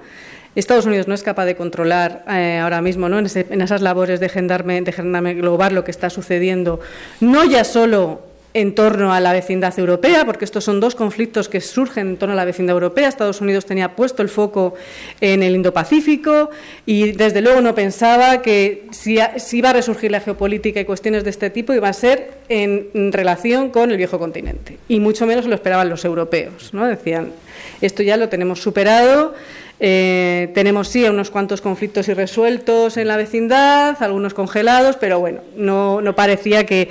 Estados 0.55 0.87
Unidos 0.87 1.07
no 1.07 1.15
es 1.15 1.23
capaz 1.23 1.45
de 1.45 1.57
controlar 1.57 2.25
eh, 2.29 2.59
ahora 2.59 2.83
mismo 2.83 3.09
¿no? 3.09 3.19
en, 3.19 3.27
esas 3.27 3.83
labores 3.83 4.19
de 4.19 4.29
gendarme, 4.29 4.81
de 4.81 5.35
global 5.35 5.75
lo 5.75 5.85
que 5.85 5.91
está 5.91 6.11
sucediendo, 6.11 6.81
no 7.21 7.45
ya 7.45 7.65
solo 7.65 8.31
en 8.53 8.75
torno 8.75 9.13
a 9.13 9.21
la 9.21 9.33
vecindad 9.33 9.79
europea, 9.79 10.25
porque 10.27 10.45
estos 10.45 10.65
son 10.65 10.81
dos 10.81 10.97
conflictos 10.97 11.49
que 11.49 11.61
surgen 11.61 12.09
en 12.09 12.17
torno 12.17 12.33
a 12.33 12.37
la 12.37 12.45
vecindad 12.45 12.75
europea. 12.75 13.09
Estados 13.09 13.41
Unidos 13.41 13.65
tenía 13.65 13.95
puesto 13.95 14.23
el 14.23 14.29
foco 14.29 14.75
en 15.21 15.43
el 15.43 15.55
Indo-Pacífico 15.55 16.51
y 16.85 17.13
desde 17.13 17.43
luego 17.43 17.61
no 17.61 17.75
pensaba 17.75 18.43
que 18.43 18.87
si, 18.91 19.19
iba 19.53 19.71
a 19.71 19.73
resurgir 19.73 20.11
la 20.11 20.21
geopolítica 20.21 20.81
y 20.81 20.85
cuestiones 20.85 21.23
de 21.23 21.31
este 21.31 21.51
tipo 21.51 21.73
iba 21.75 21.89
a 21.89 21.93
ser 21.93 22.39
en, 22.49 23.13
relación 23.13 23.71
con 23.71 23.93
el 23.93 23.97
viejo 23.97 24.19
continente. 24.19 24.79
Y 24.89 24.99
mucho 24.99 25.27
menos 25.27 25.47
lo 25.47 25.55
esperaban 25.55 25.89
los 25.89 26.05
europeos. 26.05 26.75
¿no? 26.75 26.87
Decían, 26.87 27.33
esto 27.81 28.03
ya 28.03 28.17
lo 28.17 28.29
tenemos 28.29 28.61
superado. 28.61 29.35
Eh, 29.83 30.51
tenemos 30.53 30.89
sí 30.89 31.05
unos 31.05 31.31
cuantos 31.31 31.63
conflictos 31.63 32.07
irresueltos 32.09 32.99
en 32.99 33.09
la 33.09 33.17
vecindad, 33.17 33.97
algunos 34.03 34.35
congelados, 34.35 34.97
pero 34.97 35.19
bueno, 35.19 35.41
no, 35.57 36.15
parecía 36.15 36.67
que, 36.67 36.91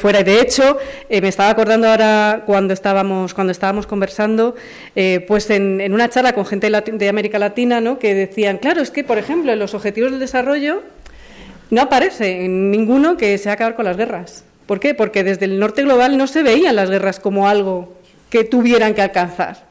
fuera. 0.00 0.22
De 0.22 0.40
hecho, 0.40 0.78
eh, 1.08 1.20
me 1.20 1.28
estaba 1.28 1.50
acordando 1.50 1.88
ahora 1.88 2.44
cuando 2.46 2.72
estábamos, 2.72 3.34
cuando 3.34 3.50
estábamos 3.50 3.88
conversando, 3.88 4.54
eh, 4.94 5.24
pues 5.26 5.50
en, 5.50 5.92
una 5.92 6.08
charla 6.08 6.32
con 6.32 6.46
gente 6.46 6.70
de 6.70 7.08
América 7.08 7.40
Latina, 7.40 7.80
¿no? 7.80 7.98
que 7.98 8.14
decían, 8.14 8.58
claro, 8.58 8.80
es 8.82 8.92
que, 8.92 9.02
por 9.02 9.18
ejemplo, 9.18 9.52
en 9.52 9.58
los 9.58 9.74
objetivos 9.74 10.12
del 10.12 10.20
desarrollo 10.20 10.82
no 11.70 11.82
aparece 11.82 12.44
en 12.44 12.70
ninguno 12.70 13.16
que 13.16 13.36
se 13.36 13.50
acabar 13.50 13.74
con 13.74 13.84
las 13.84 13.96
guerras. 13.96 14.44
¿Por 14.66 14.78
qué? 14.78 14.94
Porque 14.94 15.24
desde 15.24 15.46
el 15.46 15.58
norte 15.58 15.82
global 15.82 16.16
no 16.16 16.28
se 16.28 16.44
veían 16.44 16.76
las 16.76 16.88
guerras 16.88 17.18
como 17.18 17.48
algo 17.48 17.94
que 18.30 18.44
tuvieran 18.44 18.94
que 18.94 19.02
alcanzar 19.02 19.67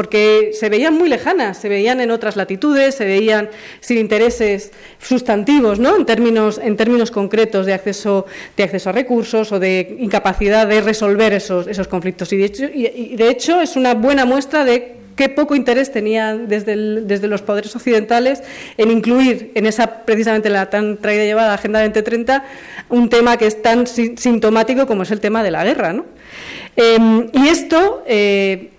porque 0.00 0.52
se 0.54 0.70
veían 0.70 0.94
muy 0.96 1.10
lejanas, 1.10 1.58
se 1.58 1.68
veían 1.68 2.00
en 2.00 2.10
otras 2.10 2.34
latitudes, 2.34 2.94
se 2.94 3.04
veían 3.04 3.50
sin 3.80 3.98
intereses 3.98 4.72
sustantivos, 4.98 5.78
¿no? 5.78 5.94
En 5.94 6.06
términos, 6.06 6.58
en 6.64 6.74
términos 6.78 7.10
concretos 7.10 7.66
de 7.66 7.74
acceso, 7.74 8.24
de 8.56 8.62
acceso 8.62 8.88
a 8.88 8.92
recursos 8.92 9.52
o 9.52 9.58
de 9.58 9.98
incapacidad 9.98 10.66
de 10.66 10.80
resolver 10.80 11.34
esos, 11.34 11.66
esos 11.66 11.86
conflictos. 11.86 12.32
Y 12.32 12.38
de, 12.38 13.28
hecho, 13.28 13.60
es 13.60 13.76
una 13.76 13.92
buena 13.92 14.24
muestra 14.24 14.64
de 14.64 14.96
qué 15.16 15.28
poco 15.28 15.54
interés 15.54 15.92
tenían 15.92 16.48
desde, 16.48 17.02
desde, 17.02 17.28
los 17.28 17.42
poderes 17.42 17.76
occidentales 17.76 18.42
en 18.78 18.90
incluir 18.90 19.52
en 19.54 19.66
esa 19.66 20.06
precisamente 20.06 20.48
la 20.48 20.70
tan 20.70 20.96
traída 20.96 21.24
y 21.24 21.26
llevada 21.26 21.52
Agenda 21.52 21.80
2030 21.80 22.42
un 22.88 23.10
tema 23.10 23.36
que 23.36 23.48
es 23.48 23.60
tan 23.60 23.86
sintomático 23.86 24.86
como 24.86 25.02
es 25.02 25.10
el 25.10 25.20
tema 25.20 25.42
de 25.42 25.50
la 25.50 25.62
guerra. 25.62 25.92
¿no? 25.92 26.06
Eh, 26.74 27.28
y 27.34 27.48
esto 27.48 28.02
eh, 28.06 28.70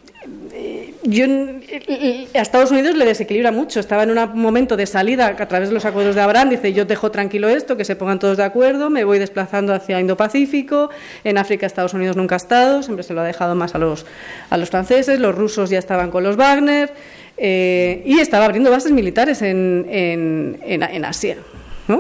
yo, 1.04 1.26
a 1.26 2.42
Estados 2.42 2.72
Unidos 2.72 2.96
le 2.96 3.06
desequilibra 3.06 3.52
mucho. 3.52 3.80
Estaba 3.80 4.04
en 4.04 4.12
un 4.12 4.42
momento 4.42 4.78
de 4.78 4.86
salida 4.86 5.28
a 5.28 5.48
través 5.48 5.70
de 5.70 5.74
los 5.74 5.86
acuerdos 5.86 6.16
de 6.16 6.22
Abraham. 6.22 6.50
Dice, 6.50 6.74
yo 6.74 6.86
dejo 6.86 7.12
tranquilo 7.12 7.50
esto, 7.50 7.78
que 7.78 7.86
se 7.86 7.96
pongan 7.96 8.20
todos 8.20 8.38
de 8.38 8.44
acuerdo, 8.44 8.90
me 8.90 9.04
voy 9.04 9.20
desplazando 9.20 9.74
hacia 9.74 10.00
Indo-Pacífico. 10.00 10.90
En 11.24 11.38
África 11.38 11.66
Estados 11.66 11.94
Unidos 11.94 12.16
nunca 12.16 12.36
ha 12.36 12.38
estado, 12.38 12.84
siempre 12.84 13.04
se 13.04 13.14
lo 13.14 13.22
ha 13.22 13.26
dejado 13.26 13.56
más 13.56 13.76
a 13.76 13.78
los, 13.78 14.06
a 14.50 14.58
los 14.58 14.70
franceses. 14.70 15.20
Los 15.20 15.36
rusos 15.36 15.70
ya 15.70 15.80
estaban 15.80 16.12
con 16.12 16.24
los 16.24 16.36
Wagner. 16.36 16.92
Eh, 17.38 18.04
y 18.06 18.20
estaba 18.20 18.46
abriendo 18.46 18.70
bases 18.70 18.92
militares 18.92 19.42
en, 19.42 19.88
en, 19.90 20.60
en 20.64 21.06
Asia. 21.06 21.38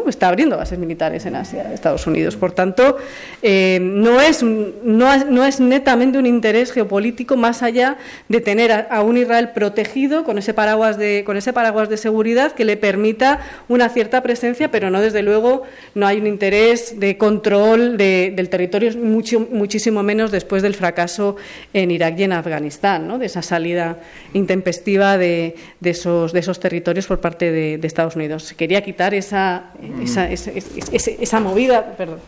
Está 0.07 0.27
abriendo 0.27 0.57
bases 0.57 0.77
militares 0.77 1.25
en 1.25 1.35
Asia, 1.35 1.73
Estados 1.73 2.05
Unidos. 2.05 2.35
Por 2.35 2.51
tanto, 2.51 2.97
eh, 3.41 3.79
no, 3.81 4.21
es 4.21 4.43
no, 4.43 5.45
es 5.45 5.59
netamente 5.59 6.17
un 6.17 6.25
interés 6.25 6.71
geopolítico 6.71 7.35
más 7.35 7.63
allá 7.63 7.97
de 8.29 8.41
tener 8.41 8.71
a, 8.71 9.01
un 9.01 9.17
Israel 9.17 9.49
protegido 9.53 10.23
con 10.23 10.37
ese, 10.37 10.53
paraguas 10.53 10.97
de, 10.97 11.23
con 11.25 11.35
ese 11.35 11.51
paraguas 11.51 11.89
de 11.89 11.97
seguridad 11.97 12.51
que 12.53 12.63
le 12.63 12.77
permita 12.77 13.41
una 13.67 13.89
cierta 13.89 14.21
presencia, 14.21 14.69
pero 14.69 14.89
no, 14.91 15.01
desde 15.01 15.23
luego, 15.23 15.63
no 15.95 16.05
hay 16.05 16.19
un 16.19 16.27
interés 16.27 16.99
de 16.99 17.17
control 17.17 17.97
del 17.97 18.49
territorio, 18.49 18.91
mucho, 18.97 19.39
muchísimo 19.51 20.03
menos 20.03 20.31
después 20.31 20.61
del 20.61 20.75
fracaso 20.75 21.35
en 21.73 21.91
Irak 21.91 22.19
y 22.19 22.23
en 22.23 22.33
Afganistán, 22.33 23.19
de 23.19 23.25
esa 23.25 23.41
salida 23.41 23.99
intempestiva 24.33 25.17
de, 25.17 25.55
esos, 25.83 26.33
de 26.33 26.39
esos 26.39 26.59
territorios 26.59 27.07
por 27.07 27.19
parte 27.19 27.51
de, 27.51 27.77
de 27.77 27.87
Estados 27.87 28.15
Unidos. 28.15 28.43
Se 28.43 28.55
quería 28.55 28.83
quitar 28.83 29.13
esa 29.13 29.70
esa, 30.03 30.29
esa, 30.29 30.51
esa, 30.51 31.39
movida, 31.39 31.95
perdón, 31.97 32.19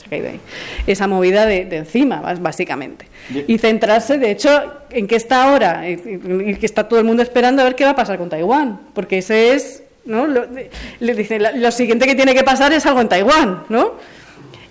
esa 0.88 1.08
movida 1.08 1.46
de, 1.46 1.62
encima, 1.76 2.22
básicamente. 2.40 3.08
Y 3.48 3.58
centrarse, 3.58 4.18
de 4.18 4.32
hecho, 4.32 4.50
en 4.90 5.08
qué 5.08 5.16
está 5.16 5.46
ahora, 5.46 5.88
y 5.90 6.56
que 6.56 6.66
está 6.66 6.88
todo 6.88 7.00
el 7.00 7.06
mundo 7.06 7.24
esperando 7.24 7.62
a 7.62 7.66
ver 7.66 7.76
qué 7.76 7.84
va 7.84 7.92
a 7.92 7.96
pasar 7.96 8.18
con 8.18 8.30
Taiwán, 8.30 8.80
porque 8.94 9.20
ese 9.20 9.54
es, 9.54 9.84
¿no? 10.06 10.28
Lo, 10.28 10.46
le 11.00 11.14
dice, 11.14 11.40
lo 11.40 11.72
siguiente 11.72 12.06
que 12.06 12.16
tiene 12.16 12.34
que 12.34 12.44
pasar 12.44 12.74
es 12.74 12.86
algo 12.86 13.02
en 13.02 13.10
Taiwán, 13.10 13.64
¿no? 13.70 13.94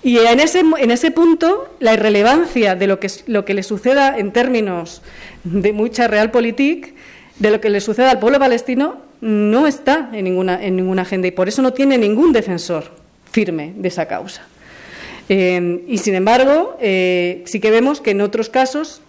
Y 0.02 0.18
en 0.18 0.40
ese, 0.40 0.60
en 0.60 0.90
ese 0.90 1.12
punto, 1.12 1.76
la 1.78 1.94
irrelevancia 1.94 2.74
de 2.74 2.88
lo 2.88 2.98
que, 2.98 3.08
lo 3.26 3.44
que 3.44 3.54
le 3.54 3.62
suceda 3.62 4.18
en 4.18 4.32
términos 4.32 5.02
de 5.44 5.72
mucha 5.72 6.08
realpolitik, 6.08 6.94
de 7.38 7.50
lo 7.50 7.60
que 7.60 7.70
le 7.70 7.80
suceda 7.80 8.10
al 8.10 8.18
pueblo 8.18 8.38
palestino, 8.38 8.96
no 9.20 9.66
está 9.66 10.10
en 10.12 10.24
ninguna, 10.24 10.62
en 10.62 10.76
ninguna 10.76 11.02
agenda 11.02 11.28
y 11.28 11.30
por 11.30 11.48
eso 11.48 11.62
no 11.62 11.72
tiene 11.72 11.98
ningún 11.98 12.32
defensor 12.32 12.84
firme 13.30 13.72
de 13.76 13.88
esa 13.88 14.06
causa. 14.06 14.42
Eh, 15.28 15.84
y 15.86 15.98
sin 15.98 16.14
embargo, 16.14 16.76
eh, 16.80 17.42
sí 17.46 17.60
que 17.60 17.70
vemos 17.70 18.00
que 18.00 18.10
en 18.10 18.20
otros 18.20 18.48
casos 18.48 19.00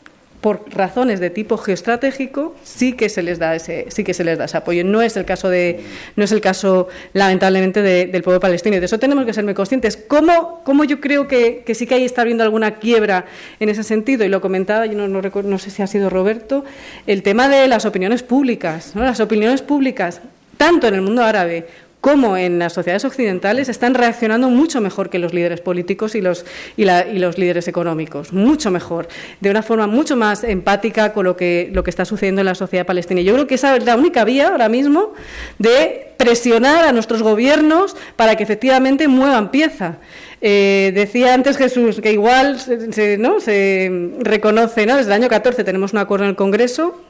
por 0.43 0.65
razones 0.69 1.21
de 1.21 1.29
tipo 1.29 1.57
geoestratégico 1.57 2.53
sí 2.63 2.93
que 2.93 3.07
se 3.07 3.23
les 3.23 3.39
da 3.39 3.55
ese 3.55 3.85
sí 3.89 4.03
que 4.03 4.13
se 4.13 4.25
les 4.25 4.37
da 4.37 4.45
ese 4.45 4.57
apoyo. 4.57 4.83
No 4.83 5.01
es 5.01 5.15
el 5.15 5.23
caso 5.23 5.49
de 5.49 5.79
no 6.17 6.25
es 6.25 6.33
el 6.33 6.41
caso 6.41 6.89
lamentablemente 7.13 7.81
del 7.81 8.21
pueblo 8.21 8.41
palestino. 8.41 8.75
Y 8.75 8.79
de 8.79 8.85
eso 8.85 8.99
tenemos 8.99 9.25
que 9.25 9.33
ser 9.33 9.45
muy 9.45 9.53
conscientes. 9.53 9.95
Cómo, 9.95 10.61
cómo 10.65 10.83
yo 10.83 10.99
creo 10.99 11.29
que, 11.29 11.63
sí 11.73 11.87
que 11.87 11.95
ahí 11.95 12.03
está 12.03 12.23
habiendo 12.23 12.43
alguna 12.43 12.75
quiebra 12.75 13.25
en 13.61 13.69
ese 13.69 13.83
sentido 13.83 14.25
y 14.25 14.29
lo 14.29 14.41
comentaba 14.41 14.85
yo 14.85 14.97
no, 14.97 15.07
no, 15.07 15.21
no 15.21 15.57
sé 15.57 15.69
si 15.69 15.81
ha 15.81 15.87
sido 15.87 16.09
Roberto 16.09 16.65
el 17.07 17.23
tema 17.23 17.47
de 17.47 17.67
las 17.69 17.85
opiniones 17.85 18.21
públicas 18.21 18.91
las 18.95 19.21
opiniones 19.21 19.61
públicas 19.61 20.21
tanto 20.57 20.87
en 20.87 20.95
el 20.95 21.01
mundo 21.01 21.23
árabe 21.23 21.67
cómo 22.03 22.35
en 22.35 22.59
las 22.59 22.73
sociedades 22.73 23.05
occidentales 23.05 23.69
están 23.69 23.93
reaccionando 23.93 24.49
mucho 24.49 24.81
mejor 24.81 25.09
que 25.09 25.19
los 25.19 25.33
líderes 25.33 25.61
políticos 25.61 26.15
y 26.15 26.21
los, 26.21 26.45
y, 26.75 26.83
los 26.83 27.37
líderes 27.37 27.69
económicos, 27.69 28.33
mucho 28.33 28.71
mejor, 28.71 29.07
de 29.39 29.49
una 29.49 29.63
forma 29.63 29.87
mucho 29.87 30.17
más 30.17 30.43
empática 30.43 31.13
con 31.13 31.23
lo 31.23 31.37
que, 31.37 31.69
lo 31.71 31.81
que 31.85 31.89
está 31.89 32.03
sucediendo 32.03 32.41
en 32.41 32.47
la 32.47 32.55
sociedad 32.55 32.85
palestina. 32.85 33.21
Yo 33.21 33.33
creo 33.35 33.47
que 33.47 33.55
esa 33.55 33.77
es 33.77 33.85
la 33.85 33.95
única 33.95 34.25
vía 34.25 34.49
ahora 34.49 34.67
mismo 34.67 35.13
de 35.59 36.11
presionar 36.17 36.83
a 36.83 36.91
nuestros 36.91 37.23
gobiernos 37.23 37.95
para 38.17 38.35
que 38.35 38.43
efectivamente 38.43 39.07
muevan 39.07 39.49
pieza. 39.49 39.95
Eh, 40.41 40.91
decía 40.93 41.33
antes 41.33 41.55
Jesús 41.55 42.01
que 42.01 42.11
igual 42.11 42.59
se, 42.59 43.17
¿no? 43.17 43.39
se 43.39 44.09
reconoce, 44.19 44.85
¿no? 44.85 44.97
desde 44.97 45.07
el 45.07 45.13
año 45.13 45.29
14 45.29 45.63
tenemos 45.63 45.93
un 45.93 45.99
acuerdo 45.99 46.25
en 46.25 46.31
el 46.31 46.35
Congreso 46.35 47.01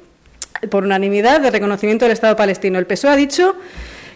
por 0.69 0.83
unanimidad 0.83 1.41
de 1.41 1.49
reconocimiento 1.49 2.05
del 2.05 2.11
Estado 2.11 2.35
palestino. 2.35 2.77
El 2.77 2.85
PSOE 2.85 3.09
ha 3.09 3.15
dicho 3.15 3.55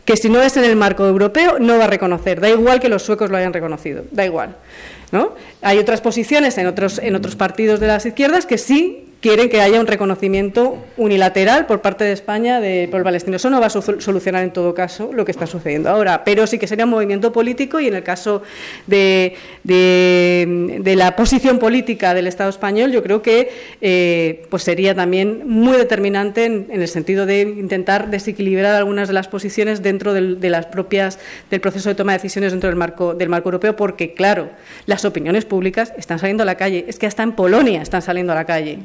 que 0.07 0.15
si 0.15 0.29
no 0.29 0.41
es 0.41 0.55
en 0.55 0.63
el 0.63 0.77
marco 0.77 1.05
europeo 1.05 1.59
no 1.59 1.77
va 1.77 1.83
a 1.83 1.87
reconocer. 1.87 2.39
Da 2.39 2.49
igual 2.49 2.79
que 2.79 2.87
los 2.87 3.03
suecos 3.03 3.29
lo 3.29 3.35
hayan 3.35 3.51
reconocido, 3.51 4.05
da 4.11 4.25
igual. 4.25 4.55
¿no? 5.11 5.35
Hay 5.61 5.79
otras 5.79 5.99
posiciones 5.99 6.57
en 6.57 6.65
otros, 6.65 6.97
en 6.99 7.13
otros 7.13 7.35
partidos 7.35 7.81
de 7.81 7.87
las 7.87 8.05
izquierdas 8.05 8.45
que 8.45 8.57
sí 8.57 9.06
quieren 9.21 9.49
que 9.49 9.61
haya 9.61 9.79
un 9.79 9.87
reconocimiento 9.87 10.77
unilateral 10.95 11.65
por 11.65 11.81
parte 11.81 12.03
de 12.03 12.11
España 12.11 12.59
del 12.59 12.89
pueblo 12.89 13.05
palestino. 13.05 13.37
Eso 13.37 13.49
no 13.49 13.59
va 13.59 13.67
a 13.67 13.69
solucionar 13.69 14.43
en 14.43 14.51
todo 14.51 14.73
caso 14.73 15.11
lo 15.11 15.25
que 15.25 15.31
está 15.31 15.47
sucediendo 15.47 15.89
ahora, 15.89 16.23
pero 16.23 16.45
sí 16.45 16.59
que 16.59 16.67
sería 16.67 16.85
un 16.85 16.91
movimiento 16.91 17.31
político 17.31 17.79
y 17.79 17.87
en 17.87 17.95
el 17.95 18.03
caso 18.03 18.43
de, 18.85 19.35
de, 19.63 20.95
la 20.95 21.15
posición 21.15 21.59
política 21.59 22.13
del 22.13 22.27
Estado 22.27 22.49
español 22.49 22.91
yo 22.91 23.03
creo 23.03 23.21
que 23.21 23.49
eh, 23.81 24.45
pues 24.49 24.63
sería 24.63 24.95
también 24.95 25.47
muy 25.47 25.77
determinante 25.77 26.45
en, 26.45 26.67
el 26.69 26.87
sentido 26.87 27.25
de 27.25 27.41
intentar 27.41 28.09
desequilibrar 28.09 28.75
algunas 28.75 29.07
de 29.07 29.13
las 29.13 29.27
posiciones 29.27 29.83
dentro 29.83 30.13
de 30.13 30.49
las 30.49 30.65
propias 30.67 31.19
del 31.51 31.61
proceso 31.61 31.89
de 31.89 31.95
toma 31.95 32.13
de 32.13 32.17
decisiones 32.17 32.51
dentro 32.51 32.69
del 32.69 32.77
marco 32.77 33.13
del 33.13 33.29
marco 33.29 33.49
europeo 33.49 33.75
porque 33.75 34.13
claro 34.13 34.49
las 34.85 35.05
opiniones 35.05 35.45
públicas 35.45 35.93
están 35.97 36.19
saliendo 36.19 36.43
a 36.43 36.45
la 36.45 36.55
calle 36.55 36.85
es 36.87 36.97
que 36.97 37.05
hasta 37.05 37.23
en 37.23 37.33
Polonia 37.33 37.81
están 37.81 38.01
saliendo 38.01 38.33
a 38.33 38.35
la 38.35 38.45
calle 38.45 38.79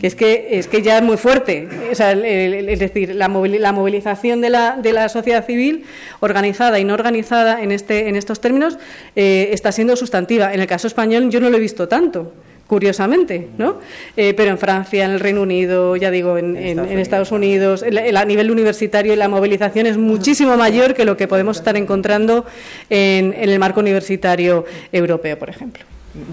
que 0.00 0.06
es 0.06 0.14
que, 0.14 0.48
es 0.58 0.68
que 0.68 0.82
ya 0.82 0.98
es 0.98 1.02
muy 1.02 1.16
fuerte. 1.16 1.68
es 1.90 2.78
decir, 2.78 3.14
la, 3.14 3.28
movilización 3.28 4.40
de 4.40 4.50
la, 4.50 4.76
de 4.76 4.92
la 4.92 5.08
sociedad 5.08 5.46
civil, 5.46 5.84
organizada 6.20 6.78
y 6.78 6.84
no 6.84 6.94
organizada 6.94 7.62
en, 7.62 7.72
este, 7.72 8.08
en 8.08 8.16
estos 8.16 8.40
términos, 8.40 8.78
eh, 9.16 9.48
está 9.52 9.72
siendo 9.72 9.96
sustantiva. 9.96 10.52
En 10.52 10.60
el 10.60 10.66
caso 10.66 10.86
español 10.86 11.30
yo 11.30 11.40
no 11.40 11.50
lo 11.50 11.56
he 11.56 11.60
visto 11.60 11.88
tanto 11.88 12.32
curiosamente, 12.66 13.48
¿no? 13.58 13.78
Eh, 14.16 14.32
pero 14.34 14.50
en 14.50 14.58
Francia, 14.58 15.04
en 15.04 15.12
el 15.12 15.20
Reino 15.20 15.42
Unido, 15.42 15.96
ya 15.96 16.10
digo, 16.10 16.38
en, 16.38 16.56
Estados 16.98 17.30
Unidos, 17.30 17.82
a 17.82 18.24
nivel 18.24 18.50
universitario 18.50 19.14
la 19.16 19.28
movilización 19.28 19.86
es 19.86 19.98
muchísimo 19.98 20.56
mayor 20.56 20.94
que 20.94 21.04
lo 21.04 21.16
que 21.16 21.28
podemos 21.28 21.58
estar 21.58 21.76
encontrando 21.76 22.46
en 22.88 23.34
el 23.36 23.58
marco 23.58 23.80
universitario 23.80 24.64
europeo, 24.92 25.38
por 25.38 25.50
ejemplo 25.50 25.84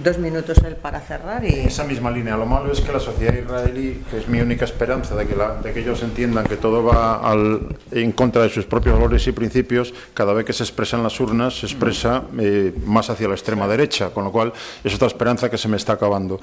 dos 0.03 0.17
minutos 0.19 0.59
él 0.59 0.75
para 0.75 0.99
cerrar 0.99 1.43
y... 1.43 1.61
Esa 1.61 1.83
misma 1.83 2.11
línea. 2.11 2.37
Lo 2.37 2.45
malo 2.45 2.71
es 2.71 2.81
que 2.81 2.91
la 2.91 2.99
sociedad 2.99 3.33
israelí, 3.33 4.03
que 4.09 4.19
es 4.19 4.27
mi 4.27 4.39
única 4.39 4.65
esperanza 4.65 5.15
de 5.15 5.25
que, 5.25 5.35
la, 5.35 5.55
de 5.55 5.73
que 5.73 5.79
ellos 5.79 6.03
entiendan 6.03 6.45
que 6.45 6.57
todo 6.57 6.83
va 6.83 7.15
al, 7.15 7.75
en 7.91 8.11
contra 8.11 8.43
de 8.43 8.49
sus 8.49 8.65
propios 8.65 8.95
valores 8.95 9.25
y 9.27 9.31
principios, 9.31 9.93
cada 10.13 10.33
vez 10.33 10.45
que 10.45 10.53
se 10.53 10.63
expresa 10.63 10.97
en 10.97 11.03
las 11.03 11.19
urnas 11.19 11.59
se 11.59 11.65
expresa 11.65 12.23
eh, 12.39 12.73
más 12.85 13.09
hacia 13.09 13.27
la 13.27 13.33
extrema 13.33 13.67
derecha, 13.67 14.11
con 14.11 14.23
lo 14.23 14.31
cual 14.31 14.53
es 14.83 14.93
otra 14.93 15.07
esperanza 15.07 15.49
que 15.49 15.57
se 15.57 15.67
me 15.67 15.77
está 15.77 15.93
acabando. 15.93 16.39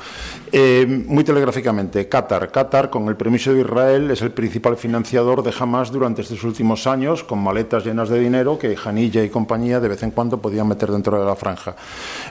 Eh, 0.51 0.87
muy 1.07 1.23
telegráficamente, 1.23 2.09
Qatar. 2.09 2.51
Qatar, 2.51 2.91
con 2.91 3.09
el 3.09 3.17
permiso 3.17 3.53
de 3.53 3.61
Israel, 3.61 4.11
es 4.11 4.23
el 4.23 4.33
principal 4.33 4.77
financiador 4.77 5.43
de 5.43 5.53
Hamas 5.59 5.93
durante 5.93 6.23
estos 6.23 6.43
últimos 6.43 6.87
años, 6.87 7.23
con 7.23 7.39
maletas 7.39 7.85
llenas 7.85 8.09
de 8.09 8.19
dinero 8.19 8.59
que 8.59 8.77
Janilla 8.77 9.23
y 9.23 9.31
compañía 9.31 9.81
de 9.81 9.89
vez 9.89 10.03
en 10.03 10.11
cuando 10.11 10.41
podían 10.41 10.67
meter 10.67 10.91
dentro 10.91 11.19
de 11.19 11.25
la 11.25 11.37
franja. 11.37 11.77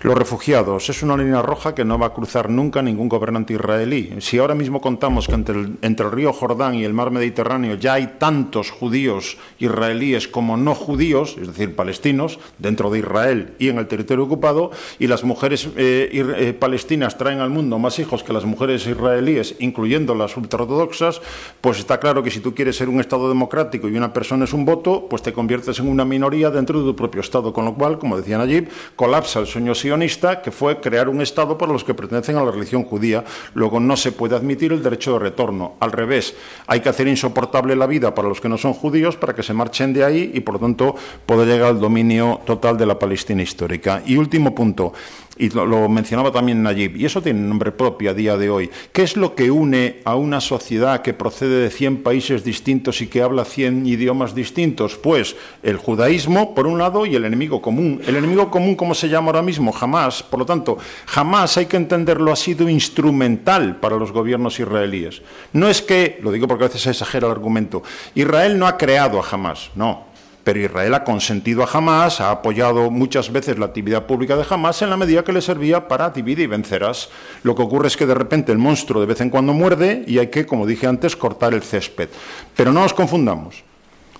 Los 0.02 0.18
refugiados 0.18 0.90
es 0.98 1.04
una 1.04 1.16
línea 1.16 1.44
roja 1.44 1.76
que 1.76 1.86
no 1.86 2.00
va 2.00 2.08
a 2.08 2.14
cruzar 2.14 2.50
nunca 2.50 2.82
ningún 2.82 3.08
gobernante 3.08 3.54
israelí. 3.54 4.16
Si 4.20 4.40
ahora 4.40 4.56
mismo 4.56 4.82
contamos 4.82 5.28
que 5.28 5.36
entre 5.36 5.56
el, 5.56 6.12
río 6.12 6.34
Jordán 6.34 6.74
y 6.74 6.86
el 6.86 6.94
mar 6.94 7.12
Mediterráneo 7.12 7.76
ya 7.76 7.94
hay 7.94 8.16
tantos 8.18 8.72
judíos 8.72 9.38
israelíes 9.60 10.28
como 10.28 10.58
no 10.58 10.74
judíos, 10.74 11.36
es 11.40 11.48
decir, 11.48 11.76
palestinos, 11.76 12.40
dentro 12.58 12.90
de 12.90 13.00
Israel 13.00 13.54
y 13.60 13.70
en 13.70 13.78
el 13.78 13.86
territorio 13.88 14.24
ocupado, 14.24 14.72
y 14.98 15.06
las 15.06 15.24
mujeres 15.24 15.70
eh, 15.78 16.10
eh, 16.12 16.54
palestinas 16.54 17.16
traen 17.16 17.42
al 17.42 17.52
mundo 17.52 17.78
más 17.78 18.00
hijos 18.00 18.24
que 18.24 18.34
las 18.34 18.46
mujeres 18.46 18.88
israelíes, 18.88 19.56
incluyendo 19.60 20.16
las 20.16 20.36
ultraortodoxas, 20.36 21.22
pues 21.62 21.78
está 21.78 22.00
claro 22.00 22.24
que 22.24 22.32
si 22.32 22.40
tú 22.40 22.56
quieres 22.56 22.76
ser 22.76 22.90
un 22.90 23.00
Estado 23.00 23.30
democrático 23.30 23.88
y 23.88 23.96
una 23.96 24.14
persona 24.14 24.46
es 24.46 24.54
un 24.54 24.66
voto, 24.66 25.08
pues 25.08 25.22
te 25.22 25.32
conviertes 25.32 25.78
en 25.78 25.90
una 25.90 26.06
minoría 26.06 26.50
dentro 26.50 26.80
de 26.80 26.86
tu 26.86 26.96
propio 26.96 27.22
Estado, 27.22 27.54
con 27.54 27.66
lo 27.66 27.76
cual, 27.76 28.00
como 28.00 28.18
decía 28.18 28.40
Nayib, 28.40 28.70
colapsa 28.96 29.40
el 29.40 29.46
sueño 29.46 29.76
sionista 29.76 30.42
que 30.42 30.52
fue 30.52 30.82
crear 30.88 31.10
un 31.10 31.22
Estado 31.22 31.58
para 31.58 31.74
los 31.74 31.84
que 31.84 31.94
pertenecen 31.94 32.38
a 32.38 32.44
la 32.44 32.52
religión 32.52 32.86
judía. 32.86 33.26
Luego 33.54 33.82
no 33.82 33.98
se 33.98 34.14
puede 34.14 34.36
admitir 34.38 34.72
el 34.72 34.82
derecho 34.82 35.14
de 35.14 35.20
retorno. 35.20 35.76
Al 35.82 35.92
revés, 35.92 36.34
hay 36.66 36.80
que 36.80 36.88
hacer 36.88 37.10
insoportable 37.10 37.76
la 37.76 37.88
vida 37.88 38.16
para 38.16 38.30
los 38.30 38.40
que 38.40 38.48
no 38.48 38.58
son 38.58 38.74
judíos 38.74 39.18
para 39.18 39.36
que 39.36 39.44
se 39.44 39.54
marchen 39.54 39.92
de 39.92 40.06
ahí 40.06 40.32
y, 40.34 40.40
por 40.40 40.56
lo 40.56 40.60
tanto, 40.62 40.96
pueda 41.26 41.44
llegar 41.44 41.70
al 41.70 41.80
dominio 41.80 42.40
total 42.46 42.78
de 42.78 42.86
la 42.86 42.98
Palestina 42.98 43.42
histórica. 43.42 44.02
Y 44.06 44.16
último 44.16 44.56
punto 44.56 44.94
y 45.38 45.50
lo, 45.50 45.90
mencionaba 45.90 46.32
también 46.32 46.64
Nayib, 46.64 46.98
y 46.98 47.06
eso 47.06 47.22
tiene 47.22 47.40
nombre 47.40 47.72
propio 47.72 48.12
a 48.12 48.14
día 48.14 48.38
de 48.38 48.50
hoy. 48.50 48.70
¿Qué 48.92 49.04
es 49.04 49.18
lo 49.18 49.36
que 49.36 49.52
une 49.52 50.02
a 50.06 50.16
una 50.16 50.42
sociedad 50.42 51.02
que 51.02 51.14
procede 51.14 51.62
de 51.62 51.70
100 51.70 52.04
países 52.04 52.44
distintos 52.44 53.02
y 53.02 53.08
que 53.08 53.22
habla 53.22 53.46
100 53.46 53.86
idiomas 53.86 54.34
distintos? 54.34 54.96
Pues 54.96 55.36
el 55.64 55.78
judaísmo, 55.78 56.56
por 56.56 56.68
un 56.68 56.78
lado, 56.78 57.06
y 57.06 57.16
el 57.16 57.26
enemigo 57.26 57.62
común. 57.62 58.02
El 58.06 58.16
enemigo 58.16 58.50
común, 58.50 58.76
¿cómo 58.76 58.94
se 58.94 59.10
llama 59.10 59.28
ahora 59.28 59.42
mismo? 59.42 59.72
Jamás. 59.72 60.24
Por 60.24 60.40
lo 60.40 60.46
tanto, 60.46 60.78
jamás 61.06 61.58
hay 61.58 61.68
que 61.68 61.78
entenderlo, 61.78 62.32
ha 62.32 62.36
sido 62.36 62.70
instrumental 62.70 63.78
para 63.78 63.98
los 63.98 64.12
gobiernos 64.12 64.60
israelíes. 64.60 65.22
No 65.54 65.70
es 65.70 65.82
que, 65.82 66.20
lo 66.22 66.32
digo 66.32 66.48
porque 66.48 66.66
a 66.66 66.68
veces 66.68 66.82
se 66.82 66.92
exagera 66.92 67.28
el 67.28 67.34
argumento, 67.34 67.84
Israel 68.16 68.58
no 68.58 68.68
ha 68.68 68.78
creado 68.78 69.20
a 69.20 69.24
jamás, 69.24 69.72
no 69.76 70.07
pero 70.48 70.62
Israel 70.62 70.94
ha 70.94 71.04
consentido 71.04 71.62
a 71.62 71.70
Hamas, 71.70 72.22
ha 72.22 72.32
apoyado 72.32 72.90
muchas 72.90 73.34
veces 73.34 73.60
la 73.60 73.66
actividad 73.66 74.06
pública 74.06 74.38
de 74.38 74.46
Hamas 74.50 74.82
en 74.82 74.90
la 74.90 74.96
medida 74.96 75.26
que 75.26 75.34
le 75.34 75.42
servía 75.42 75.90
para 75.90 76.12
dividir 76.12 76.40
y 76.40 76.48
vencerás. 76.48 77.10
Lo 77.44 77.54
que 77.54 77.64
ocurre 77.64 77.90
es 77.90 77.98
que 77.98 78.06
de 78.06 78.14
repente 78.14 78.54
el 78.54 78.58
monstruo 78.58 79.02
de 79.02 79.08
vez 79.08 79.20
en 79.20 79.30
cuando 79.30 79.52
muerde 79.52 80.06
y 80.08 80.20
hay 80.20 80.28
que, 80.28 80.46
como 80.46 80.66
dije 80.66 80.88
antes, 80.88 81.18
cortar 81.18 81.54
el 81.54 81.64
césped. 81.64 82.08
Pero 82.56 82.72
no 82.72 82.82
nos 82.82 82.94
confundamos. 82.94 83.58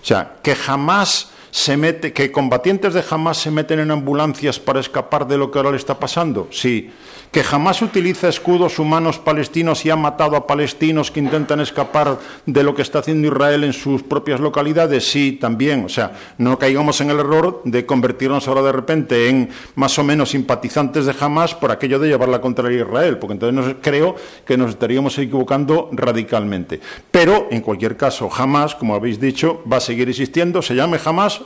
O 0.02 0.06
sea, 0.06 0.34
que 0.44 0.54
jamás 0.54 1.32
se 1.52 1.78
mete, 1.78 2.14
que 2.14 2.32
combatientes 2.32 2.94
de 2.94 3.04
Hamas 3.10 3.38
se 3.38 3.52
meten 3.52 3.80
en 3.80 3.92
ambulancias 3.92 4.60
para 4.60 4.80
escapar 4.80 5.28
de 5.28 5.38
lo 5.38 5.52
que 5.52 5.60
ahora 5.60 5.72
le 5.72 5.78
está 5.78 6.00
pasando. 6.00 6.48
Sí 6.52 6.90
que 7.32 7.44
jamás 7.44 7.82
utiliza 7.82 8.30
escudos 8.30 8.80
humanos 8.80 9.20
palestinos 9.20 9.86
y 9.86 9.90
ha 9.90 9.96
matado 9.96 10.36
a 10.36 10.48
palestinos 10.48 11.12
que 11.12 11.20
intentan 11.20 11.60
escapar 11.60 12.18
de 12.46 12.64
lo 12.64 12.74
que 12.74 12.82
está 12.82 13.00
haciendo 13.00 13.28
Israel 13.28 13.64
en 13.64 13.74
sus 13.74 14.04
propias 14.04 14.40
localidades? 14.40 15.10
Sí, 15.10 15.34
también. 15.34 15.86
O 15.86 15.90
sea, 15.90 16.14
no 16.38 16.58
caigamos 16.58 17.02
en 17.02 17.10
el 17.10 17.20
error 17.20 17.62
de 17.66 17.86
convertirnos 17.86 18.48
ahora 18.48 18.62
de 18.62 18.72
repente 18.72 19.30
en 19.30 19.50
más 19.76 19.98
o 20.00 20.04
menos 20.04 20.30
simpatizantes 20.30 21.06
de 21.06 21.16
Hamas 21.20 21.54
por 21.54 21.72
aquello 21.72 22.00
de 22.00 22.10
llevar 22.10 22.30
la 22.30 22.42
contraria 22.42 22.80
a 22.80 22.88
Israel, 22.88 23.18
porque 23.18 23.34
entonces 23.34 23.76
creo 23.82 24.16
que 24.46 24.58
nos 24.58 24.72
estaríamos 24.72 25.18
equivocando 25.18 25.90
radicalmente. 25.92 26.80
Pero, 27.12 27.48
en 27.52 27.62
cualquier 27.62 27.98
caso, 27.98 28.30
Hamas, 28.34 28.76
como 28.76 28.96
habéis 28.96 29.20
dicho, 29.20 29.62
va 29.72 29.78
a 29.78 29.82
seguir 29.82 30.10
existiendo, 30.10 30.62
se 30.62 30.76
llame 30.76 31.00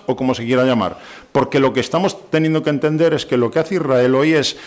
O 0.06 0.16
como 0.16 0.34
se 0.34 0.46
quiera 0.46 0.66
llamar. 0.66 0.98
Porque 1.32 1.60
lo 1.60 1.74
que 1.74 1.80
estamos 1.80 2.30
teniendo 2.30 2.64
que 2.64 2.70
entender 2.70 3.14
es 3.14 3.26
que 3.26 3.38
lo 3.38 3.52
que 3.52 3.60
hace 3.60 3.76
Israel 3.76 4.16
hoy 4.16 4.34
es 4.34 4.58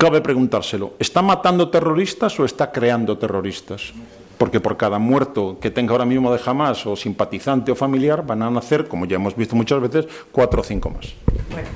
Cabe 0.00 0.22
preguntárselo, 0.22 0.94
¿está 0.98 1.20
matando 1.20 1.68
terroristas 1.68 2.40
o 2.40 2.46
está 2.46 2.72
creando 2.72 3.18
terroristas? 3.18 3.92
Porque 4.38 4.58
por 4.58 4.78
cada 4.78 4.98
muerto 4.98 5.58
que 5.60 5.70
tenga 5.70 5.92
ahora 5.92 6.06
mismo 6.06 6.32
de 6.32 6.40
Hamas 6.42 6.86
o 6.86 6.96
simpatizante 6.96 7.70
o 7.70 7.76
familiar 7.76 8.24
van 8.24 8.40
a 8.40 8.48
nacer, 8.48 8.88
como 8.88 9.04
ya 9.04 9.16
hemos 9.16 9.36
visto 9.36 9.54
muchas 9.54 9.78
veces, 9.78 10.08
cuatro 10.32 10.62
o 10.62 10.64
cinco 10.64 10.88
más. 10.88 11.12
Bueno, 11.52 11.68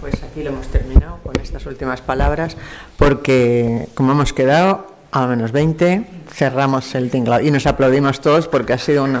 pues 0.00 0.20
aquí 0.24 0.42
lo 0.42 0.50
hemos 0.50 0.66
terminado 0.66 1.18
con 1.22 1.38
estas 1.40 1.66
últimas 1.66 2.00
palabras, 2.00 2.56
porque 2.96 3.86
como 3.94 4.10
hemos 4.10 4.32
quedado 4.32 4.88
a 5.12 5.28
menos 5.28 5.52
20, 5.52 6.04
cerramos 6.34 6.96
el 6.96 7.12
tinglado 7.12 7.46
y 7.46 7.52
nos 7.52 7.64
aplaudimos 7.68 8.20
todos 8.20 8.48
porque 8.48 8.72
ha 8.72 8.78
sido 8.78 9.04
una... 9.04 9.20